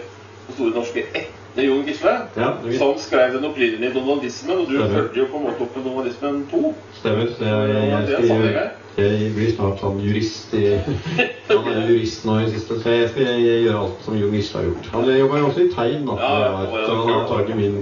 på 0.49 0.53
Store 0.57 0.73
norske 0.75 1.03
etter 1.15 1.65
Jon 1.65 1.85
Gisle, 1.87 2.13
Ja, 2.37 2.51
som 2.79 2.99
skrev 3.01 3.33
den 3.35 3.45
opprinnelige 3.49 3.93
donaldismen, 3.95 4.59
og 4.63 4.67
du 4.69 4.77
Stemmer. 4.77 4.95
følger 4.95 5.23
jo 5.23 5.27
på 5.33 5.37
en 5.41 5.47
måte 5.49 5.65
opp 5.65 5.77
med 5.77 5.85
donaldismen 5.89 6.43
2. 6.51 6.75
Stemmer. 7.01 7.31
Så 7.39 7.45
jeg, 7.45 7.69
jeg, 7.69 8.09
jeg, 8.09 8.29
samme 8.29 8.51
gjøre- 8.53 8.69
jeg 8.99 9.31
blir 9.35 9.51
snart 9.55 9.79
sånn 9.81 10.01
jurist 10.03 10.55
i 10.59 10.63
Han 11.49 11.69
er 11.73 11.85
jurist 11.89 12.25
nå 12.27 12.39
i 12.43 12.49
siste, 12.51 12.81
så 12.83 12.91
jeg 12.97 13.09
skal 13.13 13.29
gjøre 13.45 13.79
alt 13.85 14.05
som 14.05 14.17
Jon 14.19 14.33
Gisle 14.35 14.59
har 14.61 14.67
gjort. 14.69 14.89
Han 14.93 15.09
jobba 15.19 15.39
jo 15.39 15.47
også 15.53 15.65
i 15.65 15.71
tegn, 15.77 16.05
da. 16.09 16.17
Ja, 16.19 16.33
ja, 16.35 16.49
ja, 16.49 16.57
han 16.59 16.75
er 16.75 17.13
ja. 17.13 17.21
antagelig 17.23 17.57
min, 17.61 17.79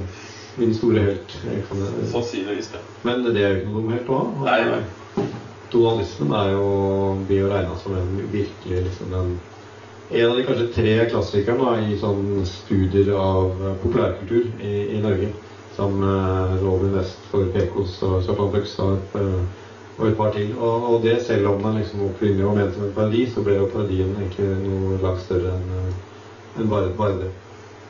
min 0.61 0.75
store 0.77 1.07
helt. 1.09 1.37
Jeg 1.47 1.65
kan, 1.71 1.83
Sannsynligvis 2.13 2.71
det. 2.75 2.83
men 3.09 3.25
det 3.25 3.43
er 3.43 3.49
jo 3.49 3.57
ikke 3.57 3.73
noe 3.73 3.83
dum 3.83 3.93
helt 3.97 4.09
å 4.13 4.23
ha. 4.45 4.79
Dualismen 5.73 6.33
er 6.33 6.53
jo, 6.55 6.67
blir 7.27 7.41
jo 7.43 7.49
regna 7.51 7.75
som 7.83 7.97
en 7.99 8.13
virkelig 8.33 8.85
liksom 8.87 9.11
den 9.11 9.33
en 10.11 10.31
av 10.31 10.37
de 10.37 10.47
kanskje 10.47 10.69
tre 10.75 10.95
klassikerne 11.11 11.75
i 11.91 11.99
sånn 11.99 12.45
studier 12.47 13.13
av 13.19 13.59
eh, 13.59 13.77
populærkultur 13.83 14.63
i, 14.63 14.75
i 14.97 15.03
Norge. 15.03 15.33
Som 15.77 15.99
uh, 16.01 16.57
Robin 16.63 16.95
West 16.97 17.21
for 17.29 17.51
Pekos 17.53 17.99
og 18.07 18.23
Kjartan 18.25 18.53
Fløgstad 18.55 19.19
eh, 19.21 19.65
og 19.99 20.07
et 20.09 20.17
par 20.17 20.31
til. 20.33 20.55
Og, 20.57 20.87
og 20.89 21.03
det 21.05 21.19
selv 21.27 21.51
om 21.51 21.61
den 21.63 21.77
liksom 21.83 22.07
opprinnelig 22.07 22.47
var 22.47 22.57
ment 22.57 22.73
som 22.77 22.87
en 22.87 22.95
parodi, 22.97 23.27
så 23.29 23.45
ble 23.45 23.59
jo 23.59 23.69
parodien 23.75 24.15
egentlig 24.17 24.49
noe 24.63 24.97
langt 25.03 25.21
større 25.27 25.53
enn 25.53 25.75
eh, 25.83 25.99
enn 26.57 26.71
bare, 26.73 26.95
bare 26.97 27.19
det. 27.21 27.31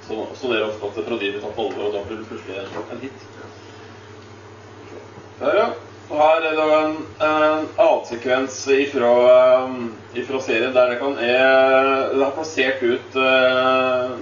Så, 0.09 0.19
så 0.35 0.51
det 0.51 0.59
er 0.59 0.67
ofte 0.67 0.89
at 0.89 0.99
parodier 1.07 1.37
blir 1.37 1.45
tatt 1.45 1.55
på 1.55 1.69
alvor, 1.69 1.87
og 1.87 1.95
da 1.95 2.03
blir 2.09 2.19
det 2.19 2.29
plutselig 2.33 2.65
en 2.65 3.05
hit. 3.05 3.29
Der, 5.39 5.59
ja. 5.61 5.69
Og 6.07 6.19
her 6.21 6.45
er 6.47 6.55
det 6.55 6.67
en, 6.71 6.93
en 7.19 7.65
annen 7.83 8.05
sekvens 8.07 8.61
ifra, 8.71 9.09
um, 9.67 9.89
ifra 10.15 10.39
serien 10.45 10.75
der 10.75 10.93
det 10.93 11.01
kan 11.01 11.17
er, 11.19 11.89
Det 12.13 12.23
har 12.23 12.37
plassert 12.37 12.83
ut 12.83 13.19
eh, 13.19 14.13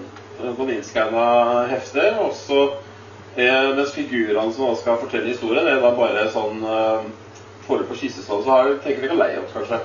innskanna 0.65 1.27
hefter, 1.69 2.17
og 2.25 2.33
så 2.39 2.63
er, 3.37 3.75
mens 3.77 3.93
figurene 3.93 4.53
som 4.53 4.71
da 4.71 4.79
skal 4.81 5.03
fortelle 5.03 5.35
historien, 5.35 5.69
er 5.69 5.83
da 5.83 5.93
bare 5.99 6.25
sånn 6.33 6.65
eh, 6.65 7.13
forhold 7.67 7.91
på 7.91 7.99
skissestadiet, 8.01 8.47
så 8.47 8.57
her 8.57 8.81
tenker 8.85 9.05
dere 9.05 9.21
lei 9.21 9.31
oss, 9.43 9.53
kanskje. 9.53 9.83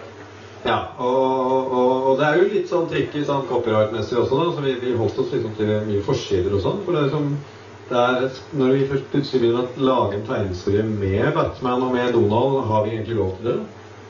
Ja, 0.66 0.80
og, 1.00 1.72
og, 1.72 2.08
og 2.10 2.18
det 2.20 2.26
er 2.28 2.40
jo 2.40 2.50
litt 2.52 2.72
sånn 2.72 2.90
tricky 2.92 3.24
sånn 3.28 3.46
copyright-messig 3.52 4.18
også, 4.20 4.40
da, 4.40 4.50
så 4.56 4.64
vi, 4.66 4.76
vi 4.82 4.98
holdt 5.00 5.20
oss 5.20 5.32
liksom 5.36 5.56
til 5.60 5.72
mye 5.88 6.04
forsider 6.08 6.56
og 6.56 6.64
sånn. 6.64 6.82
For 6.86 6.96
det 6.96 7.06
er 7.06 7.14
som 7.14 7.32
er, 7.96 8.40
når 8.60 8.72
vi 8.76 8.88
først 8.90 9.12
plutselig 9.12 9.42
begynner 9.44 9.66
å 9.66 9.88
lage 9.90 10.18
en 10.18 10.26
tegneserie 10.28 10.86
med 10.86 11.34
Batman 11.36 11.86
og 11.88 11.94
med 11.96 12.16
Donald, 12.16 12.64
har 12.70 12.86
vi 12.86 12.96
egentlig 12.96 13.20
lov 13.20 13.36
til 13.38 13.52
det. 13.52 13.60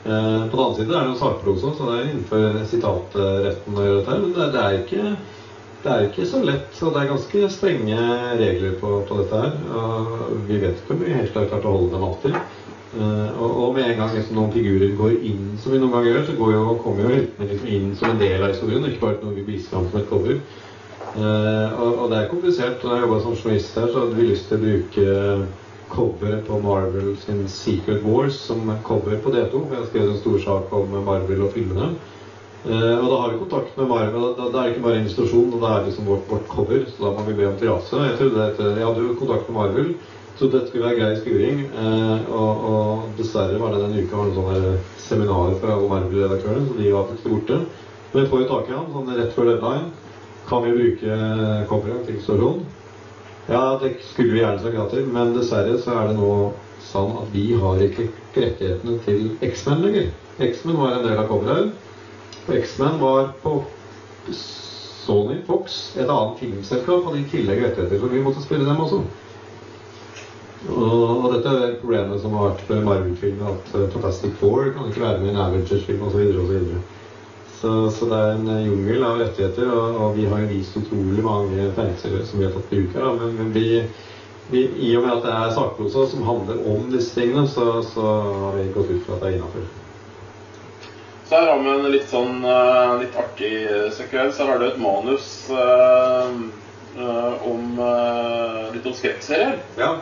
Eh, 0.04 0.46
på 0.50 0.56
den 0.56 0.64
annen 0.64 0.78
side 0.78 0.94
er 0.94 1.04
det 1.04 1.12
jo 1.12 1.18
sakprosa, 1.20 1.74
så 1.76 1.90
det 1.90 1.98
er 1.98 2.08
innenfor 2.08 2.62
sitatretten 2.70 3.76
å 3.76 3.84
gjøre 3.84 4.00
dette. 4.00 4.18
Men 4.22 4.32
det, 4.36 4.48
det, 4.54 4.62
er 4.64 4.78
ikke, 4.80 5.10
det 5.84 5.92
er 5.92 6.06
ikke 6.08 6.30
så 6.30 6.40
lett, 6.44 6.80
og 6.80 6.94
det 6.94 7.02
er 7.02 7.12
ganske 7.12 7.50
strenge 7.56 8.06
regler 8.40 8.80
på, 8.80 8.94
på 9.08 9.20
dette 9.20 9.42
her. 9.44 9.60
Og 9.76 10.48
vi 10.48 10.62
vet 10.62 10.80
ikke 10.80 10.96
om 10.96 11.04
vi 11.04 11.18
helt 11.18 11.36
har 11.36 11.52
klart 11.52 11.68
å 11.68 11.76
holde 11.76 11.92
dem 11.94 12.08
alltid. 12.08 12.40
Eh, 12.90 13.28
og, 13.38 13.50
og 13.50 13.74
med 13.76 13.86
en 13.86 14.00
gang 14.00 14.16
liksom, 14.16 14.34
noen 14.34 14.54
figurer 14.54 14.96
går 14.98 15.20
inn, 15.28 15.52
som 15.62 15.74
vi 15.74 15.78
noen 15.78 15.92
ganger 15.94 16.10
gjør, 16.10 16.24
så 16.26 16.50
jo, 16.56 16.64
kommer 16.82 17.04
jo 17.04 17.12
heltene 17.14 17.52
liksom 17.52 17.70
inn 17.76 17.92
som 17.98 18.10
en 18.10 18.24
del 18.24 18.40
av 18.42 18.50
historien, 18.50 18.88
ikke 18.88 19.04
bare 19.04 19.20
noe 19.22 19.36
vi 19.36 19.46
viser 19.52 19.76
fram 19.76 19.86
som 19.92 20.00
et 20.00 20.10
cover. 20.10 20.40
Eh, 21.10 21.80
og, 21.80 21.96
og 22.04 22.10
det 22.12 22.18
er 22.20 22.28
komplisert. 22.30 22.84
Når 22.84 22.94
jeg 22.94 23.04
jobba 23.06 23.18
som 23.24 23.34
journalist 23.38 23.80
her, 23.80 23.88
så 23.90 24.04
hadde 24.04 24.18
vi 24.20 24.28
lyst 24.30 24.48
til 24.50 24.58
å 24.60 24.64
bruke 24.66 25.08
coveret 25.90 26.44
på 26.46 26.60
Marvel 26.62 27.16
sin 27.18 27.42
Secret 27.50 28.04
Wars 28.06 28.36
som 28.46 28.68
cover 28.86 29.18
på 29.24 29.32
D2. 29.34 29.50
for 29.50 29.74
Jeg 29.74 29.80
har 29.80 29.88
skrevet 29.90 30.12
en 30.14 30.20
stor 30.22 30.38
sak 30.44 30.74
om 30.76 30.92
Marvel 31.06 31.42
og 31.48 31.54
filmene. 31.56 31.90
Eh, 32.60 32.96
og 33.00 33.06
da 33.08 33.18
har 33.22 33.32
vi 33.32 33.40
kontakt 33.40 33.76
med 33.80 33.88
Marvel. 33.90 34.28
Da, 34.36 34.46
da 34.52 34.60
er 34.60 34.68
det 34.68 34.76
ikke 34.76 34.86
bare 34.86 35.00
en 35.00 35.10
og 35.10 35.58
det 35.64 35.72
er 35.72 35.84
liksom 35.88 36.08
vårt, 36.12 36.26
vårt 36.30 36.48
cover. 36.52 36.84
Så 36.86 37.02
da 37.02 37.12
må 37.16 37.26
vi 37.26 37.36
be 37.40 37.48
om 37.48 37.58
tillatelse. 37.58 38.04
Jeg, 38.06 38.18
trodde 38.20 38.44
dette- 38.44 38.72
jeg 38.76 38.86
hadde 38.86 39.06
jo 39.06 39.18
kontakt 39.18 39.48
med 39.48 39.56
Marvel, 39.58 39.94
så 40.38 40.48
dette 40.48 40.68
skulle 40.68 40.86
være 40.86 41.00
grei 41.00 41.16
skuring. 41.18 41.64
Eh, 41.74 42.30
og, 42.30 42.68
og 42.70 43.16
dessverre 43.18 43.58
var 43.58 43.74
det 43.74 43.82
denne 43.82 44.04
uka 44.04 44.16
var 44.20 44.28
noen 44.30 44.38
sånne 44.38 44.76
seminarer 45.08 45.74
alle 45.74 45.88
Marvel-redaktørene, 45.90 46.68
så 46.68 46.78
de 46.78 46.92
var 46.94 47.08
faktisk 47.10 47.34
borte. 47.34 47.58
Men 48.12 48.22
jeg 48.22 48.30
får 48.30 48.44
jo 48.44 48.48
tak 48.52 48.70
i 48.70 48.76
ham 48.76 48.94
sånn 48.94 49.10
rett 49.16 49.34
før 49.34 49.50
deadline. 49.50 49.90
Kan 50.50 50.64
vi 50.66 50.72
bruke 50.74 51.18
coveret 51.70 52.06
til 52.06 52.16
illustrasjon? 52.16 52.64
Ja, 53.50 53.78
det 53.82 53.92
skulle 54.02 54.32
vi 54.34 54.42
gjerne 54.42 54.62
sagt 54.62 54.74
ja 54.74 54.86
til, 54.90 55.06
men 55.14 55.30
dessverre 55.36 55.76
så 55.78 55.94
er 55.94 56.10
det 56.10 56.16
nå 56.18 56.32
sånn 56.90 57.14
at 57.20 57.30
vi 57.34 57.44
har 57.60 57.80
ikke 57.84 58.08
rettighetene 58.34 58.98
til 59.06 59.24
X-Men 59.46 59.84
lenger. 59.86 60.10
X-Men 60.42 60.78
var 60.80 60.96
en 60.96 61.06
del 61.06 61.22
av 61.22 61.30
coveret. 61.30 61.70
Og 62.48 62.52
X-Men 62.58 62.98
var 63.00 63.32
på 63.44 63.56
Sony 64.34 65.40
Fox, 65.46 65.80
et 65.96 66.10
annet 66.10 66.38
filmselskap, 66.42 67.04
hadde 67.06 67.22
i 67.22 67.28
tillegg 67.30 67.62
rettigheter, 67.64 67.98
så 68.02 68.10
vi 68.10 68.22
måtte 68.22 68.42
spille 68.44 68.66
dem 68.66 68.82
også. 68.82 69.02
Og, 70.68 71.30
dette 71.32 71.76
problemet 71.80 72.20
som 72.20 72.34
har 72.36 72.50
vært 72.50 72.66
med 72.68 72.88
Marvel-filmer, 72.88 73.54
at 73.54 73.76
eh, 73.78 73.86
Fantastic 73.94 74.34
Four 74.42 74.74
kan 74.74 74.90
ikke 74.90 75.06
være 75.06 75.22
med 75.22 75.30
i 75.30 75.32
en 75.32 75.44
Avengers-film 75.46 76.02
osv. 76.08 76.34
Så, 77.60 77.90
så 77.92 78.06
det 78.08 78.18
er 78.18 78.38
en 78.38 78.46
eh, 78.48 78.62
jungel 78.64 79.02
av 79.04 79.18
rettigheter, 79.20 79.68
og, 79.68 79.98
og 80.00 80.14
vi 80.16 80.24
har 80.30 80.46
vist 80.48 80.78
utrolig 80.80 81.24
mange 81.24 81.66
tegneserier 81.76 82.22
som 82.24 82.40
vi 82.40 82.46
har 82.46 82.54
tatt 82.54 82.70
bruk 82.70 82.94
av. 82.96 83.18
Men, 83.20 83.34
men 83.36 83.50
vi, 83.52 83.66
vi, 84.48 84.62
i 84.88 84.94
og 84.96 85.04
med 85.04 85.18
at 85.18 85.26
det 85.26 85.34
er 85.34 85.52
sakprosa 85.58 86.06
som 86.08 86.24
handler 86.24 86.62
om 86.72 86.88
disse 86.94 87.12
tingene, 87.18 87.44
så, 87.52 87.66
så 87.84 88.06
har 88.46 88.56
vi 88.56 88.70
gått 88.72 88.94
ut 88.94 89.04
fra 89.04 89.18
at 89.18 89.26
det 89.26 89.28
er 89.32 89.36
innafor. 89.36 89.68
Så 91.28 91.36
her 91.36 91.50
har 91.50 91.60
vi 91.60 91.74
en 91.74 91.92
litt 91.92 92.08
sånn 92.10 92.40
eh, 92.48 92.94
litt 93.04 93.18
artig 93.20 93.52
sekvens. 93.94 94.40
Her 94.40 94.48
har 94.50 94.58
du 94.58 94.64
et 94.66 94.80
manus 94.80 95.28
eh, 95.52 96.32
eh, 96.96 97.44
om 97.46 97.76
eh, 97.76 98.64
litt 98.72 98.88
om 98.88 98.96
skrekkserier. 98.96 99.60
Ja. 99.78 99.92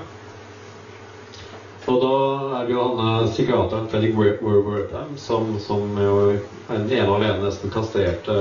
Og 1.89 2.01
da 2.03 2.15
er 2.59 2.67
det 2.69 2.75
jo 2.75 2.83
han 2.85 2.99
eh, 3.05 3.29
psykiateren 3.33 3.87
Fredrik 3.89 4.17
Wertham 4.19 5.15
som, 5.17 5.55
som 5.63 5.95
jo 5.97 6.17
er 6.29 6.41
den 6.69 6.91
ene 6.93 7.09
og 7.09 7.17
alene 7.19 7.47
nesten 7.47 7.73
kastrerte 7.73 8.35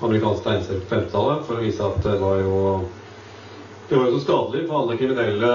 amerikansk 0.00 0.42
tegneserie 0.42 0.80
på 0.82 0.94
50-tallet 0.96 1.44
for 1.46 1.58
å 1.58 1.62
vise 1.62 1.84
at 1.86 2.00
det 2.06 2.16
var 2.18 2.40
jo 2.42 2.56
det 3.90 3.98
var 3.98 4.06
jo 4.06 4.12
så 4.14 4.22
skadelig 4.22 4.60
for 4.68 4.78
alle 4.78 4.94
kriminelle, 4.94 5.48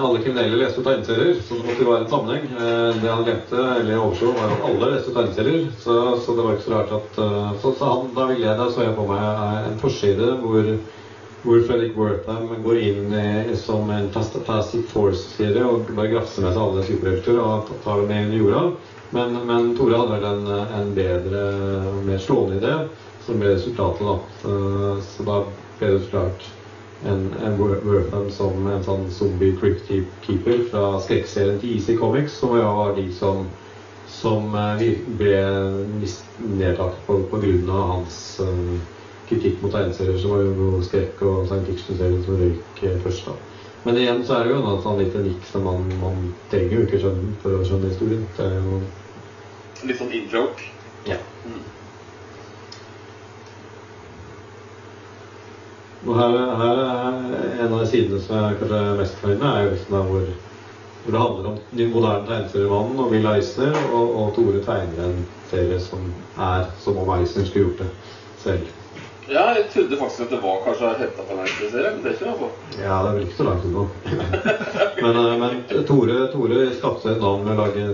alle 0.00 0.20
kriminelle 0.24 0.56
leste 0.56 0.80
jo 0.80 0.84
tegneserier, 0.86 1.34
så 1.44 1.58
det 1.58 1.66
måtte 1.66 1.84
jo 1.84 1.90
være 1.90 2.04
en 2.06 2.08
sammenheng. 2.08 2.46
Eh, 2.48 3.00
Det 3.02 3.10
han 3.10 3.26
glemte, 3.26 3.58
eller 3.80 3.98
overså, 4.00 4.30
var 4.32 4.54
at 4.54 4.64
alle 4.64 4.88
leste 4.94 5.12
tegneserier. 5.12 5.66
Så, 5.82 5.96
så 6.24 6.36
det 6.38 6.46
var 6.46 6.56
ikke 6.56 6.64
så 6.64 6.72
rart 6.72 6.94
at 6.96 7.18
eh, 7.20 7.50
Så, 7.60 7.74
så 7.76 7.90
han, 7.90 8.08
da 8.16 8.24
ville 8.30 8.46
jeg, 8.46 8.56
da 8.56 8.70
så 8.72 8.86
jeg 8.86 8.96
på 8.96 9.04
meg 9.10 9.20
eh, 9.20 9.66
en 9.68 9.76
forside 9.82 10.30
hvor, 10.40 10.70
hvor 11.42 11.60
Fredrik 11.66 11.96
Wertham 11.98 12.50
går 12.64 12.78
inn 12.78 13.14
eh, 13.18 13.52
som 13.58 13.90
en 13.90 14.08
Fantastic 14.14 14.86
Force-serie 14.92 15.64
og 15.66 15.90
bare 15.96 16.12
grafser 16.14 16.44
med 16.44 16.54
seg 16.54 16.62
alle 16.62 16.84
superhelter 16.86 17.40
og 17.42 17.72
tar 17.84 18.02
dem 18.02 18.12
med 18.12 18.34
i 18.36 18.42
jorda. 18.42 18.62
Men, 19.12 19.34
men 19.48 19.72
Tore 19.76 19.98
hadde 19.98 20.14
vel 20.14 20.28
en, 20.28 20.46
en 20.78 20.92
bedre, 20.96 21.42
mer 22.06 22.22
slående 22.22 22.60
idé, 22.62 22.76
som 23.26 23.42
ble 23.42 23.56
resultatet, 23.56 24.06
da. 24.06 24.14
Så, 24.40 24.54
så 25.08 25.26
da 25.28 25.40
ble 25.80 25.90
det 25.96 26.06
klart 26.12 26.46
en, 27.10 27.26
en 27.42 27.58
Wor- 27.58 27.82
Wertham 27.84 28.30
som 28.32 28.70
en 28.70 28.86
sånn 28.86 29.04
zombie 29.12 29.56
crypt 29.58 29.90
keeper 30.24 30.62
fra 30.70 30.86
skrekkserien 31.02 31.58
til 31.60 31.76
Easy 31.76 31.98
Comics, 31.98 32.38
som 32.38 32.54
jo 32.56 32.70
var 32.78 32.94
de 32.96 33.08
som, 33.18 33.44
som 34.08 34.54
eh, 34.54 34.88
ble 35.18 35.36
nedlagt 36.54 37.02
på, 37.08 37.18
på 37.34 37.42
grunn 37.42 37.70
av 37.74 37.88
hans 37.96 38.18
eh, 38.46 38.76
kritikk 39.28 39.62
mot 39.62 39.72
tegneserier, 39.74 40.18
som 40.18 40.34
var 40.34 40.44
jo 40.46 40.82
skrekk 40.86 41.22
og 41.28 41.46
science 41.46 41.68
fiction-serier 41.70 42.24
som 42.26 42.40
røyk 42.40 42.82
eh, 42.82 42.98
først. 43.04 43.26
da. 43.26 43.36
Men 43.84 43.98
igjen 43.98 44.24
så 44.26 44.36
er 44.38 44.46
det 44.46 44.54
jo 44.54 44.62
en 44.62 44.82
sånn 44.82 45.00
liten 45.02 45.24
nikk 45.26 45.46
som 45.50 45.64
man, 45.66 45.86
man 46.02 46.26
trenger 46.50 46.76
jo 46.76 46.82
ikke 46.86 47.00
skjønne 47.02 47.32
for 47.42 47.58
å 47.58 47.64
skjønne 47.66 47.90
historien. 47.90 48.26
Det 48.36 48.46
er 48.46 48.58
jo 48.60 48.82
Litt 49.82 49.98
sånn 49.98 50.12
in-joke. 50.14 50.68
ja. 51.08 51.18
Og 56.02 56.16
her, 56.18 56.36
her 56.58 56.78
er 56.82 57.18
en 57.62 57.72
av 57.72 57.80
de 57.80 57.86
sidene 57.86 58.18
som 58.22 58.34
jeg 58.34 58.46
er 58.46 58.56
kanskje 58.58 58.78
mest 58.98 59.20
fornøyd 59.20 59.38
med, 59.38 59.48
er 59.48 59.62
jo 59.62 59.72
liksom 59.74 59.94
der 59.94 60.08
hvor, 60.08 60.24
hvor 61.04 61.14
det 61.14 61.20
handler 61.22 61.48
om 61.50 61.58
den 61.78 61.92
moderne 61.94 62.26
tegneseriemannen 62.26 63.02
og 63.04 63.12
Will 63.14 63.28
Eisner, 63.30 63.78
og, 63.94 64.16
og 64.18 64.32
Tore 64.34 64.62
tegner 64.66 65.04
en 65.06 65.20
serie 65.50 65.78
som 65.82 66.08
er 66.42 66.66
som 66.82 66.98
om 66.98 67.12
Eisner 67.18 67.46
skulle 67.46 67.68
gjort 67.68 67.84
det 67.84 67.90
selv. 68.42 68.81
Ja, 69.30 69.42
jeg 69.54 69.68
trodde 69.70 69.96
faktisk 70.00 70.24
at 70.24 70.32
det 70.34 70.38
var 70.42 70.56
kanskje 70.64 70.88
henta 70.98 71.22
fra 71.28 71.36
en 71.44 71.52
serie, 71.70 71.90
men 71.94 72.00
det 72.02 72.10
er 72.10 72.14
ikke 72.16 72.24
det. 72.26 72.32
altså. 72.32 72.48
Ja, 72.82 72.96
det 73.04 73.10
er 73.10 73.14
vel 73.18 73.26
ikke 73.28 73.38
så 73.38 73.46
langt 73.46 73.66
unna. 73.68 73.84
men 75.04 75.18
eh, 75.20 75.36
men 75.42 75.84
Tore, 75.86 76.16
Tore 76.32 76.62
skapte 76.74 77.04
seg 77.04 77.14
et 77.16 77.22
navn 77.22 77.44
med 77.46 77.54
å 77.54 77.60
lage 77.62 77.84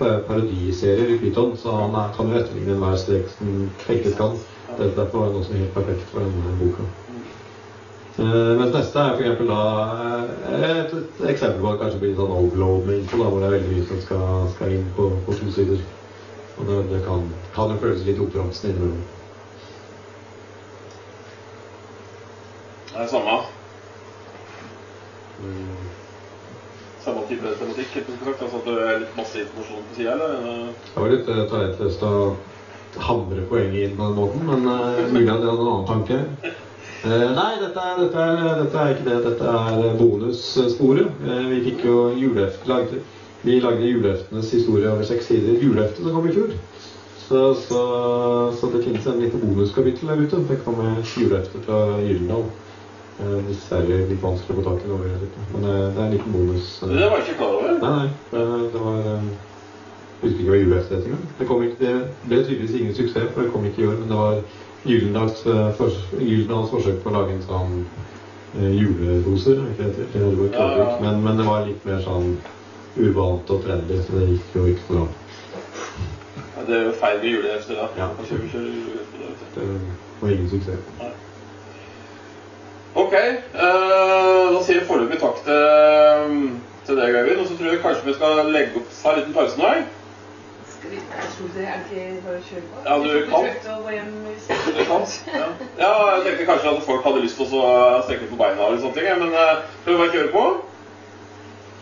parodiserier 0.00 1.14
i 1.14 1.18
Python, 1.20 1.54
så 1.56 1.72
han 1.76 1.94
er, 1.96 2.10
kan 2.16 2.28
jo 2.28 2.36
etterligne 2.36 2.74
enhver 2.76 2.98
strek 3.00 3.28
som 3.36 3.54
tenkes 3.86 4.16
kan. 4.18 4.36
Det- 4.76 4.90
Derfor 4.96 5.24
var 5.24 5.32
det 5.34 5.40
er 5.50 5.62
helt 5.64 5.74
perfekt 5.74 6.04
for 6.12 6.20
denne 6.24 6.52
boka. 6.60 6.84
Uh, 8.20 8.52
mens 8.58 8.74
neste 8.74 9.00
er 9.00 9.14
for 9.16 9.22
eksempel 9.24 9.46
da 9.48 9.60
eh, 10.50 10.64
et, 10.82 10.90
et 10.92 11.22
eksempel 11.30 11.62
på 11.62 11.70
at 11.70 11.78
kanskje 11.80 12.00
blir 12.02 12.12
sånn 12.18 12.32
overload 12.34 12.84
med 12.84 12.98
info, 13.00 13.16
da, 13.22 13.28
hvor 13.30 13.40
det 13.40 13.48
er 13.48 13.54
veldig 13.54 13.70
mye 13.72 13.86
som 13.88 14.00
skal, 14.02 14.42
skal 14.52 14.74
inn 14.74 14.84
på, 14.96 15.06
på 15.24 15.36
to 15.38 15.48
sider. 15.54 15.80
Og 16.58 16.66
det, 16.68 16.76
det 16.90 17.00
kan, 17.06 17.24
kan 17.54 17.72
jo 17.72 17.78
føles 17.80 18.04
litt 18.04 18.20
oppramsende 18.20 18.74
innimellom. 18.74 19.00
Det 23.00 23.06
er 23.06 23.10
samme. 23.10 23.34
Mm. 25.40 25.68
Samme 27.00 27.20
type 27.28 27.52
tematikk. 27.60 27.94
helt 27.94 28.10
sagt, 28.24 28.42
Altså 28.42 28.58
at 28.58 28.66
det 28.66 28.74
er 28.88 28.98
litt 29.00 29.14
masse 29.16 29.40
informasjon 29.40 29.86
på 29.88 29.96
sida, 29.96 30.12
eller? 30.12 30.34
Det 30.88 30.98
var 30.98 31.14
litt 31.14 31.30
uh, 31.30 31.38
talentløst 31.48 32.04
å 32.04 32.12
hamre 33.06 33.46
poenget 33.48 33.86
inn 33.86 33.96
på 33.96 34.10
den 34.10 34.20
måten, 34.20 34.44
men 34.50 34.68
uh, 34.68 35.00
mulig 35.14 35.32
at 35.32 35.40
jeg 35.40 35.48
hadde 35.48 35.64
en 35.64 35.72
annen 35.72 35.88
tanke. 35.88 36.20
Uh, 37.06 37.26
nei, 37.40 37.48
dette 37.64 37.88
er, 37.88 38.04
dette, 38.04 38.28
er, 38.28 38.62
dette 38.66 38.84
er 38.84 38.94
ikke 38.98 39.08
det. 39.08 39.18
Dette 39.30 39.56
er 39.64 39.98
bonussporet. 40.04 41.18
Uh, 41.24 41.42
vi 41.54 41.64
fikk 41.70 41.88
jo 41.88 41.98
juleheft 42.20 42.68
lagde, 42.68 43.00
Vi 43.48 43.60
lagde 43.64 43.94
juleheftenes 43.94 44.52
historie 44.52 44.92
over 44.92 45.08
seks 45.08 45.32
sider. 45.32 45.56
Juleheftet 45.56 46.04
som 46.04 46.20
kom 46.20 46.28
i 46.28 46.36
fjor. 46.36 46.52
Så, 47.24 47.46
så, 47.64 47.84
så 48.60 48.76
det 48.76 48.84
finnes 48.84 49.06
en 49.08 49.24
liten 49.24 49.40
bonuskapittel 49.40 50.12
der 50.12 50.26
ute. 50.26 50.48
Det 50.50 50.64
kommer 50.66 51.00
juleheftet 51.16 51.64
fra 51.64 51.86
Gyldendal. 52.04 52.50
Eh, 53.20 53.40
dessverre 53.50 53.96
litt 54.08 54.22
vanskelig 54.22 54.54
å 54.56 54.62
få 54.62 54.64
tak 54.64 54.84
i. 54.86 54.88
jeg. 54.88 55.30
Men 55.52 55.64
eh, 55.68 55.86
det 55.92 55.98
er 56.00 56.06
en 56.06 56.14
liten 56.14 56.32
bonus. 56.32 56.68
eh. 56.82 56.88
Det 56.88 57.08
var 57.10 57.18
jeg 57.20 57.26
ikke 57.28 57.38
klar 57.42 57.56
over. 57.58 57.74
Nei, 57.82 57.90
nei. 57.98 58.08
Det, 58.72 58.80
var 58.80 58.96
husker 60.22 60.40
ikke 60.40 60.50
hva 60.52 60.60
juleheftet 60.60 60.96
het 60.96 61.06
engang. 61.10 61.26
Det, 61.38 61.46
kom 61.48 61.62
ikke- 61.62 61.78
det 61.80 61.92
ble 62.28 62.38
tydeligvis 62.44 62.74
ingen 62.80 62.94
suksess, 62.94 63.28
for 63.34 63.42
det 63.42 63.52
kom 63.52 63.64
ikke 63.68 63.82
i 63.82 63.86
år. 63.90 63.98
Men 64.00 64.08
det 64.08 64.16
var 64.16 64.40
Gyldendals, 64.88 65.44
eh, 65.46 65.72
fors- 65.76 66.08
forsøk 66.70 67.02
på 67.02 67.10
å 67.10 67.12
lage 67.12 67.34
en 67.36 67.42
sånn 67.44 67.84
eh, 68.56 68.72
juleroser. 68.80 69.60
er 69.60 69.70
Ikke 69.74 69.92
det, 69.92 70.06
det, 70.12 70.22
var 70.22 70.48
Ja, 70.56 70.78
ja. 70.78 71.00
men, 71.00 71.22
men 71.24 71.36
det 71.36 71.44
var 71.46 71.66
litt 71.66 71.84
mer 71.84 72.00
sånn 72.00 72.38
urbant 72.96 73.50
og 73.50 73.62
trendy, 73.64 74.00
så 74.00 74.16
det 74.16 74.28
gikk 74.32 74.54
jo 74.56 74.64
ikke 74.72 74.86
så 74.88 74.94
bra. 74.94 75.06
Ja, 76.56 76.64
det 76.66 76.74
er 76.76 76.84
jo 76.88 76.92
feil 76.92 77.18
med 77.20 77.28
julehefter, 77.30 77.74
da. 77.76 77.88
Ja. 78.00 78.08
Man 78.16 78.26
kjøper 78.26 78.44
ikke 78.48 78.64
julehefter, 78.64 79.18
da. 79.20 79.60
Det 79.60 79.68
var 80.22 80.30
ingen 80.30 80.48
suksess. 80.48 80.80
Ok, 82.94 83.12
eh, 83.14 84.52
da 84.52 84.60
sier 84.66 84.80
vi 84.80 84.86
foreløpig 84.88 85.20
takk 85.22 85.36
til, 85.46 86.46
til 86.86 86.98
deg, 86.98 87.14
Øyvind. 87.20 87.40
Og 87.40 87.46
så 87.46 87.56
tror 87.56 87.70
jeg 87.70 87.82
kanskje 87.84 88.08
vi 88.08 88.14
skal 88.18 88.50
legge 88.50 88.80
opp 88.80 88.88
ta 89.02 89.12
en 89.12 89.20
liten 89.20 89.36
pause 89.36 89.60
nå. 89.60 89.70
Skal 90.72 90.90
vi 90.90 90.98
jeg 90.98 91.28
tror 91.36 91.52
det 91.54 91.66
er 91.68 91.78
ikke 91.84 92.24
bare 92.24 92.40
å 92.40 92.48
kjøre 92.48 92.64
på? 92.66 92.82
Ja, 92.88 92.94
du 93.04 93.08
kan. 93.30 93.46
Det 94.74 94.86
kan. 94.90 95.06
Ja. 95.38 95.46
ja, 95.84 95.92
jeg 96.16 96.26
tenkte 96.26 96.48
kanskje 96.50 96.74
at 96.74 96.84
folk 96.88 97.06
hadde 97.06 97.22
lyst 97.24 97.38
til 97.38 97.56
å 97.60 97.70
strekke 98.08 98.30
på 98.32 98.40
beina 98.40 98.66
eller 98.66 98.82
sånne 98.82 98.98
ting, 98.98 99.22
men 99.22 99.38
eh, 99.38 99.64
skal 99.82 99.92
vi 99.92 100.00
bare 100.02 100.14
kjøre 100.16 100.34
på? 100.34 100.44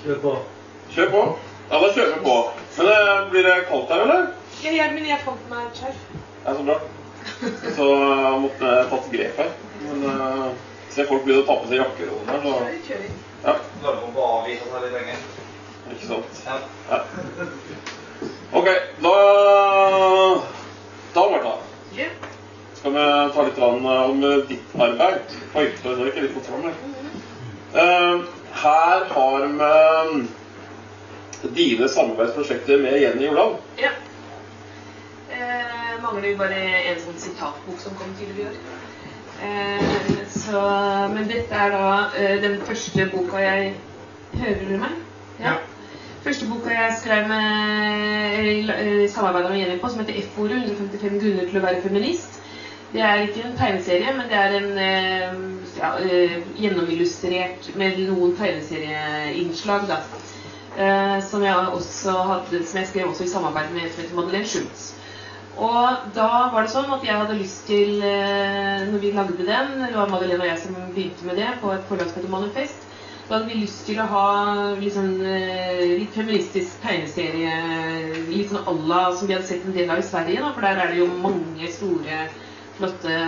Kjør 0.05 0.23
på. 0.27 0.37
Kjør 0.93 1.13
på. 1.17 1.25
Ja, 1.71 1.81
da 1.81 1.93
kjører 1.97 2.15
vi 2.15 2.23
på. 2.29 2.39
Men 2.77 2.93
eh, 2.93 3.27
blir 3.33 3.49
det 3.49 3.59
kaldt 3.73 3.93
her, 3.95 4.05
eller? 4.05 4.31
Ja, 4.61 4.77
jeg, 4.77 4.95
men 4.95 5.09
jeg 5.09 5.25
fant 5.25 5.51
meg 5.53 5.67
et 5.71 5.83
skjerf. 5.83 6.07
Ja, 6.45 6.53
så 6.53 6.69
bra. 6.69 6.81
Så 7.77 7.89
jeg 7.97 8.41
måtte 8.45 8.73
jeg 8.77 8.89
tatt 8.93 9.13
grep 9.15 9.41
her. 9.43 9.55
Men 9.85 10.05
uh, 10.09 10.49
ser 10.99 11.07
folk 11.09 11.25
begynne 11.25 11.45
å 11.45 11.49
ta 11.49 11.57
på 11.63 11.69
seg 11.71 11.79
jakkerollen 11.79 12.29
her, 12.29 12.41
Så 12.43 12.97
ja, 13.45 13.55
Bare 13.83 14.09
må 14.15 14.25
avvise 14.41 14.67
seg 14.67 14.83
litt 14.85 14.95
lenger. 14.97 15.19
ikke 15.93 16.07
sant. 16.07 16.41
Ja. 16.47 16.57
Ja. 16.91 16.99
Ok, 18.59 18.67
da 19.03 19.13
Da, 21.15 21.31
Martha, 21.31 21.53
Ja. 21.97 22.09
skal 22.75 22.93
vi 22.93 23.05
ta 23.35 23.43
litt 23.47 23.59
eh, 23.59 24.11
om 24.11 24.21
ditt 24.49 24.75
arbeid. 24.79 25.21
Oi, 25.55 25.69
så 25.83 25.93
er 25.93 25.97
det 25.97 26.07
ikke 26.13 26.23
litt 26.27 26.47
fram 26.47 26.63
her. 26.67 26.75
Eh, 27.75 28.17
her 28.63 29.05
har 29.15 29.47
vi 29.47 30.29
dine 31.55 31.89
samarbeidsprosjekter 31.89 32.83
med 32.83 33.01
Jenny 33.01 33.27
Jordal. 33.27 33.57
ja. 33.79 33.91
Eh, 35.31 36.03
mangler 36.03 36.37
bare 36.39 36.55
en 36.91 37.01
sånn 37.01 37.19
sitatbok 37.21 37.79
som 37.81 37.95
kom 37.95 38.15
tidligere 38.19 38.51
i 38.51 38.51
år. 38.51 38.57
Eh, 39.43 40.18
så, 40.51 40.63
men 41.15 41.29
dette 41.29 41.55
er 41.55 41.71
da 41.75 41.89
eh, 42.19 42.37
den 42.43 42.61
første 42.67 43.11
boka 43.13 43.43
jeg 43.43 43.75
Hører 44.33 44.65
du 44.69 44.75
meg? 44.77 44.97
Ja. 45.41 45.55
Første 46.25 46.47
boka 46.51 46.73
jeg 46.75 46.97
skrev 47.01 47.29
med 47.29 48.73
eh, 48.75 49.07
samarbeida 49.11 49.49
med 49.49 49.59
Jenny 49.59 49.79
på, 49.81 49.89
som 49.89 50.03
heter 50.03 50.19
F-ordet 50.23 50.59
155 50.67 51.17
grunner 51.23 51.49
til 51.49 51.61
å 51.61 51.65
være 51.65 51.81
feminist. 51.83 52.37
Det 52.93 53.01
er 53.05 53.23
ikke 53.25 53.47
en 53.47 53.57
tegneserie, 53.57 54.13
men 54.17 54.29
det 54.29 54.37
er 54.37 54.59
en 54.59 54.83
eh, 54.85 55.41
ja, 55.79 55.95
gjennomillustrert 56.61 57.71
med 57.81 58.03
noen 58.11 58.37
tegneserieinnslag. 58.37 59.89
da. 59.89 60.03
Som 61.27 61.43
jeg 61.43 61.71
også 61.75 62.13
hadde, 62.29 62.61
som 62.69 62.79
jeg 62.79 62.87
skrev 62.87 63.09
også 63.09 63.25
i 63.25 63.31
samarbeid 63.33 63.73
med 63.75 64.13
Madeleine 64.15 64.47
Schultz. 64.47 64.93
Og 65.59 66.11
da 66.15 66.29
var 66.53 66.63
det 66.63 66.71
sånn 66.71 66.91
at 66.95 67.03
jeg 67.03 67.19
hadde 67.19 67.39
lyst 67.39 67.65
til, 67.67 67.97
eh, 68.07 68.85
når 68.87 69.01
vi 69.03 69.15
lagde 69.17 69.47
den, 69.47 69.73
det 69.83 69.97
var 69.97 70.11
Madeleine 70.13 70.45
og 70.45 70.51
jeg 70.53 70.61
som 70.63 70.77
begynte 70.95 71.27
med 71.27 71.41
det 71.41 71.49
på 71.63 71.73
et 71.75 71.89
forlag 71.89 72.13
som 72.13 72.31
Manifest, 72.31 72.85
Da 73.29 73.35
hadde 73.37 73.51
vi 73.51 73.59
lyst 73.61 73.83
til 73.85 73.99
å 74.01 74.07
ha 74.09 74.29
liksom, 74.81 75.09
sånn 75.19 75.97
litt 75.99 76.15
feministisk 76.17 76.79
tegneserie, 76.81 77.59
litt 78.31 78.49
sånn 78.49 78.65
à 78.65 79.03
som 79.13 79.29
vi 79.29 79.35
hadde 79.35 79.45
sett 79.45 79.67
en 79.67 79.75
del 79.75 79.91
av 79.93 79.99
i 80.01 80.07
Sverige. 80.07 80.41
Da, 80.41 80.53
for 80.55 80.65
der 80.65 80.81
er 80.81 80.95
det 80.95 81.03
jo 81.03 81.11
mange 81.21 81.69
store, 81.69 82.23
flotte, 82.79 83.19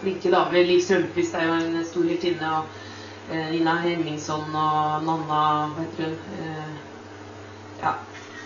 flinke 0.00 0.32
damer. 0.32 0.64
Liv 0.64 0.80
Strømquist 0.80 1.36
er 1.36 1.44
jo 1.48 1.58
en 1.58 1.84
stor 1.84 2.08
heltinne. 2.08 2.54
og 2.56 3.34
eh, 3.34 3.50
Nina 3.50 3.76
Hemmingsson 3.82 4.48
og 4.48 5.04
Nanna 5.04 5.44
Hva 5.74 5.82
heter 5.82 6.08
hun? 6.08 6.18
Eh, 6.40 6.74
ja, 7.82 7.94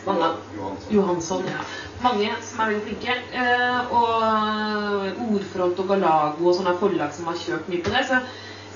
Nanna 0.06 0.30
Johansson. 0.56 0.94
Johansson. 0.94 1.44
Ja. 1.48 1.64
Mange 2.02 2.30
som 2.46 2.60
er 2.62 2.72
veldig 2.72 2.84
flinke. 2.86 3.16
Eh, 3.34 3.94
og 3.98 5.24
Ordfront 5.28 5.80
og 5.82 5.88
Galago 5.90 6.50
og 6.50 6.58
sånne 6.58 6.76
forlag 6.80 7.14
som 7.16 7.30
har 7.30 7.40
kjørt 7.42 7.70
mye 7.72 7.84
på 7.84 7.94
det. 7.94 8.04
Så, 8.08 8.20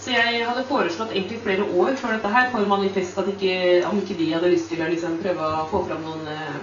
så 0.03 0.15
jeg 0.17 0.45
hadde 0.49 0.67
foreslått 0.69 1.15
egentlig 1.15 1.41
flere 1.45 1.67
år 1.71 1.95
før 2.01 2.17
dette 2.17 2.33
her 2.35 2.51
for 2.55 2.69
Manifest 2.71 3.19
at 3.23 3.31
ikke, 3.33 3.57
om 3.91 4.01
ikke 4.03 4.19
de 4.19 4.31
hadde 4.35 4.53
lyst 4.55 4.73
til 4.73 4.83
å 4.83 4.91
liksom 4.91 5.21
prøve 5.23 5.51
å 5.63 5.67
få 5.71 5.85
fram 5.89 6.03
noen 6.09 6.33
eh, 6.33 6.57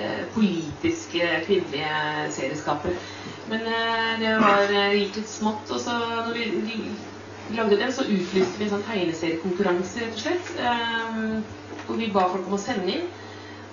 eh, 0.00 0.22
politiske 0.34 1.28
kvinnelige 1.44 2.30
serieskapere. 2.38 2.96
Men 3.50 3.68
eh, 3.68 4.14
det 4.22 4.32
var, 4.42 4.64
eh, 4.72 4.96
gikk 5.02 5.20
litt 5.20 5.30
smått. 5.30 5.68
Og 5.70 5.82
så 5.84 5.98
når 6.00 6.32
vi, 6.34 6.48
vi 6.66 7.56
lagde 7.60 7.78
den, 7.78 7.92
så 7.94 8.08
utlyste 8.08 8.58
vi 8.58 8.66
en 8.66 8.74
sånn 8.74 8.88
tegneseriekonkurranse, 8.88 10.02
rett 10.02 10.16
og 10.18 10.24
slett. 10.24 10.50
Eh, 10.58 11.62
hvor 11.86 12.00
vi 12.00 12.10
ba 12.10 12.26
folk 12.32 12.48
om 12.48 12.56
å 12.56 12.60
sende 12.60 12.96
inn. 12.96 13.06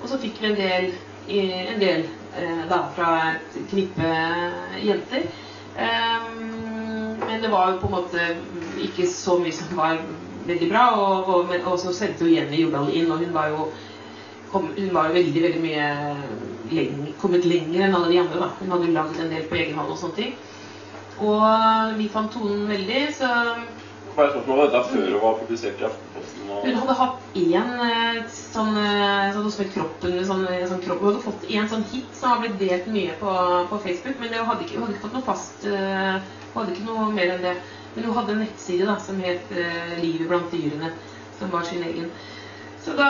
Og 0.04 0.10
så 0.12 0.20
fikk 0.20 0.42
vi 0.42 0.50
en 0.52 0.58
del, 0.60 0.90
en 1.32 1.80
del 1.80 2.04
eh, 2.36 2.64
da, 2.70 2.82
fra 2.96 3.10
et 3.32 3.56
knippe 3.72 4.10
jenter. 4.84 5.24
Ehm, 5.80 7.18
men 7.24 7.42
det 7.42 7.52
var 7.54 7.78
på 7.80 7.88
en 7.88 7.96
måte 7.96 8.26
ikke 8.84 9.08
så 9.08 9.38
mye 9.40 9.56
som 9.56 9.72
var 9.80 10.02
veldig 10.48 10.70
bra. 10.74 10.84
Og, 11.00 11.30
og, 11.38 11.54
og 11.64 11.80
så 11.80 11.94
sendte 11.96 12.28
jo 12.28 12.34
Jenny 12.36 12.60
Jordal 12.66 12.92
inn, 12.94 13.12
og 13.16 13.24
hun 13.24 13.34
var 13.36 13.54
jo 13.54 13.70
kom, 14.52 14.68
hun 14.76 14.92
var 14.94 15.14
veldig 15.16 15.42
veldig 15.48 15.62
mye 15.64 15.88
leng- 16.74 17.14
kommet 17.22 17.48
lenger 17.48 17.88
enn 17.88 17.96
alle 17.98 18.12
de 18.12 18.20
andre. 18.22 18.44
da. 18.44 18.52
Hun 18.60 18.76
hadde 18.76 18.92
lagd 18.94 19.22
en 19.24 19.32
del 19.34 19.48
på 19.50 19.58
egen 19.62 19.80
hånd 19.80 19.96
og 19.96 20.02
sånne 20.04 20.20
ting. 20.20 20.36
Og 21.24 21.96
vi 21.98 22.10
fant 22.12 22.32
tonen 22.34 22.68
veldig, 22.70 23.06
så 23.16 23.32
Bare 24.14 24.28
et 24.28 24.36
spørsmål. 24.36 24.60
Dette 24.68 24.78
er 24.78 24.90
før 24.92 25.08
hun 25.10 25.22
var 25.24 25.40
publisert 25.40 25.80
i 25.82 25.86
Aftenposten? 25.88 26.13
Hun 26.64 26.78
hadde 26.80 26.94
hatt 26.96 27.36
én 27.36 27.72
eh, 27.84 28.20
sånn, 28.32 28.78
eh, 28.80 29.34
sånn 29.36 29.50
som 29.52 29.68
Kroppen 29.74 30.14
sånn, 30.24 30.46
eh, 30.48 30.62
sånn 30.70 30.80
kropp. 30.86 31.02
Hun 31.02 31.10
hadde 31.10 31.24
fått 31.26 31.48
en 31.52 31.68
sånn 31.68 31.84
hit 31.92 32.14
som 32.16 32.32
har 32.32 32.40
blitt 32.40 32.56
delt 32.62 32.88
mye 32.94 33.16
på, 33.20 33.34
på 33.68 33.80
Facebook, 33.84 34.22
men 34.22 34.32
hun 34.32 34.48
hadde 34.48 34.64
ikke, 34.64 34.78
hun 34.78 34.86
hadde 34.86 34.96
ikke 34.96 35.04
fått 35.04 35.18
noe 35.18 35.28
fast 35.28 35.66
Hun 35.68 36.56
hadde 36.56 36.76
ikke 36.76 36.88
noe 36.88 37.10
mer 37.12 37.34
enn 37.34 37.44
det. 37.44 37.58
Men 37.96 38.08
hun 38.08 38.16
hadde 38.16 38.36
en 38.38 38.42
nettside 38.46 38.88
da, 38.88 38.96
som 39.02 39.20
het 39.22 39.52
'Livet 39.52 40.30
blant 40.30 40.56
dyrene', 40.56 40.94
som 41.40 41.52
var 41.52 41.68
sin 41.68 41.84
egen. 41.84 42.08
Så 42.84 42.94
da 42.98 43.10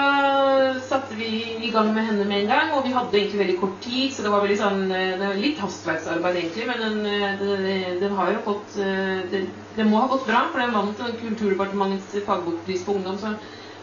satte 0.86 1.16
vi 1.18 1.28
i 1.66 1.72
gang 1.74 1.90
med 1.96 2.06
henne 2.06 2.26
med 2.30 2.44
en 2.44 2.52
gang, 2.52 2.74
og 2.78 2.84
vi 2.86 2.92
hadde 2.94 3.18
egentlig 3.18 3.40
veldig 3.40 3.56
kort 3.62 3.80
tid, 3.82 4.12
så 4.14 4.22
det 4.22 4.34
var 4.34 4.44
veldig 4.44 4.58
sånn, 4.60 4.84
eh, 4.94 5.16
det 5.18 5.26
var 5.26 5.40
litt 5.42 5.64
hastverksarbeid 5.64 6.38
egentlig, 6.38 6.68
men 6.70 6.84
den, 6.84 7.00
den, 7.42 7.98
den 8.04 8.14
har 8.20 8.30
jo 8.36 8.44
fått 8.46 8.78
eh, 8.84 9.34
det, 9.34 9.88
må 9.90 10.04
ha 10.04 10.12
gått 10.12 10.28
bra, 10.30 10.44
for 10.52 10.62
den 10.62 10.76
vant 10.78 11.02
Kulturdepartementets 11.24 12.22
fagbokpris 12.28 12.86
på 12.86 13.00
ungdom, 13.00 13.18
så, 13.18 13.34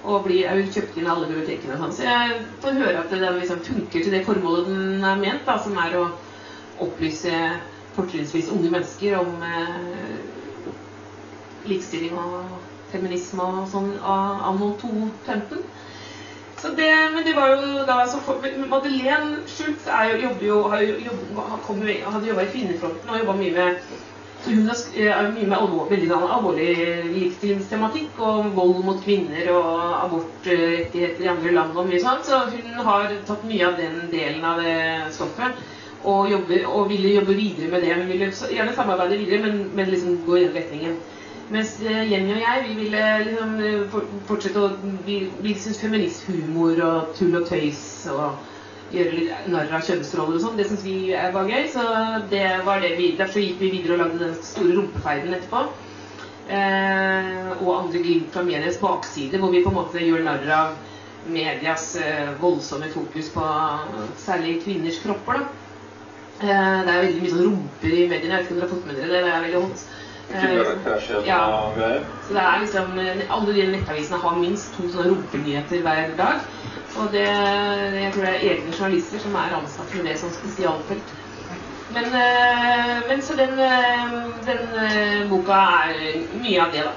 og 0.06 0.22
blir, 0.28 0.46
kjøpt 0.70 0.96
inn 1.00 1.10
alle 1.10 1.26
bibliotekene 1.28 1.80
sånn. 1.82 1.96
Så 1.98 2.06
jeg 2.06 2.38
får 2.62 2.78
høre 2.84 3.02
at 3.02 3.10
den 3.12 3.40
liksom 3.42 3.66
funker 3.66 4.06
til 4.06 4.14
det 4.14 4.24
formålet 4.28 4.70
den 4.70 5.04
er 5.04 5.20
ment, 5.20 5.42
da, 5.48 5.58
som 5.60 5.74
er 5.82 5.98
å 5.98 6.06
opplyse 6.86 7.34
fortrinnsvis 7.96 8.54
unge 8.54 8.70
mennesker 8.70 9.18
om 9.18 9.42
eh, 9.42 10.20
likestilling 11.68 12.14
og 12.14 12.69
feminisme 12.92 13.46
og 13.46 13.68
sånn 13.72 13.92
anno 14.04 14.72
2015. 14.82 15.64
Så 16.60 16.74
det, 16.76 16.90
men 17.14 17.24
det 17.24 17.32
var 17.36 17.54
jo 17.54 17.84
da 17.88 18.02
så 18.08 18.20
for, 18.24 18.44
Madeleine 18.68 19.40
Schultz 19.48 19.86
er 19.88 20.10
jo, 20.10 20.18
jobber 20.26 20.46
jo, 20.46 20.58
jobb, 21.06 21.38
hadde 22.04 22.28
jobba 22.28 22.44
i 22.44 22.50
Kvinnefronten 22.52 23.12
og 23.12 23.22
jobba 23.22 23.36
mye 23.38 23.54
med 23.56 23.84
så 24.40 24.54
hun 24.56 24.68
er 24.68 25.08
er 25.12 25.32
mye 25.32 25.46
med 25.46 25.56
alvor, 25.56 25.88
veldig 25.90 26.12
alvorlig 26.16 26.68
likestillingstematikk 27.12 28.20
og 28.24 28.54
vold 28.56 28.78
mot 28.86 29.02
kvinner 29.04 29.50
og 29.52 29.82
abortrettigheter 30.06 31.26
i 31.26 31.28
andre 31.28 31.52
land 31.52 31.76
og 31.76 31.88
mye 31.90 32.00
sånt. 32.00 32.24
Så 32.24 32.38
hun 32.48 32.80
har 32.86 33.12
tatt 33.28 33.44
mye 33.44 33.66
av 33.66 33.76
den 33.76 33.98
delen 34.12 34.44
av 34.44 34.62
det 34.62 35.12
stoffet 35.12 35.60
og, 36.04 36.30
jobber, 36.32 36.64
og 36.66 36.88
ville 36.88 37.12
jobbe 37.18 37.36
videre 37.36 37.68
med 37.74 37.84
det. 37.84 37.94
Hun 38.00 38.08
ville 38.08 38.30
gjerne 38.32 38.76
samarbeide 38.76 39.20
videre, 39.20 39.42
men, 39.44 39.60
men 39.76 39.92
liksom 39.92 40.22
gå 40.24 40.38
i 40.38 40.44
den 40.46 40.56
retningen. 40.56 40.96
Mens 41.50 41.74
eh, 41.82 42.04
Jenny 42.12 42.36
og 42.36 42.44
jeg 42.44 42.64
vi 42.68 42.76
ville 42.78 43.02
liksom 43.26 43.56
eh, 43.66 43.98
fortsette 44.28 44.62
å 44.62 44.70
Vi, 45.06 45.16
vi 45.42 45.54
syns 45.58 45.80
feministhumor 45.82 46.78
og 46.86 47.12
tull 47.18 47.34
og 47.40 47.48
tøys 47.50 47.82
og 48.12 48.46
gjøre 48.94 49.16
litt 49.16 49.50
narr 49.50 49.70
av 49.74 49.84
kjønnsroller 49.86 50.38
og 50.38 50.42
sånn, 50.42 50.56
det 50.58 50.66
syns 50.66 50.82
vi 50.82 51.12
var 51.34 51.46
gøy. 51.50 51.66
Så 51.70 51.84
det 52.30 52.46
var 52.66 52.82
det 52.82 52.96
vi, 52.98 53.12
derfor 53.18 53.42
gikk 53.42 53.60
vi 53.62 53.70
videre 53.76 53.96
og 53.96 54.02
lagde 54.04 54.22
den 54.24 54.36
store 54.46 54.76
rumpeferden 54.78 55.36
etterpå. 55.36 55.64
Eh, 56.50 57.50
og 57.60 57.74
andre 57.76 58.02
glimt 58.02 58.32
fra 58.34 58.42
medias 58.42 58.80
bakside, 58.82 59.38
hvor 59.38 59.52
vi 59.54 59.62
på 59.62 59.70
en 59.70 59.78
måte 59.78 60.02
gjør 60.02 60.24
narr 60.26 60.48
av 60.56 60.72
medias 61.30 61.92
eh, 62.00 62.32
voldsomme 62.40 62.88
fokus 62.90 63.28
på 63.34 63.46
særlig 64.18 64.56
kvinners 64.64 64.98
kropper. 65.04 65.42
da. 65.44 65.60
Eh, 66.40 66.78
det 66.86 66.92
er 66.94 67.02
veldig 67.04 67.22
mye 67.22 67.32
sånn 67.34 67.46
rumper 67.46 67.94
i 67.94 68.06
mediene. 68.10 68.34
Jeg 68.34 68.38
vet 68.38 68.48
ikke 68.48 68.54
om 68.54 68.60
dere 68.60 68.66
har 68.66 68.74
fått 68.74 68.86
med 68.88 68.98
dere 68.98 69.12
det? 69.12 69.22
Det 69.26 69.32
er 69.34 69.44
veldig 69.46 69.62
hot. 69.66 69.84
Eh, 70.30 71.26
ja. 71.26 71.72
greier. 71.76 72.04
så 72.26 72.34
det 72.34 72.42
er 72.42 72.60
liksom, 72.60 72.98
Alle 73.30 73.54
de 73.54 73.66
nettavisene 73.72 74.20
har 74.22 74.36
minst 74.38 74.76
to 74.76 74.86
sånne 74.88 75.10
rumpenyheter 75.10 75.82
hver 75.82 76.14
dag. 76.18 76.44
Og 76.98 77.10
det, 77.12 77.26
jeg 77.26 78.12
tror 78.14 78.24
det 78.26 78.30
er 78.30 78.46
egne 78.52 78.72
journalister 78.74 79.22
som 79.22 79.34
er 79.38 79.58
ansatt 79.58 79.94
med 79.94 80.08
det 80.10 80.16
som 80.20 80.32
spesialfelt. 80.34 81.12
Men, 81.94 82.04
eh, 82.14 82.96
men 83.08 83.22
så 83.22 83.34
den, 83.38 83.58
eh, 83.58 84.18
den 84.46 84.66
eh, 84.86 85.28
boka 85.30 85.60
er 85.90 86.02
mye 86.38 86.60
av 86.62 86.74
det, 86.74 86.84
da. 86.86 86.92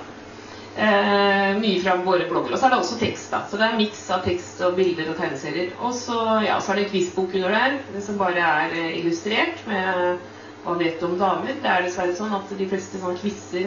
Eh, 0.74 1.58
mye 1.60 1.82
fra 1.82 1.96
våre 2.02 2.26
blogger. 2.30 2.54
Og 2.54 2.60
så 2.60 2.66
er 2.66 2.74
det 2.74 2.80
også 2.82 3.00
tekst, 3.02 3.32
da. 3.34 3.44
Så 3.50 3.58
det 3.58 3.68
er 3.68 3.78
miks 3.78 4.04
av 4.14 4.24
tekst 4.26 4.62
og 4.66 4.78
bilder 4.78 5.10
og 5.12 5.18
tegneserier. 5.18 5.74
Og 5.82 5.94
så, 5.98 6.20
ja, 6.46 6.60
så 6.62 6.74
er 6.74 6.82
det 6.82 6.86
en 6.88 6.94
quizbok 6.94 7.34
under 7.34 7.54
der, 7.54 7.78
det 7.94 8.06
som 8.06 8.18
bare 8.22 8.42
er 8.42 8.74
eh, 8.78 8.96
illustrert 9.02 9.66
med 9.70 10.18
hva 10.64 10.74
vet 10.80 11.00
du 11.00 11.06
om 11.10 11.18
damer? 11.20 11.58
Det 11.60 11.68
er 11.68 11.82
dessverre 11.84 12.14
sånn 12.16 12.34
at 12.38 12.52
de 12.56 12.68
fleste 12.72 13.00
sånne 13.02 13.20
quizer 13.20 13.66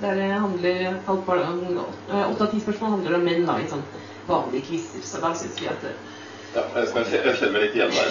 der 0.00 0.20
handler 0.40 0.86
eh, 0.86 1.10
Åtte 1.12 2.46
av 2.46 2.48
ti 2.48 2.60
spørsmål 2.62 2.94
handler 2.96 3.18
om 3.18 3.26
menn 3.28 3.44
da, 3.48 3.58
i 3.60 3.68
sånn 3.68 3.84
vanlige 4.28 4.70
quizer. 4.70 5.04
Så 5.04 5.20
da 5.20 5.34
syns 5.36 5.60
vi 5.60 5.68
at 5.68 5.84
Ja, 6.50 6.64
jeg, 6.74 6.88
skal, 6.90 7.04
jeg 7.12 7.36
kjenner 7.38 7.52
meg 7.54 7.66
litt 7.66 7.76
igjen 7.76 7.92
der. 7.94 8.08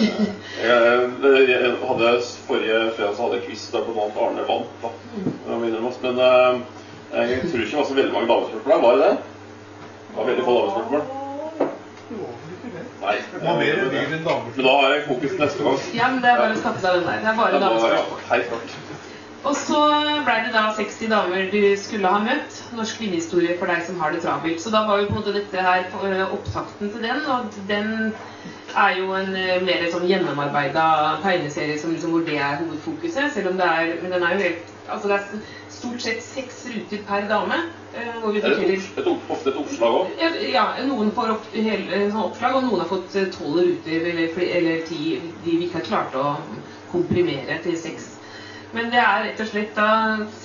Jeg, 0.62 1.42
jeg 1.50 1.72
hadde, 1.82 2.12
forrige 2.46 2.78
fredag 2.96 3.16
så 3.18 3.26
hadde 3.26 3.40
jeg 3.40 3.48
quiz 3.50 3.66
der 3.74 3.84
bl.a. 3.88 4.06
Arne 4.24 4.46
vant. 4.48 4.70
da. 4.84 4.92
Men 5.50 6.22
eh, 6.28 6.62
jeg 7.10 7.50
tror 7.50 7.66
ikke 7.66 7.74
det 7.74 7.82
var 7.82 7.90
så 7.90 7.98
veldig 7.98 8.14
mange 8.14 8.30
damespørsmål. 8.30 8.70
der, 8.70 8.86
Var 8.86 8.96
det 8.96 9.10
det? 9.10 9.18
Det 10.06 10.16
var 10.20 10.30
veldig 10.30 10.46
få 10.46 10.56
damespørsmål. 10.60 11.04
Det 12.06 12.22
var 12.22 12.32
vel 12.46 12.56
ikke 12.56 12.74
det. 12.78 12.89
Nei. 13.00 13.16
Det 13.32 13.42
var 13.44 13.56
mer 13.56 13.82
dyr 13.94 14.14
enn 14.16 14.24
damer. 14.26 14.52
Men 14.56 14.66
da 14.66 14.72
har 14.80 14.94
jeg 14.94 15.04
fokus 15.08 15.36
neste 15.40 15.64
gang. 15.66 15.78
Ja, 15.96 16.08
men 16.12 16.22
det 16.22 16.30
er 16.30 16.40
bare 16.42 16.56
å 16.56 16.60
skaffe 16.60 16.82
seg 16.84 16.98
den 16.98 17.06
der. 17.08 17.20
Det 17.24 17.30
er 17.32 17.36
bare 17.38 17.52
Ja, 17.54 17.58
da- 17.58 17.70
ja, 17.70 17.74
damespørsmål. 17.74 18.24
Helt 18.30 18.48
klart. 18.48 18.78
Og 19.42 19.54
så 19.56 19.78
ble 20.26 20.34
det 20.44 20.52
da 20.52 20.66
60 20.76 21.08
damer 21.08 21.46
du 21.50 21.62
skulle 21.80 22.08
ha 22.12 22.18
møtt. 22.20 22.58
Norsk 22.76 22.98
kvinnehistorie 23.00 23.54
for 23.58 23.66
deg 23.72 23.86
som 23.86 24.00
har 24.00 24.12
det 24.12 24.20
travelt. 24.20 24.60
Så 24.60 24.70
da 24.70 24.82
var 24.86 25.00
jo 25.00 25.06
på 25.08 25.16
en 25.16 25.22
måte 25.22 25.32
dette 25.32 25.62
her 25.64 25.86
eh, 26.04 26.26
opptakten 26.34 26.92
til 26.92 27.00
den. 27.06 27.24
Og 27.24 27.46
den 27.70 28.12
er 28.76 28.98
jo 28.98 29.14
en 29.16 29.32
eh, 29.34 29.62
mer 29.64 29.86
sånn 29.94 30.04
gjennomarbeida 30.10 30.84
tegneserie 31.24 31.78
som 31.80 31.94
liksom, 31.94 32.10
hvor 32.12 32.26
det 32.28 32.36
er 32.36 32.60
hovedfokuset. 32.60 33.32
Selv 33.32 33.54
om 33.54 33.56
det 33.56 33.64
er 33.66 33.96
Men 34.02 34.12
den 34.12 34.22
er 34.22 34.36
jo 34.36 34.42
helt 34.48 34.76
Altså 34.90 35.08
det 35.08 35.16
er 35.16 35.24
stort 35.80 36.00
sett 36.04 36.22
seks 36.22 36.64
ruter 36.70 37.02
per 37.08 37.26
dame. 37.30 37.58
eh, 37.94 38.12
Hvor 38.22 38.32
vi 38.32 38.38
Er 38.38 38.54
det 38.54 38.78
et, 38.98 39.06
opp- 39.06 39.30
ofte 39.34 39.50
et 39.50 39.56
oppslag 39.58 39.96
òg? 40.00 40.10
ja, 40.20 40.28
ja, 40.52 40.64
noen 40.86 41.10
får 41.16 41.32
opp, 41.34 41.46
hele, 41.56 42.04
sånn 42.12 42.22
oppslag, 42.28 42.54
og 42.60 42.68
noen 42.68 42.80
har 42.84 42.90
fått 42.92 43.16
eh, 43.18 43.28
tolv 43.34 43.58
ruter 43.64 44.06
eller, 44.12 44.38
eller 44.60 44.84
ti 44.86 45.18
de 45.44 45.56
vi 45.56 45.66
ikke 45.66 45.80
har 45.80 45.88
klart 45.88 46.14
å 46.20 46.26
komprimere 46.92 47.58
til 47.64 47.76
seks. 47.80 48.12
Men 48.72 48.92
det 48.92 49.00
er 49.02 49.24
rett 49.24 49.40
og 49.42 49.48
slett 49.50 49.74
da 49.74 49.88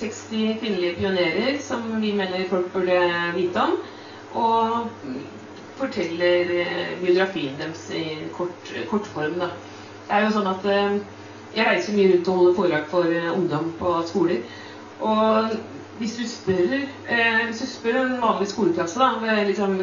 60 0.00 0.56
kvinnelige 0.58 0.96
pionerer 0.98 1.60
som 1.62 1.84
vi 2.02 2.10
mener 2.18 2.48
folk 2.50 2.72
burde 2.74 2.96
vite 3.36 3.62
om. 3.68 3.76
Og 4.34 4.88
forteller 5.78 6.50
eh, 6.56 6.94
biografien 7.02 7.54
deres 7.60 7.84
i 7.94 8.02
kort, 8.34 8.72
kortform. 8.90 9.38
Da. 9.44 9.52
Det 10.08 10.16
er 10.16 10.24
jo 10.26 10.32
sånn 10.34 10.50
at 10.50 10.66
jeg 11.56 11.66
reiser 11.66 11.94
mye 11.96 12.10
rundt 12.14 12.28
og 12.32 12.36
holder 12.40 12.56
foredrag 12.58 12.88
for 12.90 13.16
ungdom 13.36 13.70
på 13.78 13.92
skoler. 14.10 14.42
Og 15.00 15.56
hvis 15.98 16.16
du 16.16 16.28
spør, 16.28 16.74
eh, 17.08 17.46
hvis 17.46 17.60
du 17.60 17.66
spør 17.66 18.00
en 18.02 18.20
vanlig 18.22 18.48
skoleklasse, 18.48 19.00
da, 19.00 19.42
liksom, 19.48 19.80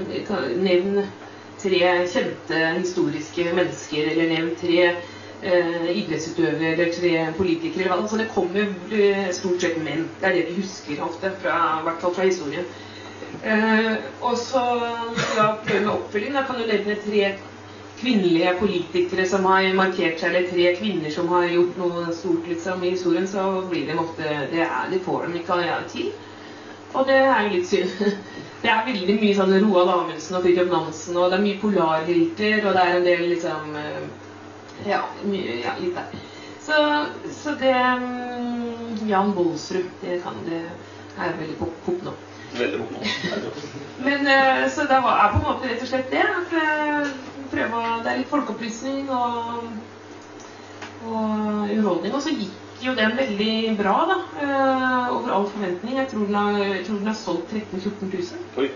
nevn 0.62 1.04
tre 1.62 1.82
kjente 2.14 2.62
historiske 2.78 3.50
mennesker, 3.54 4.12
eller 4.12 4.30
nevn 4.30 4.56
tre 4.60 4.80
eh, 4.90 5.90
idrettsutøvere 5.96 6.74
eller 6.74 6.94
tre 6.94 7.14
politikere, 7.38 7.86
eller 7.88 8.02
hva, 8.02 8.10
så 8.10 8.20
det 8.22 8.32
kommer 8.34 8.74
eh, 8.92 9.30
stort 9.36 9.62
sett 9.62 9.80
menn. 9.84 10.08
Det 10.20 10.30
er 10.30 10.40
det 10.40 10.48
vi 10.50 10.62
husker 10.62 11.04
ofte, 11.06 11.32
fra, 11.44 11.60
i 11.80 11.88
hvert 11.88 12.04
fall 12.04 12.16
fra 12.18 12.28
historien. 12.30 12.68
Eh, 13.44 13.96
og 14.22 14.38
så 14.38 14.62
da 15.38 15.50
prøve 15.66 15.82
med 15.82 15.94
oppfølging. 15.96 16.38
Da 16.38 16.46
kan 16.48 16.62
du 16.62 16.68
nevne 16.68 17.00
tre 17.06 17.34
kvinnelige 18.04 18.54
politikere 18.60 19.26
som 19.30 19.48
har 19.50 19.70
markert 19.78 20.20
seg, 20.20 20.30
eller 20.30 20.50
tre 20.52 20.76
kvinner 20.78 21.14
som 21.14 21.32
har 21.32 21.48
gjort 21.50 21.80
noe 21.80 22.06
stort 22.16 22.50
liksom, 22.52 22.84
i 22.84 22.94
historien, 22.94 23.28
så 23.28 23.48
blir 23.72 23.88
de 23.88 23.98
ofte 24.00 24.38
Det, 24.52 24.62
er, 24.68 24.90
det 24.92 25.02
får 25.06 25.28
de 25.28 25.40
ikke 25.40 25.60
til. 25.96 26.12
Og 26.94 27.08
det 27.08 27.16
er 27.18 27.40
jo 27.42 27.54
litt 27.56 27.70
synd. 27.70 27.96
Det 28.64 28.70
er 28.72 28.86
veldig 28.88 29.16
mye 29.20 29.36
sånn 29.36 29.50
Roald 29.60 29.90
Amundsen 29.92 30.38
og 30.38 30.46
Fridtjof 30.46 30.70
Nansen, 30.72 31.18
og 31.20 31.34
det 31.34 31.36
er 31.36 31.42
mye 31.44 31.60
polarhelter, 31.60 32.62
og 32.64 32.78
det 32.78 32.84
er 32.84 32.94
en 32.96 33.08
del 33.10 33.24
liksom 33.34 33.74
eh, 33.76 34.06
Ja, 34.88 35.02
mye, 35.28 35.58
ja 35.66 35.74
litt 35.82 35.98
der. 35.98 36.14
Så, 36.64 36.78
så 37.42 37.58
det 37.60 37.74
mm, 37.76 39.04
Jan 39.10 39.34
Bolsrud, 39.36 39.90
det 40.00 40.22
kan 40.24 40.40
det 40.48 40.62
er 41.20 41.36
veldig 41.42 41.58
pop, 41.60 41.76
pop 41.84 42.08
nå. 42.08 42.16
Veldig. 42.56 42.88
Men 44.06 44.32
eh, 44.32 44.64
så 44.72 44.88
det 44.88 45.02
er 45.02 45.04
på 45.04 45.42
en 45.42 45.46
måte 45.50 45.68
rett 45.68 45.84
og 45.84 45.92
slett 45.92 46.16
det. 46.16 46.24
At 46.24 46.56
eh, 46.62 47.12
prøve 47.54 47.80
å, 47.80 47.96
det 48.04 48.12
er 48.12 48.20
litt 48.22 48.32
folkeopplysning 48.32 49.10
og, 49.14 49.68
og 51.08 51.24
underholdning. 51.70 52.14
Og 52.14 52.24
så 52.26 52.34
gikk 52.36 52.84
jo 52.84 52.96
den 52.98 53.16
veldig 53.18 53.76
bra, 53.80 53.98
da. 54.10 54.18
eh, 54.44 55.14
over 55.16 55.36
all 55.38 55.46
forventning. 55.52 55.98
Jeg 56.02 56.10
tror 56.12 56.26
den 56.28 56.40
har, 56.40 56.58
jeg 56.64 56.86
tror 56.88 57.00
den 57.00 57.12
har 57.12 57.20
solgt 57.20 57.54
13 57.54 57.86
000-14 57.86 58.12
000. 58.12 58.44
Oi. 58.64 58.72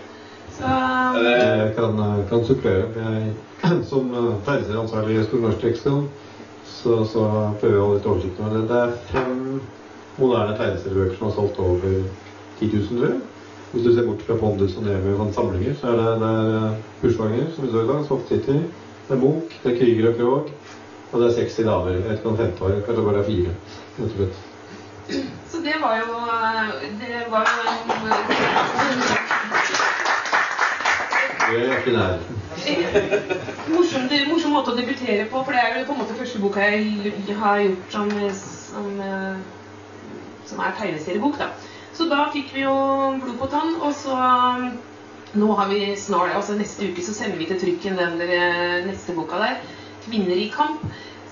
Så 0.58 0.64
Er 0.68 1.66
Jeg 1.66 1.74
kan, 1.76 2.00
kan 2.30 2.44
supplere. 2.44 2.88
Jeg, 2.96 3.34
som 3.90 4.14
eh, 4.14 4.30
tegneseriansvarlig 4.46 5.18
i 5.20 5.26
Store 5.28 5.52
så, 6.68 7.04
så 7.04 7.22
prøver 7.60 7.74
jeg 7.74 7.82
å 7.82 7.86
holde 7.86 7.98
litt 7.98 8.08
oversikt 8.12 8.40
over 8.40 8.54
det. 8.54 8.64
Det 8.70 8.78
er 8.84 8.96
fem 9.10 9.60
moderne 10.18 10.56
tegneseriebøker 10.58 11.18
som 11.18 11.28
har 11.28 11.34
solgt 11.36 11.60
over 11.62 11.98
10 12.60 12.70
000, 12.74 12.88
tror 12.90 13.08
jeg. 13.08 13.20
Hvis 13.72 13.84
du 13.84 13.94
ser 13.94 14.06
bort 14.06 14.22
fra 14.26 14.34
Pondus 14.40 14.76
og 14.76 14.82
Nemi 14.82 15.12
og 15.12 15.34
samlinger, 15.34 15.74
så 15.80 15.86
er 15.86 15.96
det, 15.96 16.12
det 16.20 16.28
er 16.28 16.74
Bushwanger, 17.02 17.46
som 17.54 17.66
vi 17.66 17.70
så 17.72 17.82
i 17.82 17.88
dag, 17.90 18.04
Soft 18.08 18.28
City, 18.28 18.56
det 19.08 19.16
er 19.16 19.20
Munch, 19.20 19.58
det 19.64 19.72
er 19.72 19.78
Krüger 19.80 20.08
og 20.08 20.16
Krog, 20.16 20.50
og 21.12 21.20
det 21.20 21.26
er 21.28 21.34
60 21.42 21.56
damer. 21.66 21.90
Jeg 21.90 22.04
vet 22.04 22.16
ikke 22.16 22.28
om 22.28 22.38
femte 22.38 22.64
år, 22.64 22.80
kanskje 22.86 23.04
bare 23.04 23.18
er 23.18 23.28
fire. 23.28 23.52
rett 23.98 24.06
og 24.06 24.16
slett. 24.16 24.36
Så 25.50 25.56
det 25.66 25.76
var 25.82 25.96
jo 26.00 26.08
Det 27.00 27.14
var 27.30 27.44
jo 27.52 27.60
en 27.68 27.88
Det 31.50 31.68
er 31.68 31.78
ikke 31.78 31.92
nær. 31.98 32.18
morsom, 33.76 34.02
det, 34.08 34.18
morsom 34.32 34.52
måte 34.52 34.72
å 34.72 34.76
debutere 34.76 35.24
på, 35.30 35.44
for 35.44 35.52
det 35.52 35.60
er 35.60 35.78
jo 35.78 35.86
på 35.86 35.92
en 35.92 35.98
måte 36.02 36.16
første 36.18 36.40
boka 36.40 36.60
jeg 36.60 37.36
har 37.40 37.60
gjort 37.60 37.96
som, 37.96 38.10
som, 38.32 39.00
eh, 39.00 39.36
som 40.46 40.58
er 40.58 40.76
tegneseriebok. 40.80 41.38
da. 41.38 41.52
Så 41.98 42.06
da 42.06 42.28
fikk 42.30 42.52
vi 42.54 42.62
jo 42.62 42.74
blod 43.18 43.38
på 43.40 43.48
tann, 43.50 43.72
og 43.82 43.90
så 43.98 44.14
um, 44.14 44.68
nå 45.34 45.48
har 45.58 45.66
vi 45.72 45.80
snart, 45.98 46.30
altså 46.38 46.54
neste 46.54 46.86
uke 46.92 47.02
så 47.02 47.14
sender 47.16 47.40
vi 47.40 47.48
til 47.50 47.58
trykken 47.58 47.98
den 47.98 48.20
der, 48.22 48.84
neste 48.86 49.16
boka 49.16 49.40
der, 49.42 49.58
'Kvinner 50.04 50.38
i 50.38 50.46
kamp', 50.54 50.84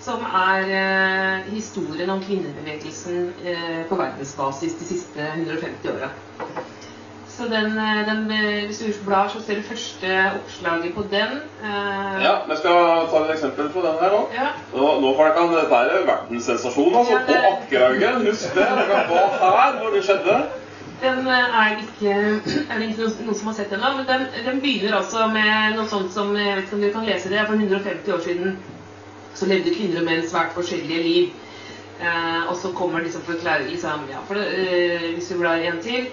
som 0.06 0.24
er 0.26 0.66
eh, 0.78 1.46
historien 1.54 2.10
om 2.10 2.20
kvinnebevegelsen 2.22 3.32
eh, 3.42 3.86
på 3.88 3.96
verdensbasis 3.98 4.74
de 4.80 4.88
siste 4.90 5.28
150 5.36 5.88
åra. 5.94 6.10
Så 7.36 7.44
den, 7.52 7.78
eh, 7.78 7.98
den, 8.08 8.30
eh, 8.32 8.64
hvis 8.66 8.78
du 8.78 9.04
blar, 9.06 9.28
så 9.28 9.40
ser 9.44 9.54
du 9.58 9.62
første 9.62 10.12
oppslaget 10.38 10.94
på 10.94 11.02
den. 11.10 11.32
eh, 11.62 12.22
Ja, 12.24 12.34
jeg 12.48 12.56
skal 12.58 12.76
ta 13.10 13.18
et 13.24 13.32
eksempel 13.34 13.68
på 13.74 13.80
den 13.84 13.96
her 14.00 14.10
nå. 14.14 14.20
ja. 14.34 14.46
Nå, 14.74 14.86
nå 15.00 15.10
får 15.16 15.24
dere, 15.36 15.48
Dette 15.56 15.80
er 15.82 16.06
verdenssensasjon 16.06 16.96
altså, 16.96 17.12
Ja, 17.12 17.18
på 17.26 17.34
Akkerhaugen. 17.50 18.26
Husk 18.26 18.54
det. 18.54 18.64
Dere 18.64 19.04
var 19.10 19.60
her 19.60 19.76
når 19.82 19.90
det 19.96 20.04
skjedde. 20.08 20.38
Den 21.02 21.26
er 21.28 21.76
ikke 21.76 22.14
er 22.70 22.78
det 22.78 22.88
ikke 22.88 23.10
noen, 23.20 23.34
som 23.36 23.46
har 23.52 23.54
sett 23.60 23.70
den 23.70 23.80
da, 23.84 23.92
men 23.96 24.06
den, 24.08 24.26
den 24.46 24.60
begynner 24.64 24.96
altså 24.96 25.26
med 25.28 25.76
noe 25.76 25.88
sånt 25.92 26.12
som 26.14 26.32
Jeg 26.36 26.56
vet 26.56 26.64
ikke 26.64 26.74
om 26.78 26.80
dere 26.86 26.92
kan 26.96 27.04
lese 27.10 27.28
det. 27.28 27.42
For 27.46 27.54
150 27.54 28.12
år 28.16 28.22
siden 28.24 28.56
så 29.36 29.46
levde 29.50 29.74
kvinner 29.76 30.00
og 30.00 30.06
menn 30.08 30.24
svært 30.28 30.54
forskjellige 30.56 31.02
liv. 31.04 31.34
Eh, 32.00 32.42
og 32.48 32.56
så 32.56 32.72
kommer 32.76 33.00
liksom 33.04 33.22
forklare 33.28 33.68
liksom, 33.68 34.08
ja, 34.10 34.18
for 34.28 34.36
eh, 34.40 35.12
Hvis 35.14 35.28
du 35.28 35.38
blar 35.40 35.60
en 35.60 35.78
til 35.84 36.08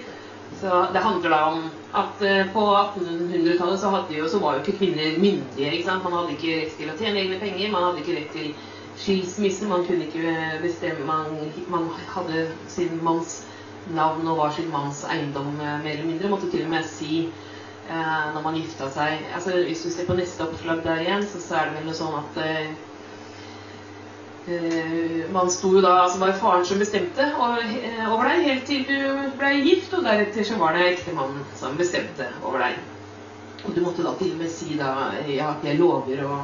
så 0.62 0.88
Det 0.94 1.00
handler 1.00 1.30
da 1.30 1.42
om 1.52 1.64
at 1.94 2.22
eh, 2.22 2.52
på 2.54 2.64
1800-tallet 2.76 3.80
så, 3.80 4.04
så 4.32 4.40
var 4.40 4.54
jo 4.54 4.62
ikke 4.64 4.78
kvinner 4.78 5.20
myndige. 5.20 5.72
ikke 5.72 5.88
sant? 5.88 6.04
Man 6.04 6.14
hadde 6.14 6.36
ikke 6.38 6.60
rett 6.62 6.78
til 6.78 6.92
å 6.92 6.98
tjene 7.00 7.20
egne 7.22 7.40
penger, 7.42 7.72
man 7.72 7.88
hadde 7.88 8.04
ikke 8.04 8.18
rett 8.20 8.32
til 8.34 8.54
skilsmisse, 8.98 9.68
man 9.68 9.86
kunne 9.88 10.06
ikke 10.06 10.60
bestemme 10.62 11.06
Man, 11.06 11.52
man 11.68 11.90
hadde 12.16 12.48
sin 12.68 13.00
manns 13.04 13.44
navn 13.92 14.28
og 14.28 14.38
var 14.38 14.54
sin 14.56 14.72
manns 14.72 15.04
eiendom, 15.10 15.60
eh, 15.60 15.84
mer 15.84 15.98
eller 15.98 16.10
mindre. 16.10 16.30
Måtte 16.30 16.52
til 16.52 16.66
og 16.66 16.74
med 16.74 16.88
si 16.88 17.28
eh, 17.90 18.26
når 18.34 18.42
man 18.42 18.56
gifta 18.56 18.90
seg 18.92 19.28
altså 19.36 19.60
Hvis 19.68 19.84
du 19.84 19.90
ser 19.92 20.08
på 20.08 20.18
neste 20.18 20.48
oppslag 20.48 20.84
der 20.84 21.04
igjen, 21.04 21.26
så, 21.28 21.42
så 21.42 21.56
er 21.60 21.70
det 21.70 21.80
vel 21.80 21.90
noe 21.92 22.02
sånn 22.02 22.20
at 22.22 22.44
eh, 22.46 22.74
man 25.32 25.52
sto 25.52 25.70
jo 25.72 25.82
da, 25.82 25.94
altså 26.04 26.20
var 26.20 26.34
faren 26.36 26.66
som 26.68 26.80
bestemte 26.82 27.24
eh, 27.24 28.08
over 28.12 28.28
deg 28.28 28.48
helt 28.48 28.66
til 28.68 28.82
du 28.88 29.30
ble 29.40 29.52
gift, 29.64 29.94
og 29.96 30.04
deretter 30.04 30.48
så 30.48 30.58
var 30.60 30.76
det 30.76 30.90
ektemannen 30.90 31.46
som 31.56 31.78
bestemte 31.80 32.28
over 32.44 32.60
deg. 32.66 32.82
Og 33.64 33.72
du 33.72 33.80
måtte 33.86 34.04
da 34.04 34.12
til 34.20 34.34
og 34.34 34.42
med 34.42 34.52
si 34.52 34.76
da 34.80 35.14
ja, 35.30 35.54
at 35.54 35.64
jeg 35.64 35.80
lover 35.80 36.26
å 36.28 36.40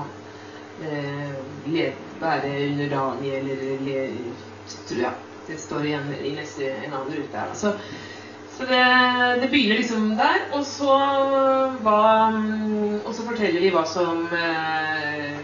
eh, 0.88 1.89
være 2.21 2.53
underdanig 2.69 3.34
eller 3.41 3.84
le, 3.84 4.05
tror 4.88 5.03
jeg. 5.03 5.26
Det 5.49 5.59
står 5.59 5.89
igjen 5.89 6.09
i 6.21 6.31
neste, 6.38 6.71
en 6.85 6.93
annen 6.93 7.19
rute 7.19 7.35
her. 7.41 7.51
Så, 7.57 7.73
så 8.55 8.67
det, 8.69 8.84
det 9.41 9.49
begynner 9.51 9.81
liksom 9.81 10.11
der, 10.19 10.43
og 10.55 10.63
så, 10.67 10.95
hva, 11.84 12.01
og 13.01 13.11
så 13.11 13.26
forteller 13.26 13.65
de 13.65 13.71
hva 13.73 13.84
som 13.89 14.23
eh, 14.30 15.39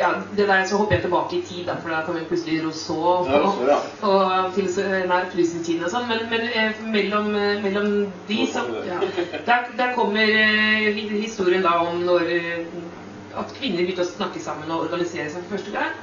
ja, 0.00 0.10
det 0.36 0.46
der 0.48 0.64
så 0.66 0.78
hopper 0.80 0.96
jeg 0.96 1.04
tilbake 1.04 1.36
i 1.36 1.42
tid, 1.46 1.64
da, 1.68 1.76
for 1.82 1.92
da 1.92 2.00
kommer 2.06 2.28
plutselig 2.28 2.60
Rousseau 2.64 3.26
Ja, 3.28 3.40
og, 3.44 3.64
ja. 3.68 3.78
og 4.08 4.54
til 4.56 4.70
så 4.72 4.86
nær 5.10 5.26
opplysningstiden 5.28 5.84
og 5.84 5.92
sånn. 5.92 6.08
Men, 6.10 6.24
men 6.32 6.46
eh, 6.48 6.80
mellom, 6.94 7.34
eh, 7.36 7.60
mellom 7.64 7.90
de 8.28 8.38
så 8.52 8.64
ja, 8.88 9.00
der, 9.46 9.68
der 9.78 9.92
kommer 9.98 10.32
eh, 10.46 11.02
historien 11.20 11.66
da 11.66 11.76
om 11.84 12.00
når 12.06 12.32
eh, 12.38 12.64
at 13.38 13.52
kvinner 13.58 13.84
begynte 13.84 14.06
å 14.06 14.10
snakke 14.10 14.42
sammen 14.42 14.72
og 14.72 14.88
organisere 14.88 15.28
seg 15.30 15.44
for 15.44 15.58
første 15.58 15.74
gang. 15.76 15.98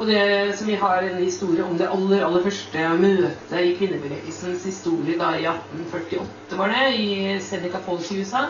Og 0.00 0.08
det 0.08 0.56
som 0.56 0.68
vi 0.70 0.78
har 0.80 1.04
en 1.04 1.18
historie 1.20 1.64
om 1.64 1.76
det 1.76 1.88
aller, 1.92 2.22
aller 2.24 2.44
første 2.46 2.84
møtet 3.02 3.56
i 3.60 3.74
kvinnebevegelsens 3.76 4.62
historie 4.64 5.18
da 5.20 5.34
i 5.36 5.44
1848 5.50 6.56
var 6.56 6.72
det, 6.72 6.86
i 6.96 7.34
Seneca 7.44 7.82
Falls 7.84 8.08
i 8.14 8.20
USA. 8.22 8.46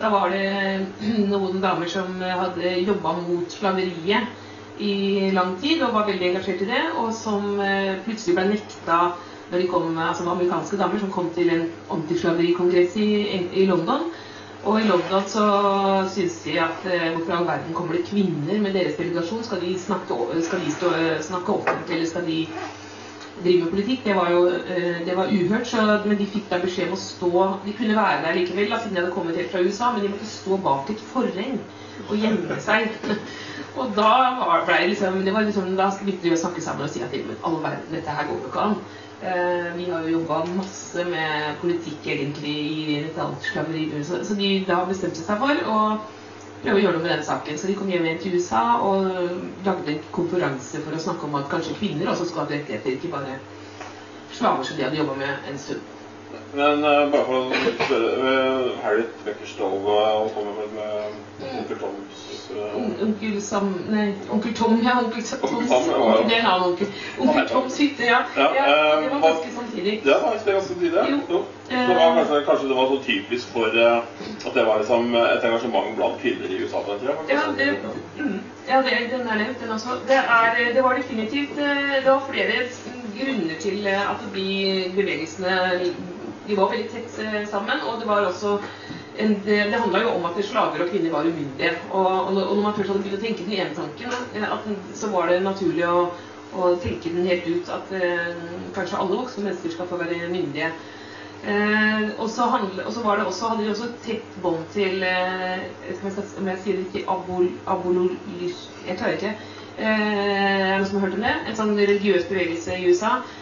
Da 0.00 0.08
var 0.08 0.30
det 0.32 0.86
noen 1.32 1.60
damer 1.60 1.88
som 1.92 2.22
hadde 2.24 2.78
jobba 2.86 3.18
mot 3.20 3.52
slaveriet 3.52 4.80
i 4.80 5.28
lang 5.36 5.58
tid 5.60 5.82
og 5.84 5.92
var 5.92 6.06
veldig 6.08 6.30
engasjert 6.30 6.62
i 6.64 6.70
det, 6.70 6.84
og 6.96 7.10
som 7.12 7.60
eh, 7.60 7.98
plutselig 8.06 8.38
ble 8.38 8.46
nekta 8.54 9.00
når 9.50 9.58
de 9.60 9.68
kom, 9.68 9.98
altså 9.98 10.24
amerikanske 10.30 10.78
damer 10.80 11.02
som 11.02 11.12
kom 11.12 11.28
til 11.36 11.50
en 11.52 11.66
antislaverikongress 11.92 12.96
i, 12.96 13.10
i 13.60 13.66
London. 13.68 14.08
Og 14.64 14.76
i 14.80 14.86
London 14.88 15.24
så 15.28 15.44
syns 16.14 16.38
de 16.46 16.56
at 16.64 16.86
eh, 16.88 17.10
hvorfor 17.12 17.34
i 17.34 17.36
all 17.36 17.48
verden 17.50 17.76
kommer 17.76 17.98
det 17.98 18.06
kvinner 18.08 18.60
med 18.62 18.76
deres 18.78 18.96
delegasjon? 18.96 19.44
Skal 19.44 19.60
de 19.66 19.74
snakke, 19.84 20.16
skal 20.46 20.64
de 20.64 20.72
stå, 20.78 20.94
snakke 21.28 21.58
offentlig, 21.58 21.98
eller 21.98 22.12
skal 22.14 22.28
de 22.28 22.40
drive 23.44 23.64
med 23.64 23.72
politikk? 23.74 24.04
Det 24.04 24.16
var 24.16 24.30
jo 24.32 24.40
eh, 24.48 25.02
det 25.06 25.16
var 25.16 25.32
uhørt, 25.32 25.66
så, 25.66 25.84
men 26.06 26.18
de 26.18 26.28
fikk 26.34 26.48
da 26.50 26.60
beskjed 26.62 26.88
om 26.90 26.96
å 26.96 27.02
stå 27.02 27.44
De 27.66 27.76
kunne 27.78 27.98
være 27.98 28.22
der 28.24 28.38
likevel, 28.38 28.70
da, 28.72 28.80
siden 28.80 28.96
de 28.96 29.02
hadde 29.02 29.14
kommet 29.16 29.38
helt 29.40 29.52
fra 29.52 29.62
USA, 29.64 29.92
men 29.92 30.04
de 30.04 30.12
måtte 30.14 30.30
stå 30.30 30.58
bak 30.64 30.90
et 30.92 31.06
forheng 31.12 31.60
og 32.08 32.16
gjemme 32.16 32.60
seg. 32.64 32.96
Og 33.78 33.92
da 33.94 34.12
var, 34.40 34.64
ble 34.66 34.78
det 34.80 34.88
liksom, 34.92 35.20
det 35.24 35.34
var 35.34 35.44
liksom, 35.46 35.68
da 35.78 35.90
begynte 36.00 36.26
de 36.26 36.32
å 36.34 36.40
snakke 36.40 36.62
sammen 36.64 36.88
og 36.88 36.90
si 36.90 37.04
at 37.06 37.12
men 37.14 37.38
all 37.46 37.60
verden, 37.62 37.92
dette 37.94 38.16
her 38.16 38.26
går 38.26 38.40
jo 38.40 38.48
ikke 38.48 38.64
an. 38.64 38.80
Uh, 39.20 39.68
vi 39.76 39.84
har 39.86 40.02
jo 40.02 40.14
jobba 40.16 40.40
masse 40.56 41.04
med 41.06 41.60
politikk 41.60 42.08
egentlig 42.08 42.54
i 42.56 42.96
dette 43.04 43.74
i 43.76 44.02
så, 44.02 44.22
så 44.24 44.34
de 44.34 44.48
da 44.66 44.80
bestemte 44.88 45.20
seg 45.20 45.38
for 45.42 45.60
å 45.70 45.76
prøve 46.62 46.78
å 46.78 46.82
gjøre 46.82 46.96
noe 46.96 47.04
med 47.04 47.14
den 47.14 47.24
saken. 47.26 47.58
Så 47.58 47.70
de 47.70 47.76
kom 47.78 47.90
hjem 47.92 48.06
igjen 48.06 48.20
til 48.24 48.36
USA 48.38 48.64
og 48.86 49.08
lagde 49.66 49.94
en 49.94 50.02
konferanse 50.14 50.82
for 50.84 50.96
å 50.96 51.02
snakke 51.06 51.28
om 51.28 51.38
at 51.40 51.48
kanskje 51.52 51.78
kvinner 51.78 52.12
også 52.12 52.28
skal 52.30 52.44
ha 52.44 52.52
rettigheter, 52.52 52.96
ikke 52.98 53.14
bare 53.14 53.38
slaver 54.36 54.66
som 54.66 54.76
de 54.76 54.86
hadde 54.86 55.00
jobba 55.00 55.16
med 55.20 55.50
en 55.50 55.58
stund. 55.58 55.96
Men 56.54 56.84
uh, 56.84 57.06
bare 57.10 57.26
for 57.26 57.50
å 57.50 57.62
spørre 57.84 58.10
uh, 58.22 58.76
Harriet 58.84 59.24
Beckerstow 59.26 59.86
uh, 59.86 60.28
kommer 60.34 60.60
vel 60.60 60.70
med 60.76 61.18
med, 61.40 61.70
med 61.70 61.82
On- 61.86 62.06
Onkel 63.02 63.40
Sam 63.40 63.74
Nei, 63.90 64.14
onkel 64.30 64.52
Tom. 64.54 64.80
Ja, 64.84 64.98
onkel 65.04 65.22
Tom. 65.22 65.54
Onkel 65.54 65.68
Tom, 65.68 65.84
ja, 65.90 65.98
ja. 65.98 66.28
Det 66.28 66.36
er 66.36 66.40
en 66.40 66.46
annen 66.46 66.68
onkel. 66.68 66.86
Onkel 67.18 67.48
Toms 67.48 67.78
hytte, 67.78 68.04
ja. 68.04 68.18
Ja, 68.36 68.48
ja. 68.54 68.66
eh, 68.66 69.02
Det 69.02 69.10
var 69.10 69.20
ganske 69.28 69.50
samtidig. 69.54 69.94
Ja, 70.04 70.14
det 70.14 70.22
var 70.22 70.36
det 70.44 70.52
ganske 70.52 70.72
samtidig? 70.74 70.98
Jo. 71.10 71.18
Jo. 71.30 71.44
Så 71.70 71.76
det 71.88 71.96
var 71.96 72.14
kanskje, 72.16 72.44
kanskje 72.48 72.68
det 72.68 72.76
var 72.76 72.86
så 72.92 72.98
typisk 73.06 73.48
for 73.54 73.66
eh, 73.84 74.46
at 74.46 74.54
det 74.54 74.64
var 74.66 74.78
liksom 74.82 75.14
et 75.14 75.44
engasjement 75.44 75.96
blant 75.96 76.20
kvinner 76.22 76.46
i 76.50 76.62
USA 76.64 76.84
den? 76.86 77.08
Ja, 77.28 77.40
det, 77.58 77.68
mm, 78.18 78.40
ja 78.68 78.82
det, 78.86 78.94
den 79.12 79.28
er 79.28 79.36
nevnt, 79.42 79.60
den 79.62 79.72
også. 79.78 79.98
Det, 80.08 80.20
er, 80.38 80.72
det 80.74 80.82
var 80.82 80.96
definitivt 80.96 81.58
eh, 81.58 81.98
Det 82.04 82.10
var 82.10 82.24
flere 82.30 82.62
grunner 83.18 83.60
til 83.60 83.86
eh, 83.86 84.10
at 84.10 84.20
de 84.34 84.48
bevegelsene 84.96 85.58
de 86.48 86.56
var 86.56 86.70
veldig 86.72 86.88
tett 86.90 87.18
eh, 87.24 87.42
sammen. 87.50 87.82
Og 87.86 88.00
det 88.00 88.08
var 88.08 88.26
også 88.26 88.58
en, 89.24 89.34
det, 89.44 89.58
det 89.72 89.80
handla 89.82 90.02
jo 90.04 90.12
om 90.16 90.26
at 90.28 90.38
slaver 90.46 90.82
og 90.84 90.90
kvinner 90.92 91.12
var 91.14 91.28
umyndige. 91.28 91.72
Og, 91.90 92.06
og, 92.06 92.32
når- 92.36 92.62
man 92.64 92.74
først 92.76 92.92
hadde 92.92 93.02
begynt 93.04 93.18
å 93.20 93.24
tenke 93.26 93.46
den 93.46 93.58
ene 93.58 93.74
tanken, 93.76 94.14
eh, 94.34 94.54
så 94.94 95.10
var 95.12 95.28
det 95.30 95.42
naturlig 95.44 95.86
å, 95.88 96.06
å 96.56 96.70
tenke 96.82 97.12
den 97.14 97.28
helt 97.30 97.46
ut 97.46 97.68
at 97.76 97.92
eh, 97.96 98.32
kanskje 98.76 98.98
alle 99.00 99.20
voksne 99.20 99.46
mennesker 99.48 99.74
skal 99.76 99.90
få 99.90 100.00
være 100.00 100.28
myndige. 100.32 100.72
Eh, 101.40 102.10
og, 102.18 102.26
så 102.28 102.50
hadde 102.52 102.68
de 102.76 103.70
også 103.70 103.86
tett 104.04 104.34
bånd 104.42 104.66
til 104.74 105.02
eh, 105.06 105.62
skal 105.96 106.18
Om 106.42 106.50
jeg 106.52 106.60
sier 106.64 106.76
det 106.76 106.82
riktig 106.84 107.04
abol. 107.08 107.46
Jeg 108.86 108.98
klarer 108.98 109.16
ikke. 109.16 109.34
Eh, 109.80 109.86
er 109.86 110.66
det 110.66 110.80
noen 110.80 110.88
som 110.90 110.98
har 111.00 111.06
hørt 111.06 111.16
om 111.16 111.24
det? 111.24 111.36
En 111.48 111.56
sånn 111.56 111.76
religiøs 111.78 112.26
bevegelse 112.28 112.76
i 112.76 112.90
USA 112.90 113.14
eh, 113.22 113.39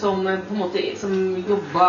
som 0.00 0.22
på 0.24 0.54
en 0.54 0.58
måte 0.58 0.82
som 1.00 1.12
jobba 1.48 1.86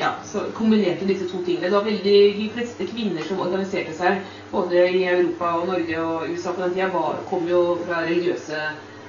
ja, 0.00 0.10
kombinerte 0.54 1.06
disse 1.08 1.28
to 1.30 1.40
tingene. 1.46 1.66
Det 1.68 1.74
var 1.74 1.84
veldig, 1.86 2.16
De 2.38 2.50
fleste 2.54 2.86
kvinner 2.90 3.22
som 3.28 3.40
organiserte 3.40 3.94
seg 3.96 4.20
både 4.50 4.84
i 4.88 5.04
Europa 5.06 5.52
og 5.60 5.68
Norge 5.70 6.00
og 6.02 6.30
USA 6.32 6.52
på 6.56 6.62
den 6.64 6.74
tida, 6.74 6.90
kom 7.30 7.48
jo 7.48 7.78
fra 7.86 8.02
religiøse 8.06 8.60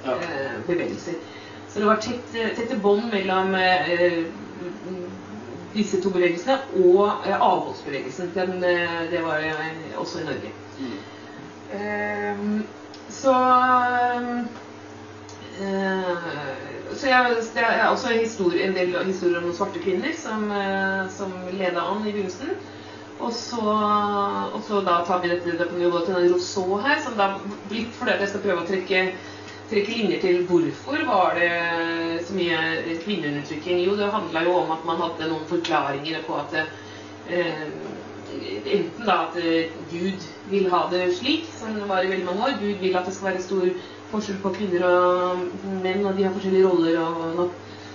Ja. 0.05 0.15
eh, 0.17 0.55
bevegelser. 0.67 1.13
Så 1.69 1.79
det 1.79 1.85
var 1.87 1.95
tett, 2.01 2.31
tette 2.57 2.75
bånd 2.81 3.11
mellom 3.13 3.53
eh, 3.55 4.23
disse 5.75 6.01
to 6.01 6.09
bevegelsene 6.09 6.57
og 6.83 7.27
eh, 7.27 7.37
avholdsbevegelsen. 7.37 8.31
Den, 8.35 8.63
eh, 8.63 9.11
det 9.11 9.21
var 9.23 9.39
eh, 9.45 9.99
også 10.01 10.19
i 10.19 10.25
Norge. 10.25 10.51
Ehm, 11.77 12.63
så 13.09 13.35
eh, 15.61 16.09
så 16.95 17.07
jeg, 17.07 17.35
det 17.55 17.63
er 17.63 17.87
også 17.87 18.13
historie, 18.15 18.67
en 18.67 18.75
del 18.75 18.95
historier 19.05 19.39
om 19.39 19.47
noen 19.47 19.57
svarte 19.57 19.81
kvinner 19.83 20.13
som, 20.17 20.47
eh, 20.51 21.03
som 21.13 21.33
leda 21.51 21.83
an 21.83 22.05
i 22.05 22.13
begynnelsen. 22.13 22.55
Og 23.21 23.33
så, 23.37 23.61
og 23.61 24.61
så 24.65 24.79
da 24.85 25.01
tar 25.05 25.21
vi 25.21 25.29
dette, 25.29 25.57
det 25.59 25.67
kan 25.69 25.81
jo 25.81 25.91
til 25.99 26.15
den 26.15 26.31
Rousseau 26.33 26.79
her, 26.81 26.97
som 27.03 27.17
da 27.19 27.35
litt 27.69 27.93
fordi 27.99 28.17
jeg 28.17 28.31
skal 28.31 28.43
prøve 28.45 28.63
å 28.63 28.69
trekke, 28.69 29.03
trekke 29.69 29.97
linjer 29.99 30.23
til 30.23 30.41
hvorfor 30.49 31.05
var 31.05 31.37
det 31.37 31.51
så 32.25 32.37
mye 32.37 32.97
kvinneundertrykking. 33.03 33.83
Jo, 33.85 33.95
det 33.99 34.09
handla 34.15 34.45
jo 34.47 34.55
om 34.63 34.73
at 34.73 34.87
man 34.89 35.03
hadde 35.05 35.29
noen 35.29 35.45
forklaringer 35.51 36.25
på 36.25 36.39
at 36.41 36.57
eh, 36.63 37.67
enten 38.65 39.05
da 39.05 39.27
at 39.27 39.37
eh, 39.37 39.69
Gud 39.91 40.25
vil 40.49 40.69
ha 40.73 40.85
det 40.91 41.11
slik, 41.19 41.45
som 41.59 41.77
det 41.77 41.89
var 41.89 42.03
i 42.03 42.11
veldig 42.11 42.25
mange 42.25 42.49
år. 42.49 42.59
Gud 42.61 42.81
vil 42.81 42.97
at 42.97 43.05
det 43.05 43.15
skal 43.15 43.31
være 43.31 43.45
stor 43.45 43.69
forskjell 44.11 44.41
på 44.43 44.53
kvinner 44.55 44.85
og 44.87 45.45
menn, 45.83 46.05
og 46.05 46.17
de 46.17 46.25
har 46.27 46.35
forskjellige 46.35 46.67
roller 46.67 46.99
og 47.01 47.23
noe 47.37 47.49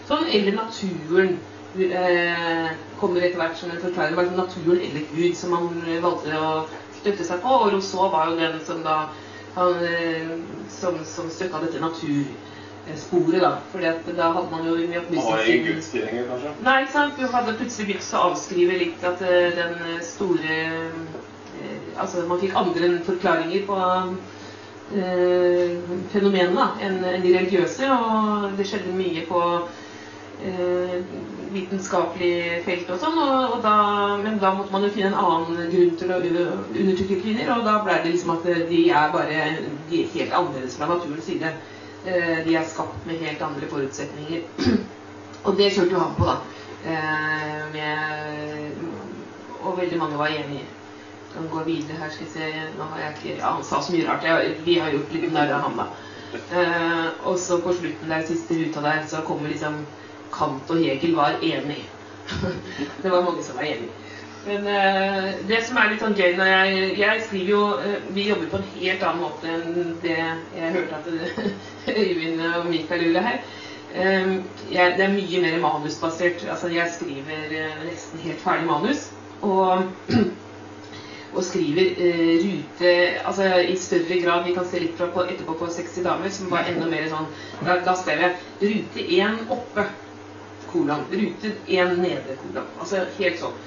sånn. 0.09 0.26
Eller 0.32 0.56
naturen 0.56 1.36
eh, 1.76 2.72
kommer 3.01 3.22
etter 3.22 3.40
hvert 3.40 3.59
som 3.60 3.72
en 3.72 3.82
forklaring. 3.82 4.16
Bare 4.18 4.38
naturen 4.38 4.80
eller 4.80 5.06
Gud 5.12 5.36
som 5.38 5.55
man 5.56 5.70
eh, 5.86 6.01
valgte 6.05 6.40
å 6.40 6.51
støtte 7.01 7.26
seg 7.26 7.43
på. 7.44 7.60
Og 7.60 7.72
Rousseau 7.74 8.10
var 8.14 8.30
jo 8.30 8.40
den 8.40 8.59
som 8.66 8.82
da 8.86 8.98
han, 9.56 9.78
eh, 9.84 10.32
som, 10.72 10.98
som 11.09 11.30
støtta 11.32 11.62
dette 11.64 11.82
natursporet, 11.82 13.40
da. 13.43 13.52
Fordi 13.72 13.90
at 13.90 14.10
da 14.16 14.30
hadde 14.36 14.52
man 14.52 14.66
jo 14.68 14.76
mye 14.80 15.01
Han 15.01 15.05
opplysning 15.05 15.66
kanskje? 15.66 16.56
Nei, 16.62 16.80
ikke 16.84 16.97
sant? 16.97 17.20
Du 17.20 17.28
hadde 17.32 17.56
plutselig 17.60 17.93
begynt 17.93 18.12
å 18.12 18.26
avskrive 18.30 18.82
litt 18.84 19.06
at 19.12 19.24
eh, 19.26 19.55
den 19.56 19.78
store 20.05 20.60
Altså, 21.97 22.26
man 22.28 22.36
fikk 22.36 22.52
andre 22.52 22.88
forklaringer 23.06 23.62
på 23.64 23.76
fenomenene 24.91 26.55
da, 26.55 26.67
enn 26.85 27.01
de 27.03 27.35
religiøse. 27.35 27.89
Og 27.91 28.57
det 28.59 28.67
skjedde 28.69 28.95
mye 28.97 29.25
på 29.29 29.43
eh, 30.47 30.99
vitenskapelig 31.55 32.63
felt 32.67 32.91
og 32.95 33.01
sånn. 33.03 33.21
Og, 33.23 33.57
og 33.57 33.65
da, 33.65 33.77
men 34.23 34.39
da 34.43 34.53
måtte 34.57 34.75
man 34.75 34.87
jo 34.87 34.93
finne 34.95 35.13
en 35.13 35.23
annen 35.23 35.73
grunn 35.73 35.97
til 36.01 36.13
å 36.13 36.21
undertrykke 36.23 37.23
kvinner. 37.23 37.55
Og 37.57 37.65
da 37.67 37.79
ble 37.87 38.01
det 38.05 38.15
liksom 38.15 38.37
at 38.37 38.51
de 38.71 38.83
er 38.91 39.15
bare 39.15 39.49
de 39.91 40.03
er 40.03 40.13
helt 40.15 40.37
annerledes 40.37 40.79
fra 40.79 40.91
naturens 40.93 41.27
side. 41.29 41.55
Eh, 42.07 42.45
de 42.47 42.55
er 42.55 42.69
skapt 42.69 43.07
med 43.09 43.23
helt 43.25 43.43
andre 43.43 43.71
forutsetninger. 43.73 44.47
Og 45.47 45.55
det 45.59 45.73
kjørte 45.75 45.95
jo 45.95 46.03
han 46.03 46.15
på, 46.19 46.27
da. 46.27 46.37
Eh, 46.87 47.61
med, 47.73 48.79
og 49.63 49.79
veldig 49.79 49.99
mange 49.99 50.19
var 50.19 50.31
enig. 50.35 50.63
Kan 51.37 51.49
gå 51.53 51.65
videre 51.67 52.01
her, 52.01 52.11
skal 52.11 52.27
vi 52.27 52.33
se. 52.33 52.51
Nå 52.79 52.89
har 52.93 53.05
jeg 53.05 53.15
ikke 53.17 53.39
Ja, 53.39 53.53
han 53.59 53.65
sa 53.65 53.83
så 53.83 53.93
mye 53.95 54.09
rart. 54.09 54.25
Jeg, 54.25 54.57
vi 54.65 54.79
har 54.81 54.95
gjort 54.95 55.13
litt 55.17 55.33
narr 55.35 55.53
av 55.59 55.69
han, 55.69 55.83
da. 55.83 55.89
Eh, 56.37 57.07
og 57.29 57.39
så 57.39 57.61
på 57.63 57.75
slutten 57.77 58.11
der, 58.11 58.25
siste 58.27 58.57
ruta 58.59 58.83
der, 58.85 59.05
så 59.11 59.23
kommer 59.27 59.53
liksom 59.53 59.85
Kant 60.35 60.73
og 60.73 60.83
Hegel 60.83 61.15
var 61.17 61.39
enig. 61.43 61.85
det 63.03 63.13
var 63.13 63.23
mange 63.23 63.45
som 63.45 63.61
var 63.61 63.69
enig. 63.69 63.93
Men 64.47 64.67
eh, 64.71 65.31
det 65.49 65.61
som 65.67 65.79
er 65.81 65.91
litt 65.91 66.03
sånn 66.03 66.15
gøy 66.15 66.37
når 66.39 66.49
jeg, 66.53 66.91
jeg 67.01 67.23
skriver 67.27 67.49
jo 67.51 67.63
eh, 67.83 67.97
Vi 68.15 68.29
jobber 68.29 68.51
på 68.53 68.61
en 68.61 68.69
helt 68.77 69.03
annen 69.03 69.25
måte 69.25 69.51
enn 69.51 69.97
det 70.05 70.15
jeg 70.15 70.75
hørte 70.77 71.01
at 71.01 71.09
Øyvind 71.97 72.45
og 72.53 72.69
Mikael 72.71 73.09
gjorde 73.09 73.25
her. 73.27 73.41
Eh, 73.91 74.37
jeg, 74.71 74.95
det 74.99 75.07
er 75.07 75.15
mye 75.17 75.43
mer 75.43 75.59
manusbasert. 75.65 76.47
Altså 76.51 76.71
jeg 76.71 76.95
skriver 76.95 77.57
eh, 77.59 77.81
nesten 77.89 78.23
helt 78.23 78.43
ferdig 78.45 78.71
manus. 78.71 79.09
Og, 79.43 79.91
og 81.37 81.45
skriver 81.45 82.01
eh, 82.01 82.33
rute 82.41 82.95
altså 83.29 83.51
i 83.61 83.77
større 83.81 84.21
grad 84.23 84.47
Vi 84.47 84.55
kan 84.57 84.67
se 84.69 84.81
litt 84.81 84.97
på, 84.97 85.25
etterpå 85.27 85.59
på 85.61 85.69
60 85.69 86.07
damer, 86.07 86.33
som 86.33 86.51
var 86.51 86.71
enda 86.71 86.89
mer 86.91 87.07
sånn 87.13 87.29
Da, 87.61 87.79
da 87.85 87.95
skrev 87.99 88.25
jeg 88.25 88.73
rute 88.73 89.05
1 89.21 89.53
oppe, 89.53 89.85
kolon. 90.73 91.05
Rute 91.13 91.53
1 91.69 92.01
nede, 92.01 92.39
kolon. 92.43 92.73
Altså 92.81 93.05
helt 93.19 93.41
sånn. 93.43 93.63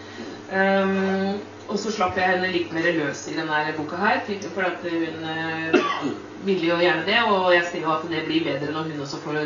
Um, 0.49 1.39
og 1.69 1.77
så 1.77 1.91
slapp 1.93 2.17
jeg 2.17 2.25
henne 2.25 2.49
litt 2.49 2.71
mer 2.73 2.87
løs 2.97 3.27
i 3.29 3.35
denne 3.37 3.73
boka 3.77 3.99
her, 4.01 4.23
for 4.55 4.65
at 4.65 4.85
hun 4.89 5.25
eh, 5.29 5.75
ville 6.47 6.71
jo 6.71 6.79
gjerne 6.81 7.05
det. 7.05 7.19
Og 7.29 7.51
jeg 7.53 7.67
ser 7.69 7.85
jo 7.85 7.91
at 7.93 8.07
det 8.09 8.23
blir 8.25 8.47
bedre 8.47 8.73
når 8.73 8.89
hun 8.89 9.03
også 9.05 9.21
får 9.21 9.37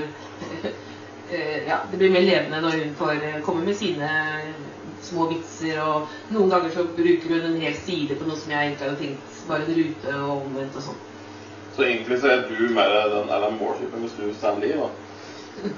eh, 1.33 1.67
Ja, 1.67 1.81
det 1.91 1.99
blir 1.99 2.13
mer 2.13 2.23
levende 2.23 2.61
når 2.63 2.79
hun 2.79 2.95
får 3.01 3.17
eh, 3.17 3.41
komme 3.43 3.65
med 3.67 3.75
sine 3.75 4.13
små 5.07 5.29
vitser. 5.31 5.79
Og 5.83 6.33
noen 6.33 6.51
ganger 6.53 6.75
så 6.75 6.85
bruker 6.97 7.35
hun 7.35 7.47
en 7.51 7.61
hel 7.63 7.79
side 7.85 8.19
på 8.19 8.27
noe 8.27 8.39
som 8.39 8.53
jeg 8.53 8.69
egentlig 8.71 8.89
hadde 8.89 9.01
tenkt 9.01 9.41
bare 9.47 9.65
en 9.67 9.79
rute 9.79 10.19
og 10.19 10.35
omvendt 10.35 10.77
og 10.79 10.87
sånn. 10.89 11.01
Så 11.73 11.87
egentlig 11.87 12.19
så 12.21 12.29
er 12.29 12.43
du 12.49 12.69
mer 12.75 12.91
den 13.09 13.31
Alan 13.33 13.57
Moore-typen 13.57 14.05
hvis 14.05 14.15
du 14.19 14.27
Stan 14.37 14.59
Lee, 14.61 14.77
da? 14.77 14.91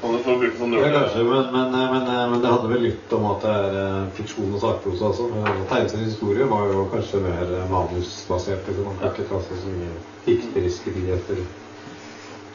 Kan 0.01 0.15
du 0.15 0.19
få 0.23 0.35
bruke 0.39 0.55
sånn 0.57 0.73
Ja, 0.75 0.87
kanskje, 0.91 1.23
men, 1.27 1.49
men, 1.51 1.73
men, 1.75 2.05
men 2.31 2.41
det 2.43 2.51
handler 2.51 2.71
vel 2.71 2.85
litt 2.87 3.13
om 3.15 3.25
at 3.29 3.43
det 3.43 3.53
er 3.59 3.77
eh, 3.81 4.07
fiksjon 4.17 4.55
og 4.55 4.61
sakprosa 4.63 5.09
også. 5.11 5.27
Men 5.33 5.61
Tegneserien 5.69 6.07
historie 6.09 6.47
var 6.51 6.71
jo 6.71 6.85
kanskje 6.93 7.21
mer 7.25 7.43
eh, 7.43 7.67
manusbasert. 7.71 8.67
Liksom. 8.69 8.87
Man 8.87 8.99
kan 9.01 9.13
ikke 9.13 9.27
ta 9.31 9.41
seg 9.47 9.61
så 9.61 9.73
mye 9.75 9.93
dikteriske 10.25 10.95
friheter. 10.95 11.43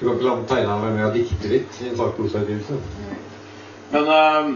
Du 0.01 0.06
kan 0.06 0.14
ikke 0.16 0.26
la 0.26 0.36
tegneren 0.48 0.84
være 0.86 0.97
med 0.97 1.06
og 1.10 1.18
dikte 1.18 1.52
litt 1.52 1.80
i 1.84 1.90
en 1.90 1.98
sakprosautgivelse. 2.01 2.78
Men 3.92 4.12
eh, 4.16 4.52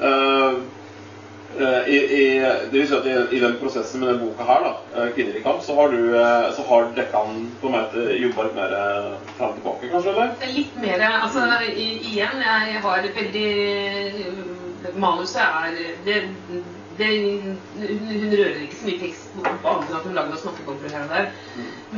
eh, 0.00 0.08
eh, 0.08 0.60
i, 1.86 1.96
i, 1.96 2.40
det 2.70 2.78
vil 2.78 2.88
si 2.88 2.94
at 2.96 3.06
i, 3.06 3.14
i 3.36 3.40
den 3.42 3.56
prosessen 3.60 4.00
med 4.00 4.08
denne 4.08 4.22
boka 4.24 4.46
her, 4.48 4.64
da, 4.64 4.72
eh, 4.96 5.08
'Kvinner 5.14 5.36
i 5.36 5.42
kamp', 5.44 5.62
så 5.62 5.74
har 5.74 5.88
du 5.92 6.16
eh, 6.16 6.52
så 6.56 6.62
har 6.68 6.92
Dekkan 6.96 7.50
på 7.60 7.66
en 7.66 7.72
måte 7.76 8.04
jobba 8.16 8.46
litt 8.46 8.56
mer 8.56 8.74
eh, 8.78 9.16
fram 9.36 9.52
tilbake, 9.56 9.90
kanskje? 9.92 10.12
eller? 10.12 10.34
Er 10.40 10.54
litt 10.56 10.76
mer 10.80 11.04
Altså 11.08 11.46
i, 11.68 11.88
igjen, 12.12 12.44
jeg 12.44 12.80
har 12.86 13.08
veldig 13.16 13.50
Manuset 14.98 15.42
er 15.42 15.76
det, 16.04 16.16
det, 16.98 17.06
hun, 17.06 17.58
hun 17.78 18.32
rører 18.32 18.64
ikke 18.64 18.76
så 18.80 18.88
mye 18.88 19.02
tekst 19.04 19.36
på 19.36 19.44
annet 19.46 19.92
enn 19.92 19.98
at 20.00 20.08
hun 20.08 20.16
lager 20.16 20.32
noen 20.32 20.42
snakkebobler 20.42 20.96
her 20.96 21.04
og 21.04 21.12
der. 21.14 21.28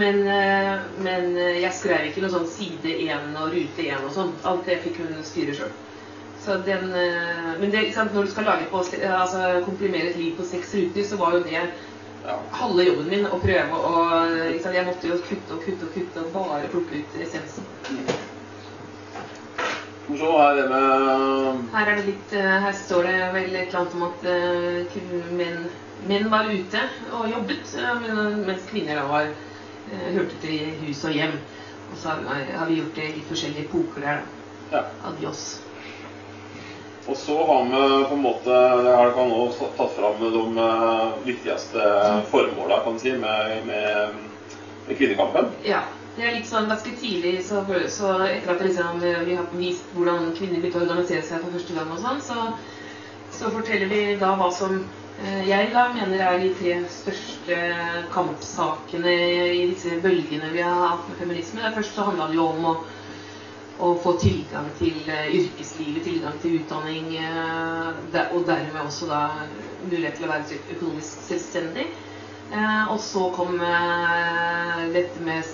Men, 0.02 0.20
eh, 0.28 0.74
men 1.06 1.38
jeg 1.62 1.72
skrev 1.78 2.10
ikke 2.10 2.26
noe 2.26 2.34
sånn 2.34 2.50
side 2.50 2.92
1 3.06 3.32
og 3.40 3.54
rute 3.54 3.88
1 3.88 4.04
og 4.04 4.12
sånn. 4.18 4.36
Alt 4.44 4.68
det 4.68 4.82
fikk 4.84 5.00
hun 5.00 5.16
styre 5.24 5.56
sjøl. 5.56 5.72
Så 6.44 6.58
den, 6.66 6.92
eh, 6.92 7.50
men 7.60 7.72
det, 7.72 7.86
når 7.96 8.22
du 8.26 8.30
skal 8.30 8.44
lage 8.44 8.68
på, 8.70 8.82
altså, 9.08 9.62
komprimere 9.64 10.10
et 10.10 10.20
liv 10.20 10.36
på 10.36 10.44
seks 10.44 10.74
ruter, 10.74 11.04
så 11.08 11.16
var 11.16 11.38
jo 11.38 11.44
det 11.46 11.64
halve 12.56 12.84
jobben 12.86 13.08
min 13.08 13.26
å 13.28 13.38
prøve 13.40 13.78
å 13.78 14.04
Jeg 14.24 14.86
måtte 14.86 15.08
jo 15.10 15.18
kutte 15.28 15.56
og 15.56 15.64
kutte 15.64 15.88
og 15.88 15.96
kutte 15.96 16.22
og 16.22 16.30
bare 16.36 16.70
plukke 16.72 17.00
ut 17.02 17.18
essensen. 17.20 17.66
Så 20.04 20.30
er 20.36 20.56
det 20.56 20.64
med 20.68 21.72
Her 21.72 21.88
er 21.88 21.96
det 21.96 22.06
litt 22.10 22.32
eh, 22.36 22.56
Her 22.66 22.74
står 22.76 23.06
det 23.08 23.16
vel 23.32 23.54
et 23.56 23.72
eller 23.72 23.78
annet 23.80 23.94
om 23.96 24.04
at 24.10 24.26
eh, 24.28 24.98
menn, 25.32 25.62
menn 26.10 26.28
var 26.32 26.50
ute 26.52 26.82
og 27.16 27.28
jobbet, 27.32 27.72
eh, 27.80 28.08
mens 28.44 28.68
kvinner 28.68 29.00
da 29.00 29.06
var 29.08 29.30
eh, 29.30 30.08
hørte 30.12 30.40
til 30.44 30.74
hus 30.84 31.04
og 31.08 31.16
hjem. 31.16 31.38
Og 31.90 32.00
så 32.02 32.18
har, 32.20 32.66
vi 32.68 32.80
gjort 32.82 33.00
det 33.00 33.10
i 33.14 33.24
forskjellige 33.30 33.68
epoker 33.68 34.04
der, 34.04 34.20
da. 34.20 34.76
Ja. 34.76 34.84
Adios. 35.08 35.63
Og 37.04 37.16
så 37.20 37.34
har 37.46 37.66
vi 37.68 38.04
på 38.08 38.14
en 38.16 38.22
måte 38.24 38.60
også 39.24 39.68
tatt 39.76 39.92
fram 39.98 40.22
de 40.22 40.44
eh, 40.68 41.10
viktigste 41.26 41.90
formåla 42.30 42.80
si, 42.98 43.12
med, 43.12 43.66
med, 43.66 44.14
med 44.86 44.96
kvinnekampen. 44.96 45.52
Ja. 45.66 45.82
Det 46.14 46.22
er 46.22 46.36
litt 46.36 46.46
sånn 46.46 46.68
ganske 46.70 46.92
tidlig, 46.94 47.40
så, 47.42 47.64
så 47.90 48.10
etter 48.22 48.52
at 48.52 48.60
liksom, 48.62 49.00
vi 49.02 49.34
har 49.34 49.48
vist 49.58 49.88
hvordan 49.96 50.28
kvinner 50.38 50.60
begynte 50.62 50.78
å 50.78 50.84
organisere 50.84 51.24
seg 51.26 51.42
for 51.42 51.56
første 51.56 51.74
gang 51.74 51.90
og 51.90 51.98
sånn, 52.04 52.20
så, 52.22 52.44
så 53.34 53.50
forteller 53.50 53.90
vi 53.90 54.02
da 54.20 54.30
hva 54.38 54.46
som 54.54 54.76
eh, 54.78 55.40
jeg 55.48 55.72
da 55.74 55.88
mener 55.96 56.22
er 56.22 56.38
de 56.38 56.52
tre 56.60 56.76
største 57.00 57.58
kampsakene 58.14 59.16
i 59.56 59.64
disse 59.72 59.98
bølgene 60.04 60.52
vi 60.54 60.62
har 60.62 60.86
hatt 60.92 61.10
med 61.10 61.18
feminisme. 61.24 61.74
Først 61.74 61.98
så 61.98 62.06
handla 62.06 62.30
det 62.30 62.38
jo 62.38 62.46
om 62.52 62.70
å, 62.70 62.76
å 63.82 63.94
få 63.98 64.14
tilgang 64.22 64.68
til 64.78 65.08
eh, 65.10 65.30
yrkeslivet, 65.34 66.04
tilgang 66.06 66.36
til 66.42 66.60
utdanning, 66.60 67.08
eh, 67.18 68.20
og 68.30 68.44
dermed 68.46 68.80
også 68.84 69.08
da 69.10 69.22
mulighet 69.88 70.18
til 70.18 70.28
å 70.28 70.30
være 70.30 70.58
økonomisk 70.76 71.24
selvstendig. 71.26 71.88
Eh, 72.54 72.92
og 72.92 73.00
så 73.02 73.24
kom 73.34 73.56
dette 74.94 75.24
med, 75.26 75.50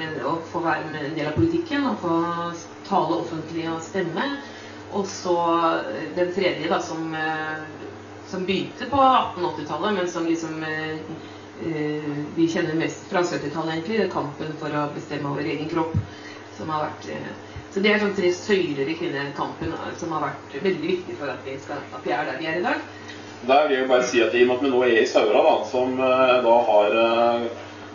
med 0.00 0.22
å 0.24 0.38
få 0.52 0.62
være 0.64 0.88
med 0.94 1.10
en 1.10 1.18
del 1.18 1.28
av 1.28 1.36
politikken 1.36 1.90
og 1.90 2.00
få 2.00 2.16
tale 2.88 3.20
offentlig 3.20 3.68
og 3.68 3.84
stemme. 3.84 4.30
Og 4.92 5.06
så 5.08 5.36
den 6.16 6.32
tredje, 6.36 6.68
da, 6.68 6.78
som, 6.84 7.14
som 8.28 8.42
begynte 8.44 8.88
på 8.92 8.98
1880-tallet, 9.00 9.94
men 9.96 10.10
som 10.12 10.26
liksom 10.28 10.58
vi 12.36 12.44
kjenner 12.50 12.76
mest 12.76 13.06
fra 13.08 13.22
70-tallet, 13.24 13.78
egentlig. 13.78 14.02
det 14.02 14.08
er 14.08 14.12
Kampen 14.12 14.52
for 14.60 14.76
å 14.76 14.84
bestemme 14.92 15.32
over 15.32 15.48
egen 15.48 15.70
kropp. 15.72 15.96
Som 16.58 16.68
har 16.72 16.86
vært, 16.86 17.08
eh, 17.14 17.32
så 17.72 17.80
det 17.80 17.92
er 17.92 18.02
sånn 18.02 18.16
tre 18.16 18.28
søyler 18.36 18.90
i 18.92 18.96
kvinnekampen 18.98 19.72
eh, 19.72 19.92
som 20.00 20.12
har 20.12 20.26
vært 20.26 20.56
veldig 20.60 20.90
viktig 20.90 21.16
for 21.20 21.32
at 21.32 21.46
vi, 21.46 21.56
skal, 21.62 21.80
at 21.96 22.04
vi 22.04 22.12
er 22.12 22.28
der 22.28 22.40
vi 22.40 22.50
er 22.50 22.60
i 22.60 22.66
dag. 22.66 22.84
Der 23.48 23.66
vil 23.68 23.78
jeg 23.80 23.88
bare 23.90 24.06
si 24.06 24.20
at 24.22 24.34
I 24.38 24.44
og 24.44 24.50
med 24.50 24.56
at 24.58 24.66
vi 24.66 24.70
nå 24.74 24.82
er 24.86 25.00
i 25.00 25.08
Saura, 25.08 25.42
da, 25.48 25.54
som 25.70 25.96
eh, 25.98 26.36
da 26.44 26.58
har 26.68 26.96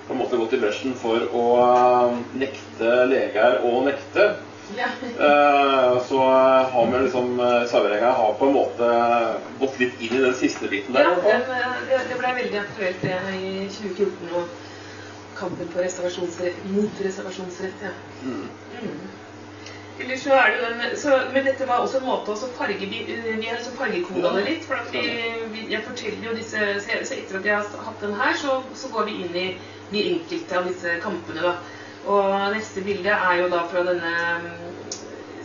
på 0.07 0.15
en 0.15 0.21
måte 0.21 0.39
gått 0.39 0.53
i 0.55 0.59
bresjen 0.61 0.93
for 0.97 1.23
å 1.35 1.45
nekte 2.39 2.93
leger 3.11 3.61
å 3.67 3.79
nekte, 3.87 4.29
Ja. 4.75 4.87
så 6.03 6.17
har 6.19 6.87
vi 6.91 6.99
liksom 7.05 7.39
eh, 7.39 8.01
har 8.03 8.33
på 8.39 8.47
en 8.49 8.55
måte 8.57 8.89
gått 9.61 9.79
litt 9.79 10.01
inn 10.01 10.17
i 10.17 10.23
den 10.25 10.33
siste 10.35 10.67
biten 10.67 10.97
der. 10.97 11.07
Ja, 11.23 11.37
det, 11.87 12.01
det 12.09 12.17
ble 12.19 12.33
veldig 12.41 12.59
aktuelt 12.65 13.05
i 13.07 13.67
2014 13.77 14.33
og 14.35 14.66
kampen 15.37 15.69
for 15.73 15.85
reservasjonsrett, 15.85 16.65
mot 16.73 17.05
reservasjonsrett. 17.05 17.85
Ja. 17.85 17.93
Mm. 18.23 18.49
Mm. 18.81 18.99
Så 20.17 20.33
er 20.33 20.51
det 20.53 20.67
den, 20.69 20.97
så, 20.97 21.15
men 21.33 21.45
dette 21.45 21.65
var 21.67 21.81
også 21.81 21.97
en 21.97 22.05
måte 22.05 22.33
å 22.35 22.49
farge, 22.57 22.85
vi, 22.85 22.99
vi 23.07 23.47
har 23.47 23.57
liksom 23.57 23.77
fargekoda 23.79 24.35
det 24.35 24.43
litt. 24.45 24.67
For 24.67 24.91
vi, 24.93 25.01
vi, 25.53 25.63
jeg 25.71 25.85
forteller 25.87 26.29
jo 26.29 26.35
disse, 26.37 26.67
så, 26.83 26.91
jeg, 26.91 27.07
så 27.09 27.15
etter 27.17 27.39
at 27.39 27.49
jeg 27.49 27.57
har 27.57 27.87
hatt 27.87 28.03
den 28.05 28.13
her, 28.19 28.37
så, 28.37 28.59
så 28.77 28.91
går 28.93 29.09
vi 29.09 29.17
inn 29.23 29.39
i 29.41 29.47
de 29.89 30.03
enkelte 30.11 30.59
av 30.59 30.69
disse 30.69 30.99
kampene. 31.01 31.41
da. 31.47 31.55
Og 32.07 32.35
neste 32.53 32.83
bilde 32.85 33.15
er 33.15 33.41
jo 33.41 33.49
da 33.51 33.63
fra 33.71 33.83
denne 33.87 34.13
mm, 34.43 34.93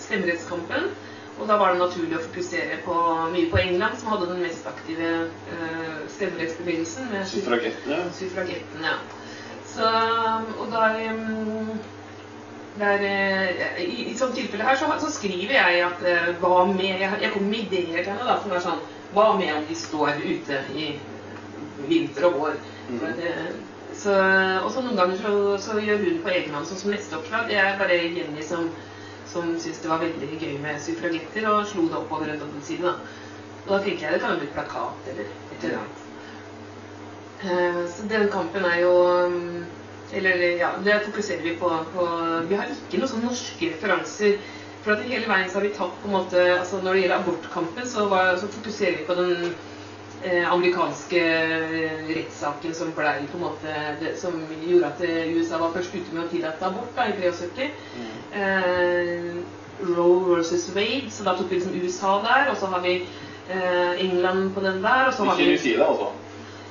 stemmerettskampen. 0.02 0.93
Og 1.40 1.48
da 1.48 1.56
var 1.59 1.73
det 1.73 1.81
naturlig 1.81 2.19
å 2.19 2.23
fokusere 2.27 2.77
på, 2.85 2.94
mye 3.32 3.48
på 3.51 3.59
England, 3.62 3.97
som 3.98 4.12
hadde 4.12 4.28
den 4.35 4.44
mest 4.44 4.69
aktive 4.69 5.09
uh, 5.32 6.02
stemmerettsbevegelsen. 6.12 7.09
Suffragettene. 7.32 8.02
Suffragettene, 8.19 8.93
ja. 8.93 9.22
Så, 9.73 9.89
og 10.61 10.69
da 10.73 10.89
um, 11.12 11.73
der, 12.78 13.05
eh, 13.05 13.81
i, 13.85 14.05
I 14.11 14.15
sånn 14.16 14.32
tilfelle 14.36 14.65
her 14.65 14.78
så, 14.81 14.89
så 15.01 15.11
skriver 15.12 15.55
jeg 15.59 15.82
at 15.86 16.05
eh, 16.09 16.31
hva 16.40 16.65
med 16.69 17.03
Jeg, 17.03 17.11
jeg 17.20 17.32
kommer 17.35 17.51
med 17.53 17.66
ideer 17.66 18.05
til 18.05 18.12
henne. 18.12 18.28
da, 18.28 18.39
som 18.43 18.53
er 18.53 18.65
sånn 18.65 18.82
Hva 19.12 19.27
med 19.36 19.53
om 19.57 19.66
de 19.69 19.77
står 19.77 20.23
ute 20.24 20.61
i 20.77 20.86
vinter 21.89 22.28
og 22.28 22.39
vår? 22.40 22.57
Mm. 22.93 23.03
så, 23.97 24.15
og 24.65 24.70
så 24.73 24.82
noen 24.82 24.99
ganger 24.99 25.20
så, 25.20 25.35
så 25.62 25.77
gjør 25.81 26.01
hun 26.03 26.23
på 26.24 26.32
egen 26.32 26.57
hånd, 26.57 26.66
sånn 26.69 26.81
som 26.81 26.93
neste 26.93 27.16
oppslag. 27.19 27.49
Det 27.49 27.59
er 27.61 27.78
bare 27.81 27.99
Jenny 28.01 28.44
som, 28.44 28.70
som 29.31 29.53
syntes 29.53 29.82
det 29.85 29.93
var 29.93 30.03
veldig 30.03 30.40
gøy 30.40 30.57
med 30.65 30.81
suffragetter, 30.82 31.49
og 31.53 31.66
slo 31.70 31.86
det 31.89 31.99
opp 32.01 32.12
over 32.16 32.32
en 32.32 32.40
dobbeltside. 32.40 32.89
da. 32.89 32.97
Og 33.66 33.74
da 33.77 33.82
tenker 33.85 34.07
jeg 34.09 34.16
det 34.16 34.23
kan 34.24 34.35
jo 34.35 34.43
bli 34.43 34.55
plakat 34.57 35.12
eller 35.12 35.28
et 35.28 35.69
eller 35.69 35.82
annet. 35.82 36.02
Eh, 37.44 37.86
Så 37.90 38.09
den 38.09 38.28
kampen 38.31 38.64
er 38.64 38.81
jo 38.81 38.93
um, 39.27 39.64
Eller 40.12 40.43
ja, 40.60 40.69
det 40.85 41.01
fokuserer 41.06 41.43
vi 41.43 41.56
på, 41.60 41.70
på 41.94 42.06
Vi 42.48 42.55
har 42.55 42.69
ikke 42.70 43.01
noen 43.01 43.09
sånne 43.10 43.31
norske 43.31 43.70
referanser. 43.73 44.36
For 44.82 44.93
at 44.93 45.05
hele 45.06 45.28
veien 45.31 45.51
så 45.51 45.59
har 45.60 45.66
vi 45.66 45.74
tatt 45.77 45.94
på 46.02 46.10
en 46.10 46.16
måte 46.19 46.43
altså 46.59 46.81
Når 46.82 46.93
det 46.94 47.02
gjelder 47.05 47.20
abortkampen, 47.23 47.86
så, 47.89 48.06
var, 48.10 48.36
så 48.36 48.51
fokuserer 48.51 48.98
vi 48.98 49.06
på 49.06 49.14
den 49.19 49.55
eh, 50.24 50.52
amerikanske 50.52 51.23
rettssaken 52.10 52.74
som 52.74 52.93
ble 52.97 53.14
på 53.31 53.39
en 53.39 53.44
måte 53.47 53.77
det, 54.01 54.14
Som 54.20 54.43
gjorde 54.66 54.90
at 54.93 55.02
eh, 55.06 55.32
USA 55.36 55.59
var 55.62 55.74
først 55.74 55.94
ute 55.94 56.14
med 56.14 56.24
å 56.27 56.31
tillate 56.35 56.66
abort 56.66 56.94
da, 56.98 57.09
i 57.09 57.16
73. 57.19 57.70
Eh, 58.35 59.43
Roe 59.82 60.36
versus 60.36 60.69
Wade, 60.77 61.10
så 61.10 61.24
da 61.27 61.35
tok 61.39 61.51
vi 61.51 61.59
liksom 61.59 61.78
USA 61.82 62.19
der. 62.23 62.51
Og 62.52 62.59
så 62.60 62.66
har 62.70 62.82
vi 62.85 62.98
eh, 63.51 64.05
England 64.05 64.52
på 64.55 64.60
den 64.62 64.82
der. 64.82 65.09
Og 65.09 65.14
så 65.14 65.24
har 65.24 65.39
Ikke 65.39 65.44
vi 65.44 65.56
New 65.56 65.62
Zealand, 65.62 65.90
altså. 65.90 66.10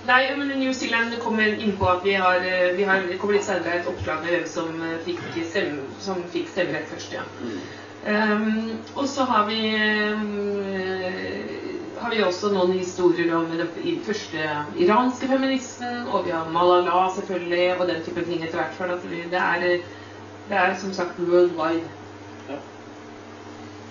Nei, 0.05 0.35
men 0.37 0.47
New 0.59 0.73
Zealand 0.73 1.13
kommer 1.21 1.47
inn 1.61 1.75
på 1.77 1.85
at 1.85 2.05
vi 2.05 2.13
har, 2.17 2.41
eh, 2.41 2.73
vi 2.73 2.83
har 2.83 3.03
det 3.05 3.19
kommer 3.21 3.37
litt 3.37 3.45
senere 3.45 3.79
et 3.79 3.87
oppslag 3.87 4.23
med 4.23 4.33
hvem 4.33 4.47
som 4.49 4.69
eh, 4.81 4.97
fikk, 5.05 5.21
stemme, 5.45 5.83
som 6.01 6.23
fikk 6.33 6.49
stemmerett 6.49 6.89
først, 6.89 7.13
ja. 7.13 7.25
Um, 8.01 8.79
og 8.95 9.05
så 9.05 9.27
har 9.29 9.45
vi 9.45 9.59
um, 9.77 10.31
har 12.01 12.09
vi 12.09 12.23
også 12.25 12.49
noen 12.49 12.71
historier 12.73 13.29
om 13.37 13.45
den 13.53 13.99
første 14.07 14.47
iranske 14.81 15.29
feministen, 15.29 16.07
og 16.09 16.25
vi 16.25 16.33
har 16.33 16.49
Malala 16.49 17.03
selvfølgelig, 17.13 17.75
og 17.75 17.87
den 17.91 18.01
type 18.01 18.23
ting 18.25 18.41
etter 18.41 18.57
hvert. 18.57 18.73
For 18.79 18.89
det 19.05 19.37
er, 19.37 19.67
det 20.49 20.57
er 20.63 20.73
som 20.81 20.95
sagt 20.97 21.19
worldwide. 21.19 21.85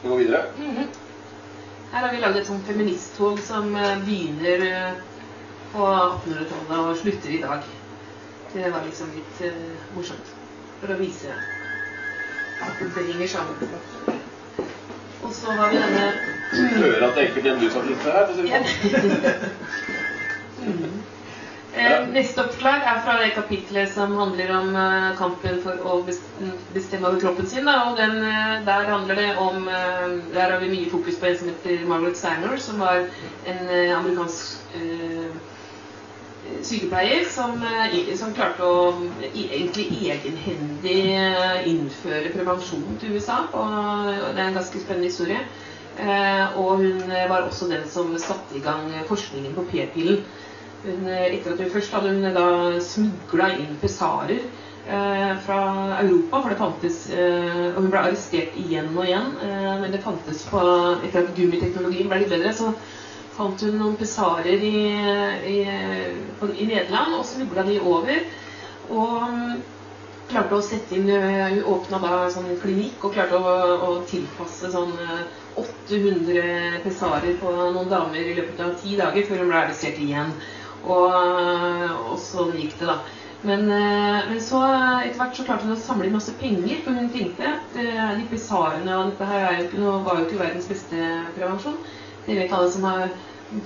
Vi 0.02 0.08
går 0.08 0.16
videre. 0.24 0.42
Mhm. 0.58 0.90
Her 1.92 2.04
har 2.06 2.10
vi 2.14 2.20
lagd 2.22 2.36
et 2.38 2.46
sånt 2.46 2.66
feministtog 2.66 3.38
som 3.42 3.70
begynner 4.06 4.66
på 5.72 5.86
1800-tallet 5.86 6.78
og 6.78 6.96
slutter 6.98 7.30
i 7.36 7.40
dag. 7.42 7.70
Det 8.52 8.72
var 8.72 8.82
liksom 8.86 9.10
litt 9.14 9.42
uh, 9.46 9.74
morsomt. 9.94 10.32
For 10.80 10.94
å 10.94 10.98
vise 10.98 11.34
at 12.60 12.80
det 12.80 13.04
henger 13.06 13.28
sammen. 13.30 13.54
Og 15.20 15.32
så 15.36 15.52
har 15.56 15.70
vi 15.70 15.80
denne 15.80 16.08
Hører 16.50 17.04
at 17.06 17.14
det 17.14 17.22
er 17.22 17.28
enkelte 17.28 17.48
gjenbruksartister 17.48 18.16
her. 18.16 18.26
for 18.26 18.34
å 18.34 18.40
sånn. 18.40 19.46
Mhm. 20.60 20.96
Eh, 21.72 22.08
Neste 22.12 22.42
oppslag 22.42 22.82
er 22.84 22.98
fra 23.04 23.14
det 23.22 23.30
kapitlet 23.32 23.88
som 23.94 24.12
handler 24.18 24.50
om 24.56 24.74
eh, 24.76 25.06
kampen 25.16 25.60
for 25.62 25.78
å 25.86 25.94
bestemme 26.04 27.06
over 27.08 27.20
kroppen 27.22 27.46
sin. 27.48 27.70
Og 27.70 27.96
den, 27.96 28.18
der 28.66 28.90
handler 28.90 29.16
det 29.16 29.30
om 29.40 29.64
Der 30.34 30.50
har 30.50 30.58
vi 30.60 30.72
mye 30.74 30.90
fokus 30.90 31.16
på 31.22 31.30
en 31.30 31.38
som 31.38 31.48
heter 31.48 31.86
Margaret 31.88 32.18
Sanger, 32.18 32.58
som 32.60 32.82
var 32.82 33.06
en 33.46 33.62
amerikansk 33.70 34.74
sykepleier 36.62 37.24
som, 37.30 37.62
eh, 37.62 38.14
som 38.16 38.34
klarte 38.34 38.66
å 38.66 38.92
egentlig 39.32 39.86
egenhendig 40.10 41.00
eh, 41.16 41.66
innføre 41.70 42.32
prevensjon 42.34 42.98
til 43.00 43.16
USA. 43.16 43.42
Og 43.52 44.30
det 44.34 44.40
er 44.42 44.48
en 44.48 44.58
ganske 44.58 44.82
spennende 44.82 45.10
historie. 45.10 45.42
Eh, 46.00 46.58
og 46.60 46.84
hun 46.84 47.02
var 47.10 47.46
også 47.46 47.68
den 47.70 47.84
som 47.90 48.12
satte 48.18 48.56
i 48.56 48.64
gang 48.64 48.88
forskningen 49.08 49.56
på 49.56 49.66
p-pillen. 49.72 50.24
Etter 50.80 51.52
at 51.52 51.60
hun 51.60 51.72
først 51.74 51.92
hadde 51.92 52.14
hun 52.14 52.32
da 52.32 52.44
smugla 52.80 53.50
inn 53.60 53.74
pesarer 53.82 54.38
fra 55.44 55.58
Europa, 56.00 56.38
for 56.40 56.48
det 56.48 56.56
fantes 56.56 56.96
Og 57.12 57.82
hun 57.82 57.90
ble 57.92 58.00
arrestert 58.00 58.56
igjen 58.56 58.88
og 58.94 59.04
igjen, 59.04 59.28
men 59.82 59.92
det 59.92 60.00
fantes 60.00 60.40
på 60.48 60.62
Etter 61.04 61.20
at 61.20 61.34
gummiteknologien 61.36 62.08
ble 62.08 62.22
litt 62.22 62.32
bedre, 62.32 62.54
så 62.56 62.72
fant 63.36 63.64
hun 63.64 63.76
noen 63.78 63.98
pesarer 64.00 64.64
i, 64.70 64.78
i, 65.54 65.58
i 65.64 66.70
Nederland 66.70 67.18
og 67.18 67.26
smugla 67.28 67.66
de 67.68 67.78
over. 67.80 68.24
Og 68.90 69.28
mm, 69.30 69.60
klarte 70.30 70.56
å 70.56 70.64
sette 70.64 70.96
inn 70.96 71.10
Hun 71.10 71.62
åpna 71.74 72.00
da 72.02 72.14
sånn 72.32 72.50
klinikk 72.62 73.04
og 73.06 73.14
klarte 73.16 73.38
å, 73.38 73.54
å 73.86 73.90
tilpasse 74.10 74.70
sånn 74.72 74.92
eh, 75.04 75.22
800 75.60 76.82
pesarer 76.84 77.38
på 77.40 77.52
noen 77.54 77.90
damer 77.90 78.20
i 78.22 78.36
løpet 78.38 78.60
av 78.64 78.76
ti 78.82 78.96
dager 78.98 79.26
før 79.26 79.42
hun 79.42 79.50
ble 79.50 79.62
arrestert 79.64 79.98
igjen. 80.02 80.34
Og, 80.80 81.08
og 82.12 82.14
sånn 82.22 82.54
gikk 82.56 82.78
det, 82.80 82.88
da. 82.88 83.00
Men, 83.42 83.70
eh, 83.72 84.28
men 84.28 84.40
så 84.44 84.60
etter 85.00 85.16
hvert 85.16 85.36
så 85.36 85.44
klarte 85.46 85.64
hun 85.64 85.74
å 85.74 85.80
samle 85.80 86.08
inn 86.08 86.16
masse 86.16 86.34
penger, 86.40 86.82
for 86.84 86.96
hun 86.96 87.08
tenkte 87.12 87.48
at 87.48 87.78
eh, 87.80 88.10
de 88.18 88.26
pesarene 88.28 88.98
og 88.98 89.12
dette 89.12 89.28
her 89.30 89.46
er 89.46 89.58
jo 89.58 89.66
ikke 89.66 89.80
noe, 89.80 90.02
var 90.04 90.20
jo 90.20 90.26
ikke 90.28 90.42
verdens 90.42 90.68
beste 90.68 91.06
prevensjon. 91.38 91.78
Det 92.26 92.36
vet 92.38 92.52
alle 92.52 92.70
som 92.72 92.86
har 92.88 93.08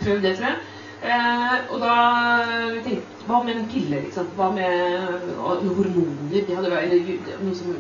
prøvd 0.03 0.25
det, 0.25 0.37
tror 0.39 0.49
jeg. 0.51 0.63
Eh, 1.05 1.57
og 1.75 1.83
da 1.83 1.95
tenkte 2.85 3.27
Hva 3.29 3.43
med 3.45 3.57
en 3.57 3.69
pille? 3.69 4.01
Liksom? 4.07 4.27
Hva 4.37 4.51
med 4.53 5.37
og 5.39 5.65
hormoner? 5.77 6.43
De 6.45 6.57
hadde 6.57 6.73
vært 6.73 7.31
noe 7.41 7.57
som 7.57 7.77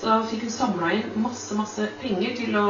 så 0.00 0.08
da 0.08 0.20
fikk 0.24 0.46
hun 0.46 0.52
samla 0.54 0.90
inn 0.96 1.08
masse 1.20 1.56
masse 1.58 1.86
penger 2.00 2.30
til 2.38 2.54
å, 2.56 2.68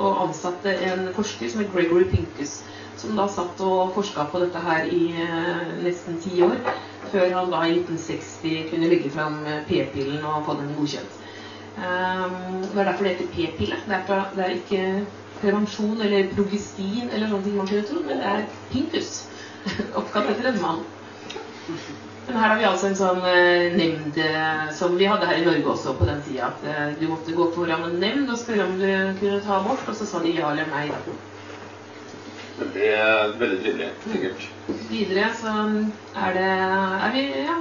å 0.00 0.12
ansatte 0.22 0.72
en 0.88 1.10
forsker 1.12 1.50
som 1.52 1.60
het 1.60 1.74
Gregory 1.74 2.06
Pincus, 2.08 2.54
som 2.96 3.18
da 3.18 3.26
satt 3.28 3.60
og 3.60 3.92
forska 3.92 4.24
på 4.32 4.40
dette 4.40 4.62
her 4.64 4.88
i 4.88 5.10
eh, 5.20 5.74
nesten 5.84 6.16
ti 6.24 6.40
år, 6.46 6.56
før 7.12 7.34
han 7.36 7.52
da 7.52 7.66
i 7.68 7.74
1960 7.82 8.70
kunne 8.70 8.88
legge 8.88 9.12
fram 9.12 9.42
eh, 9.44 9.60
p-pillen 9.68 10.24
og 10.24 10.46
få 10.48 10.56
den 10.62 10.72
godkjent. 10.78 11.18
Um, 11.80 12.64
det 12.64 12.80
er 12.80 12.88
derfor 12.88 13.06
det 13.06 13.12
heter 13.12 13.28
p-pille. 13.34 13.76
Det, 13.84 14.00
det 14.36 14.46
er 14.46 14.56
ikke 14.56 14.80
prevensjon 15.40 16.00
eller 16.00 16.28
progestin 16.34 17.10
eller 17.10 17.30
sånne 17.30 17.46
ting 17.46 17.56
man 17.58 17.70
kunne 17.70 17.88
tro, 17.88 18.02
men 18.06 18.20
det 18.20 18.30
er 18.34 18.46
Pintus. 18.72 19.10
Oppkalt 19.98 20.30
etter 20.32 20.52
en 20.52 20.62
mann. 20.62 20.84
Men 22.26 22.36
her 22.38 22.52
har 22.52 22.58
vi 22.60 22.66
altså 22.68 22.90
en 22.90 22.98
sånn 22.98 23.24
eh, 23.26 23.72
nemnd 23.74 24.18
eh, 24.22 24.68
som 24.76 24.94
vi 24.98 25.08
hadde 25.10 25.26
her 25.26 25.40
i 25.40 25.46
Norge 25.46 25.72
også 25.72 25.96
på 25.98 26.06
den 26.06 26.20
tida. 26.26 26.52
At 26.52 26.68
eh, 26.68 26.92
du 27.00 27.08
måtte 27.10 27.34
gå 27.34 27.48
foran 27.56 27.88
en 27.88 27.98
nemnd 28.02 28.30
og 28.30 28.38
spørre 28.38 28.68
om 28.68 28.76
du 28.78 28.86
kunne 29.18 29.40
ta 29.42 29.58
abort, 29.58 29.82
og 29.88 29.98
så 29.98 30.06
sa 30.06 30.22
de 30.22 30.36
ja 30.36 30.52
eller 30.52 30.70
nei. 30.70 30.86
Da. 30.94 31.18
er 32.60 33.34
veldig 33.40 33.58
trivelig, 33.64 33.90
sikkert. 34.06 34.48
Videre 34.92 35.30
så 35.40 35.56
er 36.14 36.38
det 36.38 36.48
Er 36.52 37.12
vi 37.16 37.26
Ja. 37.48 37.60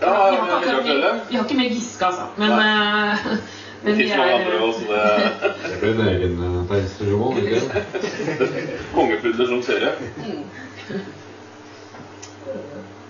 Ja, 0.00 0.10
vi, 0.30 0.36
har 0.38 0.60
ikke 0.62 0.82
vi, 0.84 0.92
vi 1.28 1.36
har 1.36 1.44
ikke 1.44 1.56
mer 1.58 1.72
Giske, 1.74 2.06
altså. 2.06 2.28
Men, 2.38 2.52
eh, 2.52 3.26
men 3.82 3.98
vi 3.98 4.08
er 4.10 4.60
også, 4.60 4.86
det 4.90 5.50
Det 5.64 5.76
blir 5.80 5.92
en 5.94 6.08
egen 6.08 6.38
uh, 6.42 6.60
tegnsroman, 6.70 7.38
ikke? 7.38 7.84
Kongepudler 8.94 9.46
som 9.46 9.62
serie. 9.62 9.94
mm. 10.18 10.44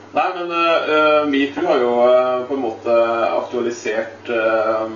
Nei, 0.09 0.29
men 0.35 0.51
uh, 0.51 1.29
metoo 1.31 1.67
har 1.69 1.83
jo 1.83 1.93
uh, 2.01 2.47
på 2.49 2.57
en 2.57 2.63
måte 2.65 2.95
aktualisert 3.29 4.31
uh, 4.33 4.89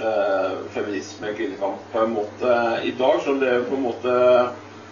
eh, 0.00 0.52
feminisme, 0.70 1.32
kvinnekamp, 1.36 1.80
på 1.92 1.98
en 1.98 2.10
måte 2.10 2.80
i 2.82 2.90
dag. 2.98 3.20
Så 3.24 3.34
det 3.40 3.48
er 3.48 3.58
jo 3.58 3.68
på 3.68 3.76
en 3.76 3.82
måte 3.82 4.14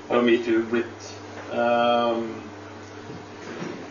har 0.09 0.21
jo 0.21 0.25
metoo 0.27 0.65
blitt 0.71 1.09
eh, 1.53 2.19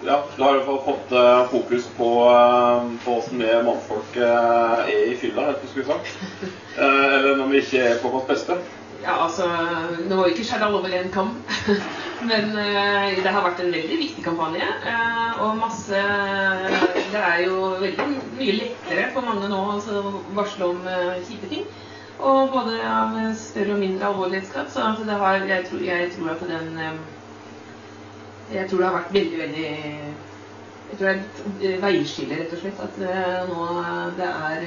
Ja, 0.08 0.24
du 0.38 0.44
har 0.44 0.56
i 0.56 0.60
hvert 0.62 0.68
fall 0.70 0.78
fått 0.86 1.10
uh, 1.12 1.48
fokus 1.52 1.88
på, 1.98 2.10
uh, 2.32 2.86
på 3.04 3.16
hvordan 3.18 3.42
vi 3.42 3.48
mannfolk 3.68 4.14
uh, 4.16 4.86
er 4.88 5.02
i 5.12 5.16
fylla, 5.20 5.50
helt 5.50 5.66
skulle 5.68 5.88
sagt. 5.90 6.14
Eller 6.86 7.36
når 7.36 7.50
vi 7.52 7.60
ikke 7.60 7.82
er 7.90 8.00
på 8.00 8.12
vårt 8.14 8.30
beste. 8.30 8.56
Ja, 9.02 9.18
altså 9.26 9.50
Nå 10.08 10.16
var 10.16 10.30
jo 10.30 10.32
ikke 10.32 10.46
skjedd 10.48 10.64
alle 10.64 10.80
over 10.80 10.96
en 10.96 11.12
kam, 11.12 11.34
men 12.30 12.56
det 12.56 13.34
har 13.36 13.44
vært 13.50 13.60
en 13.66 13.76
veldig 13.76 13.98
viktig 14.00 14.24
kampanje. 14.24 14.70
og 15.44 15.60
masse 15.60 16.00
Det 17.12 17.20
er 17.20 17.44
jo 17.44 17.74
veldig 17.84 18.08
mye 18.40 18.56
lettere 18.62 19.10
for 19.12 19.28
mange 19.28 19.52
nå 19.52 19.60
altså, 19.76 20.00
å 20.00 20.16
varsle 20.40 20.72
om 20.72 20.82
kjipe 21.28 21.52
ting. 21.52 21.68
Og 22.18 22.56
både 22.56 22.80
av 22.88 23.20
større 23.38 23.76
og 23.76 23.84
mindre 23.84 24.08
alvorlighetsgrad. 24.14 24.72
Så 24.72 24.88
altså, 24.88 25.06
det 25.06 25.20
har, 25.20 25.46
jeg, 25.52 25.68
tror, 25.68 25.86
jeg 25.92 26.10
tror 26.16 26.34
at 26.34 26.48
den 26.56 27.00
Jeg 28.54 28.70
tror 28.70 28.80
det 28.80 28.88
har 28.88 28.96
vært 28.96 29.14
veldig, 29.14 29.38
veldig 29.40 29.66
Jeg 30.88 30.98
tror 30.98 31.08
det 31.08 31.10
er 31.10 31.20
et 31.20 31.42
eh, 31.70 31.82
veiskille, 31.84 32.38
rett 32.40 32.54
og 32.56 32.62
slett. 32.62 32.80
At 32.86 32.96
eh, 33.04 33.50
nå 33.50 33.60
det 34.18 34.30
er 34.30 34.60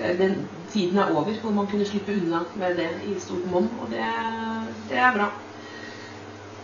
eh, 0.00 0.18
den 0.18 0.48
tiden 0.72 0.98
er 0.98 1.12
over 1.12 1.36
hvor 1.42 1.52
man 1.52 1.66
kunne 1.68 1.84
slippe 1.84 2.16
unna 2.16 2.40
med 2.56 2.76
det 2.80 2.88
i 3.10 3.20
stort 3.20 3.44
monn, 3.52 3.68
og 3.82 3.90
det, 3.90 4.06
det 4.88 4.98
er 4.98 5.12
bra. 5.16 5.28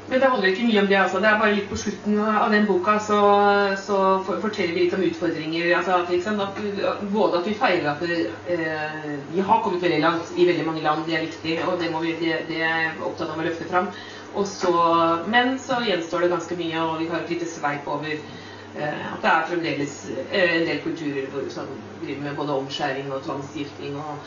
Men 0.08 0.20
det 0.20 0.28
handler 0.30 0.48
ikke 0.48 0.66
mye 0.66 0.80
om 0.80 0.86
det. 0.86 0.96
altså. 0.96 1.18
Det 1.18 1.28
er 1.28 1.38
bare 1.38 1.54
litt 1.54 1.70
på 1.70 1.76
slutten 1.76 2.18
av 2.22 2.52
den 2.54 2.66
boka 2.66 2.98
så, 3.02 3.16
så 3.82 3.96
forteller 4.26 4.74
vi 4.74 4.84
litt 4.84 4.94
om 4.94 5.02
utfordringer. 5.02 5.72
altså 5.76 5.96
at, 5.96 6.10
liksom, 6.10 6.40
at 6.40 6.60
Både 7.12 7.40
at 7.40 7.48
vi 7.48 7.54
feirer 7.58 7.88
at 7.90 8.04
det, 8.06 8.20
eh, 8.54 9.08
vi 9.32 9.40
har 9.40 9.62
kommet 9.64 9.82
veldig 9.82 10.00
langt 10.04 10.30
i 10.36 10.46
veldig 10.46 10.66
mange 10.66 10.84
land, 10.84 11.02
det 11.06 11.16
er 11.16 11.26
viktig, 11.26 11.58
og 11.66 11.80
det, 11.82 11.90
må 11.92 12.04
vi, 12.04 12.14
det, 12.20 12.38
det 12.48 12.62
er 12.62 13.02
opptatt 13.02 13.34
av 13.34 13.42
å 13.42 13.48
løfte 13.48 13.66
fram. 13.70 13.90
Så, 14.46 14.72
men 15.32 15.58
så 15.58 15.80
gjenstår 15.86 16.26
det 16.26 16.32
ganske 16.34 16.56
mye, 16.58 16.80
og 16.82 16.98
vi 17.00 17.06
har 17.08 17.22
et 17.22 17.30
lite 17.30 17.48
sveip 17.48 17.86
over 17.88 18.10
eh, 18.10 19.06
at 19.12 19.22
det 19.22 19.30
er 19.30 19.46
fremdeles 19.52 19.94
eh, 20.30 20.56
en 20.58 20.66
del 20.68 20.82
kulturer 20.84 21.30
hvor, 21.32 21.46
som 21.50 21.70
driver 22.02 22.22
med 22.22 22.36
både 22.36 22.58
omskjæring 22.60 23.12
og 23.12 23.24
tvangsgifting 23.24 23.96
og 23.96 24.18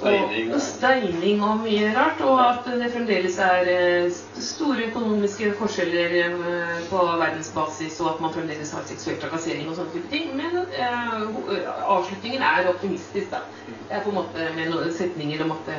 og, 0.00 0.32
og 0.54 0.60
steining 0.60 1.42
og 1.44 1.62
mye 1.62 1.92
rart. 1.96 2.20
Og 2.24 2.40
at 2.42 2.68
det 2.80 2.90
fremdeles 2.94 3.38
er 3.42 3.70
eh, 3.72 4.20
store 4.40 4.88
økonomiske 4.88 5.52
forskjeller 5.58 6.16
eh, 6.22 6.78
på 6.90 7.02
verdensbasis, 7.22 8.00
og 8.00 8.14
at 8.14 8.22
man 8.24 8.34
fremdeles 8.34 8.72
har 8.76 8.86
seksuell 8.88 9.20
trakassering 9.22 9.68
og 9.68 9.76
sånne 9.78 9.96
type 9.96 10.12
ting. 10.12 10.32
Men 10.38 10.62
eh, 10.62 11.68
avslutningen 11.96 12.44
er 12.46 12.70
optimistisk, 12.72 13.30
da. 13.34 13.42
Det 13.66 13.98
er 13.98 14.06
på 14.06 14.14
en 14.14 14.20
måte 14.22 14.48
med 14.56 14.72
noen 14.72 14.94
setninger 14.96 15.44
om 15.44 15.54
at 15.58 15.74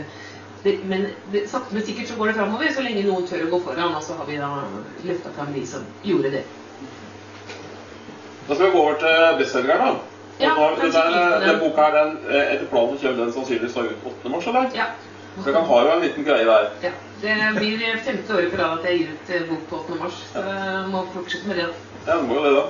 det, 0.64 0.78
men 0.88 1.08
det, 1.32 1.44
sakte, 1.52 1.76
men 1.76 1.86
sikkert 1.86 2.08
så 2.08 2.16
går 2.16 2.32
det 2.32 2.34
framover, 2.40 2.74
så 2.74 2.84
lenge 2.86 3.04
noen 3.04 3.28
tør 3.28 3.46
å 3.46 3.52
gå 3.52 3.60
foran. 3.66 3.96
Og 3.98 4.04
så 4.04 4.18
har 4.20 4.30
vi 4.30 4.40
da 4.40 4.52
løfta 5.04 5.32
fram 5.36 5.54
de 5.56 5.64
som 5.68 5.88
gjorde 6.08 6.32
det. 6.38 6.44
Da 8.48 8.56
skal 8.56 8.66
vi 8.66 8.74
gå 8.76 8.84
over 8.84 9.00
til 9.02 9.40
bestselgeren, 9.40 9.88
da. 9.88 10.12
Ja, 10.42 10.54
nå, 10.58 10.70
den 10.80 10.92
den, 10.92 11.14
der, 11.14 11.40
den 11.46 11.60
boka 11.62 11.84
her, 11.86 11.98
den, 11.98 12.16
eh, 12.30 12.54
etter 12.56 12.70
planen 12.72 12.98
så 12.98 13.08
kommer 13.08 13.26
den 13.26 13.34
sannsynligvis 13.36 13.78
ut 13.78 14.08
8. 14.12 14.32
mars, 14.34 14.48
eller? 14.48 14.70
Ja. 14.76 14.88
Så 15.36 15.50
dere 15.50 15.66
har 15.66 15.86
jo 15.86 15.92
en 15.94 16.02
liten 16.04 16.26
greie 16.28 16.46
der. 16.46 16.70
ja. 16.84 16.94
Det 17.24 17.36
blir 17.56 17.84
femte 18.04 18.36
året 18.36 18.52
på 18.52 18.58
rad 18.60 18.80
at 18.80 18.86
jeg 18.90 18.98
gir 18.98 19.12
ut 19.14 19.30
eh, 19.32 19.44
bok 19.48 19.62
på 19.70 19.78
8. 19.78 20.00
mars, 20.02 20.18
så 20.34 20.42
jeg 20.44 20.88
må 20.92 21.04
fortsette 21.14 21.48
med 21.48 21.62
det. 21.62 21.68
Ja, 22.08 22.18
det 22.18 22.24
må 22.28 22.36
jo 22.36 22.44
det, 22.44 22.56
da. 22.58 22.64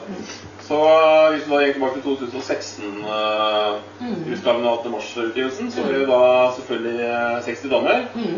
Så 0.63 0.77
eh, 0.79 1.33
hvis 1.33 1.43
du 1.43 1.49
da 1.51 1.57
gikk 1.65 1.75
tilbake 1.75 1.99
til 1.99 2.15
2016-utgaven 2.31 4.63
Mm. 4.63 4.67
av 4.67 4.77
8. 4.79 4.89
mars-utgivelsen, 4.93 5.67
så 5.71 5.79
er 5.83 5.91
det 5.97 6.05
da 6.07 6.19
selvfølgelig 6.55 6.99
eh, 7.09 7.43
60 7.47 7.69
damer 7.73 7.97
Mm. 8.15 8.37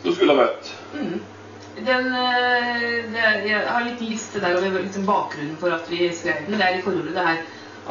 som 0.00 0.10
du 0.10 0.14
skulle 0.16 0.32
ha 0.34 0.40
møtt. 0.42 0.64
Mm. 0.94 1.18
Den, 1.76 2.06
eh, 2.14 2.80
det 3.12 3.20
er, 3.20 3.36
jeg 3.50 3.60
har 3.68 3.82
litt 3.84 4.00
liste 4.00 4.40
der 4.40 4.56
over 4.56 4.80
liksom 4.80 5.04
bakgrunnen 5.06 5.56
for 5.60 5.70
at 5.74 5.90
vi 5.90 6.08
skrev 6.14 6.34
den. 6.46 6.56
Det 6.58 6.64
er 6.68 6.74
i 6.78 6.82
forordet 6.86 7.14
det 7.16 7.26
her 7.26 7.38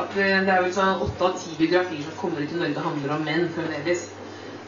at 0.01 0.11
eh, 0.17 0.39
det 0.45 0.49
er 0.49 0.61
vel 0.63 0.73
sånn 0.73 1.01
åtte 1.05 1.23
av 1.27 1.33
ti 1.37 1.49
biografier 1.59 2.01
som 2.07 2.15
kommer 2.17 2.41
ut 2.41 2.51
i 2.51 2.55
Norge, 2.61 2.79
handler 2.87 3.13
om 3.17 3.23
menn 3.27 3.49
fremdeles. 3.53 4.01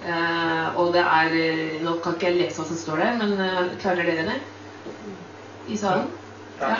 Eh, 0.05 0.67
og 0.77 0.93
det 0.93 1.01
er 1.01 1.29
eh, 1.33 1.81
Nå 1.81 1.91
kan 2.03 2.13
ikke 2.13 2.27
jeg 2.29 2.37
lese 2.43 2.59
hva 2.61 2.65
som 2.67 2.77
står 2.77 2.97
der, 3.01 3.11
men 3.23 3.31
eh, 3.41 3.73
klarer 3.81 4.05
dere 4.05 4.23
det? 4.29 4.39
I 5.73 5.77
salen? 5.81 6.07
Ja. 6.61 6.75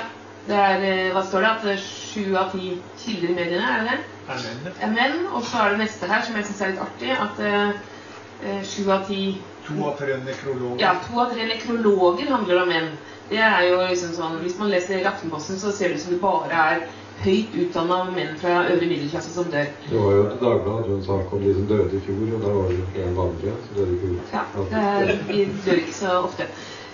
Det 0.47 0.57
er 0.61 0.83
eh, 0.85 1.11
Hva 1.15 1.23
står 1.25 1.41
det? 1.41 1.51
At 1.55 1.65
eh, 1.71 1.81
sju 1.81 2.35
av 2.37 2.51
ti 2.53 2.75
kilder 3.01 3.31
i 3.33 3.37
mediene, 3.39 3.65
er 3.65 3.87
det? 3.89 3.97
Er 4.29 4.41
mennene? 4.43 4.73
er 4.81 4.93
menn. 4.93 5.19
Og 5.33 5.43
så 5.45 5.63
er 5.63 5.73
det 5.75 5.81
neste 5.85 6.09
her, 6.11 6.21
som 6.25 6.35
jeg 6.37 6.45
syns 6.49 6.61
er 6.61 6.73
litt 6.73 6.83
artig, 6.85 7.11
at 7.25 7.41
eh, 7.49 8.61
sju 8.65 8.83
av 8.93 9.07
ti 9.09 9.37
To 9.65 9.79
av 9.89 9.95
tre 9.97 10.19
nekrologer. 10.21 10.77
ja, 10.83 10.91
to 11.07 11.17
av 11.19 11.31
tre 11.33 11.47
nekrologer 11.49 12.29
handler 12.29 12.61
om 12.61 12.69
menn. 12.69 12.91
Det 13.31 13.39
er 13.41 13.63
jo 13.65 13.79
liksom 13.81 14.11
sånn, 14.13 14.35
Hvis 14.43 14.59
man 14.59 14.69
leser 14.69 15.01
Aftenposten, 15.09 15.57
så 15.57 15.71
ser 15.73 15.89
det 15.89 15.97
ut 15.97 16.01
som 16.03 16.13
det 16.13 16.21
bare 16.21 16.53
er 16.75 16.83
høyt 17.23 17.53
utdanna 17.57 17.97
menn 18.13 18.35
fra 18.37 18.59
øvre 18.69 18.85
middelklasse 18.85 19.31
som 19.33 19.47
dør. 19.49 19.65
Det 19.89 19.97
var 19.97 20.11
jo 20.13 20.23
til 20.29 20.41
Dagbladet 20.43 20.75
hadde 20.75 20.91
jo 20.91 20.97
en 20.99 21.05
sak 21.07 21.33
om 21.33 21.41
de 21.41 21.53
som 21.55 21.67
døde 21.71 21.97
i 21.97 22.01
fjor, 22.05 22.25
og 22.35 22.41
der 22.45 22.57
var 22.59 22.69
det 22.69 22.77
jo 22.77 23.05
en 23.07 23.17
vanlige 23.17 23.53
som 23.65 23.77
døde 23.79 23.95
i 23.95 23.99
fjor. 24.03 24.17
Ja, 24.35 24.43
det 24.59 24.83
er, 24.83 25.23
Vi 25.31 25.45
dør 25.65 25.79
ikke 25.81 25.97
så 25.97 26.17
ofte. 26.19 26.47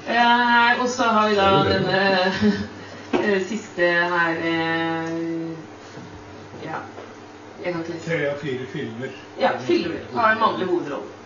Eh, 0.08 0.82
og 0.82 0.88
så 0.90 1.04
har 1.18 1.30
vi 1.30 1.36
da 1.42 1.50
denne 1.68 2.06
siste 3.48 3.88
her 4.14 4.42
eh, 4.52 5.10
Ja, 6.66 6.82
jeg 7.64 7.74
kan 7.74 7.82
ikke 7.82 7.94
lese. 7.96 8.06
Tre 8.10 8.20
av 8.32 8.38
fire 8.42 8.68
filmer. 8.74 9.16
Ja, 9.42 9.52
filmer 9.66 10.06
har 10.16 10.32
en 10.36 10.40
mannlig 10.44 10.68
hovedrolle. 10.70 11.18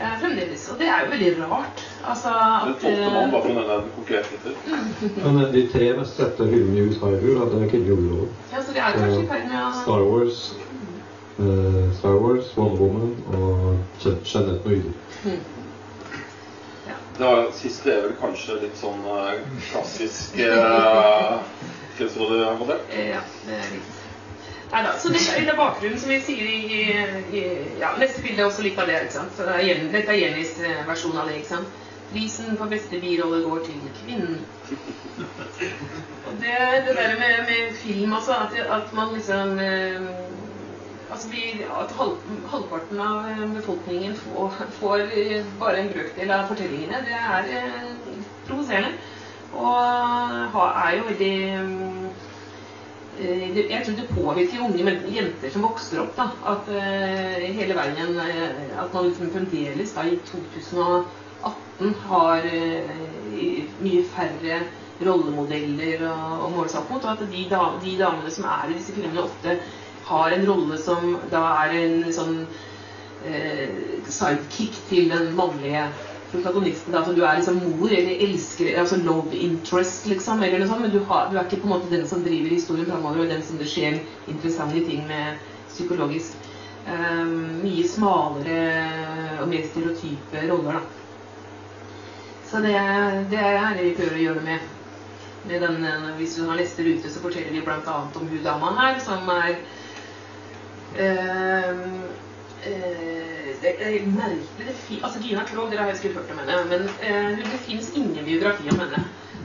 Eh, 0.00 0.14
fremdeles. 0.20 0.62
Og 0.72 0.78
det 0.80 0.86
er 0.88 1.02
jo 1.04 1.10
veldig 1.10 1.30
rart. 1.50 1.82
Altså 2.08 2.30
Den 2.32 2.70
at 2.74 2.80
tolvte 2.80 3.04
eh, 3.04 3.12
mann, 3.12 3.32
bare 3.34 3.42
for 3.42 3.50
å 3.50 3.56
nevne 3.58 3.74
en 3.82 3.90
konkret 3.98 4.30
tittel. 4.30 4.54
Men 5.26 5.40
eh, 5.42 5.50
de 5.56 5.64
tre 5.74 5.90
mest 5.98 6.16
sette 6.16 6.46
filmene 6.48 6.80
i 6.80 6.86
USA 6.88 7.10
i 7.12 7.20
fjor 7.20 7.42
hadde 7.42 7.68
kvinnelige 7.68 7.96
hovedroller. 7.98 8.34
Ja, 8.54 8.62
så 8.64 8.76
det 8.76 8.84
er 8.86 8.96
kanskje 8.96 9.22
i 9.24 9.30
ferd 9.34 9.48
med 9.50 9.60
å 9.60 9.70
Star 9.82 10.06
Wars, 10.08 10.40
eh, 11.36 11.80
Star 11.98 12.16
Wars, 12.24 12.52
Wonder 12.56 12.80
Woman 12.80 13.12
og 13.34 14.04
Jean- 14.04 14.22
Jeanette 14.24 14.62
Noyde. 14.64 14.94
Det 17.20 17.26
var, 17.28 17.50
siste 17.52 17.90
er 17.92 18.04
vel 18.06 18.14
kanskje 18.16 18.54
litt 18.62 18.78
sånn 18.80 19.02
eh, 19.12 19.42
klassisk 19.68 20.38
uh? 20.40 20.44
Eh, 20.46 21.34
Ja, 22.96 23.20
det 23.44 23.58
er 23.58 23.66
riktig. 23.74 23.96
Neida, 24.70 24.94
så 25.02 25.10
dette 25.12 25.42
er 25.42 25.58
bakgrunnen, 25.58 25.98
som 26.00 26.12
vi 26.14 26.16
sier 26.22 26.46
i, 26.46 26.60
i 27.36 27.42
ja, 27.80 27.90
Neste 27.98 28.22
bilde 28.24 28.40
er 28.40 28.46
også 28.46 28.64
litt 28.64 28.78
av 28.80 28.88
det. 28.88 29.02
ikke 29.04 29.16
sant? 29.18 29.36
Så 29.36 29.44
det 29.50 29.58
er 29.58 29.82
dette 29.92 30.14
er 30.14 30.20
Jennys 30.22 30.54
eh, 30.64 30.80
versjon 30.88 31.18
av 31.18 31.28
det. 31.28 31.40
ikke 31.42 31.50
sant? 31.58 31.78
Prisen 32.14 32.56
for 32.56 32.72
beste 32.72 33.02
birolle 33.02 33.42
går 33.44 33.64
til 33.68 33.82
kvinnen. 34.00 34.40
Og 36.30 36.40
det, 36.40 36.56
det 36.86 36.94
der 36.96 37.18
med, 37.20 37.36
med 37.50 37.74
film, 37.82 38.16
også, 38.16 38.32
at, 38.46 38.56
at 38.78 38.96
man 38.96 39.12
liksom 39.18 39.58
eh, 39.60 40.08
altså 41.12 41.28
de, 41.32 41.64
At 41.80 41.92
halv, 41.98 42.16
halvparten 42.52 43.00
av 43.04 43.28
eh, 43.30 43.46
befolkningen 43.54 44.16
får, 44.16 44.58
får 44.80 45.06
eh, 45.08 45.46
bare 45.60 45.82
en 45.82 45.92
brøkdel 45.92 46.34
av 46.34 46.48
fortellingene, 46.50 47.04
det 47.06 47.16
er 47.18 47.50
eh, 47.60 48.18
provoserende. 48.48 48.92
Og 49.50 49.78
er 50.68 50.96
jo 50.96 51.06
veldig 51.08 51.36
Jeg 53.20 53.82
tror 53.84 53.96
det 53.96 54.06
påvirker 54.14 54.62
unge 54.64 54.92
jenter 55.12 55.50
som 55.50 55.64
vokser 55.66 56.00
opp. 56.04 56.14
da, 56.16 56.28
At 56.52 56.68
eh, 56.70 57.48
hele 57.56 57.74
eh, 57.74 58.78
At 58.78 58.94
man 58.94 59.08
liksom 59.08 59.32
fremdeles 59.34 59.92
da, 59.96 60.06
i 60.06 60.20
2018 60.30 61.94
har 62.06 62.46
eh, 62.46 63.66
mye 63.82 64.04
færre 64.14 64.62
rollemodeller 65.00 66.06
å, 66.06 66.14
å 66.46 66.48
måle 66.54 66.68
seg 66.68 66.80
opp 66.84 66.94
mot. 66.94 67.04
Og 67.04 67.10
at 67.10 67.26
de, 67.26 67.44
de 67.84 67.98
damene 67.98 68.30
som 68.30 68.46
er 68.46 68.70
i 68.70 68.78
disse 68.78 68.94
filmene, 68.94 69.26
ofte 69.26 69.58
har 70.10 70.36
en 70.36 70.46
rolle 70.48 70.78
som 70.80 71.16
da 71.32 71.42
er 71.64 71.76
en 71.80 71.98
sånn 72.14 72.36
eh, 73.26 73.66
sidekick 74.10 74.76
til 74.90 75.10
den 75.12 75.32
mannlige 75.38 75.88
protagonisten. 76.32 76.94
Altså, 76.94 77.12
du 77.12 77.22
er 77.24 77.38
liksom 77.38 77.60
mor 77.64 77.90
eller 77.90 78.22
elsker, 78.26 78.78
altså 78.80 79.00
love 79.02 79.36
interest, 79.36 80.06
liksom, 80.10 80.42
eller 80.42 80.62
noe 80.62 80.70
sånt, 80.70 80.84
men 80.84 80.94
du, 80.94 81.00
har, 81.08 81.30
du 81.30 81.38
er 81.38 81.46
ikke 81.46 81.62
på 81.64 81.70
en 81.70 81.74
måte 81.74 81.92
den 81.92 82.06
som 82.08 82.22
driver 82.26 82.54
historien 82.54 82.88
framover, 82.90 83.24
og 83.24 83.34
den 83.34 83.42
som 83.46 83.58
det 83.60 83.68
skjer 83.70 83.98
interessante 84.30 84.84
ting 84.86 85.06
med 85.10 85.40
psykologisk. 85.72 86.48
Eh, 86.86 87.26
mye 87.64 87.86
smalere 87.88 89.40
og 89.40 89.48
mer 89.50 89.66
stereotype 89.68 90.46
roller, 90.50 90.80
da. 90.80 90.86
Så 92.50 92.58
det, 92.64 92.74
det 93.30 93.42
er 93.46 93.76
det 93.78 93.84
vi 93.84 93.96
prøver 93.98 94.16
å 94.16 94.22
gjøre 94.24 94.46
med. 94.46 94.70
med 95.48 95.62
den, 95.62 95.84
hvis 96.18 96.34
du 96.36 96.48
har 96.48 96.58
neste 96.58 96.82
rute, 96.82 96.98
ute, 97.00 97.10
så 97.12 97.22
forteller 97.22 97.54
vi 97.54 97.62
bl.a. 97.64 97.94
om 98.04 98.26
hun 98.28 98.42
dama 98.44 98.72
her, 98.76 98.98
som 99.00 99.28
er 99.32 99.60
det 103.62 103.74
er 103.80 104.06
merkelig 104.06 104.66
det 104.66 104.74
fin, 104.74 104.98
altså 105.04 105.18
Gina 105.22 105.44
Krog, 105.44 105.70
dere 105.70 105.82
har 105.84 105.90
jo 105.90 105.96
sikkert 105.96 106.16
hørt 106.16 106.30
om 106.30 106.38
henne, 106.38 106.64
men 106.70 106.82
eh, 107.02 107.38
det 107.38 107.60
fins 107.66 107.92
ingen 107.96 108.24
biografi 108.24 108.68
om 108.72 108.78
henne. 108.80 109.00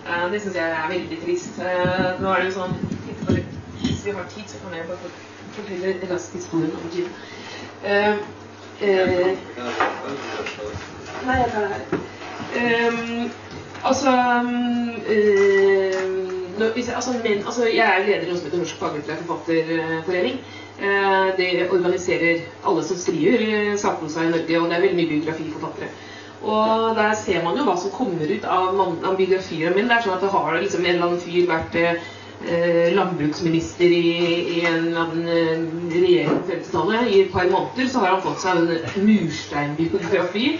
Eh, 0.07 0.25
det 0.31 0.41
syns 0.41 0.55
jeg 0.55 0.69
er 0.71 0.89
veldig 0.91 1.19
trist. 1.25 1.59
Eh, 1.59 2.21
nå 2.21 2.27
er 2.33 2.35
det 2.41 2.45
jo 2.51 2.57
sånn 2.59 2.75
Hvis 3.85 4.05
vi 4.05 4.11
har 4.17 4.25
tid, 4.35 4.47
så 4.47 4.57
kan 4.63 4.73
jeg 4.77 4.85
bare 4.87 4.97
fort- 4.97 5.23
fortelle 5.55 5.95
raskt 6.13 6.33
historien 6.35 6.71
om 6.75 6.89
Gina. 6.93 7.09
Eh, 7.83 8.15
eh, 8.81 9.37
Nei, 11.25 11.37
jeg 11.41 11.49
tar 11.51 11.61
det 11.61 11.69
her. 11.71 11.81
Ehm, 12.55 13.31
altså, 13.83 14.11
ehm, 15.09 16.61
altså, 16.95 17.11
men, 17.23 17.37
altså 17.45 17.63
Jeg 17.65 17.85
er 17.87 18.05
leder 18.05 18.27
i 18.27 18.29
noe 18.33 18.57
Norsk 18.57 18.77
faglitterær 18.79 19.23
forfatterforening. 19.25 20.37
Eh, 20.79 21.27
det 21.37 21.69
organiserer 21.71 22.41
alle 22.67 22.83
som 22.83 22.97
skriver 22.99 23.45
eh, 23.47 23.77
sakprosa 23.79 24.25
i 24.25 24.33
Norge, 24.33 24.59
og 24.59 24.67
det 24.69 24.75
er 24.75 24.83
veldig 24.83 24.99
mye 24.99 25.13
biografiforfattere. 25.13 25.87
Og 26.45 26.95
der 26.97 27.13
ser 27.17 27.43
man 27.43 27.57
jo 27.57 27.63
hva 27.65 27.77
som 27.79 27.93
kommer 27.95 28.27
ut 28.29 28.43
av, 28.45 28.75
av 28.81 29.15
biografiene 29.17 29.71
mine. 29.75 29.87
Det 29.87 29.95
er 29.97 30.05
sånn 30.05 30.17
at 30.17 30.25
det 30.25 30.33
har 30.35 30.59
liksom 30.59 30.83
en 30.83 30.91
eller 30.91 31.07
annen 31.07 31.23
fyr 31.23 31.47
vært 31.49 31.77
eh, 31.79 32.91
landbruksminister 32.93 33.95
i, 33.95 34.11
i 34.57 34.65
en 34.67 34.91
eh, 34.99 35.63
regjering 35.95 36.41
på 36.41 36.51
50-tallet. 36.51 37.07
I 37.07 37.21
et 37.23 37.31
par 37.33 37.47
måneder 37.49 37.89
så 37.89 38.03
har 38.03 38.17
han 38.17 38.25
fått 38.25 38.43
seg 38.43 38.59
en 38.59 39.07
mursteinbiografi. 39.07 40.51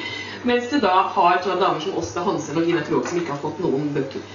Mens 0.46 0.72
det 0.72 0.80
da 0.86 0.96
har 1.12 1.44
sånne 1.44 1.60
damer 1.62 1.84
som 1.84 2.00
Åsta 2.00 2.24
Hansen 2.26 2.58
og 2.62 2.68
Gina 2.70 2.82
Krogh 2.86 3.08
som 3.10 3.20
ikke 3.20 3.34
har 3.34 3.44
fått 3.44 3.62
noen 3.66 3.92
bøker. 3.94 4.26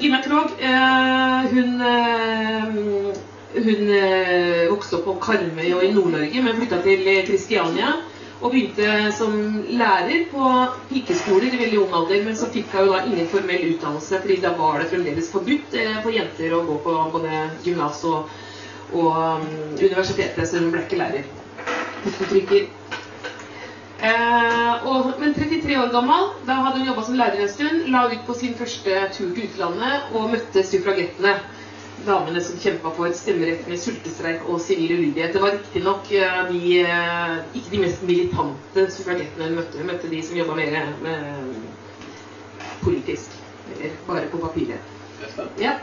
Gina 0.00 0.18
Krogh, 0.24 0.52
eh, 0.58 1.48
hun, 1.52 1.80
eh, 1.80 3.18
hun 3.64 3.88
eh, 3.94 4.66
vokste 4.70 4.98
opp 4.98 5.06
på 5.08 5.16
Karmøy 5.26 5.70
og 5.76 5.84
i 5.86 5.94
Nord-Norge, 5.94 6.42
men 6.44 6.58
flytta 6.58 6.82
til 6.84 7.08
Kristiania. 7.28 7.94
Og 8.36 8.52
begynte 8.52 9.12
som 9.16 9.32
lærer 9.80 10.26
på 10.28 10.48
pikeskoler 10.90 11.54
i 11.54 11.60
veldig 11.62 11.78
ung 11.86 11.94
alder. 11.96 12.20
Men 12.26 12.36
så 12.36 12.50
fikk 12.52 12.74
hun 12.76 12.90
da 12.92 13.04
ingen 13.06 13.30
formell 13.32 13.70
utdannelse, 13.70 14.20
fordi 14.20 14.36
da 14.42 14.52
var 14.58 14.82
det 14.82 14.90
fremdeles 14.92 15.30
forbudt 15.32 15.78
eh, 15.80 15.96
for 16.02 16.12
jenter 16.12 16.52
å 16.52 16.64
gå 16.68 16.76
på 16.84 16.98
både 17.16 17.46
gymnas 17.64 18.04
og, 18.04 18.28
og 18.92 19.16
um, 19.16 19.48
universitetet, 19.80 20.44
så 20.44 20.60
hun 20.60 20.70
ble 20.74 20.84
ikke 20.84 21.00
lærer. 21.00 21.24
Eh, 23.96 24.86
og, 24.86 25.14
men 25.18 25.32
33 25.34 25.78
år 25.80 25.88
gammel, 25.94 26.28
da 26.46 26.60
hadde 26.60 26.82
hun 26.82 26.90
jobba 26.90 27.04
som 27.06 27.16
lærer 27.18 27.40
en 27.42 27.50
stund, 27.50 27.86
la 27.90 28.04
ut 28.12 28.26
på 28.28 28.36
sin 28.36 28.54
første 28.58 28.98
tur 29.16 29.32
til 29.32 29.48
utlandet 29.48 30.12
og 30.12 30.28
møtte 30.34 30.64
suffragettene. 30.66 31.38
Damene 32.04 32.40
som 32.44 32.58
kjempa 32.60 32.90
for 32.94 33.12
stemmerett 33.16 33.64
med 33.70 33.80
sultestreik 33.80 34.44
og 34.46 34.60
sivil 34.60 34.98
ulydighet. 34.98 35.32
Det 35.32 35.42
var 35.42 35.56
riktignok 35.56 36.10
uh, 36.12 36.42
de, 36.50 36.60
eh, 36.82 37.36
ikke 37.56 37.72
de 37.72 37.80
mest 37.86 38.04
militante 38.04 38.84
suffragettene 38.92 39.48
hun 39.48 39.56
møtte. 39.62 39.80
Hun 39.80 39.88
møtte 39.90 40.10
de 40.12 40.20
som 40.22 40.36
jobba 40.36 40.58
mer 40.58 40.76
politisk. 42.84 43.38
Eller 43.72 43.96
bare 44.06 44.28
på 44.30 44.42
papiret. 44.44 44.92
Ja. 45.58 45.78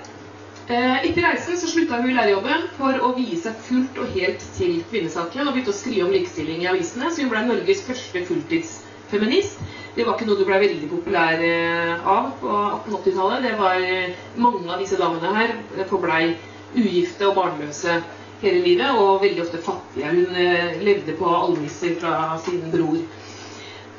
Eh, 0.67 1.05
Etter 1.09 1.25
reisen 1.25 1.57
så 1.59 1.67
slutta 1.67 1.97
hun 1.99 2.11
i 2.11 2.13
lærerjobben 2.15 2.69
for 2.77 2.95
å 3.03 3.09
vie 3.17 3.35
seg 3.39 3.57
fullt 3.65 3.97
og 3.99 4.13
helt 4.15 4.45
til 4.55 4.77
kvinnesaken 4.91 5.47
og 5.49 5.57
begynte 5.57 5.73
å 5.73 5.75
skrive 5.75 6.05
om 6.07 6.13
likestilling 6.15 6.61
i 6.63 6.69
avisene, 6.71 7.09
så 7.11 7.25
hun 7.25 7.33
ble 7.33 7.41
Norges 7.49 7.81
første 7.83 8.21
fulltidsfeminist. 8.29 9.59
Det 9.93 10.05
var 10.07 10.15
ikke 10.17 10.25
noe 10.25 10.39
du 10.39 10.47
ble 10.47 10.57
veldig 10.63 10.87
populær 10.89 11.41
eh, 11.45 12.07
av 12.09 12.31
på 12.41 12.49
1880-tallet. 12.49 13.43
Det 13.45 13.53
var 13.59 13.83
eh, 13.85 14.15
Mange 14.41 14.65
av 14.73 14.81
disse 14.81 14.97
damene 14.97 15.33
her 15.35 15.53
forblei 15.89 16.33
ugifte 16.73 17.27
og 17.29 17.35
barnløse 17.37 17.99
hele 18.41 18.63
livet, 18.65 18.89
og 18.97 19.21
veldig 19.21 19.43
ofte 19.45 19.61
fattige. 19.63 20.09
Hun 20.09 20.39
eh, 20.39 20.79
levde 20.83 21.13
på 21.19 21.29
almisser 21.29 21.93
fra 22.01 22.33
sin 22.41 22.63
bror. 22.73 23.03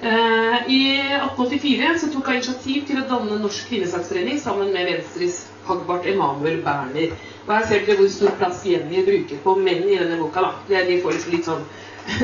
Eh, 0.04 0.56
I 0.74 0.80
1884 1.20 1.92
så 2.02 2.10
tok 2.12 2.26
hun 2.26 2.40
initiativ 2.40 2.82
til 2.88 2.98
å 3.00 3.06
danne 3.08 3.38
Norsk 3.40 3.70
kvinnesaksforening 3.70 4.42
sammen 4.42 4.74
med 4.74 4.90
Venstres 4.90 5.44
Hagbart 5.68 6.10
Emanuel 6.10 6.58
Berner. 6.66 7.14
Og 7.46 7.54
her 7.54 7.64
ser 7.70 7.86
dere 7.86 8.00
hvor 8.00 8.10
stor 8.12 8.34
plass 8.40 8.64
Jenny 8.66 9.04
bruker 9.06 9.40
på 9.46 9.54
menn 9.62 9.86
i 9.86 10.00
denne 10.00 10.18
boka. 10.20 10.42
da. 10.42 10.82
De 10.90 10.98
får 11.04 11.16
liksom 11.16 11.38
litt 11.38 11.48
sånn 11.48 11.64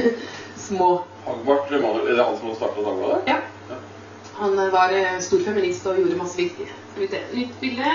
små 0.66 0.90
Hagbart 1.24 1.72
Emanuel, 1.72 2.10
er 2.10 2.18
det 2.18 2.26
han 2.26 2.36
som 2.40 2.50
har 2.50 2.58
starta 2.58 2.84
Dagbladet? 2.84 3.30
Ja. 3.30 3.40
Han 4.40 4.56
var 4.72 4.92
eh, 4.96 5.18
stor 5.20 5.42
feminist 5.44 5.86
og 5.90 5.98
gjorde 6.00 6.16
masse 6.16 6.38
viktig. 6.40 6.66
Skal 6.92 7.02
vi 7.02 7.08
se, 7.12 7.18
Nytt 7.36 7.56
bilde. 7.60 7.90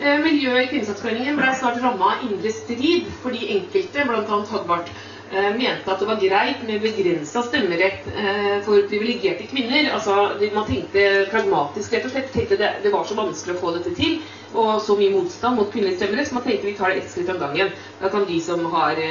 Eh, 0.00 0.18
Miljøet 0.22 0.62
i 0.62 0.68
Kvinnesaksforeningen 0.70 1.38
ble 1.40 1.54
snart 1.58 1.80
ramma 1.82 2.12
av 2.14 2.28
indre 2.28 2.52
strid 2.54 3.08
fordi 3.24 3.48
enkelte, 3.56 4.04
bl.a. 4.06 4.38
Hagbart, 4.52 4.92
eh, 5.32 5.50
mente 5.58 5.90
at 5.90 5.98
det 6.04 6.08
var 6.12 6.22
greit 6.22 6.62
med 6.68 6.86
begrensa 6.86 7.42
stemmerett 7.48 8.06
for 8.68 8.86
privilegerte 8.92 9.50
kvinner. 9.50 9.90
Altså, 9.96 10.20
Man 10.54 10.70
tenkte 10.70 11.04
pragmatisk, 11.34 11.98
rett 11.98 12.06
og 12.06 12.14
slett. 12.14 12.32
tenkte 12.36 12.60
det, 12.62 12.72
det 12.86 12.94
var 12.94 13.04
så 13.10 13.18
vanskelig 13.18 13.58
å 13.58 13.62
få 13.64 13.74
dette 13.80 13.94
til, 13.98 14.20
og 14.54 14.78
så 14.86 14.94
mye 15.02 15.16
motstand 15.18 15.58
mot 15.58 15.74
kvinnelig 15.74 15.98
stemmerett, 15.98 16.30
så 16.30 16.38
man 16.38 16.46
tenkte 16.46 16.70
vi 16.70 16.78
tar 16.78 16.94
det 16.94 17.02
ett 17.02 17.10
skritt 17.10 17.34
om 17.34 17.42
gangen. 17.42 17.74
Da 17.98 18.08
kan 18.08 18.26
de 18.30 18.40
som 18.40 18.64
har 18.70 19.02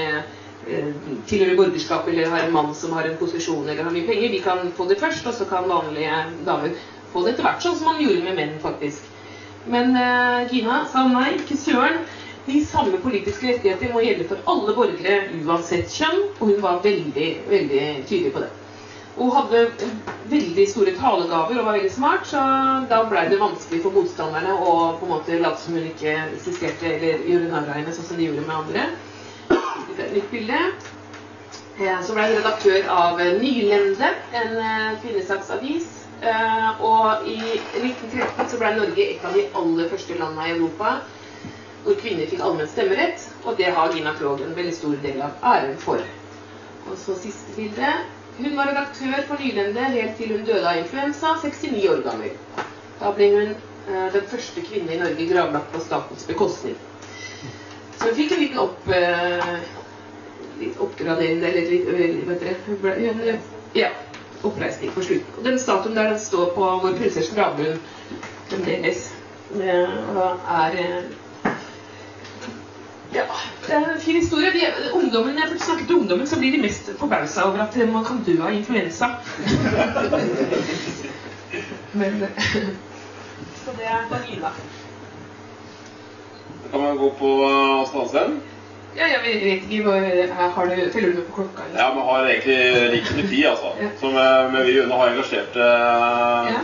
tilhører 1.30 1.56
borgerskap 1.56 2.08
eller 2.12 2.28
har 2.28 2.44
en 2.44 2.52
mann 2.52 2.74
som 2.76 2.92
har 2.92 3.08
en 3.08 3.16
posisjon 3.16 3.68
eller 3.70 3.84
har 3.86 3.94
mye 3.94 4.04
penger, 4.06 4.30
de 4.30 4.40
kan 4.44 4.66
få 4.76 4.86
det 4.90 4.98
først, 5.00 5.26
og 5.30 5.34
så 5.34 5.46
kan 5.48 5.68
vanlige 5.70 6.18
damer 6.46 6.74
få 7.14 7.24
det 7.24 7.34
etter 7.34 7.46
hvert, 7.48 7.62
sånn 7.64 7.78
som 7.80 7.88
man 7.90 8.00
gjorde 8.02 8.22
med 8.26 8.36
menn, 8.38 8.58
faktisk. 8.62 9.06
Men 9.70 9.94
uh, 9.96 10.44
Gina 10.50 10.82
sa 10.88 11.06
nei, 11.08 11.32
ikke 11.40 11.56
søren. 11.58 12.00
De 12.46 12.58
samme 12.64 12.98
politiske 13.02 13.50
rettigheter 13.50 13.92
må 13.92 14.02
gjelde 14.02 14.26
for 14.26 14.40
alle 14.50 14.74
borgere 14.74 15.20
uansett 15.44 15.90
kjønn, 15.94 16.22
og 16.40 16.48
hun 16.50 16.62
var 16.64 16.80
veldig, 16.84 17.28
veldig 17.50 17.84
tydelig 18.10 18.32
på 18.34 18.42
det. 18.44 18.50
Hun 19.20 19.32
hadde 19.36 19.66
veldig 20.32 20.64
store 20.70 20.94
talegaver 20.96 21.60
og 21.60 21.66
var 21.68 21.76
veldig 21.76 21.92
smart, 21.92 22.24
så 22.30 22.40
da 22.88 23.02
ble 23.04 23.26
det 23.28 23.40
vanskelig 23.42 23.82
for 23.84 23.92
motstanderne 23.94 24.54
å 24.56 24.72
på 24.96 25.06
en 25.08 25.12
måte 25.12 25.36
late 25.42 25.60
som 25.60 25.76
hun 25.76 25.88
ikke 25.90 26.14
eksisterte, 26.38 26.94
eller 26.96 27.26
gjøre 27.28 27.50
narr 27.52 27.68
av 27.68 27.80
henne 27.82 27.94
sånn 27.96 28.08
som 28.08 28.20
de 28.20 28.30
gjorde 28.30 28.46
med 28.48 28.56
andre. 28.62 28.88
Et 29.52 30.14
nytt 30.14 30.32
bilde. 30.32 30.60
Så 31.80 32.12
ble 32.16 32.26
hun 32.28 32.36
redaktør 32.36 32.88
av 32.92 33.22
eh, 33.24 33.38
Nylende, 33.40 34.10
en 34.36 34.58
eh, 34.60 34.98
kvinnesaksavis. 35.04 35.86
Eh, 36.20 36.82
Og 36.84 37.28
i 37.32 37.38
1913 37.80 38.50
så 38.52 38.60
ble 38.60 38.74
Norge 38.76 39.06
et 39.14 39.24
av 39.24 39.38
de 39.38 39.46
aller 39.62 39.88
første 39.92 40.18
landene 40.20 40.50
i 40.50 40.56
Europa 40.58 40.98
hvor 41.86 41.96
kvinner 42.02 42.28
fikk 42.28 42.42
allmenn 42.44 42.68
stemmerett, 42.68 43.24
og 43.48 43.56
det 43.56 43.70
har 43.72 43.94
Gina 43.96 44.12
Krogh 44.18 44.42
en 44.44 44.52
veldig 44.58 44.74
stor 44.76 44.98
del 45.06 45.22
av 45.24 45.46
æren 45.54 45.78
for. 45.80 46.04
Og 46.90 46.98
så 47.00 47.16
siste 47.22 47.56
bilde. 47.56 47.94
Hun 48.42 48.58
var 48.58 48.68
redaktør 48.74 49.24
for 49.30 49.40
Nylende 49.40 49.88
helt 49.96 50.20
til 50.20 50.36
hun 50.36 50.44
døde 50.48 50.68
av 50.68 50.82
influensa, 50.82 51.38
69 51.40 51.88
år 51.94 52.04
gammel. 52.04 52.36
Da 53.00 53.14
ble 53.16 53.32
hun 53.38 53.56
den 53.88 54.28
første 54.28 54.66
kvinne 54.68 54.98
i 54.98 55.00
Norge 55.00 55.32
gravlagt 55.32 55.72
på 55.72 55.82
statens 55.88 56.28
bekostning. 56.28 56.76
Så 58.00 58.08
hun 58.08 58.16
fikk 58.16 58.32
en 58.32 58.44
liten 58.46 58.64
opp... 58.64 58.88
Eh, 58.88 59.54
litt 60.60 60.80
oppgradering, 60.84 61.44
eller 61.44 61.70
litt 61.72 61.88
hun 62.66 62.80
ble, 62.82 62.96
hun, 63.00 63.22
ja, 63.78 63.90
oppreisning 64.44 64.92
på 64.92 65.04
slutten. 65.04 65.38
Og 65.38 65.46
den 65.48 65.60
statuen 65.60 65.96
der 65.96 66.12
den 66.12 66.20
står 66.20 66.52
på 66.56 66.70
vår 66.84 66.98
prinsesse 67.00 67.36
gravlund 67.36 67.80
fremdeles. 68.50 69.10
Eh, 69.56 69.96
Og 70.16 70.52
er 70.60 70.78
eh, 70.84 71.04
ja, 73.14 73.24
det 73.66 73.74
er 73.74 73.88
en 73.94 74.02
fin 74.02 74.20
historie. 74.20 74.52
De, 74.54 74.68
ungdommen, 74.94 75.38
jeg 75.40 75.60
snakker 75.60 75.86
til 75.86 75.96
ungdommen, 75.96 76.28
så 76.28 76.38
blir 76.40 76.52
de 76.52 76.62
mest 76.62 76.92
forbausa 77.00 77.48
over 77.48 77.64
at 77.64 77.78
man 77.90 78.06
kan 78.06 78.24
dø 78.26 78.36
av 78.44 78.54
influensa. 78.54 79.06
Men 82.00 82.20
Så 83.66 83.72
det 83.78 83.86
er 83.86 84.06
Marina. 84.12 84.48
Da 84.48 84.79
kan 86.72 86.82
man 86.82 86.98
gå 86.98 87.10
på 87.20 87.36
uh, 87.46 87.86
Stansen. 87.90 88.40
Ja, 88.98 89.06
jeg 89.06 89.20
vet 89.24 89.72
ikke 89.72 89.84
hvor 89.86 90.00
Har 90.56 90.66
du 90.66 90.92
Følger 90.94 91.10
du 91.10 91.16
med 91.16 91.26
på 91.26 91.34
klokka? 91.34 91.64
eller? 91.70 91.80
Ja, 91.82 91.94
vi 91.94 92.02
har 92.10 92.28
egentlig 92.28 93.04
mye 93.16 93.28
tid, 93.30 93.46
altså. 93.46 93.74
Ja. 93.82 93.90
Som 94.00 94.18
eh, 94.18 94.54
men 94.54 94.66
vi 94.66 94.76
June 94.78 94.94
har 94.94 95.10
engasjert 95.10 95.56
eh, 95.56 96.54
Ja. 96.54 96.62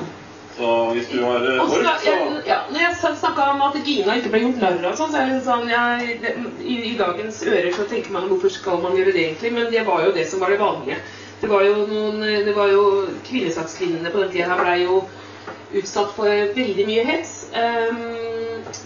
Så 0.57 0.67
hvis 0.93 1.07
du 1.11 1.23
har 1.23 1.43
eh, 1.43 1.57
så, 1.57 1.63
ork, 1.63 1.99
så 2.01 2.09
jeg, 2.09 2.41
ja, 2.47 2.57
når 2.71 2.79
jeg 2.79 3.15
snakka 3.19 3.47
om 3.51 3.61
at 3.61 3.77
Gina 3.85 4.15
ikke 4.15 4.31
ble 4.33 4.41
gjort 4.45 4.61
narr 4.63 4.87
av, 4.87 4.95
sånn, 4.97 5.11
så 5.11 5.21
er 5.21 5.31
det 5.31 5.41
sånn 5.43 5.67
jeg, 5.69 6.15
i, 6.63 6.77
I 6.91 6.93
dagens 6.99 7.41
ører 7.43 7.71
så 7.75 7.87
tenker 7.91 8.15
man 8.15 8.29
hvorfor 8.31 8.53
skal 8.55 8.79
man 8.83 8.95
gjøre 8.95 9.11
det 9.11 9.25
egentlig, 9.25 9.51
men 9.57 9.67
det 9.71 9.83
var 9.87 10.05
jo 10.07 10.15
det 10.15 10.25
som 10.31 10.43
var 10.43 10.55
det 10.55 10.61
vanlige. 10.63 11.01
Det 11.41 11.51
var 11.51 11.65
jo 11.67 11.83
noen 11.91 12.23
Det 12.47 12.55
var 12.55 12.71
jo 12.71 12.85
Kvinnesakskvinnene 13.27 14.11
på 14.11 14.23
den 14.23 14.31
tida 14.31 14.47
her 14.49 14.63
blei 14.63 14.77
jo 14.85 15.03
utsatt 15.75 16.15
for 16.15 16.55
veldig 16.55 16.87
mye 16.87 17.03
hets. 17.11 17.35
Um, 17.51 18.24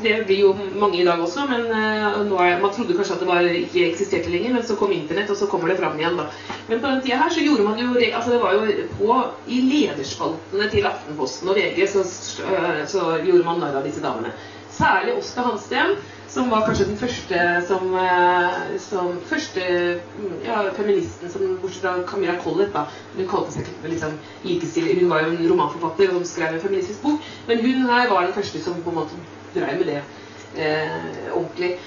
det 0.04 0.16
blir 0.28 0.40
jo 0.44 0.52
mange 0.80 1.00
i 1.02 1.06
dag 1.08 1.22
også, 1.22 1.46
men 1.50 1.66
nå 2.30 2.38
er, 2.44 2.60
man 2.62 2.74
trodde 2.76 2.96
kanskje 2.98 3.16
at 3.18 3.24
det 3.24 3.30
var, 3.30 3.50
ikke 3.62 3.88
eksisterte 3.90 4.32
lenger. 4.34 4.54
Men 4.56 4.68
så 4.68 4.78
kom 4.80 4.94
internett, 4.96 5.32
og 5.34 5.40
så 5.40 5.48
kommer 5.52 5.72
det 5.72 5.80
fram 5.80 5.98
igjen, 6.00 6.20
da. 6.20 6.28
Men 6.70 6.82
på 6.82 6.92
den 6.92 7.02
tida 7.06 7.20
her 7.24 7.34
så 7.34 7.44
gjorde 7.44 7.66
man 7.66 7.82
jo 7.82 7.90
altså 7.96 8.32
Det 8.32 8.42
var 8.44 8.56
jo 8.56 8.88
på 9.00 9.18
i 9.48 9.60
lederspaltene 9.66 10.70
til 10.72 10.88
Aftenposten 10.90 11.52
og 11.52 11.60
VG 11.60 11.84
så, 11.90 12.06
så 12.06 13.10
gjorde 13.26 13.46
man 13.46 13.60
narr 13.64 13.80
av 13.82 13.88
disse 13.88 14.04
damene. 14.04 14.32
Særlig 14.80 15.18
Oskar 15.20 15.50
Hansten, 15.50 15.98
som 16.30 16.52
var 16.54 16.66
kanskje 16.68 16.86
den 16.92 17.00
første 17.00 17.40
som, 17.68 17.94
uh, 17.96 18.78
som 18.82 19.16
første 19.30 19.64
mm, 20.20 20.36
ja, 20.46 20.62
feministen 20.78 21.32
som 21.34 21.58
bortsett 21.62 21.86
fra 21.88 21.96
Camilla 22.10 22.38
Collett, 22.44 22.74
da. 22.76 22.86
Hun 23.16 23.30
kalte 23.32 23.56
seg 23.56 23.66
ikke 23.66 23.94
liksom 23.96 24.16
likestilling. 24.46 25.02
Hun 25.02 25.14
var 25.14 25.26
jo 25.26 25.34
en 25.34 25.50
romanforfatter 25.52 26.14
som 26.14 26.28
skrev 26.30 26.56
en 26.56 26.64
feministisk 26.68 27.02
bok, 27.06 27.34
men 27.50 27.66
hun 27.66 27.90
her 27.90 28.10
var 28.14 28.28
den 28.28 28.38
første 28.38 28.62
som 28.64 28.78
på 28.86 28.94
en 28.94 29.02
måte 29.02 29.22
drev 29.56 29.82
med 29.82 29.90
det 29.90 30.02
eh, 30.58 31.34
ordentlig. 31.34 31.78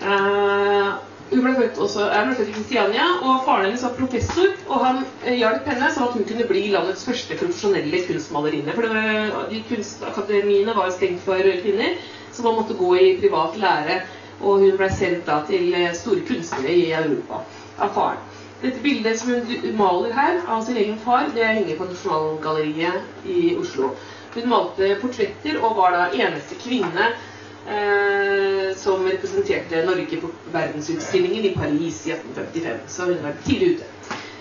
Eh, 0.00 0.90
hun 1.30 1.44
ble 1.44 1.52
født 1.54 1.78
også, 1.78 2.06
jeg 2.10 2.36
født 2.36 2.48
i 2.48 2.54
Kristiania, 2.56 3.04
og 3.22 3.44
faren 3.46 3.68
hennes 3.68 3.82
var 3.86 3.92
professor. 3.98 4.48
Og 4.66 4.80
han 4.84 5.02
eh, 5.24 5.36
hjalp 5.38 5.68
henne 5.70 5.90
sånn 5.94 6.08
at 6.08 6.16
hun 6.18 6.26
kunne 6.26 6.46
bli 6.48 6.64
landets 6.72 7.04
første 7.06 7.36
profesjonelle 7.38 8.00
kunstmalerinne. 8.08 8.74
For 8.74 8.88
det 8.88 9.44
de 9.52 9.60
kunstakademiene 9.68 10.74
var 10.74 10.90
stengt 10.96 11.22
for 11.26 11.52
kvinner, 11.62 12.00
så 12.40 12.48
hun 12.48 12.60
måtte 12.62 12.78
gå 12.78 12.90
i 12.96 13.16
privat 13.20 13.56
lære. 13.60 14.00
Og 14.40 14.64
hun 14.64 14.76
ble 14.80 14.88
sendt 14.96 15.26
da 15.28 15.42
til 15.48 15.74
eh, 15.76 15.92
store 15.96 16.24
kunstnere 16.28 16.72
i 16.72 16.92
Europa 16.96 17.42
av 17.78 17.92
faren. 17.96 18.22
Dette 18.60 18.80
bildet 18.84 19.18
som 19.20 19.32
hun 19.32 19.76
maler 19.76 20.12
her 20.12 20.40
av 20.52 20.64
sin 20.64 20.76
egen 20.76 20.98
far, 21.00 21.28
det 21.34 21.46
henger 21.48 21.78
på 21.78 21.88
Nasjonalgalleriet 21.88 23.28
i 23.28 23.54
Oslo. 23.60 23.94
Hun 24.34 24.48
malte 24.52 24.94
portretter 25.00 25.60
og 25.64 25.76
var 25.78 25.96
da 25.96 26.02
eneste 26.12 26.58
kvinne 26.60 27.06
eh, 27.10 28.68
som 28.76 29.06
representerte 29.08 29.84
Norge 29.86 30.20
på 30.20 30.32
verdensutstillingen 30.52 31.48
i 31.48 31.54
Paris 31.56 32.04
i 32.06 32.14
1855. 32.16 32.84
Så 32.96 33.08
hun 33.12 33.22
var 33.24 33.40
tidlig 33.46 33.74
ute. 33.76 33.88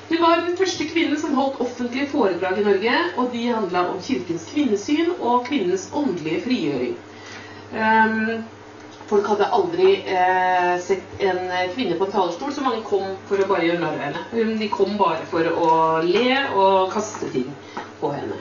Hun 0.09 0.21
var 0.21 0.43
den 0.43 0.57
første 0.57 0.87
kvinnen 0.89 1.19
som 1.21 1.35
holdt 1.37 1.59
offentlige 1.61 2.09
foredrag 2.09 2.59
i 2.59 2.65
Norge, 2.65 2.93
og 3.17 3.29
de 3.33 3.45
handla 3.47 3.85
om 3.91 4.01
kirkens 4.01 4.47
kvinnesyn 4.51 5.11
og 5.19 5.45
kvinnens 5.47 5.89
åndelige 5.93 6.41
frigjøring. 6.47 6.95
Um, 7.69 8.43
folk 9.09 9.27
hadde 9.29 9.49
aldri 9.53 9.95
eh, 10.05 10.75
sett 10.81 11.21
en 11.25 11.41
kvinne 11.73 11.97
på 11.97 12.05
en 12.05 12.13
talerstol, 12.13 12.53
så 12.53 12.65
mange 12.65 12.83
kom 12.85 13.15
for 13.29 13.41
å 13.41 13.47
bare 13.49 13.65
gjøre 13.65 13.81
narr 13.81 13.97
av 13.97 14.05
henne. 14.05 14.53
De 14.61 14.69
kom 14.73 14.97
bare 14.99 15.25
for 15.29 15.49
å 15.49 15.71
le 16.05 16.29
og 16.53 16.93
kaste 16.93 17.29
ting 17.33 17.49
på 18.01 18.13
henne. 18.13 18.37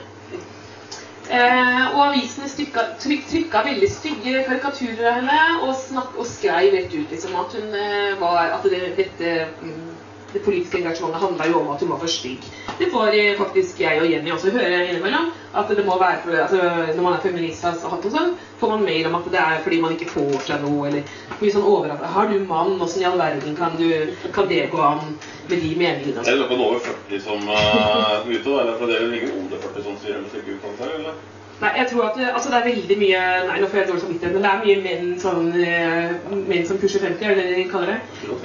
Eh, 1.29 1.83
og 1.93 1.99
avisene 2.07 2.47
stykka, 2.49 2.83
tryk, 3.01 3.27
trykka 3.29 3.61
veldig 3.67 3.89
stygge 3.93 4.39
karikaturer 4.47 5.11
av 5.11 5.19
henne 5.19 5.41
og, 5.59 5.75
snakk, 5.77 6.15
og 6.17 6.25
skrev 6.25 6.73
rett 6.73 6.95
ut 6.95 7.13
liksom, 7.13 7.35
at, 7.37 7.53
hun, 7.53 7.75
eh, 7.77 8.15
var, 8.21 8.55
at 8.55 8.65
det, 8.65 8.79
dette 8.97 9.33
mm, 9.61 9.91
det 10.33 10.43
politiske 10.45 10.77
engasjementet 10.77 11.21
handla 11.21 11.47
jo 11.49 11.59
om 11.59 11.69
at 11.73 11.81
hun 11.81 11.89
var 11.93 12.01
for 12.03 12.11
stygg. 12.11 12.45
Det 12.79 12.89
får 12.93 13.15
eh, 13.17 13.37
faktisk 13.37 13.79
jeg 13.81 14.01
og 14.01 14.11
Jenny 14.11 14.31
også 14.31 14.53
høre 14.53 14.83
innimellom. 14.87 15.31
At 15.57 15.71
det 15.73 15.85
må 15.85 15.95
være 15.97 16.19
for, 16.23 16.35
altså, 16.37 16.57
Når 16.95 17.03
man 17.03 17.13
er 17.13 17.23
feminist, 17.23 17.65
altså, 17.65 17.89
og 17.89 18.11
sånn, 18.13 18.35
får 18.59 18.73
man 18.75 18.85
mail 18.85 19.07
om 19.09 19.15
at 19.17 19.31
det 19.33 19.39
er 19.41 19.63
fordi 19.63 19.79
man 19.81 19.95
ikke 19.95 20.11
får 20.11 20.45
seg 20.45 20.61
noe. 20.65 20.91
Eller 20.91 21.15
mye 21.39 21.55
sånn 21.55 21.65
overraskende. 21.65 22.13
Har 22.13 22.29
du 22.29 22.37
mann? 22.51 22.77
Åssen 22.85 23.01
i 23.01 23.09
all 23.09 23.17
verden 23.17 23.57
kan, 23.57 23.73
du, 23.79 24.13
kan 24.35 24.49
det 24.51 24.67
gå 24.73 24.83
an 24.85 25.17
med 25.49 25.57
de 25.57 25.73
meningene? 25.73 26.21
Er 26.21 26.37
det 26.37 26.45
noen 26.45 26.65
over 26.67 26.85
40 26.85 27.25
som 27.25 27.49
uh, 27.49 27.57
er 27.57 28.29
ute? 28.29 28.45
da? 28.45 28.61
Eller 28.61 28.77
for 28.77 28.85
det 28.85 28.99
er 28.99 29.05
vel 29.07 29.19
ingen 29.19 29.35
under 29.41 29.65
40 29.65 29.87
som 29.89 29.99
styrer 30.03 30.21
med 30.21 30.33
slike 30.35 30.57
utdannelser? 30.59 30.95
eller? 30.99 31.19
Nei, 31.59 31.69
jeg 31.75 31.87
tror 31.91 32.03
at 32.07 32.19
altså 32.33 32.49
det 32.49 32.57
er 32.57 32.67
veldig 32.69 32.95
mye 33.01 33.21
Nei, 33.49 33.55
nå 33.59 33.67
får 33.67 33.79
jeg 33.79 33.87
dårlig 33.89 34.01
samvittighet, 34.01 34.35
men 34.35 34.45
det 34.45 34.51
er 34.51 34.61
mye 34.63 34.83
menn, 34.83 35.09
sånn, 35.19 35.47
eh, 35.59 36.13
menn 36.47 36.67
som 36.67 36.77
pusher 36.79 37.03
50, 37.03 37.25
er 37.27 37.35
det 37.35 37.47
det 37.49 37.57
de 37.57 37.65
kaller 37.71 37.91
det? 37.91 37.97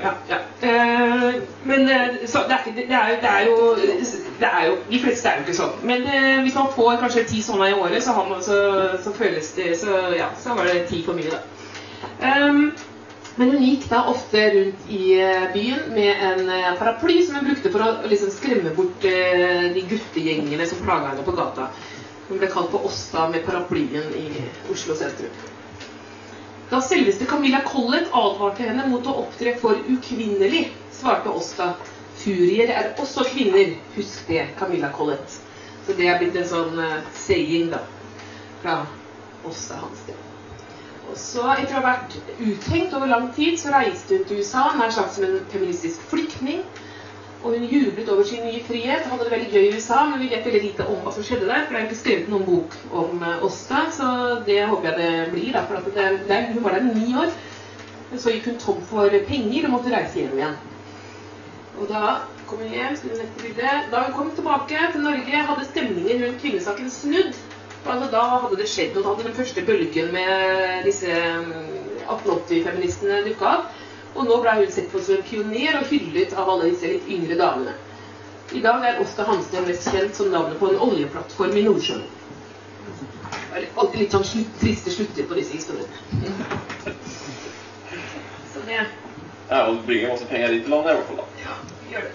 Ja, 0.02 0.14
ja. 0.32 0.38
Eh, 0.70 1.36
men 1.70 1.86
eh, 1.94 2.16
så 2.26 2.42
det 2.48 2.56
er, 2.56 2.72
det, 2.80 2.86
er, 2.88 3.12
det, 3.22 3.30
er 3.30 3.46
jo, 3.46 3.68
det 4.40 4.50
er 4.50 4.66
jo 4.66 4.74
De 4.90 5.00
fleste 5.04 5.30
er 5.30 5.38
jo 5.38 5.46
ikke 5.46 5.58
sånn. 5.60 5.76
Men 5.86 6.08
eh, 6.10 6.40
hvis 6.42 6.58
man 6.58 6.72
får 6.74 6.98
kanskje 7.04 7.26
ti 7.30 7.44
sånne 7.44 7.70
i 7.70 7.76
året, 7.78 8.02
så, 8.02 8.16
har 8.18 8.26
man, 8.32 8.42
så, 8.42 8.58
så 9.04 9.14
føles 9.14 9.52
det 9.60 9.76
så, 9.78 10.00
ja, 10.18 10.32
så 10.40 10.58
var 10.58 10.66
det 10.66 10.88
ti 10.90 11.04
for 11.06 11.14
mye, 11.14 11.30
da. 11.30 11.44
Um, 12.24 12.66
men 13.38 13.50
hun 13.50 13.62
gikk 13.66 13.88
da 13.90 14.04
ofte 14.10 14.42
rundt 14.54 14.90
i 14.94 15.16
eh, 15.22 15.48
byen 15.54 15.86
med 15.94 16.26
en 16.32 16.52
paraply 16.78 17.20
som 17.22 17.38
hun 17.38 17.46
brukte 17.46 17.70
for 17.74 17.82
å 17.82 18.10
liksom, 18.10 18.30
skremme 18.34 18.74
bort 18.74 19.02
de 19.02 19.86
guttegjengene 19.90 20.66
som 20.70 20.82
plaga 20.82 21.12
henne 21.12 21.26
på 21.26 21.34
gata. 21.38 21.70
Hun 22.28 22.40
ble 22.40 22.48
kalt 22.52 22.70
på 22.72 22.80
Åsta 22.88 23.28
med 23.28 23.44
paraplyen 23.46 24.14
i 24.16 24.28
Oslo 24.72 24.96
sentrum. 24.96 25.34
Da 26.70 26.80
selveste 26.82 27.26
Camilla 27.28 27.60
Collett 27.68 28.08
advarte 28.12 28.64
henne 28.64 28.86
mot 28.88 29.06
å 29.06 29.18
opptre 29.26 29.52
for 29.60 29.78
ukvinnelig, 29.92 30.70
svarte 30.96 31.30
Åsta. 31.30 31.74
Furier 32.22 32.70
er 32.72 32.92
også 33.02 33.26
kvinner. 33.28 33.74
Husk 33.96 34.28
det, 34.30 34.46
Camilla 34.58 34.88
Collett. 34.94 35.36
Så 35.86 35.92
det 35.98 36.08
er 36.08 36.20
blitt 36.22 36.36
en 36.40 36.48
sånn 36.48 36.78
uh, 36.80 37.02
saying, 37.12 37.68
da. 37.74 37.82
Fra 38.62 38.78
Åsta 39.44 39.82
Hansten. 39.82 40.22
Og 41.10 41.18
så, 41.20 41.44
etter 41.52 41.76
å 41.76 41.82
ha 41.82 41.84
vært 41.90 42.16
uthengt 42.40 42.94
over 42.96 43.10
lang 43.12 43.28
tid, 43.36 43.58
så 43.60 43.74
reiste 43.74 44.16
hun 44.16 44.24
til 44.24 44.40
USA 44.40 44.70
nær 44.78 44.94
sagt 44.94 45.12
som 45.18 45.26
en 45.28 45.42
feministisk 45.52 46.00
flyktning. 46.08 46.64
Og 47.44 47.52
hun 47.52 47.64
jublet 47.68 48.08
over 48.08 48.24
sin 48.24 48.44
nye 48.46 48.62
frihet. 48.64 49.04
Hadde 49.04 49.24
det 49.24 49.32
veldig 49.32 49.50
gøy 49.52 49.64
i 49.68 49.72
USA, 49.76 49.98
men 50.08 50.22
vi 50.22 50.30
vet 50.32 50.46
veldig 50.46 50.62
lite 50.62 50.86
om 50.88 51.02
hva 51.04 51.10
som 51.12 51.24
skjedde 51.26 51.48
der. 51.50 51.66
For 51.66 51.76
det 51.76 51.80
er 51.82 51.88
ikke 51.90 52.00
skrevet 52.00 52.30
noen 52.32 52.46
bok 52.48 52.76
om 53.02 53.24
oss 53.28 53.42
Åsta, 53.50 53.80
så 53.98 54.06
det 54.46 54.62
håper 54.70 54.86
jeg 54.88 54.96
det 55.02 55.32
blir. 55.34 55.50
Da, 55.58 55.64
for 55.68 55.74
det, 55.98 56.06
det, 56.30 56.38
hun 56.54 56.64
var 56.64 56.78
der 56.78 56.86
ni 56.88 57.12
år. 57.20 57.34
Så 58.14 58.32
gikk 58.32 58.48
hun 58.48 58.56
tom 58.62 58.80
for 58.88 59.18
penger 59.28 59.68
og 59.68 59.74
måtte 59.76 59.92
reise 59.92 60.22
hjem 60.22 60.38
igjen. 60.40 60.56
Og 61.74 61.84
da 61.90 62.02
kom 62.48 62.58
hun 62.62 62.72
hjem, 62.72 62.96
da 63.92 63.96
hun 64.06 64.16
kom 64.16 64.28
tilbake 64.36 64.78
til 64.94 65.04
Norge, 65.04 65.44
hadde 65.50 65.68
stemningen 65.68 66.24
rundt 66.24 66.40
kvinnesaken 66.40 66.88
snudd. 66.96 67.34
Altså, 67.84 68.06
da 68.12 68.22
hadde 68.40 68.56
det 68.60 68.68
skjedd 68.72 68.92
noe. 68.94 69.04
Da 69.04 69.10
hadde 69.12 69.28
den 69.28 69.36
første 69.36 69.60
bølgen 69.68 70.08
med 70.14 70.84
disse 70.88 71.12
1880-feministene 71.12 73.16
dukka 73.28 73.46
opp. 73.58 73.64
Og 74.14 74.26
nå 74.28 74.36
ble 74.42 74.54
hun 74.60 74.70
sett 74.72 74.90
på 74.92 75.02
som 75.02 75.16
en 75.18 75.26
pioner 75.26 75.80
og 75.80 75.90
hyllet 75.90 76.34
av 76.38 76.50
alle 76.50 76.70
disse 76.70 76.90
litt 76.90 77.08
yngre 77.10 77.38
damene. 77.40 77.74
I 78.54 78.60
dag 78.62 78.84
er 78.86 79.00
Åsta 79.02 79.24
Hansten 79.26 79.66
mest 79.66 79.88
kjent 79.90 80.14
som 80.14 80.30
navnet 80.30 80.60
på 80.60 80.68
en 80.70 80.82
oljeplattform 80.86 81.56
i 81.58 81.64
Nordsjøen. 81.66 82.04
Det 83.54 83.62
er 83.62 83.66
alltid 83.78 84.00
litt 84.02 84.14
sånn 84.14 84.26
slutt, 84.26 84.52
triste 84.60 84.92
slutter 84.94 85.26
på 85.30 85.38
disse 85.38 85.56
historiene. 85.58 86.98
Så 88.52 88.62
det 88.66 88.84
Ja, 89.50 89.66
og 89.68 89.82
bringer 89.86 90.12
masse 90.14 90.26
penger 90.30 90.54
inn 90.54 90.62
til 90.64 90.72
landet 90.72 90.92
i 90.92 90.96
hvert 90.98 91.08
fall. 91.08 91.16
da. 91.22 91.24
Ja, 91.44 91.56
gjør 91.92 92.06
det. 92.08 92.12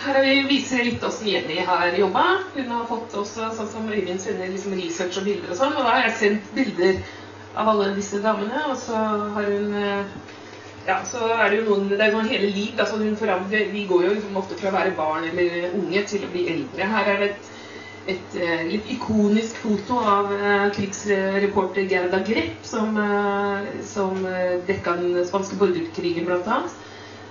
Her 0.00 0.14
har 0.14 0.24
vi 0.24 0.34
viser 0.48 0.84
litt 0.84 1.04
åssen 1.04 1.28
Jenny 1.28 1.58
har 1.66 1.96
jobba. 1.96 2.24
Hun 2.54 2.68
har 2.70 2.84
fått 2.88 3.16
også, 3.22 3.48
sånn 3.56 3.70
som 3.72 3.88
Øyvind 3.90 4.20
sender 4.20 4.52
liksom 4.52 4.76
research 4.78 5.18
og 5.18 5.26
bilder 5.26 5.50
og 5.50 5.58
sånn. 5.58 5.74
Og 5.76 5.84
da 5.84 5.94
har 5.96 6.04
jeg 6.06 6.18
sendt 6.20 6.52
bilder 6.54 7.00
av 7.56 7.72
alle 7.72 7.88
disse 7.96 8.20
damene, 8.22 8.62
og 8.70 8.76
så 8.78 9.00
har 9.34 9.48
hun 9.50 9.74
eh, 9.74 10.12
ja, 10.86 11.00
så 11.04 11.26
er 11.34 11.50
det 11.50 11.60
jo 11.60 11.64
noen 11.68 11.88
Det 11.90 12.00
er 12.00 12.10
jo 12.10 12.18
noen 12.18 12.30
hele 12.32 12.50
liv. 12.54 12.74
Da, 12.78 12.86
hun 12.90 13.16
forandrer, 13.20 13.70
vi 13.72 13.86
går 13.88 14.04
jo 14.06 14.12
liksom 14.16 14.36
ofte 14.40 14.58
fra 14.60 14.70
å 14.70 14.76
være 14.78 14.96
barn 14.96 15.26
eller 15.28 15.74
unge 15.76 16.04
til 16.08 16.24
å 16.24 16.30
bli 16.32 16.46
eldre. 16.54 16.88
Her 16.94 17.10
er 17.14 17.24
det 17.24 17.30
et, 17.30 17.50
et, 18.14 18.36
et 18.40 18.70
litt 18.70 18.92
ikonisk 18.96 19.60
foto 19.60 19.98
av 20.00 20.32
uh, 20.32 20.68
krigsreporter 20.74 21.88
Gerda 21.90 22.22
Grepp, 22.26 22.62
som, 22.66 22.96
uh, 22.96 23.66
som 23.86 24.24
dekka 24.68 24.96
den 25.02 25.20
spanske 25.28 25.60
borgerkrigen, 25.60 26.28
blant 26.28 26.48
annet. 26.48 26.78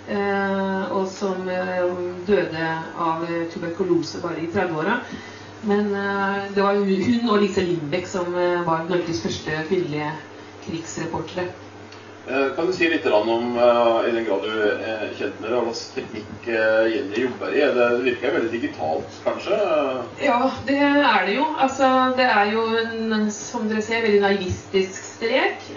Og 0.09 1.03
som 1.13 1.43
døde 1.45 2.69
av 2.97 3.27
tuberkulose 3.53 4.23
bare 4.23 4.41
i 4.41 4.47
30-åra. 4.49 4.95
Men 5.69 5.91
det 6.55 6.65
var 6.65 6.81
hun 6.81 7.29
og 7.29 7.43
Lise 7.43 7.61
Lindbekk 7.67 8.09
som 8.09 8.33
var 8.33 8.89
Norges 8.89 9.21
første 9.21 9.61
kvinnelige 9.69 10.09
krigsreportere. 10.65 11.51
Kan 12.29 12.67
du 12.67 12.73
si 12.73 12.85
litt 12.89 13.05
om, 13.09 13.55
i 14.05 14.11
den 14.13 14.25
grad 14.27 14.43
du 14.45 14.51
er 14.61 15.07
kjent 15.17 15.39
med 15.41 15.49
det, 15.49 15.55
hva 15.55 15.71
slags 15.71 15.95
teknikk 15.95 16.49
Jenny 16.93 17.23
jobber 17.23 17.55
i? 17.57 17.63
Det 17.73 17.87
virker 18.05 18.35
veldig 18.35 18.51
digitalt, 18.53 19.15
kanskje? 19.23 19.57
Ja, 20.21 20.51
det 20.67 20.77
er 20.83 21.25
det 21.25 21.39
jo. 21.39 21.47
Altså, 21.57 21.89
det 22.19 22.27
er 22.29 22.51
jo 22.53 22.67
en, 22.83 23.31
som 23.33 23.65
dere 23.71 23.81
ser, 23.81 24.05
veldig 24.05 24.21
naivistisk 24.27 25.01
strek. 25.15 25.71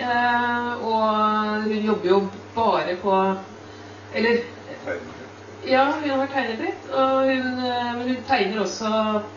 Og 0.85 1.65
hun 1.71 1.89
jobber 1.89 2.13
jo 2.13 2.21
bare 2.59 2.99
på 3.01 3.17
Eller 4.13 4.45
ja, 5.65 5.87
hun 6.05 6.11
har 6.11 6.27
tegnebrett. 6.27 6.89
Og 6.93 7.33
hun, 7.33 7.51
men 7.97 8.09
hun 8.09 8.23
tegner 8.29 8.61
også 8.61 8.93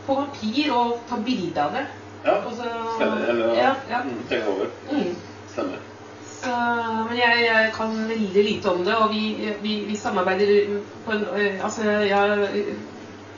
på 0.08 0.16
papir 0.16 0.72
og 0.74 0.98
tar 1.10 1.24
bilde 1.26 1.64
av 1.64 1.80
det. 1.80 1.88
Ja, 2.26 2.40
Stemmer. 2.52 3.28
Eller 3.30 3.60
ja, 3.60 3.76
ja. 3.90 4.00
tegner 4.30 4.48
over. 4.52 4.72
Mm. 4.92 5.14
Stemmer. 5.54 5.84
Så, 6.36 6.56
men 7.10 7.18
jeg, 7.18 7.44
jeg, 7.46 7.70
kan 7.76 7.94
veldig 8.10 8.44
lite 8.44 8.72
om 8.72 8.84
det, 8.86 8.96
og 8.96 9.14
vi, 9.14 9.52
vi, 9.64 9.76
vi 9.88 9.96
samarbeider 9.98 10.80
på 11.06 11.16
en 11.16 11.26
Altså, 11.64 11.86
jeg, 12.06 12.76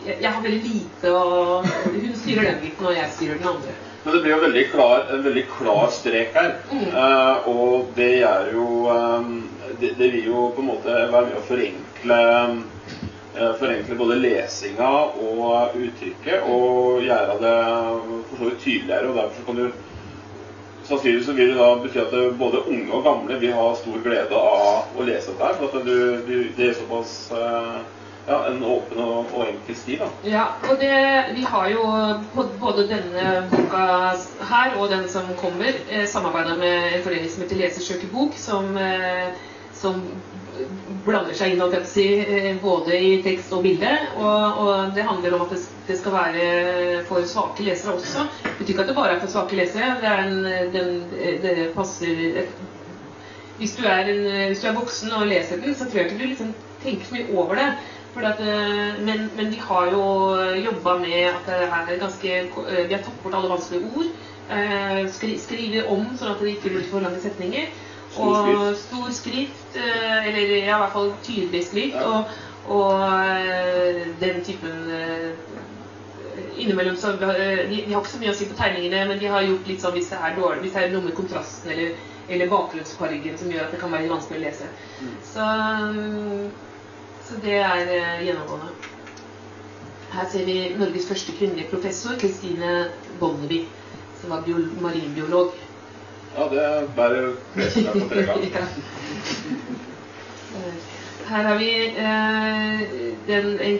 jeg, 0.06 0.18
jeg 0.22 0.32
har 0.32 0.42
veldig 0.44 0.64
lite 0.64 1.12
å 1.14 1.62
Hun 1.64 2.16
styrer 2.16 2.52
den 2.52 2.64
biten, 2.64 2.86
og 2.86 2.98
jeg 2.98 3.14
styrer 3.16 3.42
den 3.42 3.52
andre. 3.56 3.76
Men 4.04 4.16
det 4.16 4.22
blir 4.24 4.32
jo 4.32 4.44
veldig 4.44 4.66
klar, 4.72 5.02
en 5.12 5.24
veldig 5.26 5.46
klar 5.52 5.90
strek 5.92 6.36
her. 6.38 6.54
Mm. 6.72 6.84
Uh, 6.94 7.48
og 7.52 7.90
det 7.98 8.12
gjør 8.22 8.52
jo 8.54 8.68
um, 8.88 9.34
det, 9.82 9.90
det 9.98 10.12
vil 10.14 10.30
jo 10.30 10.46
på 10.56 10.64
en 10.64 10.70
måte 10.70 10.94
være 11.12 11.26
med 11.28 11.36
å 11.38 11.46
forenkle 11.48 12.20
eh, 13.36 13.52
Forenkle 13.60 13.98
både 14.00 14.16
lesinga 14.22 14.88
og 15.22 15.76
uttrykket 15.76 16.48
og 16.50 17.04
gjøre 17.06 17.36
det 17.44 17.58
for 18.30 18.40
så 18.40 18.48
vidt 18.48 18.64
tydeligere. 18.64 19.12
og 19.12 19.20
derfor 19.20 19.46
kan 19.50 19.60
du 19.60 19.68
Sannsynligvis 20.88 21.26
så 21.26 21.34
vil 21.36 21.52
det 21.52 21.60
da 21.60 21.68
bety 21.84 22.00
at 22.00 22.16
både 22.40 22.64
unge 22.64 22.92
og 22.96 23.04
gamle 23.04 23.40
vil 23.42 23.56
ha 23.58 23.68
stor 23.76 24.00
glede 24.06 24.40
av 24.40 24.96
å 24.96 25.08
lese 25.08 25.34
dette. 25.36 25.54
for 25.60 25.80
at 25.80 25.86
du, 25.86 25.98
du, 26.28 26.36
Det 26.58 26.70
er 26.70 26.78
såpass 26.78 27.16
eh, 27.36 27.80
ja, 28.28 28.38
en 28.48 28.64
åpen 28.64 29.02
og, 29.04 29.34
og 29.34 29.44
enkel 29.48 29.76
stil. 29.76 30.00
da. 30.00 30.08
Ja, 30.30 30.46
og 30.70 30.80
det, 30.80 30.94
vi 31.36 31.44
har 31.48 31.68
jo 31.72 31.84
både 32.60 32.88
denne 32.90 33.28
boka 33.52 33.84
her 34.52 34.80
og 34.80 34.90
den 34.92 35.08
som 35.12 35.28
kommer, 35.42 35.76
eh, 35.90 36.08
samarbeida 36.08 36.56
med 36.60 36.96
en 36.96 37.04
forening 37.04 37.32
som 37.32 37.44
heter 37.44 37.62
Lesersøkerbok, 37.64 38.40
som, 38.40 38.78
eh, 38.78 39.32
som 39.74 40.04
blander 41.06 41.36
seg 41.38 41.56
inn 41.56 41.86
si, 41.88 42.08
eh, 42.20 42.56
både 42.62 43.00
i 43.00 43.12
tekst 43.24 43.54
og 43.54 43.64
bilde. 43.64 43.92
Og, 44.18 44.62
og 44.64 44.96
det 44.96 45.08
handler 45.08 45.36
om 45.38 45.46
at 45.48 45.58
det, 45.88 45.98
skal 45.98 46.14
være 46.14 47.04
for 47.08 47.26
svake 47.26 47.64
lesere 47.64 47.94
også. 47.94 48.28
Det 48.44 48.56
betyr 48.60 48.74
ikke 48.74 48.82
at 48.82 48.90
det 48.92 48.96
bare 48.96 49.16
er 49.16 49.20
for 49.20 49.32
svake 49.32 49.56
lesere. 49.56 49.98
Det, 50.02 50.16
en, 50.24 50.74
den, 50.74 51.06
det 51.44 51.70
passer 51.76 52.44
hvis 53.58 53.74
du, 53.76 53.86
en, 53.90 54.48
hvis 54.48 54.60
du 54.62 54.68
er 54.68 54.76
voksen 54.78 55.14
og 55.18 55.28
leser 55.28 55.62
den, 55.62 55.76
så 55.76 55.86
tror 55.86 56.02
jeg 56.02 56.12
ikke 56.12 56.20
du 56.20 56.28
liksom 56.30 56.52
tenker 56.84 57.06
så 57.06 57.16
mye 57.16 57.38
over 57.38 57.56
det. 57.58 57.70
At, 58.18 58.40
eh, 58.42 58.98
men, 59.06 59.28
men 59.38 59.52
de 59.52 59.60
har 59.62 59.92
jo 59.92 60.04
jobba 60.66 60.98
med 60.98 61.28
at 61.30 61.44
det 61.46 61.58
er 61.66 62.00
ganske 62.02 62.32
eh, 62.38 62.90
De 62.90 62.96
har 62.96 63.04
tatt 63.06 63.20
bort 63.24 63.36
alle 63.38 63.52
vanskelige 63.52 63.92
ord. 63.98 64.08
eh, 64.50 65.04
Skri, 65.14 65.36
skriver 65.38 65.90
om 65.94 66.08
sånn 66.18 66.32
at 66.34 66.42
det 66.42 66.56
ikke 66.56 66.72
blir 66.74 66.88
for 66.90 67.06
lange 67.06 67.22
setninger. 67.22 67.70
Og 68.20 68.76
stor 68.78 69.12
skrift, 69.14 69.78
eh, 69.78 70.28
eller 70.28 70.54
ja, 70.56 70.76
i 70.76 70.82
hvert 70.82 70.94
fall 70.94 71.14
tydelig 71.24 71.64
skrift. 71.68 72.02
Og, 72.02 72.24
og 72.68 73.02
eh, 73.30 74.04
den 74.22 74.44
typen 74.46 74.92
eh, 74.92 75.32
Innimellom 76.58 76.96
så 76.98 77.12
de, 77.12 77.28
de 77.70 77.94
har 77.94 78.02
ikke 78.02 78.12
så 78.12 78.20
mye 78.22 78.32
å 78.34 78.38
si 78.38 78.46
på 78.50 78.58
tegningene, 78.58 79.04
men 79.10 79.20
de 79.22 79.30
har 79.30 79.46
gjort 79.46 79.68
litt 79.70 79.82
sånn 79.82 79.94
hvis 79.94 80.10
det 80.10 80.18
er 80.22 80.36
dårlig, 80.38 80.64
hvis 80.64 80.74
det 80.74 80.84
er 80.84 80.94
noe 80.94 81.06
med 81.06 81.16
kontrasten 81.18 81.72
eller, 81.74 81.96
eller 82.34 82.50
bakgrunnsfargen 82.50 83.38
som 83.38 83.54
gjør 83.54 83.66
at 83.68 83.74
det 83.74 83.82
kan 83.82 83.94
være 83.94 84.10
vanskelig 84.10 84.40
å 84.40 84.44
lese. 84.44 84.70
Så, 85.26 85.48
så 87.30 87.40
det 87.46 87.60
er 87.62 87.92
gjennomgående. 88.26 88.74
Her 90.18 90.30
ser 90.34 90.46
vi 90.50 90.58
Norges 90.80 91.06
første 91.10 91.34
kvinnelige 91.38 91.70
professor, 91.70 92.18
Kristine 92.22 92.88
Bonnevie, 93.22 93.68
som 94.22 94.34
var 94.34 94.46
biol 94.46 94.66
marinbiolog. 94.82 95.54
Ja, 96.38 96.46
det 96.52 96.90
bærer 96.96 97.32
deg 97.56 97.96
på 97.98 98.10
tre 98.12 98.24
ganger. 98.30 98.58
Ja. 100.58 100.70
Her 101.28 101.44
har 101.44 101.58
vi 101.60 101.72
eh, 101.88 102.84
den, 103.28 103.48
en, 103.60 103.80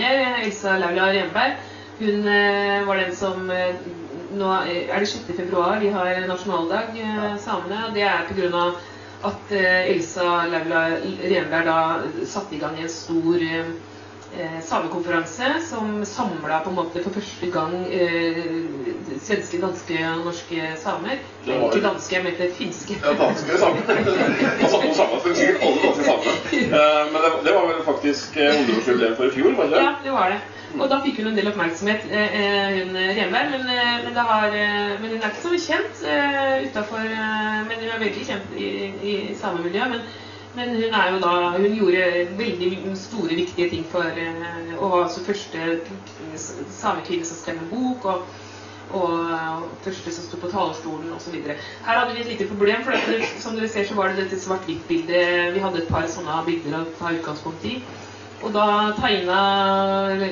en 0.00 0.44
Elsa 0.44 0.78
Laula 0.80 1.10
Renberg. 1.12 1.58
Hun 1.98 2.28
eh, 2.32 2.86
var 2.86 2.96
den 3.02 3.12
som 3.16 3.50
eh, 3.50 3.74
Nå 4.36 4.48
er 4.52 4.98
det 5.00 5.08
6. 5.08 5.28
februar, 5.36 5.78
vi 5.80 5.88
har 5.92 6.24
nasjonaldag, 6.28 6.96
eh, 6.96 7.36
samene. 7.40 7.90
Det 7.94 8.02
er 8.02 8.24
pga. 8.30 8.64
at 9.24 9.52
eh, 9.52 9.90
Elsa 9.92 10.46
Laula 10.52 10.86
Renberg 11.22 11.68
da 11.68 12.26
satte 12.26 12.56
i 12.56 12.62
gang 12.62 12.80
en 12.80 12.88
stor 12.88 13.36
eh, 13.42 13.70
eh, 14.38 14.60
samekonferanse 14.64 15.48
som 15.68 16.04
samla 16.04 16.60
på 16.64 16.70
en 16.70 16.76
måte 16.76 17.02
for 17.04 17.16
første 17.16 17.50
gang 17.52 17.74
eh, 17.90 18.42
svenske, 19.22 19.60
danske 19.62 19.98
og 20.10 20.24
norske 20.26 20.72
samer. 20.82 21.22
Var 21.46 21.62
Ikke 21.66 21.82
danske, 21.86 22.14
jeg 22.16 22.24
mente 22.24 22.50
finske. 22.58 22.98
Ja, 23.04 23.14
danske 23.20 23.58
samme. 23.62 23.84
Altså, 23.88 24.80
på 24.82 24.94
samme, 24.94 25.20
for 25.22 25.34
sikkert 25.34 25.62
alle 25.62 25.80
danske 25.86 26.04
samer. 26.10 26.42
Eh, 26.76 27.12
men 27.12 27.22
det, 27.22 27.30
det 27.46 27.52
var 27.54 27.66
vel 27.68 27.80
faktisk 27.84 28.36
eh, 28.36 28.54
ungdomsjubileum 28.58 29.16
for 29.16 29.24
i 29.24 29.30
fjor, 29.30 29.50
var 29.56 29.70
det 29.70 29.82
Ja, 29.82 29.90
det 30.04 30.12
var 30.12 30.30
det. 30.34 30.40
Og 30.80 30.90
da 30.90 30.98
fikk 31.04 31.20
hun 31.20 31.30
en 31.30 31.36
del 31.38 31.48
oppmerksomhet, 31.48 32.02
hun 32.04 32.96
Renberg. 33.16 33.52
Men, 33.52 33.64
men, 34.04 34.12
det 34.16 34.24
har, 34.30 34.46
eh, 34.50 34.94
men 35.00 35.14
hun 35.14 35.22
er 35.22 35.30
ikke 35.30 35.44
så 35.44 35.60
kjent 35.68 36.02
utafor 36.66 37.04
Men 37.68 37.80
hun 37.80 37.88
er 37.94 38.02
veldig 38.02 38.26
kjent 38.28 38.56
i, 38.58 38.70
i 39.02 39.16
samemiljøet. 39.40 40.24
Men, 40.56 40.74
hun 40.80 41.20
da 41.20 41.34
Hun 41.56 41.76
gjorde 41.76 42.26
veldig 42.38 42.96
store, 42.96 43.34
viktige 43.36 43.70
ting 43.70 43.86
for 43.92 44.02
eh, 44.02 44.74
Og 44.78 44.90
var 44.90 45.04
altså 45.04 45.24
første 45.24 45.80
samekvinne 46.72 47.24
som 47.28 47.40
skrev 47.42 47.62
en 47.62 47.70
bok. 47.70 48.04
og 48.04 48.26
og 48.94 49.30
eh, 49.34 49.62
første 49.82 50.12
som 50.14 50.26
sto 50.26 50.38
på 50.38 50.50
talerstolen 50.50 51.12
osv. 51.16 51.34
Her 51.42 51.98
hadde 51.98 52.14
vi 52.14 52.20
et 52.20 52.28
lite 52.32 52.46
problem, 52.46 52.84
for 52.84 52.94
dette, 52.94 53.30
som 53.42 53.56
dere 53.58 53.68
ser 53.68 53.88
så 53.88 53.96
var 53.98 54.12
det 54.12 54.24
dette 54.24 54.38
svart-hvitt-bildet. 54.42 55.54
Vi 55.56 55.62
hadde 55.64 55.82
et 55.82 55.90
par 55.90 56.06
sånne 56.10 56.36
bilder 56.46 56.78
å 56.78 56.84
ta 56.98 57.10
utgangspunkt 57.16 57.66
i. 57.66 57.80
Og 58.44 58.52
da 58.54 58.92
tegna 59.00 59.40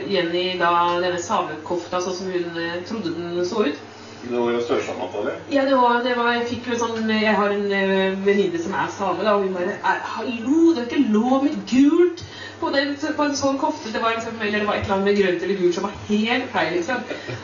Jenny 0.07 0.59
da 0.61 0.71
denne 1.03 1.19
samekofta 1.19 2.03
sånn 2.05 2.19
som 2.21 2.31
hun 2.31 2.61
eh, 2.61 2.79
trodde 2.87 3.17
den 3.17 3.43
så 3.49 3.67
ut. 3.67 3.83
Det 4.25 4.39
var 4.41 4.51
jo 4.55 4.61
Sørsamme. 4.65 5.33
Ja, 5.53 5.65
det 5.69 5.77
var, 5.77 5.99
det 6.05 6.15
var, 6.17 6.31
jeg 6.39 6.47
fikk 6.49 6.71
jo 6.73 6.79
sånn 6.81 7.11
Jeg 7.13 7.35
har 7.37 7.53
en 7.53 7.67
eh, 7.73 8.15
venninne 8.25 8.61
som 8.63 8.73
er 8.79 8.89
same, 8.95 9.25
da, 9.27 9.35
og 9.37 9.45
hun 9.45 9.55
bare 9.57 9.75
«Er- 9.85 10.01
Hallo, 10.15 10.73
det 10.75 10.85
er 10.85 10.89
ikke 10.89 11.13
lov 11.13 11.45
med 11.45 11.59
gult 11.71 12.23
på, 12.61 12.71
den, 12.73 12.95
på 13.19 13.27
en 13.27 13.37
sånn 13.37 13.59
kofte. 13.61 13.93
Det 13.93 14.01
var 14.01 14.15
liksom, 14.17 14.39
eller 14.41 14.63
det 14.63 14.69
var 14.69 14.79
et 14.79 14.87
eller 14.87 14.97
annet 14.97 15.09
med 15.11 15.19
grønt 15.21 15.43
eller 15.45 15.59
gult 15.61 15.77
som 15.77 15.85
var 15.89 15.97
helt 16.09 16.49
feil, 16.55 16.73
liksom. 16.79 17.03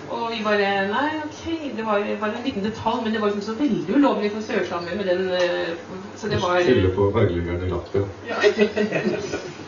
Og 0.08 0.24
vi 0.32 0.40
bare 0.46 0.70
Nei, 0.90 1.08
ok, 1.26 1.42
det 1.76 1.84
var 1.86 2.06
bare 2.22 2.38
en 2.38 2.46
liten 2.48 2.64
detalj, 2.64 3.02
men 3.04 3.12
det 3.16 3.20
var 3.20 3.34
liksom 3.34 3.46
så 3.50 3.58
veldig 3.60 3.98
ulovlig 3.98 4.32
for 4.36 4.46
sørsamer 4.48 4.96
med 4.96 5.10
den 5.12 5.26
eh, 5.36 5.74
Så 6.16 6.30
det 6.32 6.40
var 6.42 6.62
Skylde 6.64 6.94
på 6.96 7.10
fargelegeren 7.16 7.66
i 7.66 7.72
Latvia. 7.74 8.08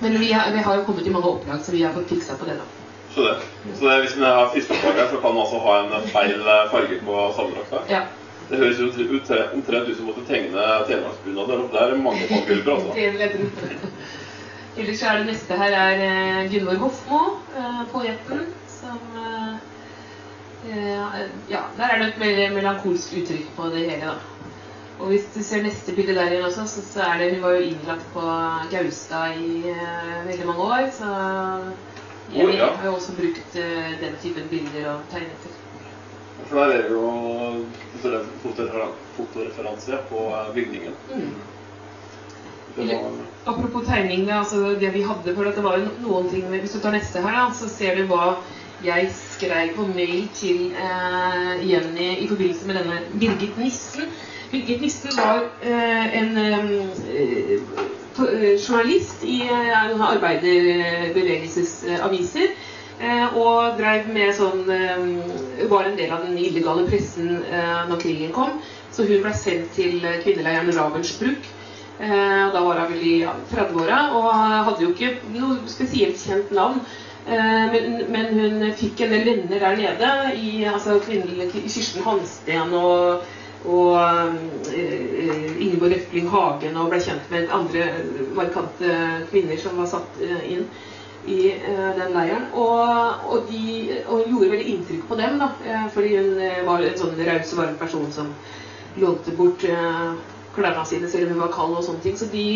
Men 0.00 0.20
vi 0.20 0.32
har, 0.32 0.52
vi 0.54 0.58
har 0.62 0.76
jo 0.78 0.84
kommet 0.86 1.06
i 1.06 1.10
mange 1.10 1.26
opplag, 1.26 1.58
så 1.62 1.72
vi 1.74 1.82
har 1.82 1.92
fått 1.92 2.12
fiksa 2.12 2.36
på 2.38 2.46
det, 2.46 2.54
da. 2.60 2.66
Så 3.18 3.24
det. 3.24 3.36
Så 3.78 3.88
det, 3.88 4.00
hvis 4.00 4.16
man 4.16 4.28
har 4.28 4.50
her, 4.98 5.08
så 5.10 5.16
kan 5.22 5.34
man 5.34 5.40
altså 5.42 5.58
ha 5.58 5.72
en 5.82 6.08
feil 6.08 6.40
eh, 6.40 6.70
farge 6.70 6.98
på 7.06 7.14
samedrakta. 7.36 7.78
Ja. 7.90 8.02
Det 8.50 8.58
høres 8.58 8.78
ut 8.78 9.30
omtrent 9.54 9.88
ut 9.88 9.96
som 9.96 10.06
måtte 10.06 10.22
tegne 10.28 10.66
telemarksbunader. 10.86 11.64
Det 11.72 11.80
er 11.82 11.96
mange 12.04 12.28
faggrupper, 12.30 12.72
altså. 12.74 12.92
Ellers 14.78 15.02
er 15.02 15.18
det 15.18 15.26
neste 15.32 15.58
her 15.58 15.74
er 15.80 16.04
eh, 16.04 16.52
Gunvor 16.52 16.78
Hofmo, 16.84 17.24
eh, 17.58 17.82
poeten, 17.92 18.46
som 18.68 19.02
Ja, 20.68 21.60
der 21.76 21.84
er 21.84 21.98
det 21.98 22.08
et 22.08 22.18
mer 22.20 22.54
melankolsk 22.54 23.12
uttrykk 23.18 23.50
på 23.56 23.68
det 23.74 23.84
hele, 23.90 24.12
da. 24.12 24.54
Og 24.98 25.06
hvis 25.10 25.26
du 25.34 25.42
ser 25.42 25.62
neste 25.62 25.94
bilde 25.94 26.14
der 26.14 26.30
igjen 26.30 26.44
også, 26.44 26.66
så, 26.66 26.82
så 26.92 27.02
er 27.02 27.18
det 27.18 27.34
Hun 27.34 27.42
var 27.42 27.50
jo 27.56 27.68
innlagt 27.70 28.08
på 28.12 28.24
Gaustad 28.70 29.38
i 29.38 29.74
veldig 30.26 30.46
mange 30.46 30.62
år, 30.62 30.90
så 30.98 31.12
jeg 32.34 32.46
Å, 32.46 32.50
ja. 32.52 32.66
har 32.76 32.84
jo 32.90 32.94
også 32.98 33.14
brukt 33.18 33.56
eh, 33.56 33.92
den 34.02 34.16
typen 34.22 34.48
bilder 34.50 34.90
og 34.94 35.06
tegneter. 35.12 35.54
For 36.48 36.56
der 36.60 36.74
er 36.78 36.90
jo 36.92 37.02
fotorefer- 37.94 38.34
fotorefer- 38.44 38.96
fotoreferanse 39.16 40.00
på 40.10 40.26
eh, 40.34 40.50
bygningen. 40.54 40.94
Mm. 41.14 41.32
Var, 42.78 43.10
Apropos 43.46 43.86
tegning, 43.88 44.28
altså 44.30 44.74
det 44.78 44.92
vi 44.94 45.02
hadde 45.02 45.32
for 45.34 45.48
dette 45.48 45.58
det 45.58 45.64
var 45.64 45.78
jo 45.80 45.88
noen 46.04 46.28
ting 46.30 46.44
med, 46.50 46.60
Hvis 46.62 46.76
du 46.76 46.80
tar 46.84 46.94
neste 46.94 47.22
her, 47.24 47.48
så 47.58 47.66
ser 47.68 47.96
du 47.98 48.04
hva 48.06 48.36
jeg 48.84 49.08
skrev 49.10 49.72
på 49.74 49.88
mail 49.90 50.28
til 50.38 50.68
eh, 50.78 51.64
Jenny 51.66 52.10
i 52.22 52.28
forbindelse 52.30 52.66
med 52.68 52.78
denne 52.78 53.00
Birgit 53.18 53.56
Nissen. 53.58 54.06
Birgit 54.52 54.80
Nissen 54.84 55.16
var 55.18 55.48
eh, 55.66 56.18
en 56.20 56.36
eh, 56.38 57.58
journalist 58.18 59.24
i 59.24 59.42
eh, 59.46 60.00
arbeiderbevegelsesaviser. 60.10 62.48
Eh, 62.98 63.36
og 63.38 63.78
drev 63.78 64.10
med 64.10 64.34
sånn 64.34 64.66
eh, 64.74 64.98
Var 65.70 65.86
en 65.86 65.94
del 66.00 66.10
av 66.10 66.26
den 66.26 66.34
illegale 66.34 66.82
pressen 66.88 67.46
eh, 67.46 67.86
når 67.86 68.02
krigen 68.02 68.34
kom. 68.34 68.58
Så 68.90 69.06
hun 69.06 69.22
ble 69.22 69.30
sendt 69.38 69.70
til 69.78 70.02
eh, 70.02 70.18
kvinneleiren. 70.24 70.66
Eh, 71.98 72.46
og 72.46 72.54
da 72.54 72.62
var 72.62 72.80
hun 72.82 72.92
vel 72.92 73.06
i 73.06 73.14
ja, 73.24 73.34
30-åra 73.52 73.98
og 74.14 74.26
hadde 74.68 74.84
jo 74.84 74.92
ikke 74.94 75.16
noe 75.34 75.58
spesielt 75.70 76.20
kjent 76.22 76.52
navn. 76.54 76.80
Eh, 77.28 77.64
men, 77.74 77.98
men 78.14 78.30
hun 78.38 78.66
fikk 78.78 79.02
en 79.04 79.14
del 79.14 79.26
venner 79.28 79.62
der 79.62 79.78
nede, 79.78 80.12
i 80.34 80.64
altså, 80.66 80.98
Kirsten 81.04 82.06
Hansten 82.06 82.74
og, 82.74 83.26
og 83.66 83.98
eh, 84.70 85.56
Ingeborg 85.58 85.96
Røfling 85.96 86.28
Hagen, 86.30 86.76
og 86.78 86.92
ble 86.92 87.00
kjent 87.02 87.26
med 87.32 87.50
andre 87.54 87.88
markante 88.36 88.94
kvinner 89.32 89.58
som 89.58 89.80
var 89.80 89.90
satt 89.90 90.22
eh, 90.22 90.44
inn 90.54 90.64
i 91.28 91.40
eh, 91.56 91.90
den 91.98 92.14
leiren. 92.14 92.48
Og, 92.54 93.26
og, 93.28 93.50
de, 93.50 94.00
og 94.06 94.28
gjorde 94.30 94.52
veldig 94.54 94.72
inntrykk 94.74 95.04
på 95.10 95.18
dem, 95.18 95.38
da, 95.42 95.52
eh, 95.66 95.86
fordi 95.94 96.16
hun 96.16 96.42
eh, 96.44 96.64
var 96.68 96.86
en 96.86 96.98
sånn 97.00 97.18
raus 97.28 97.54
og 97.54 97.62
varm 97.64 97.78
person 97.80 98.10
som 98.14 98.34
lånte 98.98 99.34
bort 99.38 99.66
eh, 99.66 100.12
klærne 100.54 100.84
sine 100.86 101.10
selv 101.10 101.28
om 101.28 101.36
hun 101.36 101.44
var 101.46 101.54
kald 101.54 101.76
og 101.80 101.84
sånne 101.86 102.04
ting. 102.06 102.16
Så 102.18 102.30
de, 102.32 102.46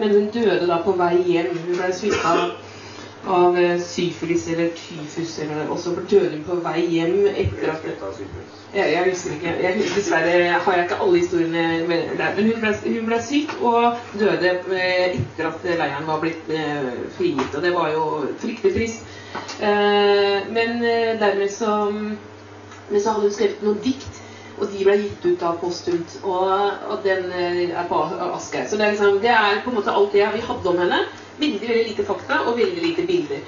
men 0.00 0.14
hun 0.14 0.32
døde 0.34 0.64
da 0.68 0.80
på 0.84 0.96
vei 0.98 1.14
hjem. 1.24 1.52
Hun 1.52 1.76
ble 1.76 1.92
smitta 1.94 2.34
av 3.26 3.58
eh, 3.58 3.80
syfilis 3.82 4.48
eller 4.48 4.68
tyfus. 4.78 5.38
Eller, 5.38 5.68
og 5.70 5.78
så 5.78 5.94
døde 6.10 6.36
hun 6.36 6.44
på 6.46 6.60
vei 6.64 6.86
hjem 6.96 7.26
etter 7.32 7.72
at 7.72 7.86
jeg, 8.76 8.92
jeg 8.92 9.04
husker 9.10 9.32
ikke. 9.36 9.52
Jeg, 9.62 9.84
dessverre 9.94 10.32
har 10.60 10.74
jeg 10.74 10.84
ikke 10.84 10.98
alle 11.00 11.18
historiene 11.18 11.86
med 11.88 12.10
der. 12.18 12.34
Men 12.36 12.50
hun 12.50 12.60
ble, 12.60 12.72
hun 12.98 13.08
ble 13.08 13.20
syk 13.24 13.54
og 13.62 13.96
døde 14.18 14.52
eh, 14.76 15.16
etter 15.16 15.48
at 15.48 15.64
leiren 15.64 16.06
var 16.08 16.20
blitt 16.20 16.50
eh, 16.52 16.90
frigitt. 17.16 17.56
Og 17.56 17.64
det 17.64 17.72
var 17.74 17.90
jo 17.94 18.04
fryktelig 18.42 18.74
trist. 18.74 19.16
Eh, 19.62 20.46
men 20.52 20.78
eh, 20.84 21.16
dermed 21.20 21.50
så 21.52 21.92
Men 22.86 23.00
så 23.02 23.10
hadde 23.10 23.26
hun 23.26 23.32
skrevet 23.34 23.62
noen 23.66 23.80
dikt. 23.82 24.20
Og 24.56 24.68
de 24.72 24.84
ble 24.86 24.94
gitt 25.00 25.24
ut 25.26 25.42
av 25.42 25.56
postumt. 25.60 26.18
Og, 26.22 26.52
og 26.90 27.00
den 27.04 27.32
er 27.34 27.88
på 27.88 27.98
Aschehoug. 28.04 28.68
Så 28.68 28.76
det 28.76 28.86
er, 28.86 28.92
liksom, 28.92 29.18
det 29.24 29.32
er 29.32 29.62
på 29.64 29.72
en 29.72 29.78
måte 29.80 29.92
alt 29.92 30.12
det 30.14 30.28
vi 30.36 30.44
hadde 30.46 30.70
om 30.70 30.78
henne. 30.84 31.00
Veldig 31.38 31.68
veldig 31.68 31.86
lite 31.88 32.04
fakta 32.04 32.42
og 32.48 32.58
veldig 32.58 32.82
lite 32.82 33.06
bilder. 33.06 33.40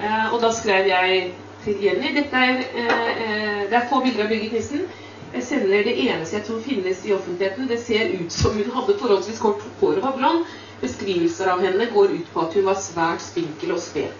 Eh, 0.00 0.34
og 0.34 0.40
da 0.42 0.50
skrev 0.52 0.88
jeg 0.90 1.32
til 1.64 1.82
Jenny 1.82 2.12
dette 2.14 2.36
er, 2.36 2.62
eh, 2.74 3.10
eh, 3.24 3.60
Det 3.70 3.76
er 3.76 3.88
få 3.90 4.00
bilder 4.00 4.24
av 4.24 4.28
Birgit 4.28 4.52
Nissen. 4.52 4.86
Jeg 5.34 5.42
sender 5.42 5.84
det 5.84 5.96
eneste 6.08 6.36
jeg 6.36 6.44
tror 6.44 6.60
finnes 6.60 7.04
i 7.06 7.12
offentligheten. 7.12 7.68
Det 7.68 7.80
ser 7.80 8.12
ut 8.20 8.32
som 8.32 8.52
hun 8.52 8.70
hadde 8.70 8.98
forholdsvis 8.98 9.38
kort 9.38 9.62
hår 9.80 9.96
og 9.96 10.02
var 10.02 10.16
blond. 10.16 10.44
Beskrivelser 10.80 11.48
av 11.48 11.60
henne 11.64 11.86
går 11.94 12.14
ut 12.18 12.32
på 12.32 12.40
at 12.40 12.54
hun 12.54 12.64
var 12.64 12.74
svært 12.74 13.22
spinkel 13.22 13.72
og 13.72 13.80
sped. 13.80 14.10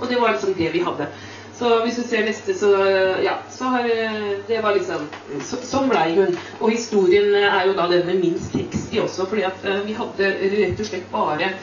Og 0.00 0.08
det 0.08 0.20
var 0.20 0.32
liksom 0.32 0.54
det 0.54 0.72
vi 0.72 0.82
hadde. 0.82 1.08
Så 1.58 1.80
hvis 1.82 1.96
du 1.96 2.02
ser 2.02 2.24
neste, 2.24 2.54
så 2.54 2.68
ja, 3.22 3.38
så 3.50 3.64
har 3.64 3.82
Det 4.48 4.62
var 4.62 4.74
liksom 4.74 5.08
så, 5.42 5.56
Sånn 5.56 5.88
blei 5.90 6.14
hun. 6.14 6.36
Og 6.60 6.70
historien 6.70 7.34
er 7.34 7.66
jo 7.66 7.74
da 7.74 7.88
den 7.90 8.06
med 8.06 8.20
minst 8.22 8.52
tekst 8.52 8.94
i 8.94 9.00
også, 9.02 9.26
fordi 9.26 9.42
at 9.42 9.64
eh, 9.64 9.82
vi 9.86 9.96
hadde 9.98 10.30
rett 10.54 10.80
og 10.80 10.86
slett 10.86 11.10
bare 11.12 11.50
eh, 11.50 11.56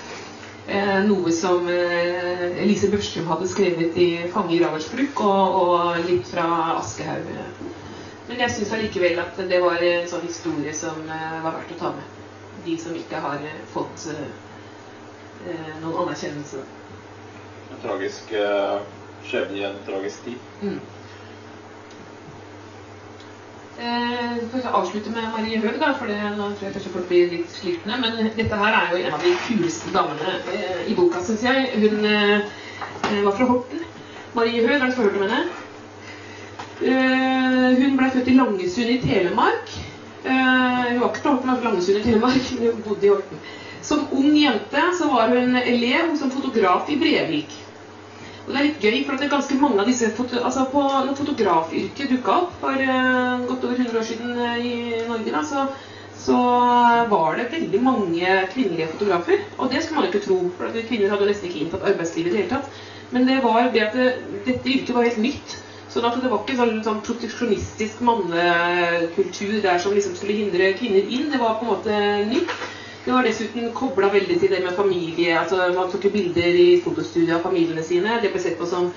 noe 1.05 1.31
som 1.31 1.67
eh, 1.69 2.63
Elise 2.63 2.89
Børstum 2.89 3.27
hadde 3.27 3.47
skrevet 3.47 3.97
i 3.97 4.27
'Fange 4.33 4.55
i 4.55 4.63
Ravelsbruk', 4.63 5.21
og, 5.21 5.55
og 5.61 6.09
litt 6.09 6.27
fra 6.27 6.45
Aschehoug. 6.79 7.29
Men 8.27 8.39
jeg 8.41 8.51
syns 8.51 8.73
allikevel 8.73 9.19
at 9.21 9.37
det 9.49 9.61
var 9.61 9.83
en 9.85 10.07
sånn 10.09 10.25
historie 10.25 10.73
som 10.73 10.97
eh, 11.05 11.37
var 11.43 11.59
verdt 11.59 11.75
å 11.75 11.79
ta 11.83 11.91
med. 11.93 12.09
De 12.65 12.77
som 12.81 12.95
ikke 12.97 13.21
har 13.21 13.45
eh, 13.45 13.61
fått 13.73 14.07
eh, 14.09 14.25
eh, 15.51 15.71
noen 15.83 16.07
anerkjennelse. 16.07 16.63
En 17.75 17.81
tragisk 17.85 18.33
eh, 18.33 18.79
skjebne 19.29 19.61
i 19.61 19.65
en 19.69 19.77
tragisk 19.85 20.25
tid. 20.25 20.49
Mm. 20.63 20.79
Eh, 23.79 24.37
får 24.51 24.69
avslutte 24.71 25.09
med 25.11 25.23
Marie 25.33 25.59
Høeg, 25.59 25.79
da, 25.81 25.89
for 25.99 26.07
det, 26.07 26.15
nå 26.37 26.45
tror 26.55 26.63
jeg 26.63 26.75
kanskje 26.77 26.91
folk 26.93 27.09
blir 27.09 27.33
litt 27.33 27.51
slitne. 27.51 27.97
Men 27.99 28.29
dette 28.37 28.59
her 28.61 28.77
er 28.77 28.93
jo 28.93 29.01
en 29.01 29.17
av 29.17 29.25
de 29.25 29.33
kuleste 29.47 29.91
damene 29.91 30.37
eh, 30.55 30.85
i 30.91 30.95
boka, 30.95 31.23
syns 31.25 31.43
jeg. 31.43 31.65
Hun 31.83 32.07
eh, 32.07 32.53
var 33.25 33.35
fra 33.35 33.49
Horten. 33.49 33.83
Marie 34.35 34.63
Høeg, 34.63 34.79
har 34.79 34.93
du 34.93 35.01
hørt 35.01 35.19
om 35.19 35.25
henne? 35.27 35.41
Eh, 36.85 37.67
hun 37.81 37.99
ble 37.99 38.09
født 38.15 38.31
i 38.31 38.37
Langesund 38.39 38.95
i 38.95 38.97
Telemark. 39.03 39.75
Eh, 40.23 40.31
hun 40.31 41.03
var 41.03 41.11
ikke 41.11 41.25
fra 41.25 41.35
Horten, 41.35 41.51
men 41.51 41.67
Langesund 41.67 41.99
i 41.99 42.07
Telemark. 42.07 42.49
Hun 42.63 42.81
bodde 42.87 43.09
i 43.09 43.11
Horten. 43.11 43.45
Som 43.85 44.07
ung 44.15 44.31
jente 44.39 44.87
så 44.97 45.11
var 45.11 45.35
hun 45.35 45.59
elev 45.59 46.15
som 46.17 46.31
fotograf 46.31 46.87
i 46.89 46.95
Brevik. 47.03 47.51
Og 48.45 48.53
det 48.53 48.59
er 48.59 48.67
litt 48.67 48.83
gøy, 48.83 48.97
for 49.07 49.17
det 49.17 49.25
er 49.25 49.33
ganske 49.33 49.57
mange 49.57 49.81
av 49.81 49.89
disse 49.89 50.11
foto 50.13 50.37
altså 50.37 50.67
på, 50.69 50.81
Når 51.07 51.17
fotografyrket 51.17 52.11
dukka 52.13 52.37
opp 52.43 52.55
for 52.61 52.77
uh, 52.77 53.41
godt 53.49 53.65
over 53.65 53.79
100 53.81 53.99
år 53.99 54.05
siden 54.05 54.37
uh, 54.37 54.57
i 54.61 54.73
Norge, 55.07 55.33
da, 55.33 55.41
så, 55.49 55.63
så 56.25 56.37
var 57.09 57.39
det 57.39 57.49
veldig 57.55 57.81
mange 57.81 58.35
kvinnelige 58.53 58.91
fotografer. 58.93 59.41
Og 59.57 59.73
det 59.73 59.81
skulle 59.81 60.03
man 60.03 60.09
ikke 60.11 60.21
tro, 60.27 60.37
for 60.59 60.77
kvinner 60.91 61.13
hadde 61.15 61.31
nesten 61.31 61.49
ikke 61.49 61.63
inntatt 61.65 61.89
arbeidslivet 61.89 62.29
i 62.29 62.35
det 62.35 62.43
hele 62.43 62.53
tatt. 62.53 62.83
Men 63.15 63.25
det 63.29 63.41
var 63.41 63.71
det 63.73 63.85
at 63.87 63.97
det, 63.97 64.09
dette 64.45 64.75
yrket 64.75 64.93
var 64.93 65.09
helt 65.09 65.21
nytt. 65.25 65.57
Sånn 65.95 66.05
at 66.05 66.17
det 66.21 66.29
var 66.29 66.41
ikke 66.43 66.57
sånn, 66.59 66.79
sånn 66.85 67.03
proteksjonistisk 67.05 68.01
mannekultur 68.05 69.61
der 69.63 69.77
som 69.81 69.93
liksom 69.95 70.17
skulle 70.19 70.37
hindre 70.37 70.73
kvinner 70.77 71.05
inn. 71.07 71.29
Det 71.31 71.41
var 71.41 71.57
på 71.57 71.65
en 71.65 71.71
måte 71.71 71.99
nytt. 72.29 72.57
Det 73.05 73.13
var 73.13 73.23
dessuten 73.23 73.69
kobla 73.77 74.09
veldig 74.09 74.39
til 74.41 74.49
det 74.49 74.63
med 74.63 74.73
familie. 74.73 75.37
altså 75.39 75.67
Man 75.75 75.91
tok 75.91 76.07
bilder 76.13 76.57
i 76.57 76.81
fotostudio 76.81 77.35
av 77.35 77.43
familiene 77.45 77.83
sine. 77.85 78.17
Det 78.21 78.31
ble 78.33 78.41
sett 78.41 78.57
på 78.57 78.65
som 78.65 78.89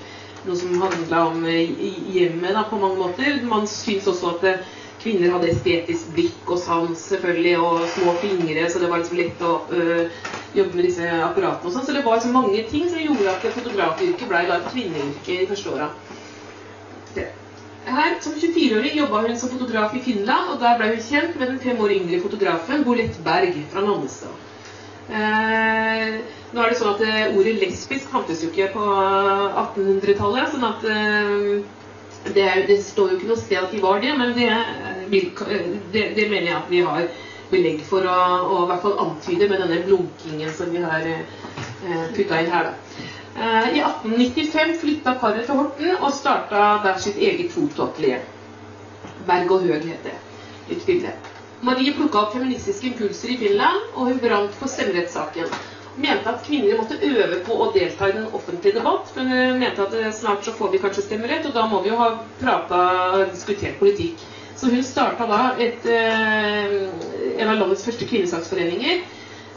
noe 0.47 0.57
som 0.57 0.81
handla 0.81 1.23
om 1.29 1.45
eh, 1.45 1.71
hjemmet 2.15 2.55
da, 2.55 2.63
på 2.69 2.79
mange 2.81 2.97
måter. 2.97 3.41
Man 3.45 3.67
syntes 3.69 4.07
også 4.09 4.33
at 4.35 4.47
eh, 4.49 4.67
kvinner 4.99 5.35
hadde 5.35 5.51
estetisk 5.51 6.09
blikk 6.15 6.49
og 6.49 6.59
sans 6.63 7.05
selvfølgelig, 7.13 7.55
og 7.59 7.85
små 7.95 8.15
fingre, 8.23 8.65
så 8.69 8.81
det 8.81 8.89
var 8.91 9.03
liksom 9.03 9.19
lett 9.19 9.43
å 9.45 9.53
øh, 9.71 10.23
jobbe 10.57 10.75
med 10.75 10.89
disse 10.89 11.11
apparatene 11.29 11.69
og 11.69 11.75
sånn. 11.75 11.85
Så 11.87 11.95
det 11.95 12.05
var 12.07 12.17
liksom 12.17 12.35
mange 12.35 12.63
ting 12.71 12.89
som 12.89 13.03
gjorde 13.03 13.35
at 13.35 13.45
fotografyrket 13.59 14.31
ble 14.31 14.47
da 14.49 14.57
et 14.59 14.71
kvinneyrke 14.73 15.43
de 15.43 15.51
første 15.53 15.75
åra. 15.75 15.91
Her, 17.89 18.19
Som 18.21 18.35
24-åring 18.37 18.97
jobba 18.99 19.23
hun 19.25 19.37
som 19.39 19.49
fotograf 19.49 19.95
i 19.95 20.03
Finland, 20.05 20.53
og 20.53 20.59
der 20.61 20.77
ble 20.77 20.91
hun 20.93 21.01
kjent 21.03 21.39
med 21.39 21.51
den 21.53 21.59
fem 21.63 21.81
år 21.81 21.95
yngre 21.95 22.21
fotografen 22.21 22.85
Bolette 22.85 23.23
Berg 23.25 23.57
fra 23.73 23.83
Nannestad. 23.85 24.45
Eh, 25.09 26.19
nå 26.53 26.61
er 26.61 26.69
det 26.69 26.77
sånn 26.77 26.91
at 26.93 26.99
eh, 27.01 27.31
Ordet 27.33 27.55
lesbisk 27.57 28.11
fantes 28.11 28.43
jo 28.43 28.51
ikke 28.51 28.67
på 28.75 28.83
1800-tallet. 28.83 30.51
sånn 30.53 30.67
at 30.67 30.85
eh, 30.85 31.79
det, 32.35 32.49
det, 32.67 32.77
står 32.83 33.13
jo 33.13 33.17
ikke 33.17 33.31
noe 33.31 33.39
sted 33.41 33.63
at 33.63 33.73
de 33.73 33.81
var 33.81 34.03
det, 34.03 34.13
men 34.19 34.35
det, 34.37 34.51
det, 35.93 36.05
det 36.17 36.27
mener 36.29 36.51
jeg 36.51 36.59
at 36.59 36.69
vi 36.69 36.83
har 36.85 37.09
belegg 37.49 37.81
for 37.87 38.05
å, 38.05 38.17
å 38.45 38.59
i 38.63 38.69
hvert 38.69 38.83
fall 38.83 38.99
antyde 39.05 39.47
med 39.49 39.63
denne 39.63 39.81
blunkingen 39.87 40.51
som 40.53 40.69
vi 40.73 40.83
har 40.83 41.07
eh, 41.09 42.05
putta 42.13 42.43
inn 42.43 42.53
her. 42.53 42.69
da. 42.69 42.88
Eh, 43.39 43.77
I 43.77 43.79
1895 43.79 44.79
flytta 44.81 45.13
paret 45.15 45.45
til 45.47 45.55
Horten 45.55 45.93
og 46.03 46.11
starta 46.11 46.63
der 46.83 46.97
sitt 46.99 47.17
eget 47.23 47.53
fotoatelier. 47.53 48.25
Berg 49.27 49.51
og 49.55 49.67
Høg 49.67 49.85
het 49.87 50.07
det. 50.07 50.15
Litt 50.67 50.81
bilde. 50.87 51.13
Marie 51.63 51.93
plukka 51.95 52.19
opp 52.25 52.33
feministiske 52.35 52.89
impulser 52.89 53.31
i 53.31 53.37
Finland, 53.39 53.85
og 53.93 54.09
hun 54.09 54.19
brant 54.19 54.57
for 54.59 54.71
stemmerettssaken. 54.71 55.47
Hun 55.93 56.03
mente 56.03 56.31
at 56.31 56.43
kvinner 56.43 56.79
måtte 56.79 56.99
øve 56.99 57.39
på 57.45 57.55
å 57.63 57.69
delta 57.75 58.09
i 58.09 58.15
den 58.17 58.27
offentlige 58.27 58.75
debatt. 58.79 59.13
Men 59.15 59.31
hun 59.31 59.61
mente 59.63 59.85
at 59.85 59.95
eh, 59.95 60.11
snart 60.15 60.43
så 60.43 60.55
får 60.57 60.73
vi 60.73 60.81
kanskje 60.83 61.05
stemmerett, 61.07 61.47
og 61.47 61.55
da 61.55 61.63
må 61.71 61.79
vi 61.85 61.93
jo 61.93 61.99
ha 62.01 62.09
prata 62.41 62.81
og 63.21 63.31
diskutert 63.31 63.79
politikk. 63.79 64.25
Så 64.59 64.67
hun 64.73 64.83
starta 64.83 65.27
da 65.31 65.39
et, 65.63 65.87
eh, 65.87 66.75
en 67.39 67.53
av 67.53 67.55
landets 67.61 67.87
første 67.87 68.07
kvinnesaksforeninger. 68.07 68.99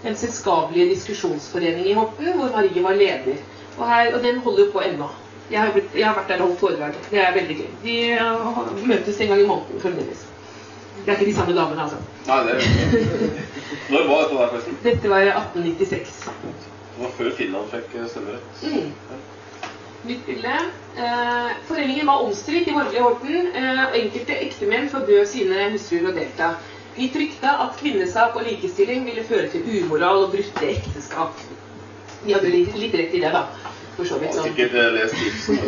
En 0.06 0.18
selskapelig 0.18 0.86
diskusjonsforening 0.92 1.90
i 1.90 1.98
Horten, 1.98 2.30
hvor 2.38 2.54
Marie 2.54 2.86
var 2.86 2.94
leder. 2.98 3.42
Og, 3.78 3.84
her, 3.88 4.14
og 4.14 4.22
den 4.22 4.38
holder 4.44 4.66
jo 4.66 4.72
på 4.72 4.84
ennå. 4.86 5.08
Jeg 5.50 5.60
har, 5.60 5.72
blitt, 5.72 5.94
jeg 5.96 6.06
har, 6.06 6.14
vært 6.16 6.28
der 6.28 6.42
og 6.42 6.46
holdt 6.46 6.60
foredrag. 6.60 6.94
Det 7.10 7.20
er 7.20 7.34
veldig 7.34 7.56
gøy. 7.56 7.72
De 7.82 7.96
uh, 8.20 8.86
møtes 8.86 9.20
en 9.20 9.32
gang 9.32 9.42
i 9.42 9.48
måneden 9.48 9.82
fremdeles. 9.82 10.26
Det 11.02 11.08
er 11.08 11.18
ikke 11.18 11.30
de 11.30 11.34
samme 11.34 11.56
damene, 11.56 11.82
altså. 11.82 11.96
Nei, 12.26 12.38
det 12.46 12.54
er 12.54 12.62
Når 13.92 14.08
var 14.08 14.22
dette 14.22 14.36
der, 14.38 14.48
forresten? 14.48 14.78
Dette 14.84 15.10
var 15.10 15.28
1896. 15.32 16.18
Det 16.92 17.04
var 17.04 17.14
før 17.16 17.30
Finland 17.36 17.70
fikk 17.72 17.96
eh, 17.98 18.08
stemmerett. 18.12 18.62
Mm. 18.62 19.22
Nytt 20.04 20.26
bilde. 20.26 20.52
Eh, 20.98 21.50
foreningen 21.66 22.06
var 22.06 22.22
omstridt 22.26 22.68
i 22.68 22.76
borgerlig 22.76 23.02
Horten. 23.02 23.48
Eh, 23.62 23.82
enkelte 24.02 24.38
ektemenn 24.46 24.88
forbød 24.92 25.26
sine 25.32 25.66
hustruer 25.74 26.12
å 26.12 26.14
delta. 26.16 26.52
De 26.96 27.08
frykta 27.14 27.56
at 27.64 27.76
kvinnesak 27.80 28.36
og 28.36 28.46
likestilling 28.46 29.06
ville 29.08 29.24
føre 29.26 29.48
til 29.50 29.66
umoral 29.82 30.26
og 30.26 30.36
brutte 30.36 30.70
ekteskap. 30.70 31.44
De 32.22 32.34
hadde 32.36 32.52
litt, 32.52 32.76
litt 32.78 32.94
rett 33.00 33.14
i 33.16 33.22
det, 33.24 33.32
da. 33.34 33.46
For 33.96 34.08
så 34.08 34.18
vidt. 34.20 34.36
Sånn. 34.36 34.50
sikkert 34.50 34.76
eh, 34.78 34.92
lest 34.96 35.24
Ibsen. 35.26 35.58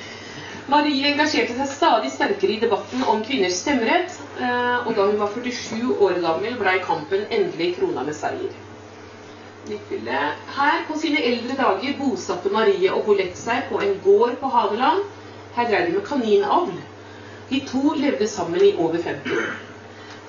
Marie 0.70 1.08
engasjerte 1.10 1.56
seg 1.58 1.70
stadig 1.70 2.10
sterkere 2.14 2.54
i 2.54 2.60
debatten 2.62 3.00
om 3.10 3.22
kvinners 3.26 3.56
stemmerett, 3.58 4.14
eh, 4.38 4.86
og 4.86 4.92
da 4.94 5.06
hun 5.08 5.18
var 5.18 5.32
47 5.34 5.96
år 5.96 6.20
gammel, 6.22 6.58
blei 6.60 6.76
kampen 6.84 7.24
endelig 7.26 7.72
krona 7.78 8.04
med 8.06 8.14
seier. 8.14 8.52
Her 9.70 10.84
på 10.88 10.98
sine 10.98 11.20
eldre 11.30 11.56
dager 11.58 11.96
bosatte 11.98 12.52
Marie 12.54 12.92
og 12.94 13.04
Bolett 13.08 13.36
seg 13.38 13.66
på 13.68 13.80
en 13.82 13.98
gård 14.04 14.38
på 14.40 14.50
Hadeland. 14.54 15.02
Her 15.56 15.68
drev 15.68 15.88
de 15.88 15.98
med 15.98 16.06
kaninavl. 16.06 16.72
De 17.50 17.60
to 17.68 17.94
levde 17.98 18.30
sammen 18.30 18.62
i 18.62 18.72
over 18.78 19.02
50 19.02 19.36
år. 19.36 19.52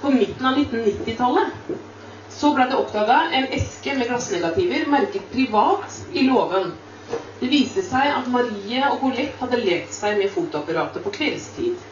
På 0.02 0.12
midten 0.12 0.46
av 0.46 0.58
1990-tallet 0.58 1.78
så 2.34 2.50
ble 2.56 2.66
det 2.72 2.78
oppdaga 2.82 3.18
en 3.38 3.48
eske 3.54 3.94
med 3.98 4.10
glassnegativer 4.10 4.88
merket 4.90 5.28
'privat' 5.32 6.00
i 6.14 6.24
låven. 6.28 6.72
Det 7.40 7.50
viste 7.50 7.84
seg 7.86 8.12
at 8.14 8.30
Marie 8.32 8.84
og 8.88 9.00
Colette 9.02 9.40
hadde 9.42 9.60
lekt 9.64 9.96
seg 9.96 10.20
med 10.20 10.32
fotoapparatet 10.34 11.04
på 11.06 11.14
kveldstid. 11.18 11.88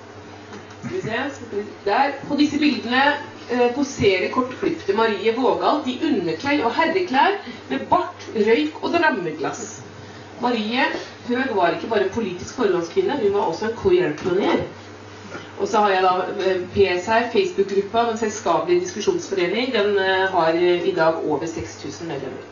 På 2.30 2.38
disse 2.40 2.60
bildene 2.62 3.04
eh, 3.52 3.68
poserer 3.76 4.30
kortklipte 4.34 4.96
Marie 4.96 5.34
Vågal 5.36 5.82
i 5.90 5.98
undertøy 6.10 6.62
og 6.62 6.74
herreklær 6.78 7.40
med 7.72 7.88
bart, 7.92 8.28
røyk 8.36 8.80
og 8.84 8.94
drammeglass. 8.96 9.80
Marie 10.40 10.86
Høeg 11.28 11.50
var 11.56 11.76
ikke 11.76 11.90
bare 11.92 12.12
politisk 12.14 12.56
forholdskvinne, 12.62 13.20
hun 13.22 13.34
var 13.36 13.50
også 13.52 13.68
en 13.68 13.76
queer-pioner. 13.82 14.64
Og 15.60 15.68
så 15.68 15.82
har 15.84 15.92
jeg 15.92 16.04
da 16.06 16.14
eh, 16.50 16.62
PS 16.74 17.10
her, 17.12 17.28
Facebook-gruppa, 17.34 18.06
Den 18.12 18.18
selskapelige 18.18 18.86
diskusjonsforening. 18.86 19.74
Den 19.74 19.98
eh, 20.00 20.30
har 20.32 20.56
eh, 20.56 20.88
i 20.88 20.96
dag 20.96 21.20
over 21.26 21.46
6000 21.46 22.08
medlemmer. 22.08 22.48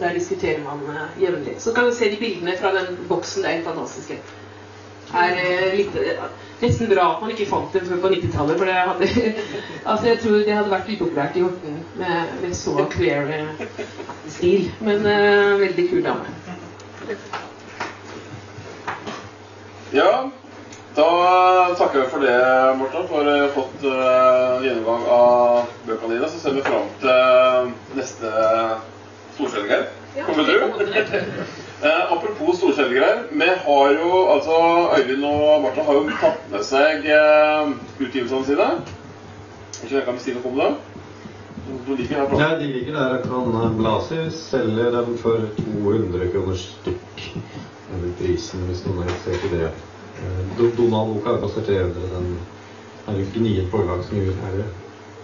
Der 0.00 0.14
diskuterer 0.14 0.60
man 0.64 0.80
eh, 0.96 1.22
jevnlig. 1.22 1.54
Så 1.58 1.74
kan 1.74 1.84
du 1.84 1.94
se 1.94 2.10
de 2.10 2.16
bildene 2.16 2.56
fra 2.60 2.72
den 2.74 2.98
boksen. 3.08 3.42
Det 3.42 3.50
er 3.50 3.54
helt 3.54 3.66
fantastiske. 3.66 4.18
Er 5.14 5.36
eh, 5.42 5.74
litt, 5.76 5.96
eh, 5.96 6.24
nesten 6.62 6.88
bra 6.92 7.08
at 7.14 7.22
man 7.22 7.32
ikke 7.34 7.48
fant 7.50 7.72
dem 7.74 7.86
før 7.88 8.02
på 8.04 8.12
90-tallet. 8.14 8.58
For 8.58 8.64
det 8.64 8.74
hadde, 8.74 9.34
altså 9.90 10.06
jeg 10.06 10.18
tror 10.22 10.36
det 10.38 10.56
hadde 10.56 10.74
vært 10.74 10.92
upopulært 10.94 11.36
i 11.36 11.44
Horten 11.44 11.80
med, 11.98 12.34
med 12.42 12.54
så 12.54 12.86
queer 12.92 13.32
stil. 14.28 14.70
Men 14.80 15.06
uh, 15.06 15.58
veldig 15.60 15.88
kul 15.90 16.04
dame. 16.04 16.36
Ja, 19.90 20.12
da 20.94 21.08
takker 21.78 22.04
vi 22.04 22.06
for 22.12 22.22
det, 22.22 22.36
Morten, 22.78 23.08
for 23.10 23.26
å 23.26 23.34
ha 23.40 23.50
fått 23.56 23.82
uh, 23.82 24.62
gjennomgang 24.62 25.10
av 25.10 25.74
bøkene 25.88 26.14
dine. 26.14 26.30
Så 26.30 26.38
ser 26.44 26.54
vi 26.54 26.64
fram 26.66 26.86
til 27.02 27.74
neste 27.98 28.32
storselger. 29.40 29.88
Kommer 30.26 30.44
du? 30.44 30.56
Eh, 31.80 32.12
apropos 32.12 32.58
storselgere. 32.58 33.22
Vi 33.32 33.46
har 33.64 33.92
jo, 33.96 34.08
altså 34.28 34.56
Øyvind 34.98 35.22
og 35.24 35.62
Martha 35.62 35.80
har 35.86 35.94
jo 35.96 36.10
tatt 36.20 36.42
med 36.52 36.64
seg 36.68 37.06
eh, 37.08 37.70
utgivelsene 38.04 38.44
sine. 38.44 38.66
Ikke 39.80 39.94
jeg 39.94 40.04
kan 40.04 40.18
si 40.20 40.34
noe 40.36 40.50
om 40.50 40.58
det? 40.60 40.66
De 41.86 41.96
ligger 41.96 42.20
her 42.20 42.34
Ja, 42.42 42.50
de 42.60 42.68
ligger 42.68 42.98
der. 42.98 43.14
og 43.32 43.48
kan 43.54 43.78
Blasi 43.78 44.18
selger 44.36 44.90
dem 44.98 45.16
for 45.22 45.46
200 45.56 46.28
kroner 46.34 46.60
stykk. 46.60 47.24
Eller 47.94 48.12
prisen, 48.20 48.66
hvis 48.68 48.84
noen 48.84 49.00
er 49.06 49.08
interessert 49.14 49.56
det. 49.56 49.72
Eh, 50.20 50.44
Do- 50.60 50.74
Donald-boka 50.82 51.38
koster 51.46 51.64
300. 51.64 52.12
Den 52.12 52.28
er 53.08 53.22
jo 53.22 53.30
gnient 53.38 53.72
forlag 53.72 54.04
som 54.04 54.20
gjør 54.20 54.36
er 54.50 54.60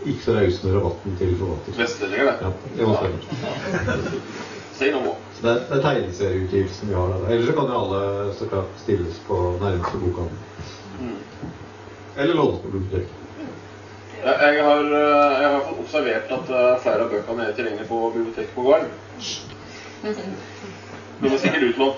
ikke 0.07 0.25
så 0.25 0.35
raus 0.39 0.63
med 0.65 0.77
rabatten 0.79 1.17
til 1.21 1.37
forvalter. 1.41 1.79
Vestlendinger, 1.81 2.33
det. 2.33 2.53
Ja, 2.81 2.91
stemme. 2.97 4.11
Si 4.77 4.91
noe 4.93 5.15
det 5.43 5.51
er, 5.51 5.59
det 5.69 5.77
er 5.77 5.83
tegneserieutgivelsen 5.85 6.89
vi 6.89 6.95
har. 6.97 7.09
der. 7.13 7.29
Ellers 7.35 7.47
så 7.47 7.53
kan 7.53 7.71
jo 7.73 7.81
alle 7.81 8.35
så 8.39 8.47
klart 8.49 8.79
stilles 8.81 9.19
på 9.27 9.37
nærmeste 9.61 9.99
bokhandel. 10.01 10.39
Eller 12.17 12.35
lånes 12.35 12.61
på 12.63 12.69
biblioteket. 12.73 13.23
Jeg, 14.25 14.55
jeg, 14.57 14.65
har, 14.65 14.81
eh, 14.81 15.43
jeg 15.43 15.51
har 15.53 15.61
fått 15.67 15.83
observert 15.85 16.33
at 16.39 16.49
eh, 16.51 16.79
flere 16.83 17.05
av 17.05 17.13
bøkene 17.13 17.45
er 17.45 17.53
tilgjengelige 17.59 17.89
på 17.91 17.99
biblioteket 18.15 18.55
på 18.57 18.63
Garm. 21.21 21.31
De 21.31 21.35
er 21.35 21.39
sikkert 21.39 21.63
utlånt. 21.63 21.97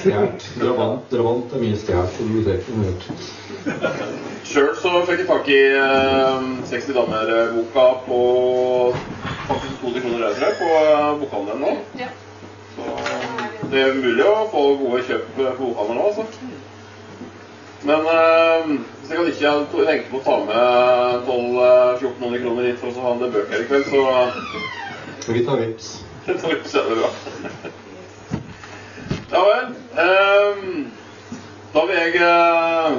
Stjålet. 0.00 0.46
Drabant, 0.60 1.10
Drabant 1.10 1.52
er 1.54 1.62
mye 1.62 1.76
stjert 1.78 2.12
på 2.16 2.26
biblioteket. 2.28 2.74
har 2.74 2.84
jeg 2.84 2.92
hørt. 2.92 4.16
Sjøl 4.46 4.76
så 4.78 4.92
fikk 5.08 5.24
jeg 5.24 5.26
tak 5.26 5.48
i 5.50 5.62
eh, 5.74 6.44
60 6.70 6.94
damer-boka 6.94 7.86
på 8.06 8.20
faktisk 9.48 9.80
200 9.82 10.04
kroner 10.04 10.38
jeg, 10.44 10.54
på 10.60 10.70
eh, 10.82 11.10
bokhandelen 11.22 11.64
nå. 11.64 11.74
Ja. 11.98 12.12
Så 12.76 12.86
det 13.72 13.82
er 13.82 13.98
mulig 13.98 14.24
å 14.28 14.46
få 14.52 14.64
gode 14.84 15.02
kjøp 15.08 15.26
på 15.34 15.50
bokhandelen 15.58 15.98
nå, 15.98 16.06
altså. 16.12 16.24
Men 17.86 18.08
eh, 18.14 18.72
hvis 19.02 19.10
jeg 19.10 19.18
kan 19.18 19.66
ikke 19.66 19.86
tenke 19.90 20.10
på 20.12 20.22
å 20.22 20.26
ta 20.26 20.38
med 20.46 21.26
12 21.26 21.60
1400 22.06 22.42
kroner 22.46 22.70
hit 22.70 22.82
for 22.82 22.94
å 22.94 23.06
ha 23.08 23.14
en 23.16 23.38
bøker 23.38 23.62
i 23.62 23.68
kveld, 23.68 23.90
så 23.90 25.32
Vi 25.32 25.42
tar 25.42 25.58
vips. 25.58 26.05
Så 26.26 26.78
er 26.78 26.88
det 26.88 26.96
bra. 26.98 27.10
Ja 29.30 29.40
vel. 29.46 29.66
ehm, 30.04 30.86
da 31.74 31.80
vil 31.86 31.96
jeg 31.96 32.14
eh, 32.14 32.92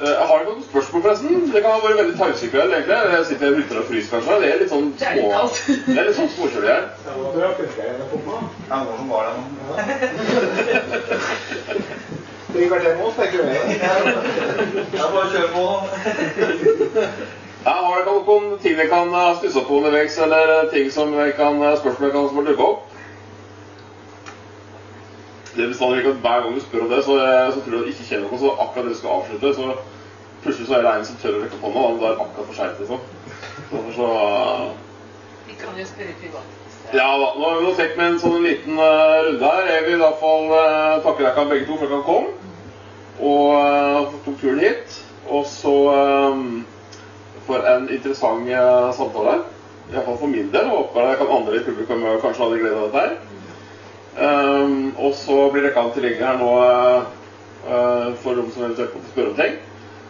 eh, 0.00 0.08
Jeg 0.08 0.26
har 0.30 0.44
noen 0.44 0.62
spørsmål, 0.68 1.02
forresten. 1.02 1.52
Det 1.54 1.62
kan 1.62 1.70
ha 1.70 1.78
vært 1.84 1.98
veldig 2.00 2.16
tause 2.18 2.46
i 2.46 2.48
kveld, 2.52 2.72
egentlig. 2.72 2.96
Jeg 3.16 3.26
sitter 3.30 3.46
her 3.46 3.54
ute 3.60 3.78
og 3.80 3.84
fryser, 3.90 4.10
kanskje. 4.14 4.40
Det 4.42 4.48
er 4.52 4.58
litt 4.62 4.72
sånn 4.74 4.88
Det 4.98 5.06
er 5.06 5.14
små... 5.20 5.28
Det 5.86 5.98
er 5.98 6.04
litt 6.10 6.18
sånn 6.20 6.32
småkjølig 6.36 6.70
her. 6.72 6.84
Ja, 8.68 8.76
noen 8.82 8.98
som 9.00 9.08
var 9.14 9.22
der 9.28 9.34
nå. 9.36 9.42
Tre 12.52 12.62
kvarter 12.68 12.92
nå, 13.00 13.06
tenker 13.16 13.38
jeg. 13.44 13.50
Ja, 14.96 15.04
bare 15.12 15.28
kjør 15.32 15.48
på. 15.56 15.64
Ja, 17.66 17.72
har 17.82 18.04
dere 18.06 18.12
noen 18.22 18.60
ting 18.62 18.76
dere 18.78 18.86
kan 18.86 19.08
eh, 19.10 19.32
stusse 19.40 19.62
på 19.66 19.80
underveis, 19.80 20.14
eller 20.22 20.68
ting 20.70 20.86
som 20.94 21.10
dere 21.10 21.32
kan, 21.34 21.56
eh, 21.66 21.72
spørsmål 21.80 22.12
kan 22.14 22.28
som 22.30 22.44
dukke 22.46 22.62
opp? 22.62 22.84
Det 25.56 25.64
er 25.64 25.72
bestandig 25.72 26.04
ikke 26.04 26.12
at 26.12 26.20
Hver 26.22 26.44
gang 26.44 26.54
du 26.54 26.60
spør 26.62 26.84
om 26.84 26.92
det, 26.92 27.00
så, 27.04 27.16
eh, 27.18 27.48
så 27.54 27.64
tror 27.64 27.72
du 27.74 27.78
at 27.78 27.88
du 27.88 27.90
ikke 27.90 28.06
kjenner 28.10 28.28
noe, 28.28 28.38
så 28.38 28.52
akkurat 28.54 28.86
det 28.86 28.92
du 28.92 28.98
skal 29.00 29.16
avslutte, 29.16 29.50
så 29.56 29.64
plutselig 30.44 30.68
så 30.68 30.76
er 30.76 30.84
det 30.84 30.92
en 30.92 31.08
som 31.08 31.18
tør 31.22 31.34
å 31.38 31.40
rekke 31.40 31.58
opp 31.58 31.64
hånda, 31.66 31.88
og 31.88 31.98
da 32.04 32.06
er 32.06 32.14
det 32.14 32.26
akkurat 32.26 32.46
for 32.52 32.58
seint, 32.60 32.78
liksom. 32.84 33.00
Derfor 33.72 33.96
så 33.96 34.12
eh, 34.20 34.70
Vi 35.48 35.58
kan 35.64 35.80
jo 35.80 35.88
spørre 35.90 36.14
privat. 36.20 36.54
Ja 36.94 37.08
da, 37.18 37.32
nå 37.34 37.48
har 37.48 37.58
vi 37.58 37.66
nå 37.66 37.74
sett 37.80 37.98
med 37.98 38.12
en 38.12 38.20
sånn 38.22 38.46
liten 38.46 38.78
uh, 38.78 39.26
runde 39.26 39.50
her. 39.56 39.72
Jeg 39.72 39.84
vil 39.88 39.96
i 39.96 40.04
hvert 40.04 40.20
fall 40.22 40.46
uh, 40.54 41.02
takke 41.02 41.26
dere 41.26 41.48
begge 41.50 41.66
to 41.66 41.80
for 41.80 41.88
at 41.88 41.96
dere 41.96 42.06
kom 42.06 42.30
og 43.26 43.48
uh, 43.58 44.14
tok 44.22 44.38
turen 44.38 44.62
hit. 44.62 45.00
Og 45.26 45.42
så 45.50 45.74
eh, 45.90 46.42
for 47.46 47.66
en 47.66 47.88
interessant 47.90 48.48
uh, 48.50 48.90
samtale. 48.96 49.38
Iallfall 49.92 50.18
for 50.18 50.32
min 50.32 50.50
del. 50.50 50.68
Håper 50.70 51.10
jeg 51.10 51.20
kan 51.20 51.32
andre 51.38 51.60
i 51.60 51.64
publikum 51.66 52.04
kanskje 52.22 52.44
hadde 52.44 52.60
glede 52.62 52.80
av 52.80 52.90
dette 52.90 53.04
her. 53.06 53.16
Um, 54.16 54.94
og 54.96 55.12
så 55.14 55.36
blir 55.52 55.66
dere 55.66 55.86
tilgjengelig 55.92 56.24
her 56.24 56.38
nå 56.40 56.52
uh, 56.56 58.12
for 58.22 58.38
de 58.38 58.46
som 58.50 58.64
eventuelt 58.64 58.94
måtte 58.96 59.12
spørre 59.12 59.32
om 59.32 59.40
ting. 59.40 59.56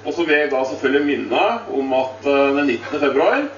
Og 0.06 0.14
så 0.14 0.24
vil 0.24 0.38
jeg 0.38 0.50
da 0.52 0.62
selvfølgelig 0.64 1.06
minne 1.06 1.46
om 1.74 1.94
at 1.98 2.28
uh, 2.28 2.56
den 2.56 2.70
19. 2.76 3.00
februar 3.02 3.48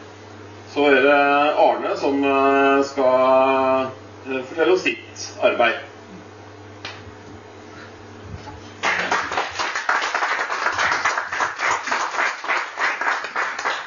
så 0.72 0.86
er 0.88 1.02
det 1.04 1.18
Arne 1.64 1.94
som 2.00 2.24
uh, 2.24 2.80
skal 2.84 3.88
eh, 4.28 4.42
fortelle 4.48 4.74
om 4.74 4.80
sitt 4.80 5.22
arbeid. 5.42 5.80